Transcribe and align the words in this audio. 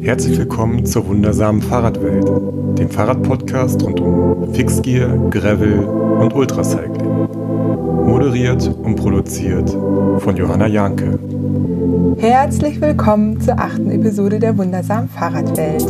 Herzlich 0.00 0.38
willkommen 0.38 0.86
zur 0.86 1.08
wundersamen 1.08 1.60
Fahrradwelt, 1.60 2.24
dem 2.78 2.88
Fahrradpodcast 2.88 3.82
rund 3.82 3.98
um 3.98 4.54
Fixgear, 4.54 5.08
Gravel 5.30 5.80
und 5.80 6.32
Ultracycling. 6.34 7.28
Moderiert 8.06 8.68
und 8.84 8.94
produziert 8.94 9.68
von 9.70 10.36
Johanna 10.36 10.68
Janke. 10.68 11.18
Herzlich 12.18 12.80
willkommen 12.80 13.40
zur 13.40 13.58
achten 13.58 13.90
Episode 13.90 14.38
der 14.38 14.56
wundersamen 14.56 15.08
Fahrradwelt. 15.08 15.84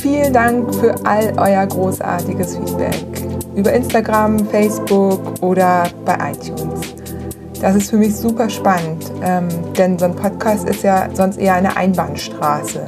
Vielen 0.00 0.32
Dank 0.32 0.74
für 0.74 0.94
all 1.04 1.34
euer 1.36 1.66
großartiges 1.66 2.56
Feedback 2.56 3.04
über 3.54 3.74
Instagram, 3.74 4.38
Facebook 4.46 5.42
oder 5.42 5.84
bei 6.06 6.32
iTunes. 6.32 6.94
Das 7.60 7.74
ist 7.74 7.90
für 7.90 7.96
mich 7.96 8.14
super 8.14 8.50
spannend, 8.50 9.10
ähm, 9.22 9.48
denn 9.78 9.98
so 9.98 10.04
ein 10.04 10.14
Podcast 10.14 10.68
ist 10.68 10.82
ja 10.82 11.08
sonst 11.14 11.38
eher 11.38 11.54
eine 11.54 11.76
Einbahnstraße. 11.76 12.84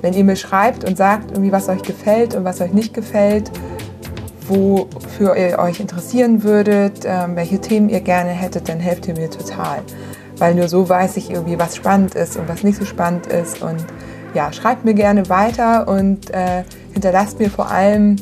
Wenn 0.00 0.14
ihr 0.14 0.24
mir 0.24 0.34
schreibt 0.34 0.84
und 0.84 0.96
sagt, 0.96 1.30
irgendwie, 1.30 1.52
was 1.52 1.68
euch 1.68 1.82
gefällt 1.82 2.34
und 2.34 2.44
was 2.44 2.60
euch 2.60 2.72
nicht 2.72 2.92
gefällt, 2.92 3.52
wofür 4.48 5.36
ihr 5.36 5.60
euch 5.60 5.78
interessieren 5.78 6.42
würdet, 6.42 7.04
ähm, 7.04 7.36
welche 7.36 7.60
Themen 7.60 7.88
ihr 7.88 8.00
gerne 8.00 8.30
hättet, 8.30 8.68
dann 8.68 8.80
helft 8.80 9.06
ihr 9.06 9.14
mir 9.14 9.30
total. 9.30 9.78
Weil 10.38 10.56
nur 10.56 10.68
so 10.68 10.88
weiß 10.88 11.16
ich 11.18 11.30
irgendwie, 11.30 11.58
was 11.58 11.76
spannend 11.76 12.16
ist 12.16 12.36
und 12.36 12.48
was 12.48 12.64
nicht 12.64 12.78
so 12.78 12.84
spannend 12.84 13.26
ist. 13.26 13.62
Und 13.62 13.84
ja, 14.34 14.52
schreibt 14.52 14.84
mir 14.84 14.94
gerne 14.94 15.28
weiter 15.28 15.86
und 15.86 16.30
äh, 16.30 16.64
hinterlasst 16.92 17.38
mir 17.38 17.48
vor 17.48 17.70
allem 17.70 18.16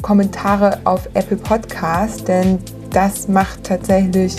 Kommentare 0.00 0.78
auf 0.84 1.08
Apple 1.14 1.38
Podcast, 1.38 2.28
denn 2.28 2.60
das 2.90 3.28
macht 3.28 3.64
tatsächlich 3.64 4.36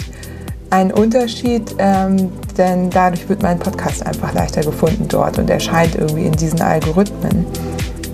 einen 0.70 0.92
Unterschied, 0.92 1.76
ähm, 1.78 2.32
denn 2.58 2.90
dadurch 2.90 3.28
wird 3.28 3.44
mein 3.44 3.60
Podcast 3.60 4.06
einfach 4.06 4.34
leichter 4.34 4.62
gefunden 4.62 5.08
dort 5.08 5.38
und 5.38 5.50
erscheint 5.50 5.96
irgendwie 5.96 6.26
in 6.26 6.32
diesen 6.34 6.62
Algorithmen 6.62 7.46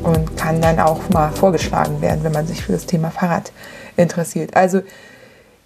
und 0.03 0.37
kann 0.37 0.61
dann 0.61 0.79
auch 0.79 1.09
mal 1.09 1.29
vorgeschlagen 1.31 2.01
werden, 2.01 2.23
wenn 2.23 2.31
man 2.31 2.47
sich 2.47 2.63
für 2.63 2.71
das 2.71 2.85
Thema 2.85 3.11
Fahrrad 3.11 3.51
interessiert. 3.95 4.55
Also 4.55 4.81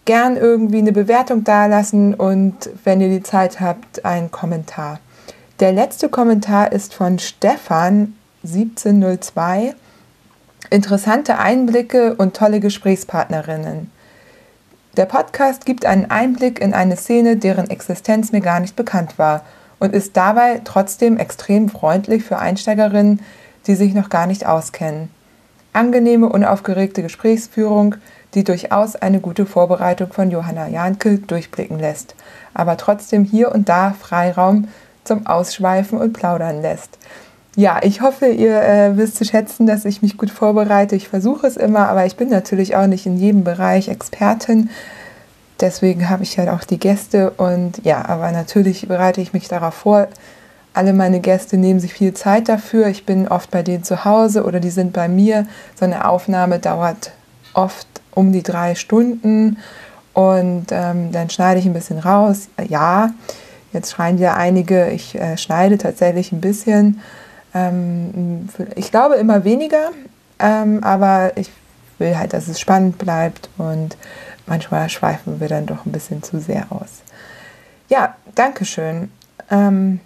gern 0.06 0.36
irgendwie 0.36 0.80
eine 0.80 0.92
Bewertung 0.92 1.44
dalassen 1.44 2.14
und 2.14 2.56
wenn 2.84 3.02
ihr 3.02 3.10
die 3.10 3.24
Zeit 3.24 3.60
habt, 3.60 4.04
einen 4.04 4.32
Kommentar. 4.32 5.00
Der 5.60 5.72
letzte 5.72 6.10
Kommentar 6.10 6.72
ist 6.72 6.94
von 6.94 7.20
Stefan 7.20 8.16
1702. 8.44 9.76
Interessante 10.72 11.38
Einblicke 11.38 12.16
und 12.16 12.36
tolle 12.36 12.60
Gesprächspartnerinnen. 12.60 13.91
Der 14.98 15.06
Podcast 15.06 15.66
gibt 15.66 15.86
einen 15.86 16.12
Einblick 16.12 16.60
in 16.60 16.74
eine 16.74 16.98
Szene, 16.98 17.38
deren 17.38 17.70
Existenz 17.70 18.34
mir 18.34 18.42
gar 18.42 18.60
nicht 18.60 18.76
bekannt 18.76 19.18
war 19.18 19.44
und 19.80 19.94
ist 19.94 20.18
dabei 20.18 20.60
trotzdem 20.66 21.18
extrem 21.18 21.70
freundlich 21.70 22.24
für 22.26 22.40
Einsteigerinnen, 22.40 23.22
die 23.68 23.76
sich 23.76 23.94
noch 23.94 24.10
gar 24.10 24.28
nicht 24.28 24.46
auskennen. 24.46 25.10
Angenehme, 25.72 26.28
unaufgeregte 26.28 27.04
Gesprächsführung, 27.04 27.96
die 28.34 28.44
durchaus 28.44 28.98
eine 28.98 29.22
gute 29.22 29.46
Vorbereitung 29.46 30.12
von 30.12 30.30
Johanna 30.30 30.68
Janke 30.68 31.20
durchblicken 31.20 31.80
lässt, 31.80 32.16
aber 32.54 32.76
trotzdem 32.76 33.24
hier 33.24 33.54
und 33.54 33.70
da 33.70 33.96
Freiraum 33.98 34.68
zum 35.06 35.26
Ausschweifen 35.26 36.00
und 36.00 36.12
Plaudern 36.12 36.62
lässt. 36.62 36.98
Ja, 37.58 37.80
ich 37.84 38.02
hoffe, 38.02 38.28
ihr 38.28 38.62
äh, 38.62 38.96
wisst 38.96 39.18
zu 39.18 39.26
schätzen, 39.26 39.68
dass 39.68 39.84
ich 39.84 40.02
mich 40.02 40.18
gut 40.18 40.32
vorbereite. 40.32 40.96
Ich 40.96 41.10
versuche 41.10 41.48
es 41.48 41.58
immer, 41.58 41.90
aber 41.90 42.06
ich 42.06 42.16
bin 42.16 42.30
natürlich 42.30 42.78
auch 42.78 42.88
nicht 42.88 43.06
in 43.06 43.18
jedem 43.18 43.44
Bereich 43.44 43.90
Expertin. 43.90 44.70
Deswegen 45.60 46.10
habe 46.10 46.24
ich 46.24 46.38
halt 46.40 46.50
auch 46.50 46.64
die 46.64 46.80
Gäste 46.80 47.32
und 47.32 47.84
ja, 47.84 48.06
aber 48.08 48.32
natürlich 48.32 48.88
bereite 48.88 49.20
ich 49.22 49.34
mich 49.34 49.50
darauf 49.50 49.74
vor. 49.74 50.08
Alle 50.74 50.94
meine 50.94 51.20
Gäste 51.20 51.58
nehmen 51.58 51.82
sich 51.82 51.94
viel 51.94 52.14
Zeit 52.14 52.48
dafür. 52.48 52.88
Ich 52.88 53.06
bin 53.06 53.28
oft 53.28 53.52
bei 53.52 53.62
denen 53.62 53.84
zu 53.84 54.06
Hause 54.06 54.46
oder 54.46 54.62
die 54.62 54.70
sind 54.70 54.94
bei 54.94 55.10
mir. 55.10 55.46
So 55.76 55.84
eine 55.84 56.08
Aufnahme 56.08 56.60
dauert 56.60 57.12
oft 57.54 57.88
um 58.16 58.32
die 58.32 58.44
drei 58.44 58.76
Stunden 58.76 59.58
und 60.14 60.68
ähm, 60.72 61.12
dann 61.12 61.30
schneide 61.30 61.60
ich 61.60 61.66
ein 61.66 61.74
bisschen 61.74 62.00
raus. 62.00 62.48
Ja, 62.70 63.12
jetzt 63.74 63.92
schreien 63.92 64.18
ja 64.18 64.36
einige, 64.36 64.90
ich 64.90 65.16
äh, 65.16 65.38
schneide 65.38 65.78
tatsächlich 65.78 66.32
ein 66.32 66.42
bisschen. 66.42 67.02
Ähm, 67.54 68.48
ich 68.76 68.92
glaube 68.92 69.16
immer 69.16 69.44
weniger, 69.44 69.92
ähm, 70.40 70.84
aber 70.84 71.38
ich 71.38 71.52
will 71.98 72.18
halt, 72.18 72.34
dass 72.34 72.48
es 72.48 72.60
spannend 72.60 72.98
bleibt 72.98 73.50
und 73.58 73.98
manchmal 74.48 74.90
schweifen 74.90 75.40
wir 75.40 75.48
dann 75.48 75.66
doch 75.66 75.86
ein 75.86 75.92
bisschen 75.92 76.24
zu 76.24 76.40
sehr 76.40 76.68
aus. 76.70 77.02
Ja, 77.90 78.16
danke 78.36 78.66
schön. 78.66 79.12
Ähm, 79.50 80.00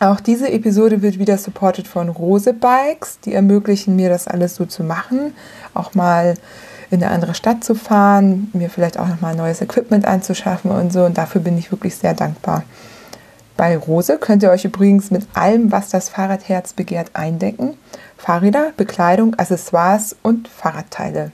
auch 0.00 0.20
diese 0.20 0.50
Episode 0.50 1.02
wird 1.02 1.18
wieder 1.18 1.38
supported 1.38 1.88
von 1.88 2.08
Rose 2.08 2.52
Bikes. 2.52 3.18
Die 3.24 3.34
ermöglichen 3.34 3.96
mir, 3.96 4.08
das 4.08 4.28
alles 4.28 4.54
so 4.54 4.64
zu 4.64 4.84
machen. 4.84 5.34
Auch 5.74 5.94
mal 5.94 6.34
in 6.90 7.02
eine 7.02 7.12
andere 7.12 7.34
Stadt 7.34 7.64
zu 7.64 7.74
fahren, 7.74 8.50
mir 8.54 8.70
vielleicht 8.70 8.98
auch 8.98 9.08
nochmal 9.08 9.34
neues 9.34 9.60
Equipment 9.60 10.06
anzuschaffen 10.06 10.70
und 10.70 10.92
so. 10.92 11.04
Und 11.04 11.18
dafür 11.18 11.40
bin 11.40 11.58
ich 11.58 11.70
wirklich 11.72 11.96
sehr 11.96 12.14
dankbar. 12.14 12.62
Bei 13.58 13.76
Rose 13.76 14.18
könnt 14.18 14.44
ihr 14.44 14.52
euch 14.52 14.64
übrigens 14.64 15.10
mit 15.10 15.26
allem, 15.34 15.72
was 15.72 15.88
das 15.88 16.08
Fahrradherz 16.08 16.74
begehrt, 16.74 17.10
eindecken. 17.14 17.76
Fahrräder, 18.16 18.70
Bekleidung, 18.76 19.34
Accessoires 19.36 20.14
und 20.22 20.46
Fahrradteile. 20.46 21.32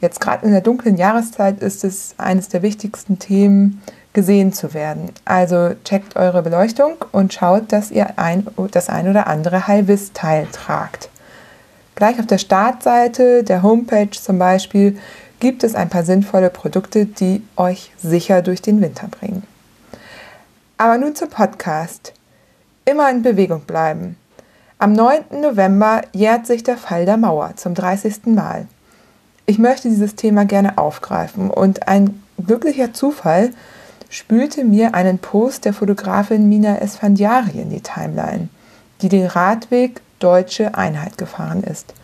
Jetzt 0.00 0.22
gerade 0.22 0.46
in 0.46 0.52
der 0.52 0.62
dunklen 0.62 0.96
Jahreszeit 0.96 1.60
ist 1.60 1.84
es 1.84 2.14
eines 2.16 2.48
der 2.48 2.62
wichtigsten 2.62 3.18
Themen, 3.18 3.82
gesehen 4.14 4.54
zu 4.54 4.72
werden. 4.72 5.10
Also 5.26 5.74
checkt 5.84 6.16
eure 6.16 6.40
Beleuchtung 6.40 6.94
und 7.12 7.34
schaut, 7.34 7.70
dass 7.72 7.90
ihr 7.90 8.18
ein, 8.18 8.46
das 8.70 8.88
ein 8.88 9.06
oder 9.06 9.26
andere 9.26 9.66
High-Vis-Teil 9.66 10.46
tragt. 10.50 11.10
Gleich 11.94 12.18
auf 12.18 12.26
der 12.26 12.38
Startseite 12.38 13.44
der 13.44 13.62
Homepage 13.62 14.10
zum 14.12 14.38
Beispiel 14.38 14.98
gibt 15.40 15.62
es 15.62 15.74
ein 15.74 15.90
paar 15.90 16.04
sinnvolle 16.04 16.48
Produkte, 16.48 17.04
die 17.04 17.42
euch 17.56 17.92
sicher 17.98 18.40
durch 18.40 18.62
den 18.62 18.80
Winter 18.80 19.08
bringen. 19.08 19.42
Aber 20.76 20.98
nun 20.98 21.14
zum 21.14 21.30
Podcast. 21.30 22.12
Immer 22.84 23.08
in 23.08 23.22
Bewegung 23.22 23.60
bleiben. 23.60 24.16
Am 24.78 24.92
9. 24.92 25.40
November 25.40 26.02
jährt 26.12 26.48
sich 26.48 26.64
der 26.64 26.76
Fall 26.76 27.06
der 27.06 27.16
Mauer 27.16 27.52
zum 27.54 27.74
30. 27.74 28.26
Mal. 28.26 28.66
Ich 29.46 29.60
möchte 29.60 29.88
dieses 29.88 30.16
Thema 30.16 30.44
gerne 30.44 30.76
aufgreifen 30.76 31.50
und 31.50 31.86
ein 31.86 32.20
glücklicher 32.44 32.92
Zufall 32.92 33.50
spülte 34.10 34.64
mir 34.64 34.94
einen 34.94 35.20
Post 35.20 35.64
der 35.64 35.74
Fotografin 35.74 36.48
Mina 36.48 36.80
Esfandiari 36.80 37.60
in 37.60 37.70
die 37.70 37.80
Timeline, 37.80 38.48
die 39.00 39.08
den 39.08 39.26
Radweg 39.26 40.00
Deutsche 40.18 40.74
Einheit 40.74 41.18
gefahren 41.18 41.62
ist. 41.62 41.94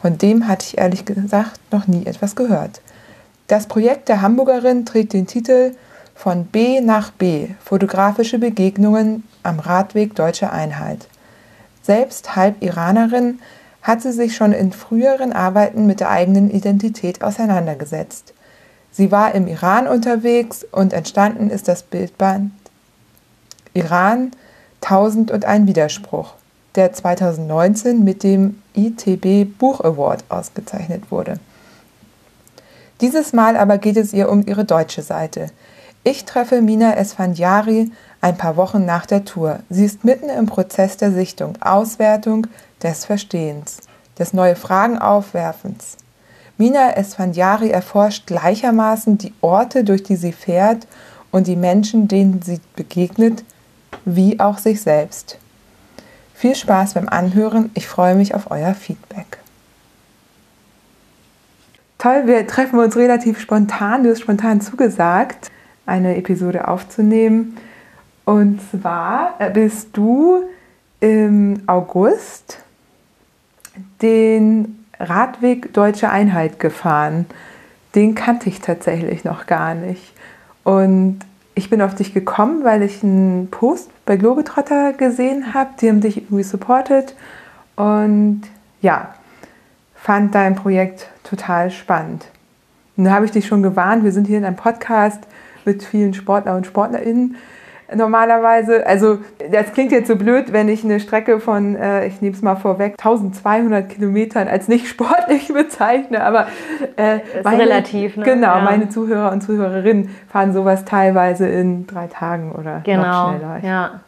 Von 0.00 0.16
dem 0.16 0.46
hatte 0.46 0.66
ich 0.66 0.78
ehrlich 0.78 1.04
gesagt 1.04 1.58
noch 1.72 1.88
nie 1.88 2.06
etwas 2.06 2.36
gehört. 2.36 2.82
Das 3.48 3.66
Projekt 3.66 4.08
der 4.08 4.22
Hamburgerin 4.22 4.86
trägt 4.86 5.12
den 5.12 5.26
Titel 5.26 5.74
von 6.22 6.44
B 6.44 6.80
nach 6.80 7.10
B, 7.10 7.48
fotografische 7.64 8.38
Begegnungen 8.38 9.24
am 9.42 9.58
Radweg 9.58 10.14
Deutscher 10.14 10.52
Einheit. 10.52 11.08
Selbst 11.82 12.36
halb 12.36 12.62
Iranerin 12.62 13.40
hat 13.82 14.02
sie 14.02 14.12
sich 14.12 14.36
schon 14.36 14.52
in 14.52 14.70
früheren 14.70 15.32
Arbeiten 15.32 15.84
mit 15.84 15.98
der 15.98 16.10
eigenen 16.10 16.48
Identität 16.48 17.24
auseinandergesetzt. 17.24 18.34
Sie 18.92 19.10
war 19.10 19.34
im 19.34 19.48
Iran 19.48 19.88
unterwegs 19.88 20.64
und 20.70 20.92
entstanden 20.92 21.50
ist 21.50 21.66
das 21.66 21.82
Bildband 21.82 22.52
Iran 23.74 24.30
1001 24.80 25.66
Widerspruch, 25.66 26.34
der 26.76 26.92
2019 26.92 28.04
mit 28.04 28.22
dem 28.22 28.62
ITB 28.76 29.58
Buch 29.58 29.80
Award 29.80 30.22
ausgezeichnet 30.28 31.10
wurde. 31.10 31.40
Dieses 33.00 33.32
Mal 33.32 33.56
aber 33.56 33.78
geht 33.78 33.96
es 33.96 34.12
ihr 34.12 34.30
um 34.30 34.46
ihre 34.46 34.64
deutsche 34.64 35.02
Seite, 35.02 35.50
ich 36.04 36.24
treffe 36.24 36.60
Mina 36.62 36.96
Esfandiari 36.96 37.92
ein 38.20 38.36
paar 38.36 38.56
Wochen 38.56 38.84
nach 38.84 39.06
der 39.06 39.24
Tour. 39.24 39.60
Sie 39.70 39.84
ist 39.84 40.04
mitten 40.04 40.28
im 40.28 40.46
Prozess 40.46 40.96
der 40.96 41.12
Sichtung, 41.12 41.54
Auswertung, 41.60 42.46
des 42.82 43.04
Verstehens, 43.04 43.78
des 44.18 44.32
neue 44.32 44.56
Fragen 44.56 44.98
aufwerfens. 44.98 45.96
Mina 46.58 46.96
Esfandiari 46.96 47.70
erforscht 47.70 48.26
gleichermaßen 48.26 49.18
die 49.18 49.32
Orte, 49.40 49.84
durch 49.84 50.02
die 50.02 50.16
sie 50.16 50.32
fährt 50.32 50.86
und 51.30 51.46
die 51.46 51.56
Menschen, 51.56 52.08
denen 52.08 52.42
sie 52.42 52.60
begegnet, 52.76 53.44
wie 54.04 54.40
auch 54.40 54.58
sich 54.58 54.82
selbst. 54.82 55.38
Viel 56.34 56.56
Spaß 56.56 56.94
beim 56.94 57.08
Anhören. 57.08 57.70
Ich 57.74 57.86
freue 57.86 58.16
mich 58.16 58.34
auf 58.34 58.50
euer 58.50 58.74
Feedback. 58.74 59.38
Toll, 61.98 62.26
wir 62.26 62.44
treffen 62.48 62.80
uns 62.80 62.96
relativ 62.96 63.38
spontan. 63.38 64.02
Du 64.02 64.10
hast 64.10 64.20
spontan 64.20 64.60
zugesagt 64.60 65.52
eine 65.86 66.16
Episode 66.16 66.68
aufzunehmen. 66.68 67.56
Und 68.24 68.60
zwar 68.70 69.34
äh, 69.38 69.50
bist 69.50 69.96
du 69.96 70.44
im 71.00 71.62
August 71.66 72.58
den 74.00 74.84
Radweg 74.98 75.72
Deutsche 75.72 76.10
Einheit 76.10 76.58
gefahren. 76.60 77.26
Den 77.94 78.14
kannte 78.14 78.48
ich 78.48 78.60
tatsächlich 78.60 79.24
noch 79.24 79.46
gar 79.46 79.74
nicht. 79.74 80.12
Und 80.64 81.20
ich 81.54 81.68
bin 81.68 81.82
auf 81.82 81.94
dich 81.94 82.14
gekommen, 82.14 82.64
weil 82.64 82.82
ich 82.82 83.02
einen 83.02 83.48
Post 83.50 83.90
bei 84.06 84.16
Globetrotter 84.16 84.92
gesehen 84.92 85.52
habe. 85.54 85.70
Die 85.80 85.88
haben 85.88 86.00
dich 86.00 86.18
irgendwie 86.18 86.44
supportet 86.44 87.14
und 87.76 88.42
ja, 88.80 89.14
fand 89.94 90.34
dein 90.34 90.54
Projekt 90.54 91.08
total 91.24 91.70
spannend. 91.70 92.26
Und 92.96 93.04
da 93.04 93.12
habe 93.12 93.24
ich 93.24 93.30
dich 93.30 93.46
schon 93.46 93.62
gewarnt, 93.62 94.04
wir 94.04 94.12
sind 94.12 94.26
hier 94.26 94.38
in 94.38 94.44
einem 94.44 94.56
Podcast 94.56 95.20
mit 95.66 95.82
vielen 95.82 96.14
Sportler 96.14 96.56
und 96.56 96.66
Sportlerinnen 96.66 97.36
normalerweise. 97.94 98.86
Also 98.86 99.18
das 99.50 99.72
klingt 99.72 99.92
jetzt 99.92 100.08
so 100.08 100.16
blöd, 100.16 100.52
wenn 100.52 100.68
ich 100.68 100.84
eine 100.84 101.00
Strecke 101.00 101.40
von, 101.40 101.76
äh, 101.76 102.06
ich 102.06 102.20
nehme 102.20 102.34
es 102.34 102.42
mal 102.42 102.56
vorweg, 102.56 102.94
1200 102.98 103.88
Kilometern 103.88 104.48
als 104.48 104.68
nicht 104.68 104.88
sportlich 104.88 105.48
bezeichne, 105.54 106.22
aber 106.22 106.46
äh, 106.96 107.20
meine, 107.42 107.62
relativ. 107.62 108.16
Ne? 108.16 108.24
Genau, 108.24 108.56
ja. 108.56 108.62
meine 108.62 108.88
Zuhörer 108.88 109.32
und 109.32 109.42
Zuhörerinnen 109.42 110.10
fahren 110.28 110.52
sowas 110.52 110.84
teilweise 110.84 111.48
in 111.48 111.86
drei 111.86 112.06
Tagen 112.06 112.52
oder 112.52 112.80
genau. 112.84 113.02
noch 113.02 113.38
schneller. 113.38 113.60
Ja. 113.62 114.00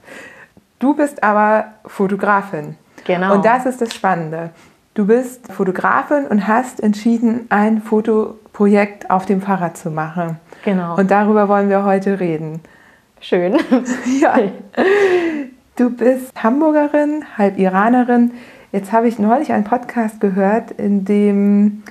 Du 0.79 0.95
bist 0.95 1.23
aber 1.23 1.67
Fotografin. 1.87 2.77
Genau. 3.07 3.35
Und 3.35 3.45
das 3.45 3.67
ist 3.67 3.81
das 3.81 3.95
Spannende. 3.95 4.51
Du 4.95 5.07
bist 5.07 5.53
Fotografin 5.53 6.27
und 6.27 6.47
hast 6.47 6.81
entschieden, 6.83 7.47
ein 7.49 7.83
Fotoprojekt 7.83 9.11
auf 9.11 9.27
dem 9.27 9.43
Fahrrad 9.43 9.77
zu 9.77 9.91
machen. 9.91 10.39
Genau. 10.65 10.97
Und 10.97 11.11
darüber 11.11 11.49
wollen 11.49 11.69
wir 11.69 11.85
heute 11.85 12.19
reden. 12.21 12.61
Schön. 13.21 13.57
ja. 14.21 14.39
Du 15.77 15.91
bist 15.91 16.33
Hamburgerin, 16.43 17.25
halb 17.37 17.59
Iranerin. 17.59 18.33
Jetzt 18.73 18.93
habe 18.93 19.09
ich 19.09 19.19
neulich 19.19 19.53
einen 19.53 19.65
Podcast 19.65 20.21
gehört, 20.21 20.73
in 20.73 21.05
dem 21.05 21.83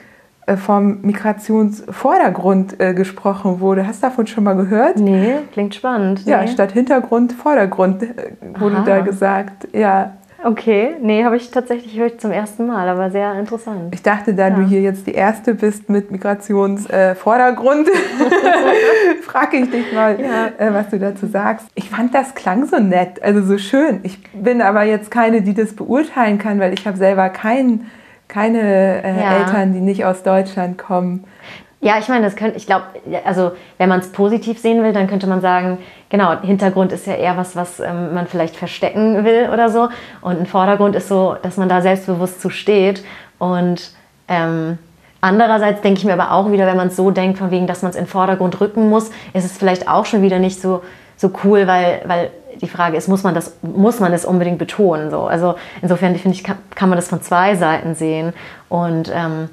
äh, 0.45 0.57
vom 0.57 1.01
Migrationsvordergrund 1.01 2.79
äh, 2.79 2.93
gesprochen 2.93 3.59
wurde. 3.61 3.87
Hast 3.87 4.03
du 4.03 4.07
davon 4.07 4.27
schon 4.27 4.43
mal 4.43 4.55
gehört? 4.55 4.97
Nee, 4.97 5.35
klingt 5.53 5.75
spannend. 5.75 6.25
Ja, 6.25 6.41
nee. 6.41 6.47
statt 6.47 6.73
Hintergrund, 6.73 7.31
Vordergrund 7.31 8.03
äh, 8.03 8.35
wurde 8.59 8.77
Aha. 8.77 8.85
da 8.85 8.99
gesagt. 8.99 9.67
Ja. 9.73 10.13
Okay, 10.43 10.95
nee, 11.01 11.23
habe 11.23 11.37
ich 11.37 11.51
tatsächlich 11.51 11.97
höre 11.97 12.07
ich 12.07 12.19
zum 12.19 12.31
ersten 12.31 12.67
Mal, 12.67 12.89
aber 12.89 13.09
sehr 13.11 13.33
interessant. 13.39 13.93
Ich 13.93 14.03
dachte, 14.03 14.33
da 14.33 14.49
ja. 14.49 14.55
du 14.55 14.61
hier 14.63 14.81
jetzt 14.81 15.07
die 15.07 15.13
Erste 15.13 15.55
bist 15.55 15.89
mit 15.89 16.11
Migrationsvordergrund, 16.11 17.87
äh, 17.87 17.91
frage 19.21 19.57
ich 19.57 19.71
dich 19.71 19.93
mal, 19.93 20.19
ja. 20.19 20.47
äh, 20.57 20.73
was 20.73 20.89
du 20.89 20.99
dazu 20.99 21.27
sagst. 21.27 21.67
Ich 21.75 21.89
fand, 21.89 22.13
das 22.13 22.35
klang 22.35 22.65
so 22.65 22.77
nett, 22.77 23.23
also 23.23 23.41
so 23.41 23.57
schön. 23.57 24.01
Ich 24.03 24.21
bin 24.33 24.61
aber 24.61 24.83
jetzt 24.83 25.11
keine, 25.11 25.41
die 25.41 25.53
das 25.53 25.73
beurteilen 25.73 26.39
kann, 26.39 26.59
weil 26.59 26.73
ich 26.73 26.85
habe 26.85 26.97
selber 26.97 27.29
kein, 27.29 27.85
keine 28.27 29.03
äh, 29.03 29.21
ja. 29.21 29.37
Eltern, 29.37 29.73
die 29.73 29.81
nicht 29.81 30.03
aus 30.03 30.23
Deutschland 30.23 30.77
kommen. 30.77 31.23
Ja, 31.83 31.99
ich 31.99 32.07
meine, 32.07 32.23
das 32.23 32.37
könnte, 32.37 32.55
ich 32.55 32.65
glaube, 32.65 32.85
also 33.25 33.51
wenn 33.77 33.89
man 33.89 33.99
es 33.99 34.09
positiv 34.13 34.57
sehen 34.57 34.81
will, 34.83 34.93
dann 34.93 35.07
könnte 35.07 35.27
man 35.27 35.41
sagen, 35.41 35.79
genau, 36.07 36.39
Hintergrund 36.39 36.93
ist 36.93 37.05
ja 37.05 37.15
eher 37.15 37.35
was, 37.35 37.57
was 37.57 37.81
ähm, 37.81 38.13
man 38.13 38.25
vielleicht 38.25 38.55
verstecken 38.55 39.25
will 39.25 39.49
oder 39.51 39.69
so. 39.69 39.89
Und 40.21 40.39
ein 40.39 40.45
Vordergrund 40.45 40.95
ist 40.95 41.09
so, 41.09 41.35
dass 41.43 41.57
man 41.57 41.67
da 41.67 41.81
selbstbewusst 41.81 42.39
zu 42.39 42.49
steht. 42.49 43.03
Und 43.37 43.91
ähm, 44.29 44.77
andererseits 45.19 45.81
denke 45.81 45.99
ich 45.99 46.05
mir 46.05 46.13
aber 46.13 46.31
auch 46.31 46.53
wieder, 46.53 46.67
wenn 46.67 46.77
man 46.77 46.87
es 46.87 46.95
so 46.95 47.11
denkt, 47.11 47.37
von 47.37 47.51
wegen, 47.51 47.67
dass 47.67 47.81
man 47.81 47.89
es 47.89 47.97
in 47.97 48.05
den 48.05 48.09
Vordergrund 48.09 48.61
rücken 48.61 48.87
muss, 48.87 49.11
ist 49.33 49.43
es 49.43 49.57
vielleicht 49.57 49.89
auch 49.89 50.05
schon 50.05 50.21
wieder 50.21 50.39
nicht 50.39 50.61
so, 50.61 50.83
so 51.17 51.31
cool, 51.43 51.67
weil, 51.67 52.01
weil 52.05 52.31
die 52.61 52.69
Frage 52.69 52.95
ist, 52.95 53.09
muss 53.09 53.23
man 53.23 53.35
das, 53.35 53.57
muss 53.61 53.99
man 53.99 54.13
es 54.13 54.23
unbedingt 54.23 54.57
betonen? 54.57 55.11
So? 55.11 55.23
Also 55.23 55.55
insofern 55.81 56.15
finde 56.15 56.37
ich, 56.37 56.45
kann, 56.45 56.59
kann, 56.75 56.87
man 56.87 56.97
das 56.97 57.09
von 57.09 57.21
zwei 57.21 57.55
Seiten 57.55 57.93
sehen. 57.93 58.31
Und 58.69 59.11
ähm, 59.13 59.49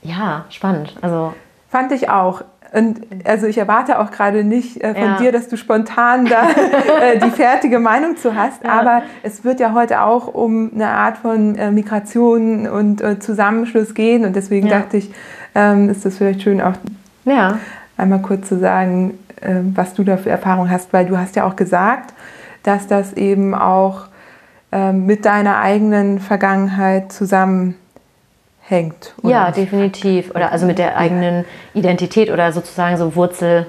ja, 0.00 0.46
spannend. 0.48 0.94
Also 1.02 1.34
Fand 1.76 1.92
ich 1.92 2.08
auch. 2.08 2.42
Und 2.72 3.02
also 3.24 3.46
ich 3.46 3.58
erwarte 3.58 3.98
auch 3.98 4.10
gerade 4.10 4.44
nicht 4.44 4.82
äh, 4.82 4.94
von 4.94 5.02
ja. 5.02 5.16
dir, 5.18 5.30
dass 5.30 5.48
du 5.48 5.58
spontan 5.58 6.24
da 6.24 6.48
äh, 7.02 7.18
die 7.18 7.28
fertige 7.28 7.78
Meinung 7.80 8.16
zu 8.16 8.34
hast, 8.34 8.64
ja. 8.64 8.70
aber 8.70 9.02
es 9.22 9.44
wird 9.44 9.60
ja 9.60 9.74
heute 9.74 10.00
auch 10.00 10.26
um 10.32 10.70
eine 10.74 10.88
Art 10.88 11.18
von 11.18 11.54
äh, 11.56 11.70
Migration 11.70 12.66
und 12.66 13.02
äh, 13.02 13.18
Zusammenschluss 13.18 13.92
gehen 13.92 14.24
und 14.24 14.34
deswegen 14.34 14.68
ja. 14.68 14.78
dachte 14.78 14.96
ich, 14.96 15.12
ähm, 15.54 15.90
ist 15.90 16.06
das 16.06 16.16
vielleicht 16.16 16.40
schön 16.40 16.62
auch 16.62 16.72
einmal 17.98 18.22
kurz 18.22 18.48
zu 18.48 18.58
sagen, 18.58 19.18
ähm, 19.42 19.72
was 19.74 19.92
du 19.92 20.02
da 20.02 20.16
für 20.16 20.30
Erfahrung 20.30 20.70
hast, 20.70 20.94
weil 20.94 21.04
du 21.04 21.18
hast 21.18 21.36
ja 21.36 21.44
auch 21.44 21.56
gesagt, 21.56 22.14
dass 22.62 22.86
das 22.86 23.12
eben 23.12 23.54
auch 23.54 24.06
ähm, 24.72 25.04
mit 25.04 25.26
deiner 25.26 25.58
eigenen 25.58 26.20
Vergangenheit 26.20 27.12
zusammenhängt 27.12 27.85
hängt. 28.68 29.14
Ja, 29.22 29.50
definitiv. 29.50 30.30
Oder 30.30 30.52
also 30.52 30.66
mit 30.66 30.78
der 30.78 30.96
eigenen 30.96 31.44
Identität 31.74 32.30
oder 32.30 32.52
sozusagen 32.52 32.96
so 32.96 33.14
Wurzel, 33.14 33.66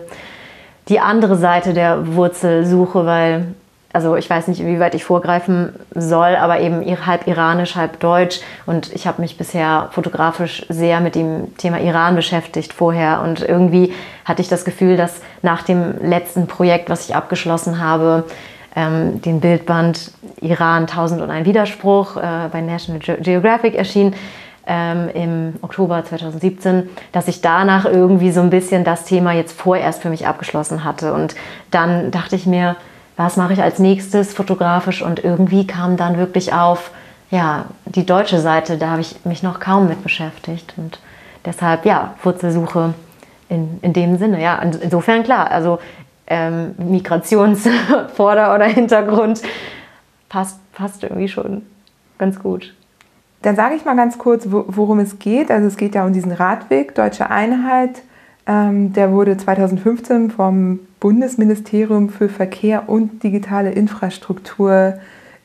die 0.89 0.99
andere 0.99 1.35
Seite 1.35 1.73
der 1.73 2.15
Wurzelsuche, 2.15 3.05
weil, 3.05 3.53
also 3.93 4.15
ich 4.15 4.29
weiß 4.29 4.47
nicht, 4.47 4.59
inwieweit 4.59 4.95
ich 4.95 5.03
vorgreifen 5.03 5.73
soll, 5.93 6.35
aber 6.35 6.61
eben 6.61 6.81
halb 7.05 7.27
iranisch, 7.27 7.75
halb 7.75 7.99
deutsch. 7.99 8.39
Und 8.65 8.93
ich 8.93 9.05
habe 9.05 9.21
mich 9.21 9.37
bisher 9.37 9.89
fotografisch 9.91 10.65
sehr 10.69 10.99
mit 10.99 11.15
dem 11.15 11.55
Thema 11.57 11.79
Iran 11.79 12.15
beschäftigt 12.15 12.73
vorher. 12.73 13.21
Und 13.21 13.41
irgendwie 13.41 13.93
hatte 14.25 14.41
ich 14.41 14.47
das 14.47 14.65
Gefühl, 14.65 14.97
dass 14.97 15.21
nach 15.41 15.61
dem 15.61 16.01
letzten 16.01 16.47
Projekt, 16.47 16.89
was 16.89 17.07
ich 17.07 17.15
abgeschlossen 17.15 17.79
habe, 17.79 18.23
ähm, 18.75 19.21
den 19.21 19.41
Bildband 19.41 20.11
Iran 20.39 20.83
1001 20.83 21.45
Widerspruch 21.45 22.15
äh, 22.17 22.47
bei 22.51 22.61
National 22.61 22.99
Geographic 23.19 23.75
erschien, 23.75 24.15
ähm, 24.67 25.09
im 25.13 25.53
Oktober 25.61 26.03
2017, 26.03 26.89
dass 27.11 27.27
ich 27.27 27.41
danach 27.41 27.85
irgendwie 27.85 28.31
so 28.31 28.41
ein 28.41 28.49
bisschen 28.49 28.83
das 28.83 29.05
Thema 29.05 29.31
jetzt 29.31 29.59
vorerst 29.59 30.01
für 30.01 30.09
mich 30.09 30.27
abgeschlossen 30.27 30.83
hatte. 30.83 31.13
Und 31.13 31.35
dann 31.71 32.11
dachte 32.11 32.35
ich 32.35 32.45
mir, 32.45 32.75
was 33.15 33.37
mache 33.37 33.53
ich 33.53 33.61
als 33.61 33.79
nächstes 33.79 34.33
fotografisch? 34.33 35.01
Und 35.01 35.23
irgendwie 35.23 35.65
kam 35.65 35.97
dann 35.97 36.17
wirklich 36.17 36.53
auf, 36.53 36.91
ja, 37.31 37.65
die 37.85 38.05
deutsche 38.05 38.39
Seite, 38.39 38.77
da 38.77 38.91
habe 38.91 39.01
ich 39.01 39.25
mich 39.25 39.41
noch 39.41 39.59
kaum 39.59 39.87
mit 39.87 40.03
beschäftigt. 40.03 40.73
Und 40.77 40.99
deshalb, 41.45 41.85
ja, 41.85 42.13
Wurzelsuche 42.23 42.93
in, 43.49 43.79
in 43.81 43.93
dem 43.93 44.17
Sinne. 44.17 44.41
Ja, 44.41 44.59
insofern 44.59 45.23
klar, 45.23 45.49
also 45.49 45.79
ähm, 46.27 46.75
Migrationsvorder- 46.77 48.53
oder 48.55 48.65
Hintergrund 48.65 49.41
passt, 50.29 50.59
passt 50.73 51.03
irgendwie 51.03 51.29
schon 51.29 51.63
ganz 52.17 52.39
gut. 52.39 52.73
Dann 53.41 53.55
sage 53.55 53.75
ich 53.75 53.85
mal 53.85 53.95
ganz 53.95 54.17
kurz, 54.17 54.47
worum 54.49 54.99
es 54.99 55.19
geht. 55.19 55.51
Also 55.51 55.67
es 55.67 55.77
geht 55.77 55.95
ja 55.95 56.05
um 56.05 56.13
diesen 56.13 56.31
Radweg 56.31 56.95
Deutsche 56.95 57.29
Einheit. 57.29 58.01
Ähm, 58.47 58.93
der 58.93 59.11
wurde 59.11 59.37
2015 59.37 60.31
vom 60.31 60.79
Bundesministerium 60.99 62.09
für 62.09 62.29
Verkehr 62.29 62.87
und 62.87 63.23
digitale 63.23 63.71
Infrastruktur 63.71 64.95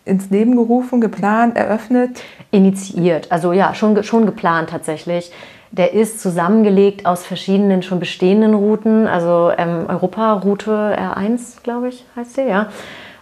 ins 0.05 0.31
Leben 0.31 0.57
gerufen, 0.57 1.01
geplant, 1.01 1.57
eröffnet. 1.57 2.23
Initiiert, 2.51 3.31
also 3.31 3.53
ja, 3.53 3.75
schon, 3.75 4.03
schon 4.03 4.27
geplant 4.27 4.71
tatsächlich. 4.71 5.33
Der 5.71 5.95
ist 5.95 6.21
zusammengelegt 6.21 7.07
aus 7.07 7.25
verschiedenen 7.25 7.83
schon 7.83 7.99
bestehenden 7.99 8.55
Routen, 8.55 9.07
also 9.07 9.51
ähm, 9.57 9.87
Europa-Route 9.89 10.97
R1, 10.99 11.63
glaube 11.63 11.89
ich, 11.89 12.05
heißt 12.15 12.35
sie, 12.35 12.43
ja. 12.43 12.69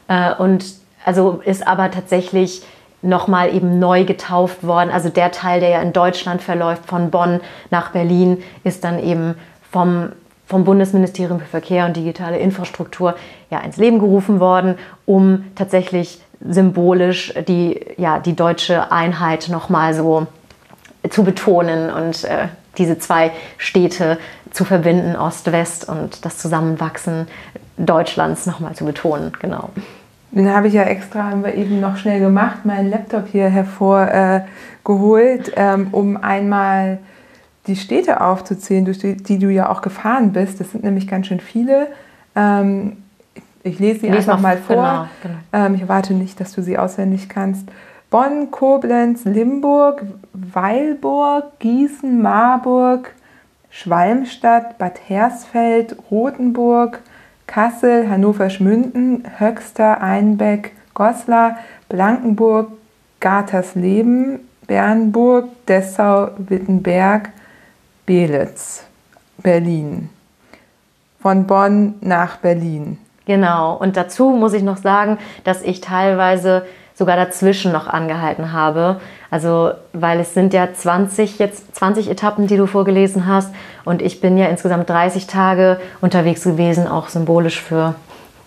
Äh, 0.09 0.35
und 0.35 0.65
also 1.05 1.41
ist 1.45 1.67
aber 1.67 1.91
tatsächlich 1.91 2.63
nochmal 3.03 3.55
eben 3.55 3.79
neu 3.79 4.05
getauft 4.05 4.67
worden. 4.67 4.91
Also 4.91 5.09
der 5.09 5.31
Teil, 5.31 5.61
der 5.61 5.71
ja 5.71 5.83
in 5.83 5.93
Deutschland 5.93 6.43
verläuft, 6.43 6.87
von 6.87 7.11
Bonn 7.11 7.41
nach 7.71 7.91
Berlin, 7.93 8.43
ist 8.65 8.85
dann 8.85 9.03
eben 9.03 9.35
vom, 9.71 10.13
vom 10.47 10.65
Bundesministerium 10.65 11.41
für 11.41 11.47
Verkehr 11.47 11.87
und 11.87 11.97
digitale 11.97 12.39
Infrastruktur 12.39 13.15
ja 13.51 13.61
ins 13.61 13.77
Leben 13.77 13.99
gerufen 13.99 14.41
worden, 14.41 14.77
um 15.07 15.45
tatsächlich 15.55 16.21
symbolisch 16.47 17.35
die, 17.49 17.81
ja, 17.97 18.19
die 18.19 18.35
deutsche 18.35 18.91
Einheit 18.91 19.49
nochmal 19.49 19.95
so 19.95 20.27
zu 21.09 21.25
betonen 21.25 21.91
und 21.91 22.25
äh, 22.25 22.49
diese 22.79 22.99
zwei 22.99 23.33
Städte 23.59 24.19
zu 24.51 24.65
verbinden, 24.65 25.17
Ost-West 25.17 25.89
und 25.89 26.25
das 26.25 26.39
Zusammenwachsen 26.39 27.29
Deutschlands 27.77 28.47
nochmal 28.47 28.75
zu 28.75 28.85
betonen. 28.85 29.33
Genau. 29.41 29.71
Den 30.33 30.49
habe 30.49 30.69
ich 30.69 30.75
ja 30.75 30.85
extra, 30.85 31.25
haben 31.25 31.45
wir 31.45 31.55
eben 31.55 31.81
noch 31.81 31.97
schnell 31.97 32.21
gemacht, 32.21 32.65
meinen 32.65 32.89
Laptop 32.89 33.27
hier 33.27 33.49
hervorgeholt, 33.49 35.49
äh, 35.49 35.53
ähm, 35.57 35.89
um 35.91 36.17
einmal 36.17 36.99
die 37.67 37.77
Städte 37.77 38.21
aufzuzählen, 38.21 38.85
durch 38.85 38.99
die, 38.99 39.17
die, 39.17 39.39
du 39.39 39.51
ja 39.51 39.69
auch 39.69 39.83
gefahren 39.83 40.33
bist. 40.33 40.61
Das 40.61 40.71
sind 40.71 40.85
nämlich 40.85 41.09
ganz 41.09 41.27
schön 41.27 41.41
viele. 41.41 41.89
Ähm, 42.37 42.99
ich 43.63 43.79
lese 43.79 44.01
sie 44.01 44.09
Lies 44.09 44.29
einfach 44.29 44.41
mal 44.41 44.57
vor. 44.57 45.09
Genau, 45.23 45.35
genau. 45.53 45.67
Ähm, 45.67 45.75
ich 45.75 45.83
erwarte 45.83 46.15
nicht, 46.15 46.41
dass 46.41 46.53
du 46.53 46.63
sie 46.63 46.79
auswendig 46.79 47.29
kannst. 47.29 47.69
Bonn, 48.11 48.51
Koblenz, 48.51 49.25
Limburg, 49.25 50.03
Weilburg, 50.33 51.59
Gießen, 51.59 52.21
Marburg, 52.21 53.13
Schwalmstadt, 53.69 54.79
Bad 54.79 54.99
Hersfeld, 55.09 55.97
Rothenburg, 56.11 57.01
Kassel, 57.51 58.09
Hannover-Schmünden, 58.09 59.25
Höxter, 59.39 60.01
Einbeck, 60.01 60.71
Goslar, 60.95 61.59
Blankenburg, 61.89 62.71
Gartersleben, 63.19 64.39
Bernburg, 64.69 65.49
Dessau, 65.67 66.29
Wittenberg, 66.39 67.31
Belitz, 68.07 68.85
Berlin. 69.39 70.11
von 71.21 71.47
Bonn 71.49 71.97
nach 72.01 72.37
Berlin. 72.37 72.99
Genau. 73.27 73.77
Und 73.77 73.97
dazu 73.97 74.31
muss 74.31 74.55
ich 74.55 74.63
noch 74.63 74.79
sagen, 74.79 75.19
dass 75.45 75.63
ich 75.63 75.81
teilweise 75.81 76.65
sogar 77.01 77.17
dazwischen 77.17 77.73
noch 77.73 77.87
angehalten 77.87 78.53
habe. 78.53 79.01
Also, 79.31 79.71
weil 79.95 80.21
es 80.21 80.35
sind 80.35 80.53
ja 80.53 80.69
20 80.73 81.39
jetzt 81.39 81.75
20 81.75 82.11
Etappen, 82.11 82.47
die 82.47 82.59
du 82.59 82.67
vorgelesen 82.67 83.27
hast 83.27 83.53
und 83.85 84.03
ich 84.03 84.21
bin 84.21 84.37
ja 84.37 84.47
insgesamt 84.47 84.89
30 84.91 85.27
Tage 85.27 85.81
unterwegs 86.03 86.45
gewesen, 86.45 86.87
auch 86.87 87.09
symbolisch 87.09 87.61
für 87.61 87.95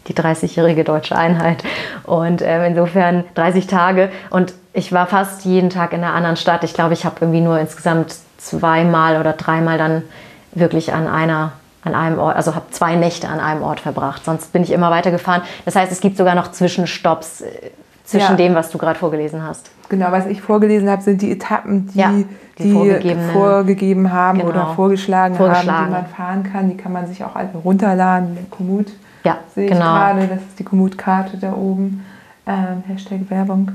die 0.07 0.13
30-jährige 0.13 0.83
deutsche 0.83 1.15
Einheit. 1.15 1.63
Und 2.03 2.41
äh, 2.41 2.67
insofern 2.67 3.23
30 3.33 3.65
Tage 3.65 4.11
und 4.29 4.53
ich 4.73 4.91
war 4.91 5.07
fast 5.07 5.45
jeden 5.45 5.71
Tag 5.71 5.93
in 5.93 6.03
einer 6.03 6.13
anderen 6.13 6.37
Stadt. 6.37 6.63
Ich 6.63 6.75
glaube, 6.75 6.93
ich 6.93 7.05
habe 7.05 7.15
irgendwie 7.21 7.41
nur 7.41 7.59
insgesamt 7.59 8.15
zweimal 8.37 9.19
oder 9.19 9.33
dreimal 9.33 9.77
dann 9.79 10.03
wirklich 10.53 10.93
an 10.93 11.07
einer 11.07 11.53
an 11.85 11.95
einem 11.95 12.17
Ort, 12.19 12.37
also 12.37 12.55
habe 12.55 12.65
zwei 12.71 12.95
Nächte 12.95 13.27
an 13.27 13.39
einem 13.39 13.61
Ort 13.61 13.81
verbracht. 13.81 14.23
Sonst 14.23 14.53
bin 14.53 14.63
ich 14.63 14.71
immer 14.71 14.89
weitergefahren. 14.89 15.41
Das 15.65 15.75
heißt, 15.75 15.91
es 15.91 15.99
gibt 15.99 16.15
sogar 16.15 16.33
noch 16.33 16.51
Zwischenstopps 16.51 17.41
äh, 17.41 17.71
zwischen 18.03 18.31
ja. 18.31 18.35
dem, 18.35 18.55
was 18.55 18.69
du 18.69 18.77
gerade 18.77 18.99
vorgelesen 18.99 19.43
hast. 19.43 19.69
Genau, 19.89 20.11
was 20.11 20.25
ich 20.25 20.41
vorgelesen 20.41 20.89
habe, 20.89 21.01
sind 21.01 21.21
die 21.21 21.31
Etappen, 21.31 21.87
die, 21.87 21.99
ja, 21.99 22.11
die, 22.11 22.25
die 22.57 23.15
vorgegeben 23.31 24.11
haben 24.11 24.39
genau. 24.39 24.49
oder 24.49 24.67
vorgeschlagen, 24.75 25.35
vorgeschlagen, 25.35 25.77
haben, 25.77 25.85
die 25.87 25.91
man 25.91 26.05
fahren 26.07 26.43
kann. 26.43 26.69
Die 26.69 26.77
kann 26.77 26.91
man 26.91 27.07
sich 27.07 27.23
auch 27.23 27.35
einfach 27.35 27.63
runterladen. 27.63 28.37
Komoot 28.49 28.87
ja, 29.23 29.37
sehe 29.53 29.69
genau. 29.69 29.79
ich 29.79 29.85
gerade. 29.85 30.27
Das 30.27 30.39
ist 30.39 30.59
die 30.59 30.63
Komoot-Karte 30.63 31.37
da 31.37 31.53
oben. 31.53 32.05
Ähm, 32.45 32.83
Hashtag 32.87 33.29
Werbung. 33.29 33.71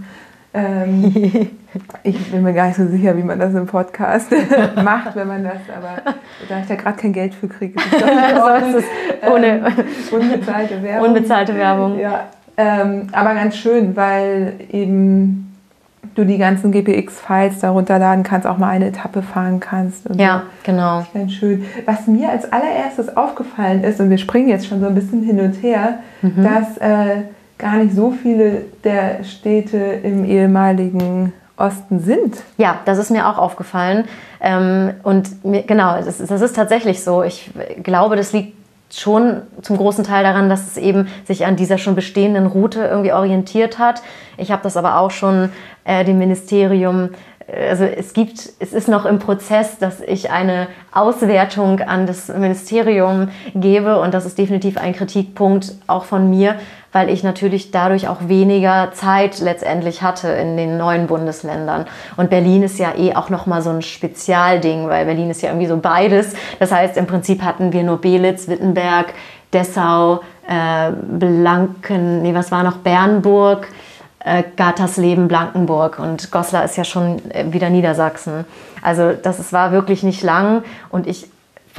Ähm, 0.53 1.13
ich 2.03 2.31
bin 2.31 2.43
mir 2.43 2.53
gar 2.53 2.69
nicht 2.69 2.77
so 2.77 2.87
sicher, 2.87 3.17
wie 3.17 3.23
man 3.23 3.39
das 3.39 3.55
im 3.55 3.67
Podcast 3.67 4.31
macht, 4.83 5.15
wenn 5.15 5.29
man 5.29 5.45
das, 5.45 5.61
aber 5.75 6.15
da 6.49 6.61
ich 6.61 6.67
da 6.67 6.75
gerade 6.75 6.97
kein 6.97 7.13
Geld 7.13 7.35
für 7.35 7.49
kriege, 7.49 7.79
ist 7.79 8.75
es 8.75 8.85
ohne 9.31 9.47
ähm, 9.47 9.65
unbezahlte 10.11 10.83
Werbung. 10.83 11.09
Unbezahlte 11.09 11.55
Werbung. 11.55 11.99
Ja, 11.99 12.29
ähm, 12.59 13.07
aber 13.13 13.35
ganz 13.35 13.57
schön, 13.57 13.97
weil 13.97 14.55
eben 14.71 15.55
du 16.17 16.25
die 16.25 16.39
ganzen 16.39 16.73
GPX-Files 16.73 17.61
da 17.61 17.71
runterladen 17.71 18.25
kannst, 18.25 18.47
auch 18.47 18.59
mal 18.59 18.71
eine 18.71 18.89
Etappe 18.89 19.23
fahren 19.23 19.61
kannst. 19.61 20.09
ja, 20.17 20.39
so. 20.39 20.45
genau. 20.65 21.07
Ganz 21.15 21.33
schön. 21.33 21.65
Was 21.87 22.09
mir 22.09 22.31
als 22.31 22.53
allererstes 22.53 23.17
aufgefallen 23.17 23.85
ist, 23.85 24.01
und 24.01 24.11
wir 24.11 24.19
springen 24.19 24.49
jetzt 24.49 24.67
schon 24.67 24.81
so 24.81 24.87
ein 24.87 24.95
bisschen 24.97 25.23
hin 25.23 25.41
und 25.41 25.63
her, 25.63 26.01
mhm. 26.21 26.43
dass 26.43 26.77
äh, 26.79 27.23
gar 27.59 27.77
nicht 27.77 27.95
so 27.95 28.11
viele 28.11 28.63
der 28.83 29.23
Städte 29.23 29.77
im 29.77 30.25
ehemaligen 30.25 31.33
Osten 31.57 32.01
sind. 32.01 32.37
Ja, 32.57 32.81
das 32.85 32.99
ist 32.99 33.11
mir 33.11 33.29
auch 33.29 33.39
aufgefallen. 33.39 34.05
Ähm, 34.41 34.95
und 35.05 35.45
mir, 35.45 35.63
genau, 35.63 35.97
das, 36.01 36.19
das 36.19 36.41
ist 36.41 36.57
tatsächlich 36.57 37.03
so. 37.03 37.23
Ich 37.23 37.51
glaube, 37.83 38.17
das 38.17 38.33
liegt 38.33 38.58
schon 38.91 39.43
zum 39.63 39.77
großen 39.77 40.05
Teil 40.05 40.25
daran, 40.25 40.49
dass 40.49 40.67
es 40.67 40.77
eben 40.77 41.09
sich 41.25 41.45
an 41.47 41.57
dieser 41.57 41.79
schon 41.79 41.95
bestehenden 41.95 42.47
Route 42.47 42.85
irgendwie 42.85 43.13
orientiert 43.13 43.79
hat. 43.79 44.03
Ich 44.37 44.51
habe 44.51 44.63
das 44.63 44.77
aber 44.77 44.99
auch 44.99 45.11
schon 45.11 45.51
äh, 45.85 46.05
dem 46.05 46.19
Ministerium 46.19 47.11
also 47.51 47.85
es 47.85 48.13
gibt, 48.13 48.51
es 48.59 48.75
ist 48.75 48.89
noch 48.89 49.07
im 49.07 49.19
Prozess, 49.19 49.79
dass 49.79 50.01
ich 50.01 50.31
eine 50.31 50.69
Auswertung 50.93 51.81
an 51.81 52.07
das 52.07 52.29
Ministerium 52.29 53.31
gebe 53.55 54.01
und 54.01 54.13
das 54.13 54.27
ist 54.27 54.37
definitiv 54.37 54.77
ein 54.77 54.93
Kritikpunkt 54.95 55.75
auch 55.87 56.05
von 56.05 56.29
mir, 56.29 56.57
weil 56.93 57.09
ich 57.09 57.23
natürlich 57.23 57.71
dadurch 57.71 58.07
auch 58.09 58.29
weniger 58.29 58.91
Zeit 58.93 59.41
letztendlich 59.41 60.03
hatte 60.03 60.29
in 60.29 60.59
den 60.59 60.77
neuen 60.77 61.07
Bundesländern. 61.07 61.87
Und 62.19 62.29
Berlin 62.29 62.63
ist 62.63 62.79
ja 62.79 62.95
eh 62.97 63.15
auch 63.15 63.31
nochmal 63.31 63.63
so 63.63 63.71
ein 63.71 63.83
Spezialding, 63.83 64.89
weil 64.89 65.07
Berlin 65.07 65.31
ist 65.31 65.41
ja 65.41 65.49
irgendwie 65.49 65.69
so 65.69 65.79
beides. 65.79 66.35
Das 66.59 66.71
heißt, 66.71 66.99
im 66.99 67.07
Prinzip 67.07 67.43
hatten 67.43 67.73
wir 67.73 67.83
nur 67.83 67.99
Belitz, 67.99 68.49
Wittenberg, 68.49 69.15
Dessau, 69.55 70.21
äh, 70.47 70.93
Blanken, 70.93 72.21
nee, 72.23 72.35
was 72.35 72.51
war 72.51 72.63
noch, 72.63 72.79
Bernburg, 72.79 73.69
äh, 74.21 74.43
Gattersleben, 74.57 75.29
Blankenburg 75.29 75.99
und 75.99 76.31
Goslar 76.31 76.65
ist 76.65 76.77
ja 76.77 76.85
schon 76.85 77.23
äh, 77.31 77.53
wieder 77.53 77.71
Niedersachsen. 77.71 78.45
Also 78.83 79.13
das 79.13 79.53
war 79.53 79.73
wirklich 79.73 80.03
nicht 80.03 80.23
lang 80.23 80.63
und 80.91 81.07
ich 81.07 81.29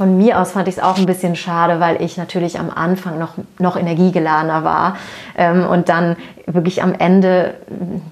von 0.00 0.16
mir 0.16 0.40
aus 0.40 0.52
fand 0.52 0.66
ich 0.66 0.78
es 0.78 0.82
auch 0.82 0.96
ein 0.96 1.04
bisschen 1.04 1.36
schade, 1.36 1.78
weil 1.78 2.00
ich 2.00 2.16
natürlich 2.16 2.58
am 2.58 2.70
Anfang 2.70 3.18
noch, 3.18 3.34
noch 3.58 3.76
energiegeladener 3.76 4.64
war 4.64 4.96
ähm, 5.36 5.66
und 5.66 5.90
dann 5.90 6.16
wirklich 6.46 6.82
am 6.82 6.94
Ende 6.94 7.52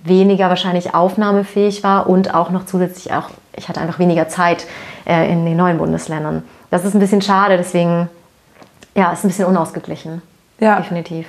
weniger 0.05 0.51
wahrscheinlich 0.51 0.95
aufnahmefähig 0.95 1.83
war 1.83 2.07
und 2.07 2.35
auch 2.35 2.51
noch 2.51 2.67
zusätzlich 2.67 3.15
auch, 3.15 3.31
ich 3.57 3.71
hatte 3.71 3.81
einfach 3.81 3.99
weniger 3.99 4.29
Zeit 4.29 4.67
äh, 5.07 5.33
in 5.33 5.47
den 5.47 5.57
neuen 5.57 5.79
Bundesländern. 5.79 6.43
Das 6.71 6.85
ist 6.85 6.93
ein 6.93 7.01
bisschen 7.01 7.23
schade, 7.23 7.57
deswegen, 7.57 8.11
ja, 8.95 9.11
ist 9.11 9.25
ein 9.25 9.29
bisschen 9.29 9.47
unausgeglichen. 9.47 10.21
Ja. 10.61 10.77
Definitiv. 10.77 11.27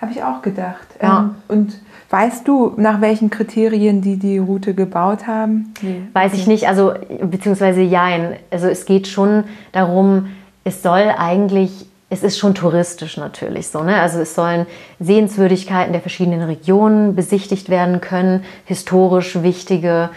Habe 0.00 0.12
ich 0.12 0.22
auch 0.22 0.42
gedacht. 0.42 0.86
Ja. 1.00 1.20
Ähm, 1.20 1.34
und 1.48 1.78
Weißt 2.10 2.48
du, 2.48 2.72
nach 2.78 3.02
welchen 3.02 3.28
Kriterien 3.28 4.00
die 4.00 4.16
die 4.16 4.38
Route 4.38 4.72
gebaut 4.72 5.26
haben? 5.26 5.74
Nee. 5.82 6.00
Weiß 6.14 6.32
ich 6.32 6.46
nicht, 6.46 6.66
also 6.66 6.94
beziehungsweise 7.22 7.82
jein. 7.82 8.36
Also 8.50 8.66
es 8.66 8.86
geht 8.86 9.08
schon 9.08 9.44
darum, 9.72 10.30
es 10.64 10.82
soll 10.82 11.12
eigentlich, 11.18 11.86
es 12.08 12.22
ist 12.22 12.38
schon 12.38 12.54
touristisch 12.54 13.18
natürlich 13.18 13.68
so. 13.68 13.82
Ne? 13.82 14.00
Also 14.00 14.20
es 14.20 14.34
sollen 14.34 14.64
Sehenswürdigkeiten 15.00 15.92
der 15.92 16.00
verschiedenen 16.00 16.42
Regionen 16.42 17.14
besichtigt 17.14 17.68
werden 17.68 18.00
können, 18.00 18.42
historisch 18.64 19.42
wichtige 19.42 20.08
äh, 20.08 20.14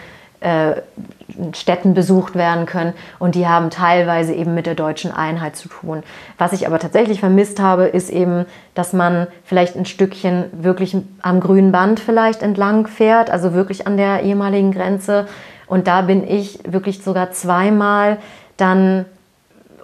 Städten 1.54 1.94
besucht 1.94 2.34
werden 2.34 2.66
können 2.66 2.94
und 3.18 3.34
die 3.34 3.46
haben 3.46 3.70
teilweise 3.70 4.34
eben 4.34 4.54
mit 4.54 4.66
der 4.66 4.74
deutschen 4.74 5.12
Einheit 5.12 5.56
zu 5.56 5.68
tun. 5.68 6.02
Was 6.38 6.52
ich 6.52 6.66
aber 6.66 6.78
tatsächlich 6.78 7.20
vermisst 7.20 7.60
habe, 7.60 7.84
ist 7.84 8.10
eben, 8.10 8.46
dass 8.74 8.92
man 8.92 9.28
vielleicht 9.44 9.76
ein 9.76 9.86
Stückchen 9.86 10.44
wirklich 10.52 10.96
am 11.22 11.40
grünen 11.40 11.72
Band 11.72 12.00
vielleicht 12.00 12.42
entlang 12.42 12.86
fährt, 12.86 13.30
also 13.30 13.54
wirklich 13.54 13.86
an 13.86 13.96
der 13.96 14.22
ehemaligen 14.22 14.72
Grenze. 14.72 15.26
Und 15.66 15.86
da 15.86 16.02
bin 16.02 16.28
ich 16.28 16.58
wirklich 16.66 17.02
sogar 17.02 17.30
zweimal 17.30 18.18
dann 18.56 19.04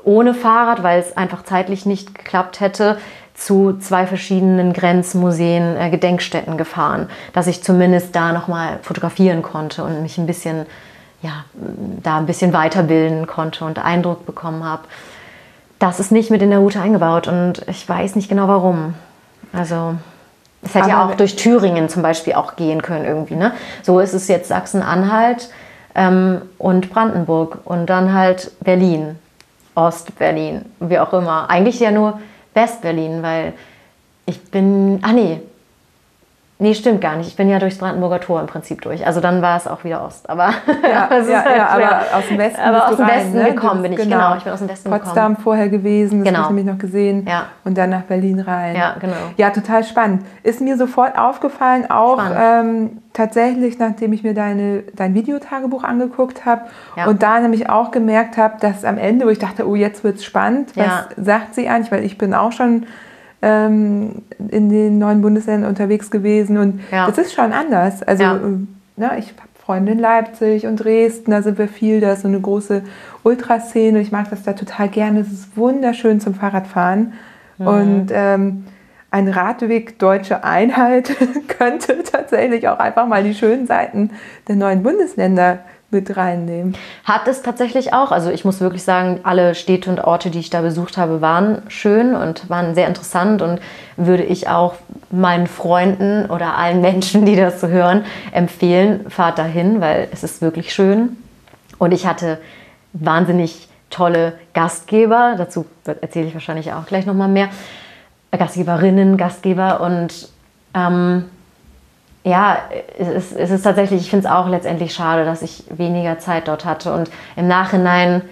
ohne 0.05 0.35
Fahrrad, 0.35 0.83
weil 0.83 1.01
es 1.01 1.17
einfach 1.17 1.45
zeitlich 1.45 1.87
nicht 1.87 2.15
geklappt 2.15 2.61
hätte, 2.61 2.99
zu 3.39 3.79
zwei 3.79 4.07
verschiedenen 4.07 4.73
Grenzmuseen, 4.73 5.77
äh, 5.77 5.91
Gedenkstätten 5.91 6.59
gefahren, 6.59 7.09
dass 7.33 7.47
ich 7.47 7.63
zumindest 7.63 8.15
da 8.15 8.33
nochmal 8.33 8.81
fotografieren 8.83 9.43
konnte 9.43 9.85
und 9.85 10.03
mich 10.03 10.19
ein 10.19 10.27
bisschen, 10.27 10.67
ja, 11.23 11.45
da 12.03 12.19
ein 12.19 12.27
bisschen 12.27 12.53
weiterbilden 12.53 13.27
konnte 13.29 13.65
und 13.65 13.83
Eindruck 13.83 14.27
bekommen 14.27 14.65
habe. 14.65 14.83
Das 15.79 16.01
ist 16.01 16.11
nicht 16.11 16.31
mit 16.31 16.43
in 16.43 16.51
der 16.51 16.59
Route 16.59 16.81
eingebaut 16.81 17.29
und 17.29 17.63
ich 17.69 17.89
weiß 17.89 18.17
nicht 18.17 18.29
genau 18.29 18.49
warum. 18.49 18.95
Also 19.53 19.95
es 20.63 20.75
hätte 20.75 20.89
ja 20.89 21.07
auch 21.07 21.15
durch 21.15 21.37
Thüringen 21.37 21.89
zum 21.89 22.03
Beispiel 22.03 22.35
auch 22.35 22.57
gehen 22.57 22.83
können 22.83 23.05
irgendwie. 23.05 23.37
Ne? 23.37 23.53
So 23.83 24.01
ist 24.01 24.15
es 24.15 24.27
jetzt 24.27 24.49
Sachsen-Anhalt 24.49 25.49
ähm, 25.95 26.43
und 26.59 26.91
Brandenburg 26.91 27.59
und 27.65 27.87
dann 27.87 28.13
halt 28.13 28.51
Berlin, 28.61 29.17
Ost-Berlin, 29.77 30.65
wie 30.81 30.99
auch 30.99 31.13
immer. 31.13 31.49
Eigentlich 31.49 31.79
ja 31.79 31.93
nur 31.93 32.19
West-Berlin, 32.59 33.23
weil 33.23 33.53
ich 34.27 34.43
bin, 34.51 34.99
ah 35.03 35.13
nee, 35.13 35.41
Nee, 36.61 36.75
stimmt 36.75 37.01
gar 37.01 37.15
nicht. 37.15 37.29
Ich 37.29 37.37
bin 37.37 37.49
ja 37.49 37.61
durchs 37.61 37.79
Brandenburger 37.79 38.19
Tor 38.19 38.41
im 38.41 38.49
Prinzip 38.49 38.83
durch. 38.83 39.07
Also 39.07 39.21
dann 39.21 39.43
war 39.43 39.57
es 39.57 39.69
auch 39.69 39.85
wieder 39.85 40.05
Ost. 40.05 40.29
Aber, 40.29 40.49
ja, 40.83 40.91
ja, 40.91 41.11
halt, 41.11 41.29
ja 41.29 41.69
aber 41.69 42.19
aus 42.19 42.27
dem 42.27 42.37
Westen, 42.37 42.61
aber 42.61 42.89
aus 42.89 42.97
dem 42.97 43.07
rein, 43.07 43.17
Westen 43.17 43.39
ne? 43.39 43.53
gekommen 43.53 43.83
bin 43.83 43.93
ich. 43.93 43.99
Genau. 43.99 44.17
genau. 44.17 44.37
ich 44.37 44.43
bin 44.43 44.53
aus 44.53 44.59
dem 44.59 44.69
Westen 44.69 44.91
Potsdam 44.91 45.15
gekommen. 45.15 45.37
vorher 45.37 45.69
gewesen, 45.69 46.19
das 46.19 46.29
genau. 46.29 46.39
habe 46.41 46.49
ich 46.49 46.57
nämlich 46.57 46.75
noch 46.75 46.81
gesehen. 46.81 47.27
Ja. 47.29 47.45
Und 47.63 47.79
dann 47.79 47.91
nach 47.91 48.03
Berlin 48.03 48.41
rein. 48.41 48.75
Ja, 48.75 48.97
genau. 48.99 49.15
Ja, 49.37 49.51
total 49.51 49.85
spannend. 49.85 50.27
Ist 50.43 50.61
mir 50.61 50.77
sofort 50.77 51.17
aufgefallen, 51.17 51.89
auch 51.89 52.21
ähm, 52.37 53.03
tatsächlich, 53.13 53.79
nachdem 53.79 54.13
ich 54.13 54.25
mir 54.25 54.35
deine, 54.35 54.83
dein 54.97 55.15
Videotagebuch 55.15 55.85
angeguckt 55.85 56.45
habe 56.45 56.63
Ja. 56.97 57.07
und 57.07 57.23
da 57.23 57.39
nämlich 57.39 57.71
auch 57.71 57.93
gemerkt 57.93 58.37
habe, 58.37 58.57
dass 58.59 58.85
am 58.85 58.99
Ende, 58.99 59.27
wo 59.27 59.29
ich 59.29 59.39
dachte, 59.39 59.69
oh, 59.69 59.77
jetzt 59.77 60.03
wird 60.03 60.17
es 60.17 60.25
spannend, 60.25 60.77
was 60.77 61.07
sagt 61.17 61.55
sie 61.55 61.69
eigentlich, 61.69 61.93
weil 61.93 62.05
ich 62.05 62.19
bin 62.19 62.35
auch 62.35 62.51
schon 62.51 62.87
ähm, 63.43 64.23
in 64.51 64.69
den 64.69 64.99
neuen 64.99 65.23
Bundesländern 65.23 65.69
unterwegs 65.69 66.11
gewesen 66.11 66.59
und 66.59 66.81
Ja. 66.91 67.07
das 67.07 67.19
ist 67.19 67.33
schon 67.35 67.53
anders. 67.53 68.03
Also 68.03 68.23
Ja. 68.23 68.37
ähm, 68.37 68.69
ne, 68.97 69.13
ich 69.19 69.29
habe 69.29 69.49
Freunde 69.65 69.93
in 69.93 69.99
Leipzig 69.99 70.67
und 70.67 70.77
Dresden, 70.77 71.31
da 71.31 71.43
sind 71.43 71.59
wir 71.59 71.69
viel, 71.69 72.01
da 72.01 72.13
ist 72.15 72.23
so 72.23 72.29
eine 72.29 72.41
große 72.41 72.83
Ultraszene. 73.23 74.01
Ich 74.01 74.11
mag 74.13 74.31
das 74.31 74.43
da 74.43 74.55
total 74.55 74.89
gerne. 74.89 75.21
Es 75.21 75.31
ist 75.31 75.57
wunderschön 75.57 76.21
zum 76.21 76.35
Fahrradfahren. 76.35 77.13
Mhm. 77.59 77.67
Und 77.67 78.07
ähm, 78.13 78.65
ein 79.11 79.29
Radweg 79.29 79.99
Deutsche 79.99 80.43
Einheit 80.45 81.15
könnte 81.49 82.03
tatsächlich 82.03 82.69
auch 82.69 82.79
einfach 82.79 83.07
mal 83.07 83.23
die 83.23 83.35
schönen 83.35 83.67
Seiten 83.67 84.11
der 84.49 84.57
neuen 84.57 84.83
Bundesländer 84.83 85.59
mit 85.91 86.17
reinnehmen. 86.17 86.77
Hat 87.05 87.27
es 87.29 87.43
tatsächlich 87.43 87.95
auch. 87.95 88.13
Also 88.13 88.31
ich 88.31 88.45
muss 88.45 88.61
wirklich 88.61 88.83
sagen, 88.83 89.21
alle 89.23 89.55
Städte 89.55 89.89
und 89.89 90.01
Orte, 90.05 90.31
die 90.31 90.39
ich 90.39 90.51
da 90.51 90.61
besucht 90.61 90.99
habe, 90.99 91.23
waren 91.23 91.63
schön 91.69 92.15
und 92.15 92.51
waren 92.51 92.75
sehr 92.75 92.89
interessant 92.89 93.41
und 93.41 93.61
würde 93.97 94.23
ich 94.23 94.49
auch 94.49 94.75
meinen 95.11 95.47
Freunden 95.47 96.27
oder 96.27 96.57
allen 96.57 96.81
Menschen, 96.83 97.25
die 97.25 97.37
das 97.37 97.61
so 97.61 97.69
hören, 97.69 98.05
empfehlen, 98.33 99.09
fahrt 99.09 99.39
dahin, 99.39 99.81
weil 99.81 100.09
es 100.13 100.23
ist 100.23 100.43
wirklich 100.43 100.75
schön. 100.75 101.17
Und 101.79 101.93
ich 101.93 102.07
hatte 102.07 102.39
wahnsinnig 102.93 103.69
tolle 103.89 104.35
Gastgeber. 104.53 105.37
Dazu 105.39 105.65
erzähle 105.85 106.27
ich 106.27 106.35
wahrscheinlich 106.35 106.73
auch 106.73 106.87
gleich 106.87 107.07
nochmal 107.07 107.29
mehr. 107.29 107.49
Gastgeberinnen, 108.31 109.17
Gastgeber 109.17 109.81
und 109.81 110.29
ähm, 110.75 111.25
ja, 112.25 112.59
es 112.99 113.09
ist, 113.09 113.37
es 113.37 113.51
ist 113.51 113.63
tatsächlich, 113.63 114.03
ich 114.03 114.11
finde 114.11 114.27
es 114.27 114.33
auch 114.33 114.49
letztendlich 114.49 114.93
schade, 114.93 115.25
dass 115.25 115.43
ich 115.43 115.65
weniger 115.71 116.19
Zeit 116.19 116.49
dort 116.49 116.65
hatte 116.65 116.93
und 116.93 117.11
im 117.37 117.49
Nachhinein, 117.49 118.23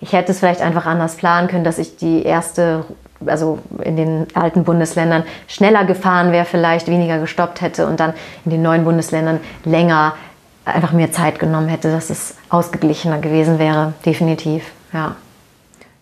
ich 0.00 0.12
hätte 0.12 0.32
es 0.32 0.38
vielleicht 0.38 0.60
einfach 0.60 0.86
anders 0.86 1.16
planen 1.16 1.48
können, 1.48 1.64
dass 1.64 1.78
ich 1.78 1.96
die 1.96 2.22
erste, 2.22 2.84
also 3.26 3.58
in 3.82 3.96
den 3.96 4.26
alten 4.34 4.64
Bundesländern 4.64 5.24
schneller 5.48 5.84
gefahren 5.84 6.32
wäre, 6.32 6.44
vielleicht 6.44 6.88
weniger 6.88 7.18
gestoppt 7.18 7.60
hätte 7.60 7.86
und 7.86 8.00
dann 8.00 8.14
in 8.44 8.50
den 8.50 8.62
neuen 8.62 8.84
Bundesländern 8.84 9.40
länger 9.64 10.14
einfach 10.64 10.92
mehr 10.92 11.12
Zeit 11.12 11.38
genommen 11.38 11.68
hätte, 11.68 11.90
dass 11.90 12.10
es 12.10 12.36
ausgeglichener 12.48 13.18
gewesen 13.18 13.58
wäre, 13.58 13.92
definitiv, 14.06 14.64
ja. 14.92 15.16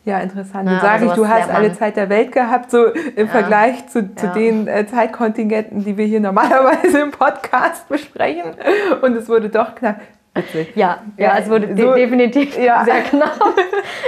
Ja, 0.04 0.18
interessant. 0.18 0.68
Dann 0.68 0.80
sage 0.80 1.06
ich, 1.06 1.12
du 1.12 1.28
hast 1.28 1.49
alle 1.49 1.73
Zeit 1.75 1.97
der 1.97 2.09
Welt 2.09 2.32
gehabt, 2.32 2.71
so 2.71 2.87
im 2.87 3.26
ja. 3.26 3.26
Vergleich 3.26 3.87
zu, 3.87 4.14
zu 4.14 4.26
ja. 4.26 4.32
den 4.32 4.66
äh, 4.66 4.85
Zeitkontingenten, 4.87 5.85
die 5.85 5.97
wir 5.97 6.06
hier 6.06 6.21
normalerweise 6.21 7.00
im 7.00 7.12
Podcast 7.12 7.88
besprechen. 7.88 8.54
Und 9.00 9.16
es 9.16 9.28
wurde 9.28 9.49
doch 9.49 9.75
knapp. 9.75 10.00
Witzig. 10.35 10.75
Ja, 10.75 11.02
ja, 11.18 11.37
es 11.38 11.50
wurde 11.50 11.76
so, 11.76 11.94
definitiv 11.94 12.59
ja. 12.62 12.85
sehr 12.85 13.02
knapp. 13.02 13.38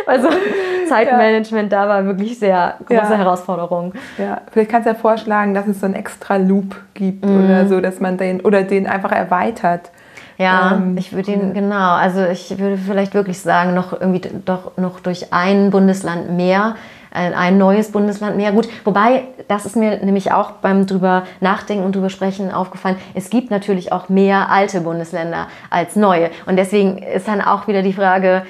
Also 0.06 0.28
Zeitmanagement 0.88 1.70
da 1.70 1.86
war 1.86 2.06
wirklich 2.06 2.38
sehr 2.38 2.78
große 2.86 3.18
Herausforderung. 3.18 3.92
Ja, 4.16 4.40
vielleicht 4.50 4.70
kannst 4.70 4.86
du 4.86 4.92
ja 4.92 4.98
vorschlagen, 4.98 5.52
dass 5.52 5.66
es 5.66 5.80
so 5.80 5.86
einen 5.86 5.94
extra 5.94 6.36
Loop 6.36 6.76
gibt 6.94 7.26
mhm. 7.26 7.44
oder 7.44 7.68
so, 7.68 7.80
dass 7.80 8.00
man 8.00 8.16
den 8.16 8.40
oder 8.40 8.62
den 8.62 8.86
einfach 8.86 9.12
erweitert. 9.12 9.90
Ja, 10.38 10.72
ähm, 10.74 10.96
ich 10.96 11.12
würde 11.12 11.32
ihn, 11.32 11.54
genau, 11.54 11.92
also 11.94 12.24
ich 12.24 12.58
würde 12.58 12.76
vielleicht 12.76 13.14
wirklich 13.14 13.40
sagen, 13.40 13.74
noch 13.74 13.92
irgendwie 13.92 14.22
doch 14.44 14.76
noch 14.76 15.00
durch 15.00 15.32
ein 15.32 15.70
Bundesland 15.70 16.30
mehr, 16.30 16.76
ein 17.12 17.58
neues 17.58 17.92
Bundesland 17.92 18.36
mehr. 18.36 18.50
Gut, 18.50 18.68
wobei, 18.82 19.28
das 19.46 19.66
ist 19.66 19.76
mir 19.76 20.04
nämlich 20.04 20.32
auch 20.32 20.50
beim 20.52 20.86
drüber 20.86 21.22
nachdenken 21.40 21.84
und 21.84 21.94
drüber 21.94 22.10
sprechen 22.10 22.50
aufgefallen, 22.50 22.96
es 23.14 23.30
gibt 23.30 23.52
natürlich 23.52 23.92
auch 23.92 24.08
mehr 24.08 24.50
alte 24.50 24.80
Bundesländer 24.80 25.46
als 25.70 25.94
neue. 25.94 26.30
Und 26.46 26.56
deswegen 26.56 26.98
ist 26.98 27.28
dann 27.28 27.40
auch 27.40 27.68
wieder 27.68 27.82
die 27.82 27.92
Frage, 27.92 28.42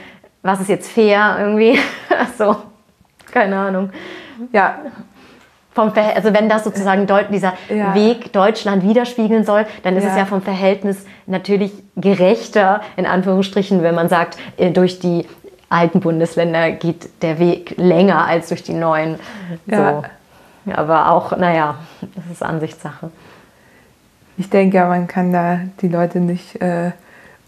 was 0.43 0.61
ist 0.61 0.69
jetzt 0.71 0.91
fair 0.91 1.37
irgendwie? 1.39 1.79
so, 2.39 2.57
keine 3.31 3.59
Ahnung. 3.59 3.91
Ja, 4.53 4.79
vom 5.75 5.93
also 6.15 6.33
wenn 6.33 6.49
das 6.49 6.65
sozusagen 6.65 7.07
dieser 7.31 7.55
ja. 7.69 7.95
Weg 7.95 8.33
Deutschland 8.33 8.85
widerspiegeln 8.85 9.45
soll, 9.45 9.67
dann 9.83 9.97
ist 9.97 10.05
ja. 10.05 10.11
es 10.11 10.17
ja 10.17 10.25
vom 10.25 10.41
Verhältnis 10.41 11.05
natürlich 11.27 11.73
gerechter, 11.97 12.81
in 12.97 13.07
Anführungsstrichen, 13.07 13.83
wenn 13.83 13.95
man 13.95 14.09
sagt, 14.09 14.39
äh, 14.57 14.71
durch 14.71 15.01
die 15.01 15.27
alten 15.69 16.01
Bundesländer 16.01 16.71
geht 16.71 17.23
der 17.23 17.39
Weg 17.39 17.75
länger 17.77 18.27
als 18.27 18.49
durch 18.49 18.63
die 18.63 18.75
neuen. 18.75 19.19
Ja. 19.67 20.03
So. 20.67 20.73
Aber 20.73 21.11
auch, 21.11 21.37
naja, 21.37 21.77
das 22.01 22.25
ist 22.33 22.43
Ansichtssache. 22.43 23.11
Ich 24.37 24.49
denke 24.51 24.79
ja, 24.79 24.87
man 24.87 25.07
kann 25.07 25.33
da 25.33 25.61
die 25.81 25.89
Leute 25.89 26.21
nicht 26.21 26.61
äh, 26.63 26.93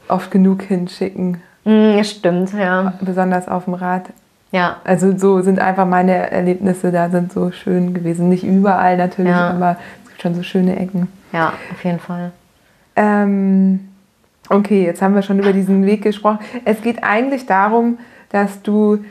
oft 0.09 0.31
genug 0.31 0.63
hinschicken. 0.63 1.43
Mm, 1.65 2.03
stimmt, 2.03 2.53
ja. 2.53 2.93
Besonders 3.01 3.49
auf 3.49 3.65
dem 3.65 3.75
Rad. 3.75 4.11
Ja. 4.53 4.77
Also 4.85 5.17
so 5.17 5.43
sind 5.43 5.59
einfach 5.59 5.87
meine 5.87 6.31
Erlebnisse 6.31 6.93
da 6.93 7.11
sind 7.11 7.33
so 7.33 7.51
schön 7.51 7.95
gewesen. 7.95 8.29
Nicht 8.29 8.45
überall 8.45 8.97
natürlich, 8.97 9.33
ja. 9.33 9.51
aber 9.51 9.77
es 10.05 10.11
gibt 10.11 10.23
schon 10.23 10.35
so 10.35 10.43
schöne 10.43 10.79
Ecken. 10.79 11.09
Ja, 11.33 11.53
auf 11.73 11.85
jeden 11.85 11.99
Fall. 11.99 12.33
Ähm, 12.95 13.81
okay, 14.49 14.85
jetzt 14.85 15.03
haben 15.03 15.15
wir 15.15 15.23
schon 15.23 15.39
über 15.39 15.53
diesen 15.53 15.85
Weg 15.85 16.03
gesprochen. 16.03 16.39
Es 16.65 16.81
geht 16.81 17.03
eigentlich 17.03 17.47
darum, 17.47 17.99
dass 18.31 18.63
du 18.63 19.05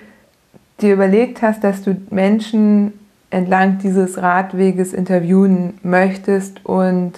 dir 0.81 0.93
überlegt 0.93 1.41
hast, 1.41 1.63
dass 1.63 1.83
du 1.83 1.95
Menschen 2.09 2.93
entlang 3.29 3.77
dieses 3.79 4.21
Radweges 4.21 4.93
interviewen 4.93 5.79
möchtest 5.83 6.65
und 6.65 7.13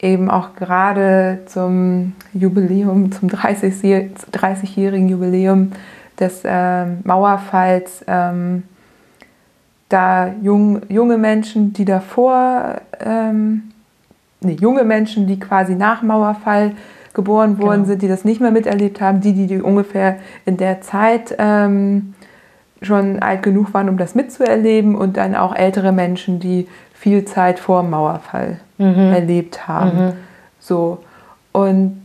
eben 0.00 0.30
auch 0.30 0.54
gerade 0.56 1.40
zum 1.46 2.14
Jubiläum, 2.32 3.12
zum 3.12 3.28
30-jährigen 3.28 5.08
Jubiläum 5.08 5.72
des 6.20 6.42
äh, 6.44 6.86
Mauerfalls 7.04 8.04
ähm, 8.06 8.64
da 9.88 10.32
jung, 10.42 10.82
junge 10.88 11.18
Menschen, 11.18 11.72
die 11.72 11.84
davor, 11.84 12.80
ähm, 13.04 13.72
nee, 14.40 14.56
junge 14.60 14.84
Menschen, 14.84 15.26
die 15.26 15.38
quasi 15.38 15.74
nach 15.74 16.02
Mauerfall 16.02 16.72
geboren 17.12 17.58
worden 17.58 17.82
genau. 17.82 17.86
sind, 17.86 18.02
die 18.02 18.08
das 18.08 18.24
nicht 18.24 18.40
mehr 18.40 18.52
miterlebt 18.52 19.00
haben, 19.00 19.20
die, 19.20 19.32
die, 19.32 19.46
die 19.46 19.60
ungefähr 19.60 20.18
in 20.46 20.56
der 20.56 20.80
Zeit 20.80 21.34
ähm, 21.38 22.14
schon 22.82 23.18
alt 23.18 23.42
genug 23.42 23.74
waren, 23.74 23.88
um 23.88 23.98
das 23.98 24.14
mitzuerleben 24.14 24.94
und 24.94 25.16
dann 25.16 25.34
auch 25.34 25.54
ältere 25.54 25.92
Menschen, 25.92 26.38
die 26.38 26.68
viel 26.94 27.24
Zeit 27.24 27.58
vor 27.58 27.82
Mauerfall 27.82 28.60
mhm. 28.78 29.12
erlebt 29.12 29.66
haben. 29.66 30.06
Mhm. 30.06 30.12
So. 30.60 30.98
Und 31.52 32.00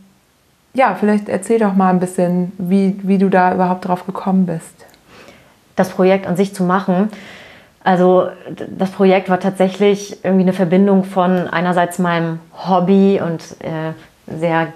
ja, 0.75 0.93
vielleicht 0.95 1.29
erzähl 1.29 1.57
doch 1.57 1.73
mal 1.73 1.89
ein 1.89 1.99
bisschen, 1.99 2.51
wie, 2.57 2.99
wie 3.03 3.17
du 3.17 3.29
da 3.29 3.53
überhaupt 3.53 3.87
drauf 3.87 4.05
gekommen 4.05 4.45
bist. 4.45 4.85
Das 5.75 5.89
Projekt 5.89 6.27
an 6.27 6.35
sich 6.35 6.53
zu 6.53 6.63
machen. 6.63 7.09
Also 7.83 8.27
das 8.69 8.91
Projekt 8.91 9.29
war 9.29 9.39
tatsächlich 9.39 10.23
irgendwie 10.23 10.43
eine 10.43 10.53
Verbindung 10.53 11.03
von 11.03 11.47
einerseits 11.47 11.97
meinem 11.97 12.39
Hobby 12.67 13.21
und 13.25 13.41
äh, 13.61 13.93
sehr 14.27 14.67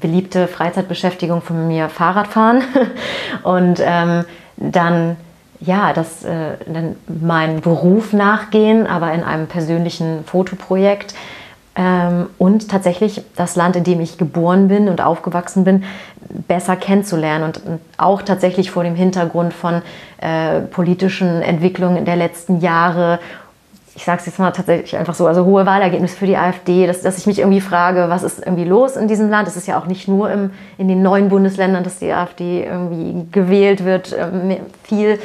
beliebte 0.00 0.48
Freizeitbeschäftigung 0.48 1.42
von 1.42 1.68
mir 1.68 1.88
Fahrradfahren 1.88 2.62
und 3.42 3.80
ähm, 3.84 4.24
dann 4.56 5.16
ja, 5.60 5.92
das 5.92 6.24
äh, 6.24 6.56
dann 6.66 6.96
meinen 7.06 7.60
Beruf 7.60 8.14
nachgehen, 8.14 8.86
aber 8.86 9.12
in 9.12 9.22
einem 9.22 9.46
persönlichen 9.46 10.24
Fotoprojekt 10.24 11.14
und 12.38 12.68
tatsächlich 12.68 13.22
das 13.36 13.54
Land, 13.54 13.76
in 13.76 13.84
dem 13.84 14.00
ich 14.00 14.18
geboren 14.18 14.68
bin 14.68 14.88
und 14.88 15.00
aufgewachsen 15.00 15.64
bin, 15.64 15.84
besser 16.48 16.76
kennenzulernen 16.76 17.44
und, 17.44 17.60
auch 17.96 18.22
tatsächlich 18.22 18.70
vor 18.70 18.82
dem 18.82 18.94
Hintergrund 18.94 19.52
von 19.52 19.82
äh, 20.20 20.60
politischen 20.60 21.42
Entwicklungen 21.42 22.04
der 22.04 22.16
letzten 22.16 22.60
Jahre. 22.60 23.18
Ich 23.94 24.04
sage 24.04 24.20
es 24.20 24.26
jetzt 24.26 24.38
mal 24.38 24.50
tatsächlich 24.50 24.96
einfach 24.96 25.14
so, 25.14 25.26
also 25.26 25.44
hohe 25.44 25.66
Wahlergebnisse 25.66 26.16
für 26.16 26.26
die 26.26 26.36
AfD, 26.36 26.86
dass, 26.86 27.02
dass 27.02 27.18
ich 27.18 27.26
mich 27.26 27.38
irgendwie 27.38 27.60
frage, 27.60 28.06
was 28.08 28.22
ist 28.22 28.38
irgendwie 28.38 28.64
los 28.64 28.96
in 28.96 29.08
diesem 29.08 29.28
Land? 29.28 29.48
Es 29.48 29.56
ist 29.56 29.66
ja 29.66 29.78
auch 29.78 29.86
nicht 29.86 30.08
nur 30.08 30.30
im, 30.30 30.50
in 30.78 30.88
den 30.88 31.02
neuen 31.02 31.28
Bundesländern, 31.28 31.84
dass 31.84 31.98
die 31.98 32.12
AfD 32.12 32.64
irgendwie 32.64 33.26
gewählt 33.30 33.84
wird, 33.84 34.12
äh, 34.12 34.58
viel. 34.84 35.18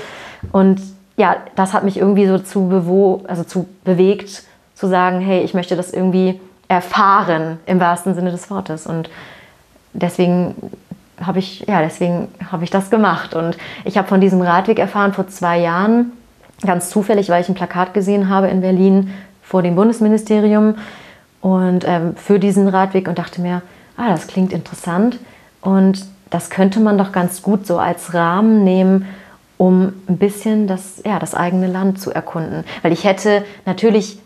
Und 0.52 0.82
ja, 1.18 1.38
das 1.56 1.74
hat 1.74 1.84
mich 1.84 1.98
irgendwie 1.98 2.28
so 2.28 2.40
zu, 2.40 2.68
bewo 2.68 3.24
also 3.28 3.44
zu 3.44 3.68
bewegt, 3.84 4.44
zu 4.76 4.88
sagen, 4.88 5.22
hey, 5.22 5.42
ich 5.42 5.54
möchte 5.54 5.76
das 5.76 5.92
irgendwie 5.92 6.40
erfahren 6.68 7.60
im 7.66 7.80
wahrsten 7.80 8.14
Sinne 8.14 8.32
des 8.32 8.50
Wortes. 8.50 8.86
Und 8.86 9.10
deswegen 9.94 10.56
habe 11.22 11.40
ich, 11.40 11.62
ja, 11.62 11.82
deswegen 11.82 12.28
habe 12.52 12.64
ich 12.64 12.70
das 12.70 12.90
gemacht. 12.90 13.34
Und 13.34 13.58
ich 13.86 13.98
habe 13.98 14.08
von 14.08 14.22
diesem 14.22 14.42
Radweg 14.42 14.80
erfahren 14.80 15.14
vor 15.14 15.28
zwei 15.28 15.60
Jahren, 15.60 16.12
ganz 16.66 16.90
zufällig, 16.90 17.30
weil 17.30 17.42
ich 17.42 17.50
ein 17.50 17.56
Plakat 17.56 17.94
gesehen 17.94 18.30
habe 18.30 18.48
in 18.48 18.62
Berlin 18.62 19.14
vor 19.42 19.62
dem 19.62 19.76
Bundesministerium 19.76 20.76
und 21.42 21.86
ähm, 21.88 22.16
für 22.16 22.40
diesen 22.40 22.68
Radweg 22.68 23.08
und 23.08 23.20
dachte 23.20 23.42
mir, 23.42 23.62
ah, 23.98 24.10
das 24.10 24.28
klingt 24.28 24.52
interessant 24.52 25.20
und 25.62 26.06
das 26.30 26.50
könnte 26.50 26.80
man 26.80 26.98
doch 26.98 27.12
ganz 27.12 27.42
gut 27.42 27.68
so 27.68 27.78
als 27.78 28.14
Rahmen 28.14 28.64
nehmen, 28.64 29.06
um 29.58 29.94
ein 30.08 30.18
bisschen 30.18 30.68
das, 30.68 31.02
ja, 31.06 31.20
das 31.20 31.36
eigene 31.36 31.68
Land 31.68 32.02
zu 32.02 32.12
erkunden. 32.12 32.66
Weil 32.82 32.92
ich 32.92 33.04
hätte 33.04 33.46
natürlich 33.66 34.20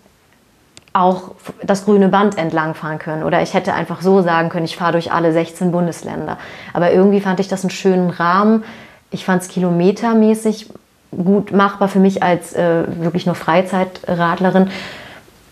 auch 1.00 1.32
das 1.64 1.86
grüne 1.86 2.10
Band 2.10 2.38
entlang 2.38 2.76
fahren 2.76 3.00
können. 3.00 3.24
Oder 3.24 3.42
ich 3.42 3.54
hätte 3.54 3.74
einfach 3.74 4.02
so 4.02 4.22
sagen 4.22 4.50
können, 4.50 4.66
ich 4.66 4.78
fahre 4.78 4.94
durch 4.94 5.12
alle 5.12 5.32
16 5.32 5.72
Bundesländer. 5.72 6.38
Aber 6.74 6.92
irgendwie 6.92 7.22
fand 7.22 7.40
ich 7.40 7.48
das 7.48 7.64
einen 7.64 7.70
schönen 7.70 8.10
Rahmen. 8.10 8.64
Ich 9.12 9.26
fand 9.26 9.42
es 9.42 9.48
kilometermäßig 9.48 10.70
gut 11.12 11.52
machbar 11.52 11.88
für 11.88 12.00
mich 12.00 12.22
als 12.22 12.54
äh, 12.54 12.84
wirklich 13.02 13.26
nur 13.26 13.36
Freizeitradlerin. 13.36 14.70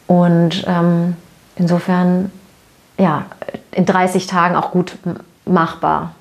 Und 0.05 0.63
ähm, 0.67 1.15
insofern, 1.55 2.31
ja, 2.97 3.25
in 3.71 3.86
30 3.86 4.27
Tagen 4.27 4.55
auch 4.55 4.71
gut 4.71 4.97
machbar. 5.45 6.13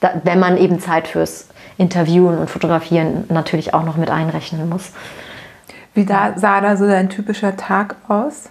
Da, 0.00 0.12
wenn 0.24 0.38
man 0.38 0.56
eben 0.56 0.80
Zeit 0.80 1.08
fürs 1.08 1.48
Interviewen 1.76 2.38
und 2.38 2.50
Fotografieren 2.50 3.24
natürlich 3.28 3.74
auch 3.74 3.84
noch 3.84 3.96
mit 3.96 4.10
einrechnen 4.10 4.68
muss. 4.68 4.92
Wie 5.94 6.04
da, 6.04 6.34
sah 6.36 6.60
da 6.60 6.76
so 6.76 6.86
dein 6.86 7.08
typischer 7.08 7.56
Tag 7.56 7.96
aus? 8.08 8.50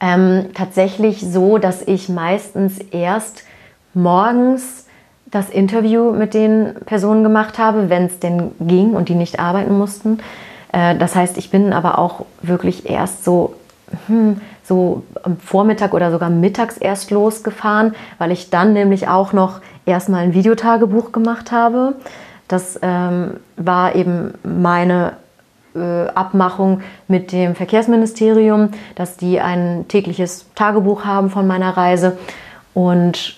Ähm, 0.00 0.46
tatsächlich 0.54 1.20
so, 1.20 1.58
dass 1.58 1.82
ich 1.82 2.08
meistens 2.08 2.78
erst 2.78 3.44
morgens 3.92 4.86
das 5.26 5.50
Interview 5.50 6.12
mit 6.12 6.34
den 6.34 6.74
Personen 6.86 7.22
gemacht 7.22 7.58
habe, 7.58 7.90
wenn 7.90 8.06
es 8.06 8.18
denn 8.18 8.52
ging 8.60 8.92
und 8.92 9.08
die 9.08 9.14
nicht 9.14 9.40
arbeiten 9.40 9.76
mussten. 9.76 10.18
Äh, 10.72 10.96
das 10.96 11.14
heißt, 11.14 11.36
ich 11.38 11.50
bin 11.50 11.72
aber 11.72 11.98
auch 11.98 12.24
wirklich 12.42 12.88
erst 12.88 13.24
so, 13.24 13.54
hm, 14.06 14.40
so 14.62 15.02
am 15.22 15.36
Vormittag 15.38 15.92
oder 15.92 16.10
sogar 16.10 16.30
mittags 16.30 16.78
erst 16.78 17.10
losgefahren, 17.10 17.94
weil 18.18 18.32
ich 18.32 18.50
dann 18.50 18.72
nämlich 18.72 19.08
auch 19.08 19.32
noch 19.32 19.60
erstmal 19.86 20.24
ein 20.24 20.34
Videotagebuch 20.34 21.12
gemacht 21.12 21.52
habe 21.52 21.94
Das 22.48 22.78
ähm, 22.82 23.36
war 23.56 23.94
eben 23.94 24.34
meine 24.42 25.12
Abmachung 25.78 26.82
mit 27.08 27.32
dem 27.32 27.54
Verkehrsministerium, 27.54 28.70
dass 28.94 29.16
die 29.16 29.40
ein 29.40 29.86
tägliches 29.88 30.46
Tagebuch 30.54 31.04
haben 31.04 31.30
von 31.30 31.46
meiner 31.46 31.76
Reise. 31.76 32.16
Und 32.74 33.36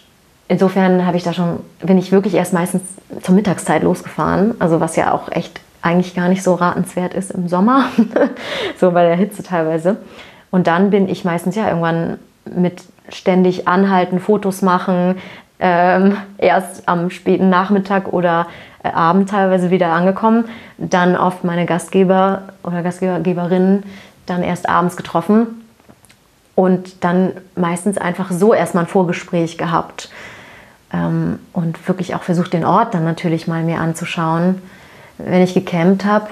insofern 0.49 1.07
habe 1.07 1.17
ich 1.17 1.23
da 1.23 1.33
schon, 1.33 1.61
bin 1.81 1.99
ich 1.99 2.13
wirklich 2.13 2.35
erst 2.35 2.53
meistens 2.53 2.83
zur 3.23 3.35
Mittagszeit 3.35 3.83
losgefahren. 3.83 4.55
Also 4.59 4.81
was 4.81 4.97
ja 4.97 5.13
auch 5.13 5.31
echt 5.33 5.61
eigentlich 5.83 6.15
gar 6.15 6.29
nicht 6.29 6.43
so 6.43 6.55
ratenswert 6.55 7.15
ist 7.15 7.31
im 7.31 7.49
Sommer, 7.49 7.87
so 8.81 8.91
bei 8.91 9.07
der 9.07 9.17
Hitze 9.17 9.43
teilweise. 9.43 9.99
Und 10.51 10.67
dann 10.67 10.91
bin 10.91 11.09
ich 11.09 11.25
meistens 11.25 11.55
ja 11.55 11.69
irgendwann 11.69 12.19
mit 12.45 12.83
ständig 13.09 13.69
anhalten, 13.69 14.19
Fotos 14.19 14.63
machen, 14.63 15.17
ähm, 15.59 16.17
erst 16.39 16.89
am 16.89 17.11
späten 17.11 17.49
Nachmittag 17.49 18.13
oder 18.13 18.47
äh, 18.47 18.76
Abend 18.95 19.31
teilweise 19.31 19.71
wieder 19.71 19.93
angekommen, 19.93 20.45
dann 20.79 21.17
oft 21.17 21.45
meine 21.45 21.67
Gastgeber 21.67 22.43
oder 22.63 22.83
Gastgeberinnen 22.83 23.85
dann 24.27 24.43
erst 24.43 24.69
abends 24.69 24.97
getroffen 24.97 25.63
und 26.55 27.05
dann 27.05 27.33
meistens 27.55 27.99
einfach 27.99 28.31
so 28.31 28.53
erstmal 28.53 28.85
ein 28.85 28.89
Vorgespräch 28.89 29.57
gehabt 29.59 30.11
ähm, 30.93 31.39
und 31.53 31.87
wirklich 31.87 32.15
auch 32.15 32.23
versucht, 32.23 32.53
den 32.53 32.65
Ort 32.65 32.95
dann 32.95 33.05
natürlich 33.05 33.47
mal 33.47 33.63
mir 33.63 33.81
anzuschauen. 33.81 34.61
Wenn 35.19 35.43
ich 35.43 35.55
gecampt 35.55 36.05
habe, 36.05 36.29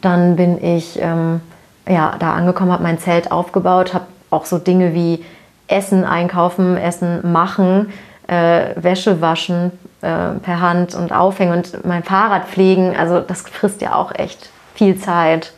dann 0.00 0.36
bin 0.36 0.62
ich 0.62 0.98
ähm, 1.00 1.40
ja, 1.88 2.14
da 2.18 2.34
angekommen, 2.34 2.72
habe 2.72 2.82
mein 2.82 2.98
Zelt 2.98 3.30
aufgebaut, 3.30 3.94
habe 3.94 4.06
auch 4.30 4.44
so 4.44 4.58
Dinge 4.58 4.94
wie 4.94 5.24
Essen 5.66 6.04
einkaufen, 6.04 6.76
Essen 6.76 7.32
machen, 7.32 7.92
äh, 8.26 8.70
Wäsche 8.76 9.20
waschen 9.20 9.72
äh, 10.02 10.30
per 10.42 10.60
Hand 10.60 10.94
und 10.94 11.12
aufhängen 11.12 11.52
und 11.52 11.84
mein 11.84 12.02
Fahrrad 12.02 12.46
pflegen. 12.46 12.96
Also 12.96 13.20
das 13.20 13.42
frisst 13.42 13.82
ja 13.82 13.94
auch 13.94 14.14
echt 14.14 14.50
viel 14.74 14.98
Zeit. 14.98 15.52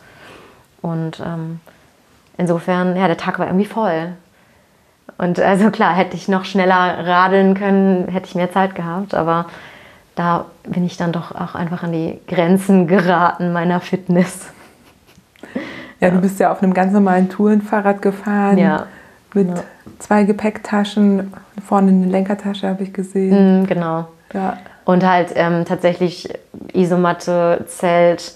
Und 0.81 1.21
ähm, 1.25 1.59
insofern, 2.37 2.95
ja, 2.95 3.07
der 3.07 3.17
Tag 3.17 3.39
war 3.39 3.47
irgendwie 3.47 3.65
voll. 3.65 4.09
Und 5.17 5.39
also 5.39 5.69
klar, 5.69 5.93
hätte 5.93 6.15
ich 6.15 6.27
noch 6.27 6.45
schneller 6.45 7.05
radeln 7.05 7.53
können, 7.53 8.07
hätte 8.09 8.27
ich 8.27 8.35
mehr 8.35 8.51
Zeit 8.51 8.75
gehabt, 8.75 9.13
aber 9.13 9.45
da 10.15 10.45
bin 10.63 10.85
ich 10.85 10.97
dann 10.97 11.11
doch 11.11 11.33
auch 11.33 11.55
einfach 11.55 11.83
an 11.83 11.91
die 11.91 12.19
Grenzen 12.27 12.87
geraten 12.87 13.53
meiner 13.53 13.79
Fitness. 13.79 14.47
Ja, 15.99 16.09
du 16.09 16.19
bist 16.19 16.39
ja 16.39 16.51
auf 16.51 16.61
einem 16.61 16.73
ganz 16.73 16.91
normalen 16.91 17.29
Tourenfahrrad 17.29 18.01
gefahren. 18.01 18.57
Ja. 18.57 18.87
Mit 19.33 19.47
ja. 19.47 19.63
zwei 19.99 20.23
Gepäcktaschen, 20.23 21.33
vorne 21.65 21.91
eine 21.91 22.07
Lenkertasche 22.07 22.67
habe 22.67 22.83
ich 22.83 22.93
gesehen. 22.93 23.61
Mhm, 23.61 23.67
genau. 23.67 24.07
Ja. 24.33 24.57
Und 24.85 25.05
halt 25.05 25.31
ähm, 25.35 25.65
tatsächlich 25.65 26.29
Isomatte, 26.73 27.65
Zelt 27.67 28.33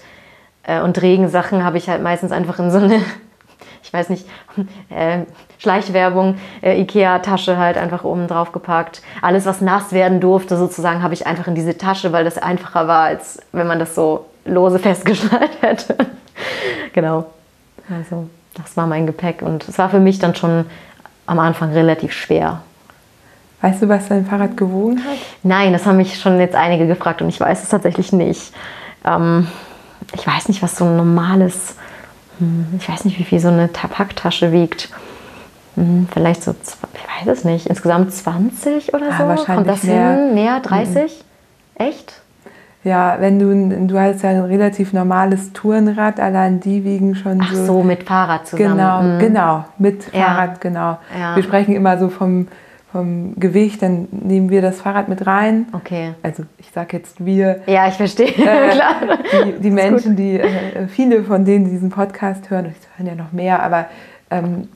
äh, 0.62 0.80
und 0.80 1.00
Regensachen 1.02 1.64
habe 1.64 1.78
ich 1.78 1.88
halt 1.88 2.02
meistens 2.02 2.32
einfach 2.32 2.58
in 2.58 2.70
so 2.70 2.78
eine, 2.78 3.02
ich 3.82 3.92
weiß 3.92 4.08
nicht, 4.10 4.26
äh, 4.90 5.20
Schleichwerbung, 5.58 6.38
äh, 6.62 6.80
Ikea-Tasche 6.80 7.58
halt 7.58 7.76
einfach 7.76 8.04
oben 8.04 8.28
drauf 8.28 8.52
gepackt. 8.52 9.02
Alles, 9.20 9.44
was 9.44 9.60
nass 9.60 9.92
werden 9.92 10.20
durfte, 10.20 10.56
sozusagen, 10.56 11.02
habe 11.02 11.14
ich 11.14 11.26
einfach 11.26 11.48
in 11.48 11.54
diese 11.54 11.76
Tasche, 11.76 12.12
weil 12.12 12.24
das 12.24 12.38
einfacher 12.38 12.86
war, 12.86 13.04
als 13.04 13.42
wenn 13.52 13.66
man 13.66 13.78
das 13.78 13.94
so 13.94 14.26
lose 14.44 14.78
festgeschnallt 14.78 15.60
hätte. 15.60 15.96
genau. 16.92 17.26
Also, 17.90 18.28
das 18.54 18.76
war 18.76 18.86
mein 18.86 19.06
Gepäck 19.06 19.42
und 19.42 19.66
es 19.68 19.78
war 19.78 19.88
für 19.88 20.00
mich 20.00 20.18
dann 20.18 20.34
schon 20.34 20.66
am 21.26 21.38
Anfang 21.38 21.72
relativ 21.72 22.12
schwer. 22.12 22.62
Weißt 23.60 23.82
du, 23.82 23.88
was 23.88 24.08
dein 24.08 24.24
Fahrrad 24.24 24.56
gewogen 24.56 24.98
hat? 24.98 25.16
Nein, 25.42 25.72
das 25.72 25.84
haben 25.84 25.96
mich 25.96 26.20
schon 26.20 26.38
jetzt 26.38 26.54
einige 26.54 26.86
gefragt 26.86 27.22
und 27.22 27.28
ich 27.28 27.40
weiß 27.40 27.62
es 27.62 27.68
tatsächlich 27.68 28.12
nicht. 28.12 28.52
Ähm, 29.04 29.48
ich 30.14 30.26
weiß 30.26 30.48
nicht, 30.48 30.62
was 30.62 30.76
so 30.76 30.84
ein 30.84 30.96
normales, 30.96 31.74
hm, 32.38 32.66
ich 32.78 32.88
weiß 32.88 33.04
nicht, 33.04 33.18
wie 33.18 33.24
viel 33.24 33.40
so 33.40 33.48
eine 33.48 33.66
Packtasche 33.68 34.52
wiegt. 34.52 34.88
Hm, 35.74 36.08
vielleicht 36.12 36.44
so, 36.44 36.54
ich 36.94 37.26
weiß 37.26 37.36
es 37.36 37.44
nicht, 37.44 37.66
insgesamt 37.66 38.12
20 38.12 38.94
oder 38.94 39.06
ah, 39.10 39.18
so? 39.18 39.24
Wahrscheinlich 39.26 39.46
Kommt 39.46 39.68
das 39.68 39.82
mehr. 39.82 40.10
hin? 40.14 40.34
Näher 40.34 40.60
30? 40.60 40.94
Mhm. 40.94 41.84
Echt? 41.86 42.20
Ja, 42.84 43.16
wenn 43.18 43.38
du, 43.40 43.86
du 43.88 43.98
hast 43.98 44.22
ja 44.22 44.30
ein 44.30 44.40
relativ 44.42 44.92
normales 44.92 45.52
Tourenrad, 45.52 46.20
allein 46.20 46.60
die 46.60 46.84
wiegen 46.84 47.16
schon 47.16 47.40
Ach 47.42 47.52
so. 47.52 47.66
so, 47.66 47.82
mit 47.82 48.04
Fahrrad 48.04 48.46
zusammen. 48.46 48.76
Genau, 48.76 49.02
Mhm. 49.02 49.18
genau, 49.18 49.64
mit 49.78 50.14
Ja. 50.14 50.26
Fahrrad, 50.26 50.60
genau. 50.60 50.98
Ja. 51.18 51.34
Wir 51.34 51.42
sprechen 51.42 51.74
immer 51.74 51.98
so 51.98 52.08
vom, 52.08 52.46
vom 52.92 53.34
Gewicht, 53.38 53.82
dann 53.82 54.08
nehmen 54.10 54.48
wir 54.50 54.62
das 54.62 54.80
Fahrrad 54.80 55.08
mit 55.08 55.26
rein. 55.26 55.66
Okay. 55.72 56.14
Also 56.22 56.44
ich 56.58 56.70
sage 56.70 56.96
jetzt 56.96 57.24
wir, 57.24 57.60
Ja, 57.66 57.86
ich 57.88 57.94
verstehe. 57.94 58.28
Äh, 58.28 58.32
Klar. 58.70 58.94
die, 59.46 59.60
die 59.60 59.70
Menschen, 59.70 60.16
die, 60.16 60.40
äh, 60.40 60.86
viele 60.88 61.22
von 61.24 61.44
denen 61.44 61.66
die 61.66 61.70
diesen 61.72 61.90
Podcast 61.90 62.48
hören, 62.50 62.66
es 62.66 62.88
hören 62.96 63.06
ja 63.06 63.14
noch 63.14 63.32
mehr, 63.32 63.62
aber 63.62 63.86
ähm, 64.30 64.68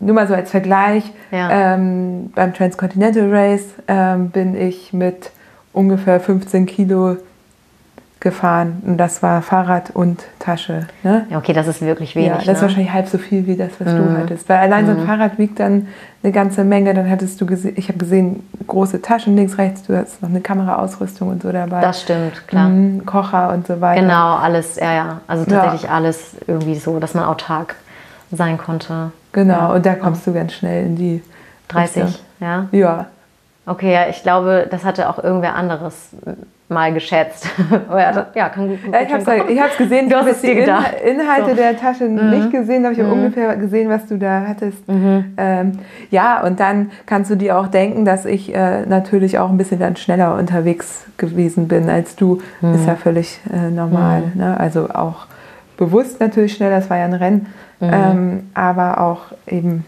nur 0.00 0.14
mal 0.14 0.26
so 0.26 0.34
als 0.34 0.50
Vergleich, 0.50 1.04
Ja. 1.30 1.74
ähm, 1.74 2.32
beim 2.34 2.52
Transcontinental 2.54 3.28
Race 3.32 3.66
ähm, 3.88 4.30
bin 4.30 4.56
ich 4.60 4.92
mit 4.92 5.30
ungefähr 5.72 6.18
15 6.20 6.66
Kilo 6.66 7.16
gefahren 8.24 8.82
und 8.84 8.96
das 8.98 9.22
war 9.22 9.40
Fahrrad 9.42 9.90
und 9.94 10.24
Tasche. 10.40 10.88
Ne? 11.04 11.26
Ja, 11.30 11.38
okay, 11.38 11.52
das 11.52 11.68
ist 11.68 11.80
wirklich 11.82 12.16
wenig. 12.16 12.28
ja, 12.30 12.36
das 12.38 12.46
ne? 12.46 12.52
ist 12.54 12.62
wahrscheinlich 12.62 12.92
halb 12.92 13.06
so 13.06 13.18
viel 13.18 13.46
wie 13.46 13.54
das, 13.54 13.70
was 13.78 13.94
du 13.94 14.02
Mhm. 14.02 14.16
hattest. 14.18 14.48
Weil 14.48 14.56
allein 14.58 14.86
so 14.86 14.92
ein 14.92 15.06
Fahrrad 15.06 15.38
wiegt 15.38 15.60
dann 15.60 15.86
eine 16.22 16.32
ganze 16.32 16.64
Menge. 16.64 16.94
Dann 16.94 17.08
hattest 17.08 17.40
du 17.40 17.46
gesehen, 17.46 17.74
ich 17.76 17.88
habe 17.88 17.98
gesehen, 17.98 18.42
große 18.66 19.00
Taschen 19.02 19.36
links, 19.36 19.58
rechts, 19.58 19.84
du 19.84 19.96
hast 19.96 20.20
noch 20.22 20.28
eine 20.30 20.40
Kameraausrüstung 20.40 21.28
und 21.28 21.42
so 21.42 21.52
dabei. 21.52 21.80
Das 21.82 22.00
stimmt, 22.02 22.48
klar. 22.48 22.68
Mhm, 22.68 23.06
Kocher 23.06 23.52
und 23.52 23.66
so 23.68 23.80
weiter. 23.80 24.00
Genau, 24.00 24.34
alles, 24.36 24.76
ja, 24.76 24.92
ja. 24.94 25.20
Also 25.28 25.44
Ja. 25.48 25.60
tatsächlich 25.60 25.90
alles 25.90 26.34
irgendwie 26.48 26.74
so, 26.76 26.98
dass 26.98 27.14
man 27.14 27.24
autark 27.24 27.76
sein 28.32 28.58
konnte. 28.58 29.12
Genau, 29.32 29.74
und 29.74 29.84
da 29.86 29.94
kommst 29.94 30.26
du 30.26 30.32
ganz 30.32 30.54
schnell 30.54 30.86
in 30.86 30.96
die 30.96 31.22
30, 31.68 32.02
Richtung. 32.04 32.20
ja. 32.40 32.66
Ja, 32.72 33.06
Okay, 33.66 33.92
ja, 33.94 34.08
ich 34.10 34.22
glaube, 34.22 34.66
das 34.70 34.84
hatte 34.84 35.08
auch 35.08 35.22
irgendwer 35.22 35.54
anderes 35.54 36.10
mal 36.68 36.92
geschätzt. 36.92 37.46
Ja, 37.90 38.26
ja, 38.34 38.48
kann 38.48 38.68
gut. 38.68 38.78
ja 38.90 39.00
ich 39.02 39.12
habe 39.60 39.70
es 39.70 39.76
gesehen. 39.76 40.08
Du 40.08 40.16
hast 40.16 40.26
es 40.28 40.40
dir 40.40 40.54
die 40.54 40.60
gedacht. 40.62 40.94
Inha- 41.04 41.20
Inhalte 41.22 41.50
So. 41.50 41.56
der 41.56 41.76
Tasche 41.78 42.04
nicht 42.04 42.50
gesehen, 42.50 42.84
habe 42.84 42.94
ich 42.94 43.00
aber 43.00 43.12
ungefähr 43.12 43.54
gesehen, 43.56 43.88
was 43.90 44.06
du 44.06 44.18
da 44.18 44.44
hattest. 44.48 44.78
Ähm, 44.88 45.72
ja, 46.10 46.42
und 46.42 46.58
dann 46.60 46.90
kannst 47.06 47.30
du 47.30 47.36
dir 47.36 47.58
auch 47.58 47.68
denken, 47.68 48.04
dass 48.04 48.24
ich 48.24 48.54
äh, 48.54 48.86
natürlich 48.86 49.38
auch 49.38 49.50
ein 49.50 49.58
bisschen 49.58 49.78
dann 49.78 49.96
schneller 49.96 50.36
unterwegs 50.36 51.04
gewesen 51.18 51.68
bin 51.68 51.88
als 51.90 52.16
du. 52.16 52.40
Ist 52.74 52.86
ja 52.86 52.96
völlig 52.96 53.38
äh, 53.52 53.70
normal. 53.70 54.24
Ne? 54.34 54.58
Also 54.58 54.88
auch 54.90 55.26
bewusst 55.76 56.18
natürlich 56.20 56.54
schneller, 56.54 56.76
das 56.76 56.88
war 56.90 56.96
ja 56.98 57.04
ein 57.04 57.14
Rennen, 57.14 57.46
ähm, 57.80 58.48
aber 58.54 59.00
auch 59.00 59.20
eben 59.46 59.84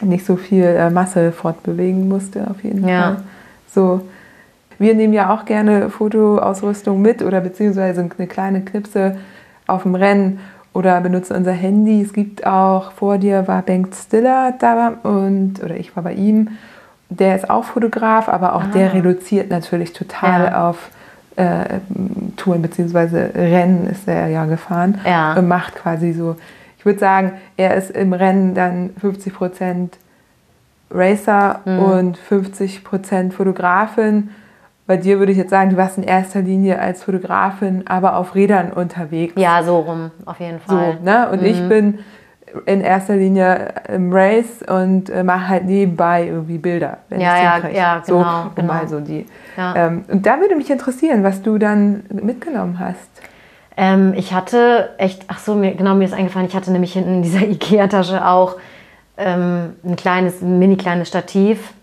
nicht 0.00 0.24
so 0.24 0.36
viel 0.36 0.64
äh, 0.64 0.88
Masse 0.88 1.30
fortbewegen 1.32 2.08
musste 2.08 2.46
auf 2.50 2.62
jeden 2.64 2.86
Ja. 2.88 3.00
Fall. 3.02 3.16
So, 3.74 4.00
wir 4.80 4.94
nehmen 4.94 5.12
ja 5.12 5.32
auch 5.32 5.44
gerne 5.44 5.90
Fotoausrüstung 5.90 7.00
mit 7.00 7.22
oder 7.22 7.40
beziehungsweise 7.40 8.00
eine 8.00 8.26
kleine 8.26 8.62
Knipse 8.62 9.16
auf 9.66 9.82
dem 9.82 9.94
Rennen 9.94 10.40
oder 10.72 11.00
benutzen 11.00 11.36
unser 11.36 11.52
Handy. 11.52 12.00
Es 12.02 12.12
gibt 12.12 12.46
auch, 12.46 12.92
vor 12.92 13.18
dir 13.18 13.46
war 13.46 13.62
Bengt 13.62 13.94
Stiller 13.94 14.54
da 14.58 14.94
und, 15.02 15.62
oder 15.62 15.76
ich 15.76 15.94
war 15.94 16.02
bei 16.02 16.14
ihm. 16.14 16.48
Der 17.10 17.36
ist 17.36 17.50
auch 17.50 17.64
Fotograf, 17.64 18.28
aber 18.28 18.54
auch 18.54 18.64
der 18.66 18.94
reduziert 18.94 19.50
natürlich 19.50 19.92
total 19.92 20.44
Ja. 20.52 20.68
auf 20.68 20.90
äh, 21.36 21.64
Touren 22.36 22.62
beziehungsweise 22.62 23.30
Rennen 23.34 23.86
ist 23.88 24.06
er 24.08 24.28
ja 24.28 24.44
gefahren 24.46 24.98
Ja. 25.04 25.34
und 25.34 25.46
macht 25.48 25.76
quasi 25.76 26.12
so, 26.12 26.36
ich 26.78 26.84
würde 26.86 26.98
sagen, 26.98 27.32
er 27.56 27.74
ist 27.74 27.90
im 27.90 28.12
Rennen 28.12 28.54
dann 28.54 28.90
50 29.00 29.34
Prozent 29.34 29.98
Racer 30.90 31.60
Mhm. 31.64 31.78
und 31.78 32.16
50 32.16 32.84
Prozent 32.84 33.34
Fotografin. 33.34 34.30
Bei 34.90 34.96
dir 34.96 35.20
würde 35.20 35.30
ich 35.30 35.38
jetzt 35.38 35.50
sagen, 35.50 35.70
du 35.70 35.76
warst 35.76 35.98
in 35.98 36.02
erster 36.02 36.40
Linie 36.42 36.80
als 36.80 37.04
Fotografin, 37.04 37.84
aber 37.86 38.16
auf 38.16 38.34
Rädern 38.34 38.72
unterwegs. 38.72 39.34
Ja, 39.36 39.62
so 39.62 39.78
rum, 39.78 40.10
auf 40.26 40.40
jeden 40.40 40.58
So, 40.66 40.74
Fall. 40.74 40.98
ne? 41.04 41.28
Und 41.30 41.42
Mhm. 41.42 41.46
ich 41.46 41.68
bin 41.68 41.98
in 42.66 42.80
erster 42.80 43.14
Linie 43.14 43.68
im 43.86 44.12
Race 44.12 44.64
und 44.68 45.08
äh, 45.08 45.22
mache 45.22 45.46
halt 45.48 45.64
nebenbei 45.66 46.26
irgendwie 46.26 46.58
Bilder, 46.58 46.96
wenn 47.08 47.20
Ja, 47.20 47.36
ich 47.36 47.40
ja, 47.40 47.52
hinkrieg. 47.52 47.76
ja, 47.76 48.02
so, 48.04 48.18
genau, 48.18 48.42
um 48.46 48.54
genau. 48.56 48.66
mal 48.72 48.88
so 48.88 48.98
die. 48.98 49.26
Ja. 49.56 49.76
Ähm, 49.76 50.04
und 50.08 50.26
da 50.26 50.40
würde 50.40 50.56
mich 50.56 50.68
interessieren, 50.68 51.22
was 51.22 51.40
du 51.42 51.58
dann 51.58 52.02
mitgenommen 52.12 52.80
hast. 52.80 53.08
Ähm, 53.76 54.12
ich 54.16 54.34
hatte 54.34 54.90
echt, 54.98 55.22
ach 55.28 55.38
so, 55.38 55.54
mir, 55.54 55.76
genau, 55.76 55.94
mir 55.94 56.06
ist 56.06 56.14
eingefallen, 56.14 56.48
ich 56.48 56.56
hatte 56.56 56.72
nämlich 56.72 56.94
hinten 56.94 57.14
in 57.14 57.22
dieser 57.22 57.42
Ikea-Tasche 57.48 58.26
auch 58.26 58.56
ähm, 59.16 59.74
ein 59.84 59.94
kleines, 59.94 60.42
ein 60.42 60.58
mini 60.58 60.76
kleines 60.76 61.06
Stativ, 61.06 61.74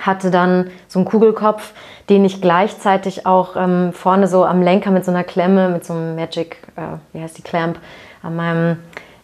hatte 0.00 0.30
dann 0.30 0.70
so 0.88 0.98
einen 0.98 1.06
Kugelkopf, 1.06 1.72
den 2.08 2.24
ich 2.24 2.40
gleichzeitig 2.40 3.26
auch 3.26 3.56
ähm, 3.56 3.92
vorne 3.92 4.26
so 4.26 4.44
am 4.44 4.62
Lenker 4.62 4.90
mit 4.90 5.04
so 5.04 5.10
einer 5.10 5.24
Klemme, 5.24 5.68
mit 5.68 5.84
so 5.84 5.92
einem 5.92 6.16
Magic, 6.16 6.58
äh, 6.76 6.98
wie 7.12 7.22
heißt 7.22 7.38
die 7.38 7.42
Clamp, 7.42 7.78
an 8.22 8.36
meinem 8.36 8.76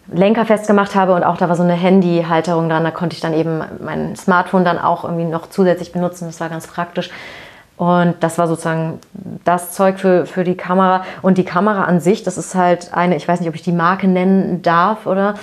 Lenker 0.08 0.46
festgemacht 0.46 0.94
habe 0.94 1.14
und 1.14 1.24
auch 1.24 1.36
da 1.36 1.48
war 1.48 1.56
so 1.56 1.64
eine 1.64 1.74
Handyhalterung 1.74 2.68
dran, 2.68 2.84
da 2.84 2.92
konnte 2.92 3.14
ich 3.14 3.20
dann 3.20 3.34
eben 3.34 3.62
mein 3.80 4.14
Smartphone 4.14 4.64
dann 4.64 4.78
auch 4.78 5.04
irgendwie 5.04 5.24
noch 5.24 5.48
zusätzlich 5.48 5.92
benutzen, 5.92 6.26
das 6.26 6.40
war 6.40 6.48
ganz 6.48 6.66
praktisch. 6.66 7.10
Und 7.76 8.14
das 8.20 8.38
war 8.38 8.48
sozusagen 8.48 9.00
das 9.44 9.72
Zeug 9.72 9.98
für, 9.98 10.24
für 10.24 10.44
die 10.44 10.56
Kamera. 10.56 11.04
Und 11.20 11.36
die 11.36 11.44
Kamera 11.44 11.84
an 11.84 12.00
sich, 12.00 12.22
das 12.22 12.38
ist 12.38 12.54
halt 12.54 12.94
eine, 12.94 13.16
ich 13.16 13.28
weiß 13.28 13.40
nicht, 13.40 13.50
ob 13.50 13.54
ich 13.54 13.62
die 13.62 13.72
Marke 13.72 14.08
nennen 14.08 14.62
darf 14.62 15.06
oder 15.06 15.34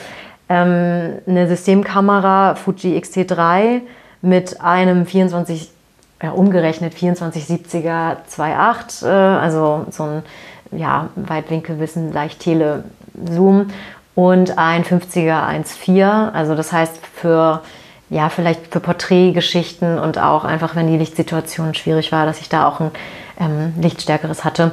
ähm, 0.49 1.19
eine 1.27 1.47
Systemkamera 1.47 2.55
Fuji 2.55 2.97
X-T3 2.97 3.81
mit 4.23 4.61
einem 4.61 5.05
24, 5.05 5.69
ja, 6.23 6.31
umgerechnet 6.31 6.95
2470er 6.95 8.15
2.8, 8.31 9.05
äh, 9.05 9.09
also 9.09 9.85
so 9.91 10.03
ein 10.03 10.23
ja, 10.71 11.09
Weitwinkelwissen, 11.15 12.11
leicht 12.13 12.39
Tele-Zoom 12.39 13.67
und 14.15 14.57
ein 14.57 14.83
50er 14.83 15.47
1.4. 15.47 16.31
Also 16.31 16.55
das 16.55 16.71
heißt 16.71 16.99
für 17.13 17.61
ja, 18.09 18.29
vielleicht 18.29 18.71
für 18.71 18.79
Porträtgeschichten 18.79 19.97
und 19.99 20.19
auch 20.19 20.45
einfach, 20.45 20.75
wenn 20.75 20.87
die 20.87 20.97
Lichtsituation 20.97 21.73
schwierig 21.73 22.11
war, 22.11 22.25
dass 22.25 22.39
ich 22.39 22.47
da 22.47 22.67
auch 22.67 22.79
ein 22.79 22.91
ähm, 23.39 23.73
lichtstärkeres 23.81 24.43
hatte. 24.43 24.71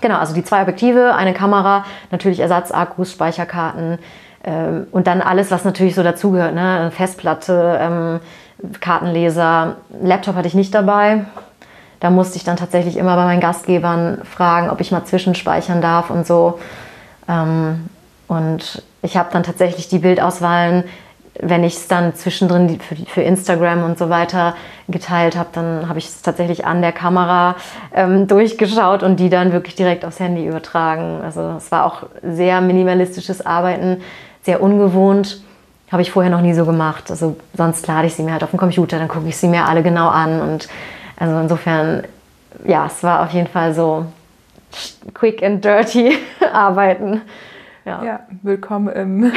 Genau, 0.00 0.18
also 0.18 0.34
die 0.34 0.44
zwei 0.44 0.60
Objektive, 0.60 1.14
eine 1.14 1.32
Kamera, 1.32 1.84
natürlich 2.10 2.40
Ersatzakkus, 2.40 3.12
Speicherkarten 3.12 3.98
ähm, 4.44 4.86
und 4.92 5.06
dann 5.06 5.22
alles, 5.22 5.50
was 5.50 5.64
natürlich 5.64 5.94
so 5.94 6.02
dazugehört, 6.02 6.54
ne? 6.54 6.90
Festplatte, 6.94 7.78
ähm, 7.80 8.20
Kartenleser, 8.80 9.76
Laptop 10.02 10.36
hatte 10.36 10.48
ich 10.48 10.54
nicht 10.54 10.74
dabei. 10.74 11.24
Da 12.00 12.10
musste 12.10 12.36
ich 12.36 12.44
dann 12.44 12.56
tatsächlich 12.56 12.96
immer 12.96 13.16
bei 13.16 13.24
meinen 13.24 13.40
Gastgebern 13.40 14.18
fragen, 14.24 14.70
ob 14.70 14.80
ich 14.80 14.92
mal 14.92 15.04
zwischenspeichern 15.04 15.80
darf 15.80 16.10
und 16.10 16.26
so. 16.26 16.58
Ähm, 17.28 17.88
und 18.28 18.82
ich 19.02 19.16
habe 19.16 19.30
dann 19.32 19.42
tatsächlich 19.42 19.88
die 19.88 19.98
Bildauswahlen 19.98 20.84
wenn 21.40 21.64
ich 21.64 21.74
es 21.74 21.88
dann 21.88 22.14
zwischendrin 22.14 22.78
für, 22.80 23.22
Instagram 23.22 23.84
und 23.84 23.98
so 23.98 24.08
weiter 24.08 24.54
geteilt 24.88 25.36
habe, 25.36 25.48
dann 25.52 25.88
habe 25.88 25.98
ich 25.98 26.06
es 26.06 26.22
tatsächlich 26.22 26.64
an 26.64 26.80
der 26.80 26.92
Kamera 26.92 27.56
ähm, 27.92 28.26
durchgeschaut 28.26 29.02
und 29.02 29.18
die 29.18 29.30
dann 29.30 29.52
wirklich 29.52 29.74
direkt 29.74 30.04
aufs 30.04 30.20
Handy 30.20 30.46
übertragen. 30.46 31.20
Also 31.22 31.54
es 31.56 31.72
war 31.72 31.86
auch 31.86 32.04
sehr 32.22 32.60
minimalistisches 32.60 33.44
Arbeiten, 33.44 34.00
sehr 34.42 34.62
ungewohnt. 34.62 35.42
Habe 35.94 36.02
ich 36.02 36.10
vorher 36.10 36.28
noch 36.28 36.40
nie 36.40 36.54
so 36.54 36.66
gemacht. 36.66 37.08
Also 37.08 37.36
sonst 37.56 37.86
lade 37.86 38.08
ich 38.08 38.14
sie 38.14 38.24
mir 38.24 38.32
halt 38.32 38.42
auf 38.42 38.50
den 38.50 38.58
Computer, 38.58 38.98
dann 38.98 39.06
gucke 39.06 39.28
ich 39.28 39.36
sie 39.36 39.46
mir 39.46 39.64
alle 39.64 39.80
genau 39.80 40.08
an. 40.08 40.40
Und 40.40 40.68
also 41.16 41.38
insofern, 41.38 42.02
ja, 42.64 42.86
es 42.86 43.04
war 43.04 43.22
auf 43.22 43.30
jeden 43.30 43.46
Fall 43.46 43.72
so 43.72 44.04
quick 45.14 45.40
and 45.40 45.64
dirty 45.64 46.18
arbeiten. 46.52 47.20
Ja. 47.84 48.02
ja, 48.02 48.20
willkommen 48.42 48.88
im 48.88 49.32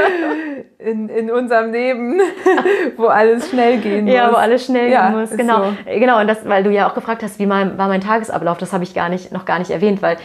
in, 0.84 1.08
in 1.08 1.30
unserem 1.30 1.72
Leben, 1.72 2.20
wo 2.96 3.06
alles 3.06 3.50
schnell 3.50 3.78
gehen 3.78 4.04
muss. 4.04 4.14
Ja, 4.14 4.32
wo 4.32 4.36
alles 4.36 4.66
schnell 4.66 4.90
ja, 4.90 5.10
gehen 5.10 5.20
muss. 5.20 5.30
Genau, 5.30 5.64
so. 5.64 5.74
genau. 5.86 6.20
Und 6.20 6.28
das, 6.28 6.48
weil 6.48 6.62
du 6.64 6.70
ja 6.70 6.88
auch 6.88 6.94
gefragt 6.94 7.22
hast, 7.22 7.38
wie 7.38 7.46
mein, 7.46 7.78
war 7.78 7.88
mein 7.88 8.00
Tagesablauf, 8.00 8.58
das 8.58 8.72
habe 8.72 8.84
ich 8.84 8.94
gar 8.94 9.08
nicht, 9.08 9.32
noch 9.32 9.44
gar 9.44 9.58
nicht 9.58 9.70
erwähnt, 9.70 10.02
weil 10.02 10.18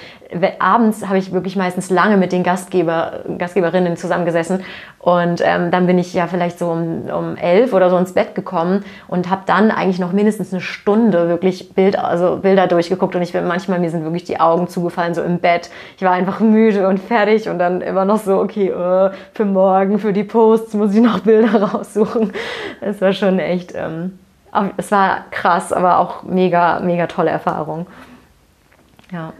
abends 0.60 1.08
habe 1.08 1.17
ich 1.17 1.32
wirklich 1.32 1.56
meistens 1.56 1.89
lange 1.89 2.17
mit 2.17 2.32
den 2.32 2.43
Gastgeber, 2.43 3.24
Gastgeberinnen 3.38 3.96
zusammengesessen 3.98 4.63
und 5.00 5.41
ähm, 5.46 5.72
dann 5.72 5.88
bin 5.88 5.98
ich 5.98 6.13
ja 6.13 6.28
vielleicht 6.28 6.60
so 6.60 6.67
um, 6.67 7.04
um 7.10 7.38
elf 7.38 7.72
oder 7.72 7.89
so 7.89 7.98
ins 7.98 8.13
Bett 8.13 8.36
gekommen 8.36 8.84
und 9.08 9.30
habe 9.30 9.43
dann 9.46 9.72
eigentlich 9.72 10.00
noch 10.00 10.12
mindestens 10.12 10.52
eine 10.52 10.62
Stunde 10.62 11.30
wirklich 11.30 11.74
Bild, 11.74 11.98
also 11.98 12.39
Bilder 12.41 12.67
durchgeguckt 12.67 13.15
und 13.15 13.22
ich 13.22 13.32
bin 13.32 13.48
manchmal 13.48 13.80
mir 13.80 13.89
sind 13.89 14.04
wirklich 14.04 14.26
die 14.26 14.39
Augen 14.39 14.67
zugefallen 14.67 15.13
so 15.13 15.22
im 15.22 15.39
Bett. 15.39 15.70
Ich 15.96 16.04
war 16.04 16.12
einfach 16.12 16.41
müde 16.41 16.88
und 16.88 17.00
fertig 17.00 17.48
und 17.48 17.58
dann 17.60 17.82
immer 17.82 18.04
noch 18.04 18.17
so 18.17 18.38
okay 18.38 18.74
uh, 18.74 19.12
für 19.32 19.46
morgen 19.46 20.00
für 20.00 20.12
die 20.12 20.26
Posts 20.47 20.75
muss 20.75 20.95
ich 20.95 21.01
noch 21.01 21.19
Bilder 21.29 21.62
raussuchen. 21.62 22.31
Es 22.79 23.01
war 23.01 23.12
schon 23.12 23.39
echt, 23.39 23.73
ähm, 23.75 24.17
es 24.77 24.91
war 24.91 25.25
krass, 25.29 25.73
aber 25.73 25.99
auch 25.99 26.23
mega 26.23 26.79
mega 26.79 27.07
tolle 27.07 27.31
Erfahrung. 27.31 27.86
Ja. 29.12 29.33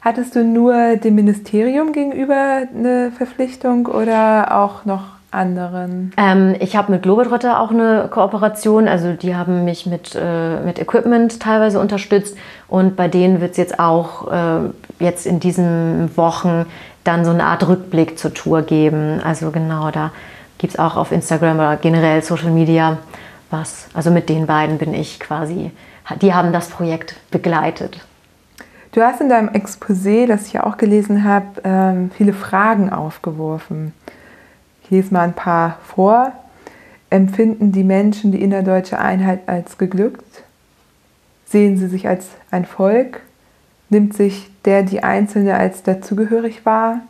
Hattest 0.00 0.36
du 0.36 0.44
nur 0.44 0.96
dem 0.96 1.14
Ministerium 1.16 1.92
gegenüber 1.92 2.62
eine 2.72 3.10
Verpflichtung 3.10 3.86
oder 3.86 4.54
auch 4.54 4.84
noch 4.84 5.04
anderen? 5.30 6.12
Ähm, 6.16 6.54
ich 6.60 6.76
habe 6.76 6.92
mit 6.92 7.02
Globetrotter 7.02 7.58
auch 7.58 7.70
eine 7.70 8.08
Kooperation. 8.10 8.86
Also 8.86 9.14
die 9.14 9.34
haben 9.34 9.64
mich 9.64 9.86
mit, 9.86 10.14
äh, 10.14 10.60
mit 10.60 10.78
Equipment 10.78 11.40
teilweise 11.40 11.80
unterstützt. 11.80 12.36
Und 12.68 12.96
bei 12.96 13.08
denen 13.08 13.40
wird 13.40 13.52
es 13.52 13.56
jetzt 13.56 13.80
auch 13.80 14.30
äh, 14.30 14.70
jetzt 15.00 15.26
in 15.26 15.40
diesen 15.40 16.16
Wochen 16.16 16.66
dann 17.02 17.24
so 17.24 17.30
eine 17.30 17.44
Art 17.44 17.66
Rückblick 17.66 18.18
zur 18.18 18.34
Tour 18.34 18.62
geben. 18.62 19.20
Also 19.24 19.50
genau, 19.50 19.90
da 19.90 20.12
gibt 20.58 20.74
es 20.74 20.78
auch 20.78 20.96
auf 20.96 21.12
Instagram 21.12 21.56
oder 21.56 21.76
generell 21.76 22.22
Social 22.22 22.50
Media 22.50 22.98
was. 23.50 23.86
Also 23.94 24.10
mit 24.10 24.28
den 24.28 24.46
beiden 24.46 24.78
bin 24.78 24.94
ich 24.94 25.20
quasi, 25.20 25.70
die 26.20 26.34
haben 26.34 26.52
das 26.52 26.68
Projekt 26.68 27.16
begleitet. 27.30 28.00
Du 28.92 29.02
hast 29.02 29.20
in 29.20 29.28
deinem 29.28 29.48
Exposé, 29.48 30.26
das 30.26 30.46
ich 30.46 30.52
ja 30.52 30.64
auch 30.64 30.76
gelesen 30.76 31.24
habe, 31.24 31.46
ähm, 31.64 32.10
viele 32.16 32.32
Fragen 32.32 32.90
aufgeworfen. 32.90 33.92
Ich 34.84 34.90
lese 34.90 35.12
mal 35.12 35.22
ein 35.22 35.32
paar 35.32 35.78
vor. 35.84 36.32
Empfinden 37.10 37.72
die 37.72 37.84
Menschen 37.84 38.32
die 38.32 38.42
innerdeutsche 38.42 38.98
Einheit 38.98 39.40
als 39.46 39.78
geglückt? 39.78 40.44
Sehen 41.46 41.76
sie 41.76 41.88
sich 41.88 42.06
als 42.06 42.28
ein 42.50 42.64
Volk? 42.64 43.20
Nimmt 43.88 44.14
sich 44.14 44.50
der 44.64 44.82
die 44.82 45.02
Einzelne 45.02 45.54
als 45.56 45.82
dazugehörig 45.82 46.64
wahr? 46.64 47.00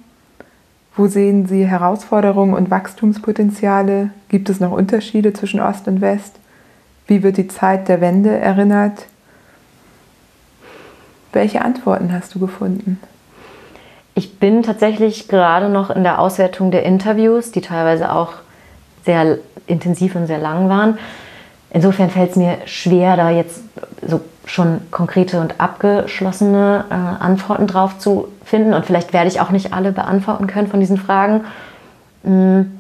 Wo 0.96 1.08
sehen 1.08 1.46
Sie 1.46 1.66
Herausforderungen 1.66 2.54
und 2.54 2.70
Wachstumspotenziale? 2.70 4.10
Gibt 4.28 4.48
es 4.48 4.60
noch 4.60 4.70
Unterschiede 4.70 5.32
zwischen 5.32 5.60
Ost 5.60 5.88
und 5.88 6.00
West? 6.00 6.36
Wie 7.06 7.22
wird 7.22 7.36
die 7.36 7.48
Zeit 7.48 7.88
der 7.88 8.00
Wende 8.00 8.30
erinnert? 8.30 9.06
Welche 11.32 11.62
Antworten 11.62 12.12
hast 12.12 12.34
du 12.34 12.38
gefunden? 12.38 13.00
Ich 14.14 14.38
bin 14.38 14.62
tatsächlich 14.62 15.26
gerade 15.26 15.68
noch 15.68 15.90
in 15.90 16.04
der 16.04 16.20
Auswertung 16.20 16.70
der 16.70 16.84
Interviews, 16.84 17.50
die 17.50 17.60
teilweise 17.60 18.12
auch 18.12 18.34
sehr 19.04 19.38
intensiv 19.66 20.14
und 20.14 20.28
sehr 20.28 20.38
lang 20.38 20.68
waren. 20.68 20.98
Insofern 21.70 22.10
fällt 22.10 22.30
es 22.30 22.36
mir 22.36 22.58
schwer, 22.66 23.16
da 23.16 23.30
jetzt 23.30 23.62
so 24.06 24.20
schon 24.46 24.80
konkrete 24.90 25.40
und 25.40 25.60
abgeschlossene 25.60 26.84
äh, 26.90 26.94
Antworten 26.94 27.66
drauf 27.66 27.98
zu 27.98 28.28
finden. 28.44 28.74
Und 28.74 28.84
vielleicht 28.86 29.12
werde 29.12 29.28
ich 29.28 29.40
auch 29.40 29.50
nicht 29.50 29.72
alle 29.72 29.92
beantworten 29.92 30.46
können 30.46 30.68
von 30.68 30.80
diesen 30.80 30.98
Fragen. 30.98 31.44
Hm. 32.24 32.78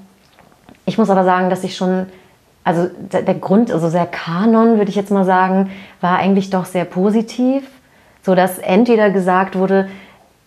Ich 0.86 0.98
muss 0.98 1.08
aber 1.08 1.24
sagen, 1.24 1.48
dass 1.48 1.64
ich 1.64 1.76
schon, 1.76 2.06
also 2.62 2.90
der 3.10 3.34
Grund, 3.34 3.72
also 3.72 3.90
der 3.90 4.04
Kanon, 4.04 4.76
würde 4.76 4.90
ich 4.90 4.96
jetzt 4.96 5.10
mal 5.10 5.24
sagen, 5.24 5.70
war 6.02 6.18
eigentlich 6.18 6.50
doch 6.50 6.66
sehr 6.66 6.84
positiv 6.84 7.64
so 8.24 8.34
dass 8.34 8.58
entweder 8.58 9.10
gesagt 9.10 9.56
wurde, 9.56 9.88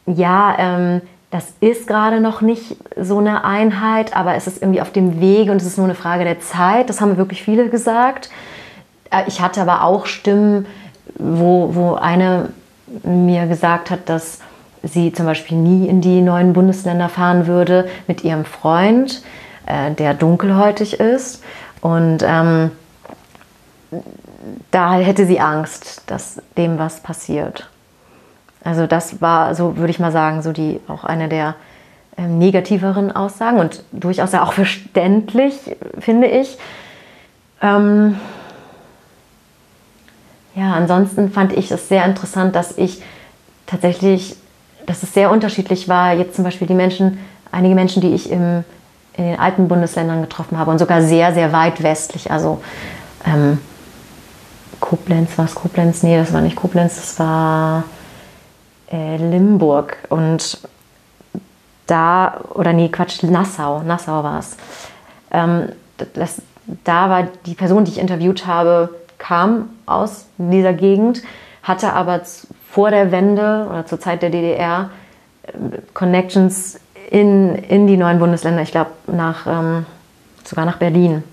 ja, 0.08 0.56
ähm, 0.58 1.01
das 1.30 1.53
ist 1.60 1.88
gerade 1.88 2.21
noch 2.21 2.41
nicht 2.41 2.77
so 2.99 3.19
eine 3.19 3.43
Einheit, 3.43 4.15
aber 4.15 4.36
es 4.36 4.47
ist 4.47 4.62
irgendwie 4.62 4.82
auf 4.82 4.91
dem 4.91 5.21
Weg 5.21 5.49
und 5.49 5.58
es 5.58 5.67
ist 5.67 5.77
nur 5.77 5.86
eine 5.86 5.95
Frage 5.95 6.23
der 6.23 6.39
Zeit. 6.39 6.89
Das 6.89 7.01
haben 7.01 7.17
wirklich 7.17 7.43
viele 7.43 7.69
gesagt. 7.69 8.30
Äh, 9.12 9.23
ich 9.27 9.41
hatte 9.41 9.62
aber 9.62 9.84
auch 9.84 10.06
Stimmen, 10.06 10.65
wo, 11.17 11.75
wo 11.75 11.93
eine 11.95 12.49
mir 13.03 13.47
gesagt 13.47 13.91
hat, 13.91 14.10
dass 14.10 14.39
sie 14.84 15.12
zum 15.12 15.25
Beispiel 15.25 15.58
nie 15.58 15.88
in 15.88 16.01
die 16.01 16.21
neuen 16.21 16.53
Bundesländer 16.53 17.10
fahren 17.10 17.47
würde 17.47 17.88
mit 18.08 18.23
ihrem 18.23 18.45
Freund, 18.45 19.23
äh, 19.65 19.91
der 19.91 20.13
dunkelhäutig 20.13 20.99
ist. 20.99 21.43
Und 21.82 22.23
ähm, 22.25 22.71
da 24.71 24.93
hätte 24.95 25.25
sie 25.25 25.39
Angst, 25.39 26.03
dass 26.08 26.41
dem 26.58 26.80
was 26.80 27.01
passiert. 27.01 27.69
Also 28.63 28.88
das 28.88 29.21
war, 29.21 29.56
so 29.56 29.77
würde 29.77 29.91
ich 29.91 29.99
mal 29.99 30.12
sagen, 30.12 30.41
so 30.41 30.51
die 30.51 30.80
auch 30.88 31.03
eine 31.03 31.30
der 31.30 31.56
ähm, 32.17 32.38
negativeren 32.38 33.15
Aussagen 33.15 33.60
und 33.60 33.84
durchaus 33.91 34.32
ja 34.32 34.43
auch 34.43 34.53
verständlich, 34.53 35.75
finde 35.99 36.27
ich. 36.27 36.58
Ähm 37.62 38.17
ja, 40.58 40.74
ansonsten 40.74 41.30
fand 41.32 41.54
ich 41.54 41.70
es 41.70 41.88
sehr 41.88 42.04
interessant, 42.04 42.56
dass 42.56 42.78
ich 42.78 43.04
tatsächlich, 43.67 44.36
dass 44.88 45.04
es 45.04 45.13
sehr 45.13 45.30
unterschiedlich 45.30 45.88
war, 45.88 46.13
jetzt 46.13 46.36
zum 46.36 46.43
Beispiel 46.43 46.67
die 46.67 46.74
Menschen, 46.74 47.20
einige 47.52 47.76
Menschen, 47.76 48.02
die 48.02 48.13
ich 48.13 48.32
im, 48.32 48.63
in 49.13 49.24
den 49.24 49.39
alten 49.39 49.67
Bundesländern 49.67 50.22
getroffen 50.22 50.58
habe 50.58 50.72
und 50.72 50.80
sogar 50.80 51.04
sehr, 51.04 51.32
sehr 51.34 51.54
weit 51.54 51.84
westlich, 51.84 52.32
also 52.32 52.60
ähm, 53.24 53.60
Koblenz, 54.80 55.38
war 55.38 55.46
es 55.46 55.54
Koblenz? 55.54 56.02
Nee, 56.02 56.17
das 56.17 56.34
war 56.34 56.41
nicht 56.41 56.56
Koblenz, 56.56 56.96
das 56.96 57.20
war 57.20 57.84
äh, 58.91 59.17
Limburg. 59.17 59.98
Und 60.10 60.60
da, 61.86 62.41
oder 62.54 62.74
nee, 62.74 62.89
Quatsch, 62.89 63.22
Nassau, 63.24 63.84
Nassau 63.84 64.24
war 64.24 64.39
es. 64.39 64.58
Ähm, 65.32 65.70
das, 66.13 66.41
da 66.84 67.10
war 67.10 67.28
die 67.46 67.56
Person, 67.56 67.86
die 67.86 67.91
ich 67.91 68.00
interviewt 68.00 68.46
habe, 68.46 68.89
kam 69.17 69.69
aus 69.86 70.27
dieser 70.38 70.73
Gegend, 70.73 71.23
hatte 71.63 71.93
aber 71.93 72.21
vor 72.69 72.91
der 72.91 73.12
Wende 73.12 73.67
oder 73.69 73.86
zur 73.86 73.99
Zeit 73.99 74.21
der 74.21 74.30
DDR 74.30 74.89
äh, 75.43 75.51
Connections 75.93 76.80
in, 77.10 77.56
in 77.56 77.88
die 77.88 77.97
neuen 77.97 78.19
Bundesländer, 78.19 78.62
ich 78.62 78.71
glaube 78.71 78.91
nach, 79.08 79.47
ähm, 79.47 79.86
sogar 80.43 80.65
nach 80.65 80.77
Berlin. 80.77 81.23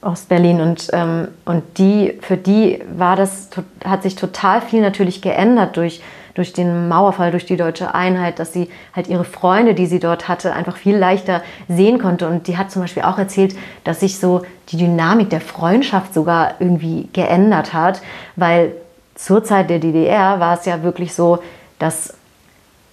Ostberlin 0.00 0.60
und, 0.60 0.88
ähm, 0.92 1.28
und 1.44 1.78
die, 1.78 2.18
für 2.20 2.36
die 2.36 2.82
war 2.96 3.14
das, 3.14 3.50
hat 3.84 4.02
sich 4.02 4.16
total 4.16 4.60
viel 4.60 4.80
natürlich 4.80 5.22
geändert 5.22 5.76
durch, 5.76 6.02
durch 6.34 6.52
den 6.52 6.88
Mauerfall, 6.88 7.30
durch 7.30 7.46
die 7.46 7.56
deutsche 7.56 7.94
Einheit, 7.94 8.38
dass 8.38 8.52
sie 8.52 8.70
halt 8.94 9.08
ihre 9.08 9.24
Freunde, 9.24 9.74
die 9.74 9.86
sie 9.86 9.98
dort 9.98 10.28
hatte, 10.28 10.52
einfach 10.52 10.76
viel 10.76 10.96
leichter 10.96 11.42
sehen 11.68 11.98
konnte. 11.98 12.28
Und 12.28 12.48
die 12.48 12.56
hat 12.56 12.70
zum 12.70 12.82
Beispiel 12.82 13.02
auch 13.02 13.18
erzählt, 13.18 13.54
dass 13.84 14.00
sich 14.00 14.18
so 14.18 14.42
die 14.70 14.76
Dynamik 14.76 15.30
der 15.30 15.40
Freundschaft 15.40 16.14
sogar 16.14 16.54
irgendwie 16.58 17.08
geändert 17.12 17.72
hat, 17.72 18.02
weil 18.36 18.72
zur 19.14 19.44
Zeit 19.44 19.70
der 19.70 19.78
DDR 19.78 20.40
war 20.40 20.58
es 20.58 20.64
ja 20.64 20.82
wirklich 20.82 21.14
so, 21.14 21.38
dass 21.78 22.14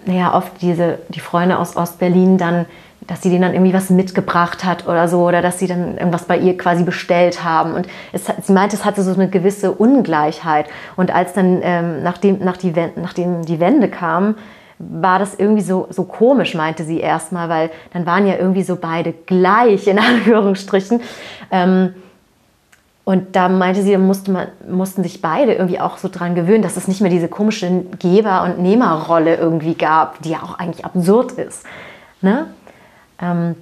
naja, 0.05 0.33
oft 0.33 0.61
diese, 0.61 0.99
die 1.09 1.19
Freunde 1.19 1.59
aus 1.59 1.75
Ostberlin 1.75 2.37
dann 2.37 2.65
dass 3.09 3.23
sie 3.23 3.31
denen 3.31 3.41
dann 3.41 3.53
irgendwie 3.53 3.73
was 3.73 3.89
mitgebracht 3.89 4.63
hat 4.63 4.87
oder 4.87 5.07
so 5.07 5.27
oder 5.27 5.41
dass 5.41 5.57
sie 5.57 5.65
dann 5.65 5.97
irgendwas 5.97 6.25
bei 6.25 6.37
ihr 6.37 6.55
quasi 6.55 6.83
bestellt 6.83 7.43
haben. 7.43 7.73
Und 7.73 7.87
es, 8.11 8.25
sie 8.43 8.53
meinte, 8.53 8.75
es 8.75 8.85
hatte 8.85 9.01
so 9.01 9.11
eine 9.11 9.27
gewisse 9.27 9.71
Ungleichheit. 9.71 10.67
Und 10.95 11.13
als 11.13 11.33
dann, 11.33 11.59
ähm, 11.63 12.03
nachdem, 12.03 12.37
nach 12.39 12.57
die, 12.57 12.71
nachdem 12.95 13.43
die 13.45 13.59
Wende 13.59 13.89
kam, 13.89 14.35
war 14.77 15.17
das 15.17 15.33
irgendwie 15.33 15.63
so, 15.63 15.87
so 15.89 16.03
komisch, 16.03 16.53
meinte 16.53 16.83
sie 16.83 16.99
erstmal, 16.99 17.49
weil 17.49 17.71
dann 17.93 18.05
waren 18.05 18.27
ja 18.27 18.35
irgendwie 18.37 18.61
so 18.61 18.75
beide 18.75 19.11
gleich, 19.25 19.87
in 19.87 19.97
Anführungsstrichen. 19.99 21.01
Ähm, 21.49 21.95
und 23.05 23.35
da 23.35 23.49
meinte 23.49 23.81
sie, 23.81 23.97
musste 23.97 24.29
man, 24.29 24.49
mussten 24.69 25.01
sich 25.01 25.19
beide 25.19 25.53
irgendwie 25.53 25.79
auch 25.79 25.97
so 25.97 26.09
dran 26.09 26.35
gewöhnen, 26.35 26.61
dass 26.61 26.77
es 26.77 26.87
nicht 26.87 27.01
mehr 27.01 27.09
diese 27.09 27.27
komische 27.27 27.85
Geber- 27.97 28.43
und 28.43 28.59
Nehmerrolle 28.59 29.35
irgendwie 29.35 29.73
gab, 29.73 30.21
die 30.21 30.29
ja 30.29 30.43
auch 30.43 30.59
eigentlich 30.59 30.85
absurd 30.85 31.31
ist. 31.31 31.65
Ne? 32.21 32.45
Ähm, 33.21 33.55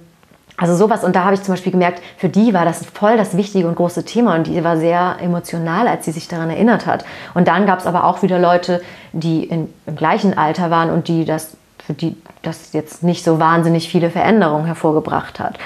also 0.60 0.74
sowas, 0.74 1.04
und 1.04 1.14
da 1.14 1.22
habe 1.24 1.34
ich 1.34 1.42
zum 1.42 1.54
Beispiel 1.54 1.70
gemerkt, 1.70 2.02
für 2.16 2.28
die 2.28 2.52
war 2.52 2.64
das 2.64 2.84
voll 2.84 3.16
das 3.16 3.36
wichtige 3.36 3.68
und 3.68 3.76
große 3.76 4.04
Thema 4.04 4.34
und 4.34 4.48
die 4.48 4.64
war 4.64 4.76
sehr 4.76 5.16
emotional, 5.20 5.86
als 5.86 6.04
sie 6.04 6.10
sich 6.10 6.26
daran 6.26 6.50
erinnert 6.50 6.84
hat. 6.84 7.04
Und 7.34 7.46
dann 7.46 7.64
gab 7.64 7.78
es 7.78 7.86
aber 7.86 8.02
auch 8.04 8.22
wieder 8.22 8.40
Leute, 8.40 8.82
die 9.12 9.44
in, 9.44 9.72
im 9.86 9.94
gleichen 9.94 10.36
Alter 10.36 10.70
waren 10.70 10.90
und 10.90 11.06
die 11.06 11.24
das, 11.24 11.56
für 11.86 11.92
die 11.92 12.16
das 12.42 12.72
jetzt 12.72 13.04
nicht 13.04 13.24
so 13.24 13.38
wahnsinnig 13.38 13.88
viele 13.88 14.10
Veränderungen 14.10 14.66
hervorgebracht 14.66 15.38
hat. 15.38 15.58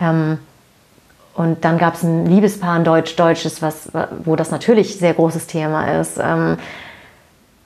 Ähm, 0.00 0.38
und 1.34 1.64
dann 1.64 1.76
gab 1.76 1.94
es 1.94 2.02
ein 2.02 2.24
Liebespaar, 2.24 2.76
ein 2.76 2.84
Deutsch-Deutsches, 2.84 3.60
wo 4.24 4.36
das 4.36 4.50
natürlich 4.50 4.98
sehr 4.98 5.12
großes 5.12 5.46
Thema 5.48 6.00
ist. 6.00 6.18
Ähm, 6.18 6.56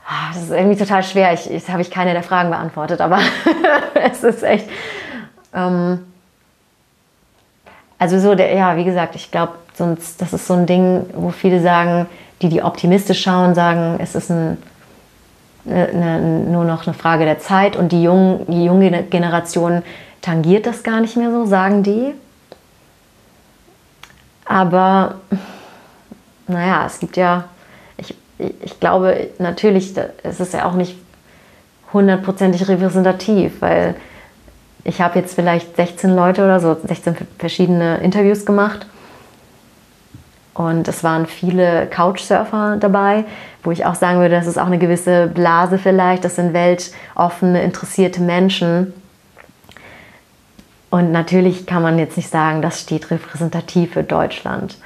ah, 0.07 0.33
das 0.33 0.43
ist 0.43 0.51
irgendwie 0.51 0.77
total 0.77 1.05
schwer. 1.05 1.33
Ich, 1.33 1.47
jetzt 1.47 1.69
habe 1.69 1.83
ich 1.83 1.91
keine 1.93 2.13
der 2.15 2.25
Fragen 2.25 2.51
beantwortet, 2.51 3.01
aber 3.01 3.21
es 3.95 4.25
ist 4.25 4.43
echt 4.43 4.69
ähm, 5.55 6.01
also 7.99 8.19
so, 8.19 8.35
der, 8.35 8.55
ja, 8.55 8.77
wie 8.77 8.85
gesagt, 8.85 9.15
ich 9.15 9.31
glaube, 9.31 9.53
sonst, 9.75 10.21
das 10.21 10.33
ist 10.33 10.47
so 10.47 10.55
ein 10.55 10.67
Ding, 10.67 11.07
wo 11.15 11.31
viele 11.31 11.61
sagen, 11.61 12.07
die, 12.43 12.49
die 12.49 12.63
optimistisch 12.63 13.23
schauen, 13.23 13.55
sagen, 13.55 13.99
es 14.01 14.15
ist 14.15 14.31
ein, 14.31 14.59
eine, 15.67 15.89
eine, 15.89 16.21
nur 16.21 16.65
noch 16.65 16.87
eine 16.87 16.95
Frage 16.95 17.25
der 17.25 17.39
Zeit 17.39 17.77
und 17.77 17.93
die, 17.93 18.03
jungen, 18.03 18.45
die 18.49 18.65
junge 18.65 19.05
Generation 19.05 19.83
tangiert 20.21 20.67
das 20.67 20.83
gar 20.83 21.01
nicht 21.01 21.17
mehr 21.17 21.31
so, 21.31 21.47
sagen 21.47 21.83
die. 21.83 22.15
Aber 24.45 25.17
naja, 26.47 26.85
es 26.87 26.99
gibt 26.99 27.17
ja, 27.17 27.45
ich, 27.97 28.15
ich 28.39 28.79
glaube 28.81 29.29
natürlich, 29.39 29.95
es 30.23 30.41
ist 30.41 30.53
ja 30.53 30.67
auch 30.67 30.75
nicht 30.75 30.97
hundertprozentig 31.93 32.69
repräsentativ, 32.69 33.63
weil 33.63 33.95
ich 34.85 35.01
habe 35.01 35.19
jetzt 35.19 35.35
vielleicht 35.35 35.77
16 35.77 36.15
Leute 36.15 36.45
oder 36.45 36.61
so, 36.61 36.77
16 36.85 37.17
verschiedene 37.39 37.99
Interviews 37.99 38.45
gemacht. 38.45 38.87
Und 40.53 40.87
es 40.87 41.03
waren 41.03 41.27
viele 41.27 41.87
Couchsurfer 41.87 42.77
dabei, 42.79 43.25
wo 43.65 43.73
ich 43.73 43.87
auch 43.87 43.97
sagen 43.97 44.21
würde, 44.21 44.37
das 44.37 44.47
ist 44.47 44.59
auch 44.59 44.67
eine 44.67 44.79
gewisse 44.79 45.27
Blase 45.27 45.79
vielleicht. 45.79 46.25
Das 46.25 46.37
sind 46.37 46.53
weltoffene, 46.53 47.63
interessierte 47.63 48.21
Menschen. 48.21 48.93
Und 50.91 51.11
natürlich 51.11 51.67
kann 51.67 51.83
man 51.83 51.99
jetzt 51.99 52.17
nicht 52.17 52.31
sagen, 52.31 52.63
das 52.63 52.81
steht 52.81 53.11
repräsentativ 53.11 53.95
für 53.95 54.05
Deutschland. 54.05 54.77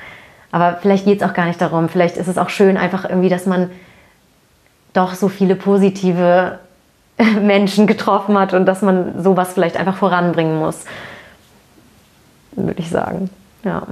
Aber 0.50 0.78
vielleicht 0.80 1.04
geht 1.04 1.20
es 1.20 1.28
auch 1.28 1.34
gar 1.34 1.44
nicht 1.44 1.60
darum. 1.60 1.90
Vielleicht 1.90 2.16
ist 2.16 2.28
es 2.28 2.38
auch 2.38 2.48
schön, 2.48 2.78
einfach 2.78 3.04
irgendwie, 3.04 3.28
dass 3.28 3.44
man 3.44 3.68
doch 4.94 5.14
so 5.14 5.28
viele 5.28 5.54
positive 5.54 6.60
Menschen 7.42 7.86
getroffen 7.86 8.38
hat 8.38 8.54
und 8.54 8.66
dass 8.66 8.82
man 8.82 9.22
sowas 9.22 9.52
vielleicht 9.52 9.76
einfach 9.76 9.96
voranbringen 9.96 10.58
muss, 10.58 10.84
würde 12.52 12.80
ich 12.80 12.90
sagen. 12.90 13.30
Ja. 13.64 13.82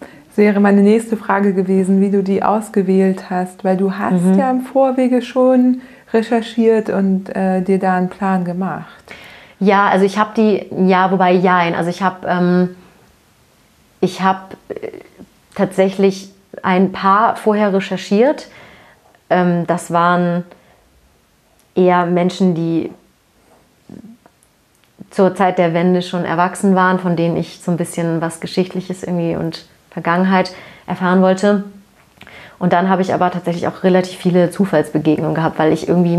Das 0.00 0.38
wäre 0.38 0.58
meine 0.58 0.82
nächste 0.82 1.16
Frage 1.16 1.54
gewesen, 1.54 2.00
wie 2.00 2.10
du 2.10 2.22
die 2.22 2.42
ausgewählt 2.42 3.30
hast, 3.30 3.64
weil 3.64 3.76
du 3.76 3.96
hast 3.96 4.22
mhm. 4.22 4.38
ja 4.38 4.50
im 4.50 4.62
Vorwege 4.62 5.22
schon 5.22 5.80
recherchiert 6.12 6.90
und 6.90 7.34
äh, 7.34 7.62
dir 7.62 7.78
da 7.78 7.96
einen 7.96 8.08
Plan 8.08 8.44
gemacht. 8.44 9.14
Ja, 9.60 9.88
also 9.88 10.04
ich 10.04 10.18
habe 10.18 10.30
die, 10.36 10.66
ja, 10.88 11.10
wobei 11.12 11.32
jein, 11.32 11.74
also 11.74 11.88
ich 11.88 12.02
habe 12.02 12.26
ähm, 12.26 12.76
ich 14.04 14.20
habe 14.20 14.56
äh, 14.68 14.88
tatsächlich 15.54 16.30
ein 16.62 16.92
paar 16.92 17.36
vorher 17.36 17.72
recherchiert. 17.72 18.48
Ähm, 19.30 19.66
das 19.66 19.92
waren 19.92 20.44
eher 21.74 22.06
Menschen, 22.06 22.54
die 22.54 22.90
zur 25.10 25.34
Zeit 25.34 25.58
der 25.58 25.74
Wende 25.74 26.02
schon 26.02 26.24
erwachsen 26.24 26.74
waren, 26.74 26.98
von 26.98 27.16
denen 27.16 27.36
ich 27.36 27.60
so 27.62 27.70
ein 27.70 27.76
bisschen 27.76 28.20
was 28.20 28.40
Geschichtliches 28.40 29.04
irgendwie 29.04 29.36
und 29.36 29.64
Vergangenheit 29.90 30.52
erfahren 30.86 31.22
wollte. 31.22 31.64
Und 32.58 32.72
dann 32.72 32.88
habe 32.88 33.02
ich 33.02 33.14
aber 33.14 33.30
tatsächlich 33.30 33.68
auch 33.68 33.82
relativ 33.84 34.18
viele 34.18 34.50
Zufallsbegegnungen 34.50 35.34
gehabt, 35.34 35.58
weil 35.58 35.72
ich 35.72 35.88
irgendwie 35.88 36.18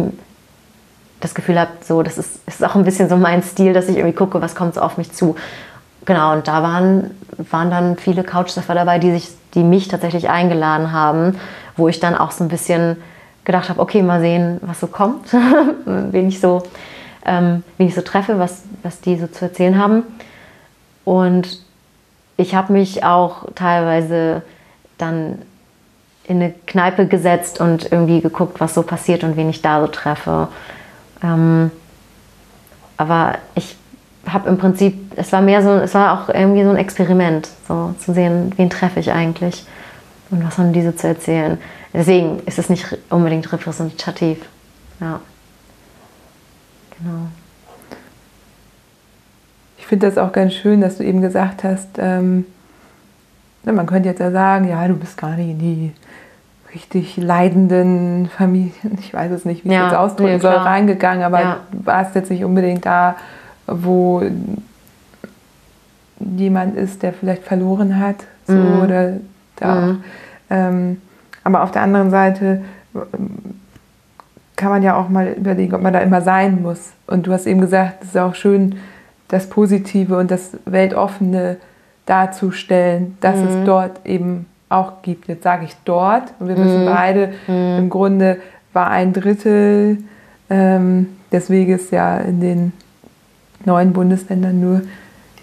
das 1.19 1.33
Gefühl 1.33 1.59
habe, 1.59 1.71
so, 1.81 2.03
das 2.03 2.17
ist, 2.17 2.39
ist 2.47 2.63
auch 2.63 2.75
ein 2.75 2.83
bisschen 2.83 3.09
so 3.09 3.17
mein 3.17 3.41
Stil, 3.43 3.73
dass 3.73 3.89
ich 3.89 3.97
irgendwie 3.97 4.15
gucke, 4.15 4.41
was 4.41 4.55
kommt 4.55 4.75
so 4.75 4.81
auf 4.81 4.97
mich 4.97 5.11
zu. 5.11 5.35
Genau, 6.05 6.33
und 6.33 6.47
da 6.47 6.61
waren, 6.61 7.11
waren 7.49 7.71
dann 7.71 7.97
viele 7.97 8.23
Couchsurfer 8.23 8.75
dabei, 8.75 8.99
die, 8.99 9.11
sich, 9.11 9.29
die 9.55 9.63
mich 9.63 9.87
tatsächlich 9.87 10.29
eingeladen 10.29 10.91
haben, 10.91 11.39
wo 11.77 11.87
ich 11.87 11.99
dann 11.99 12.15
auch 12.15 12.31
so 12.31 12.43
ein 12.43 12.47
bisschen 12.47 12.97
gedacht 13.45 13.69
habe, 13.69 13.79
okay, 13.79 14.01
mal 14.01 14.19
sehen, 14.19 14.59
was 14.61 14.79
so 14.79 14.87
kommt, 14.87 15.33
wen, 15.85 16.27
ich 16.27 16.39
so, 16.39 16.63
ähm, 17.25 17.63
wen 17.77 17.87
ich 17.87 17.95
so 17.95 18.01
treffe, 18.01 18.39
was, 18.39 18.63
was 18.83 18.99
die 19.01 19.17
so 19.17 19.27
zu 19.27 19.45
erzählen 19.45 19.77
haben. 19.77 20.03
Und 21.05 21.59
ich 22.37 22.55
habe 22.55 22.73
mich 22.73 23.03
auch 23.03 23.45
teilweise 23.55 24.41
dann 24.97 25.39
in 26.27 26.41
eine 26.41 26.53
Kneipe 26.65 27.07
gesetzt 27.07 27.61
und 27.61 27.91
irgendwie 27.91 28.19
geguckt, 28.21 28.59
was 28.59 28.73
so 28.73 28.81
passiert 28.81 29.23
und 29.23 29.37
wen 29.37 29.49
ich 29.49 29.61
da 29.61 29.81
so 29.81 29.87
treffe. 29.87 30.47
Ähm, 31.23 31.71
aber 32.97 33.35
ich 33.53 33.77
habe 34.27 34.49
im 34.49 34.57
Prinzip, 34.57 35.11
es 35.15 35.31
war 35.31 35.41
mehr 35.41 35.61
so, 35.61 35.71
es 35.71 35.93
war 35.93 36.19
auch 36.19 36.29
irgendwie 36.29 36.63
so 36.63 36.69
ein 36.71 36.77
Experiment, 36.77 37.47
so 37.67 37.93
zu 37.99 38.13
sehen, 38.13 38.51
wen 38.55 38.71
treffe 38.71 38.99
ich 38.99 39.11
eigentlich 39.11 39.65
und 40.31 40.45
was 40.45 40.57
haben 40.57 40.73
diese 40.73 40.95
zu 40.95 41.07
erzählen. 41.07 41.59
Deswegen 41.95 42.39
ist 42.45 42.59
es 42.59 42.69
nicht 42.69 42.97
unbedingt 43.09 43.51
repräsentativ. 43.51 44.39
Ja. 44.99 45.21
Genau. 46.97 47.27
Ich 49.77 49.87
finde 49.87 50.07
das 50.07 50.17
auch 50.17 50.31
ganz 50.31 50.53
schön, 50.53 50.81
dass 50.81 50.97
du 50.97 51.03
eben 51.03 51.21
gesagt 51.21 51.63
hast, 51.63 51.89
ähm, 51.97 52.45
man 53.63 53.85
könnte 53.85 54.09
jetzt 54.09 54.19
ja 54.19 54.31
sagen, 54.31 54.67
ja, 54.67 54.87
du 54.87 54.95
bist 54.95 55.17
gar 55.17 55.35
nicht 55.35 55.49
in 55.49 55.59
die 55.59 55.91
richtig 56.73 57.17
leidenden 57.17 58.29
Familien, 58.29 58.73
ich 58.99 59.13
weiß 59.13 59.31
es 59.31 59.45
nicht, 59.45 59.63
wie 59.63 59.69
ich 59.69 59.73
ja, 59.73 59.85
jetzt 59.85 59.95
ausdrücken 59.95 60.33
nee, 60.33 60.39
soll, 60.39 60.53
reingegangen, 60.53 61.23
aber 61.23 61.41
ja. 61.41 61.59
du 61.71 61.85
warst 61.85 62.15
jetzt 62.15 62.29
nicht 62.29 62.43
unbedingt 62.43 62.85
da, 62.85 63.15
wo 63.67 64.21
jemand 66.19 66.75
ist, 66.75 67.03
der 67.03 67.13
vielleicht 67.13 67.43
verloren 67.43 67.99
hat, 67.99 68.17
so, 68.47 68.53
mhm. 68.53 68.81
oder 68.81 69.13
da 69.55 69.75
mhm. 69.75 70.03
ähm, 70.49 71.01
aber 71.45 71.63
auf 71.63 71.71
der 71.71 71.83
anderen 71.83 72.09
Seite 72.09 72.61
ähm, 72.93 73.55
kann 74.57 74.69
man 74.69 74.83
ja 74.83 74.97
auch 74.97 75.07
mal 75.07 75.27
überlegen, 75.27 75.73
ob 75.73 75.81
man 75.81 75.93
da 75.93 75.99
immer 75.99 76.21
sein 76.21 76.61
muss. 76.61 76.91
Und 77.07 77.27
du 77.27 77.31
hast 77.31 77.45
eben 77.45 77.61
gesagt, 77.61 78.03
es 78.03 78.09
ist 78.09 78.17
auch 78.17 78.35
schön, 78.35 78.75
das 79.27 79.47
Positive 79.49 80.17
und 80.17 80.31
das 80.31 80.57
Weltoffene 80.65 81.57
darzustellen, 82.05 83.17
dass 83.21 83.37
mhm. 83.37 83.47
es 83.47 83.65
dort 83.65 84.05
eben 84.05 84.45
auch 84.69 85.01
gibt. 85.01 85.27
Jetzt 85.27 85.43
sage 85.43 85.65
ich 85.65 85.75
dort 85.85 86.33
und 86.39 86.47
wir 86.47 86.57
wissen 86.57 86.83
mhm. 86.83 86.85
beide, 86.85 87.33
mhm. 87.47 87.77
im 87.77 87.89
Grunde 87.89 88.37
war 88.73 88.89
ein 88.89 89.13
Drittel 89.13 89.99
ähm, 90.49 91.07
des 91.31 91.49
Weges 91.49 91.91
ja 91.91 92.17
in 92.17 92.39
den 92.39 92.73
neuen 93.65 93.93
Bundesländern 93.93 94.59
nur. 94.59 94.81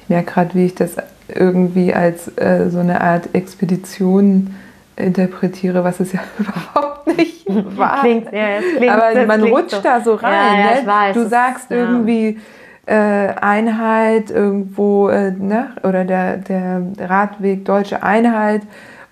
Ich 0.02 0.08
merke 0.08 0.32
gerade, 0.32 0.54
wie 0.54 0.66
ich 0.66 0.74
das 0.74 0.96
irgendwie 1.28 1.94
als 1.94 2.28
äh, 2.38 2.68
so 2.70 2.78
eine 2.78 3.00
Art 3.00 3.34
Expedition 3.34 4.54
interpretiere, 5.02 5.84
was 5.84 6.00
es 6.00 6.12
ja 6.12 6.20
überhaupt 6.38 7.06
nicht 7.06 7.46
war. 7.76 8.00
Klingt, 8.00 8.32
ja, 8.32 8.60
klingt, 8.76 8.92
Aber 8.92 9.26
man 9.26 9.42
rutscht 9.42 9.70
so. 9.70 9.80
da 9.82 10.00
so 10.00 10.14
rein. 10.14 10.32
Ja, 10.32 10.74
ja, 10.74 10.80
ne? 10.80 10.86
weiß, 10.86 11.14
du 11.14 11.28
sagst 11.28 11.70
irgendwie, 11.70 12.38
äh, 12.86 12.94
Einheit 13.40 14.30
irgendwo, 14.30 15.08
äh, 15.08 15.30
ne? 15.30 15.68
oder 15.82 16.04
der, 16.04 16.38
der 16.38 16.82
Radweg 16.98 17.64
Deutsche 17.64 18.02
Einheit 18.02 18.62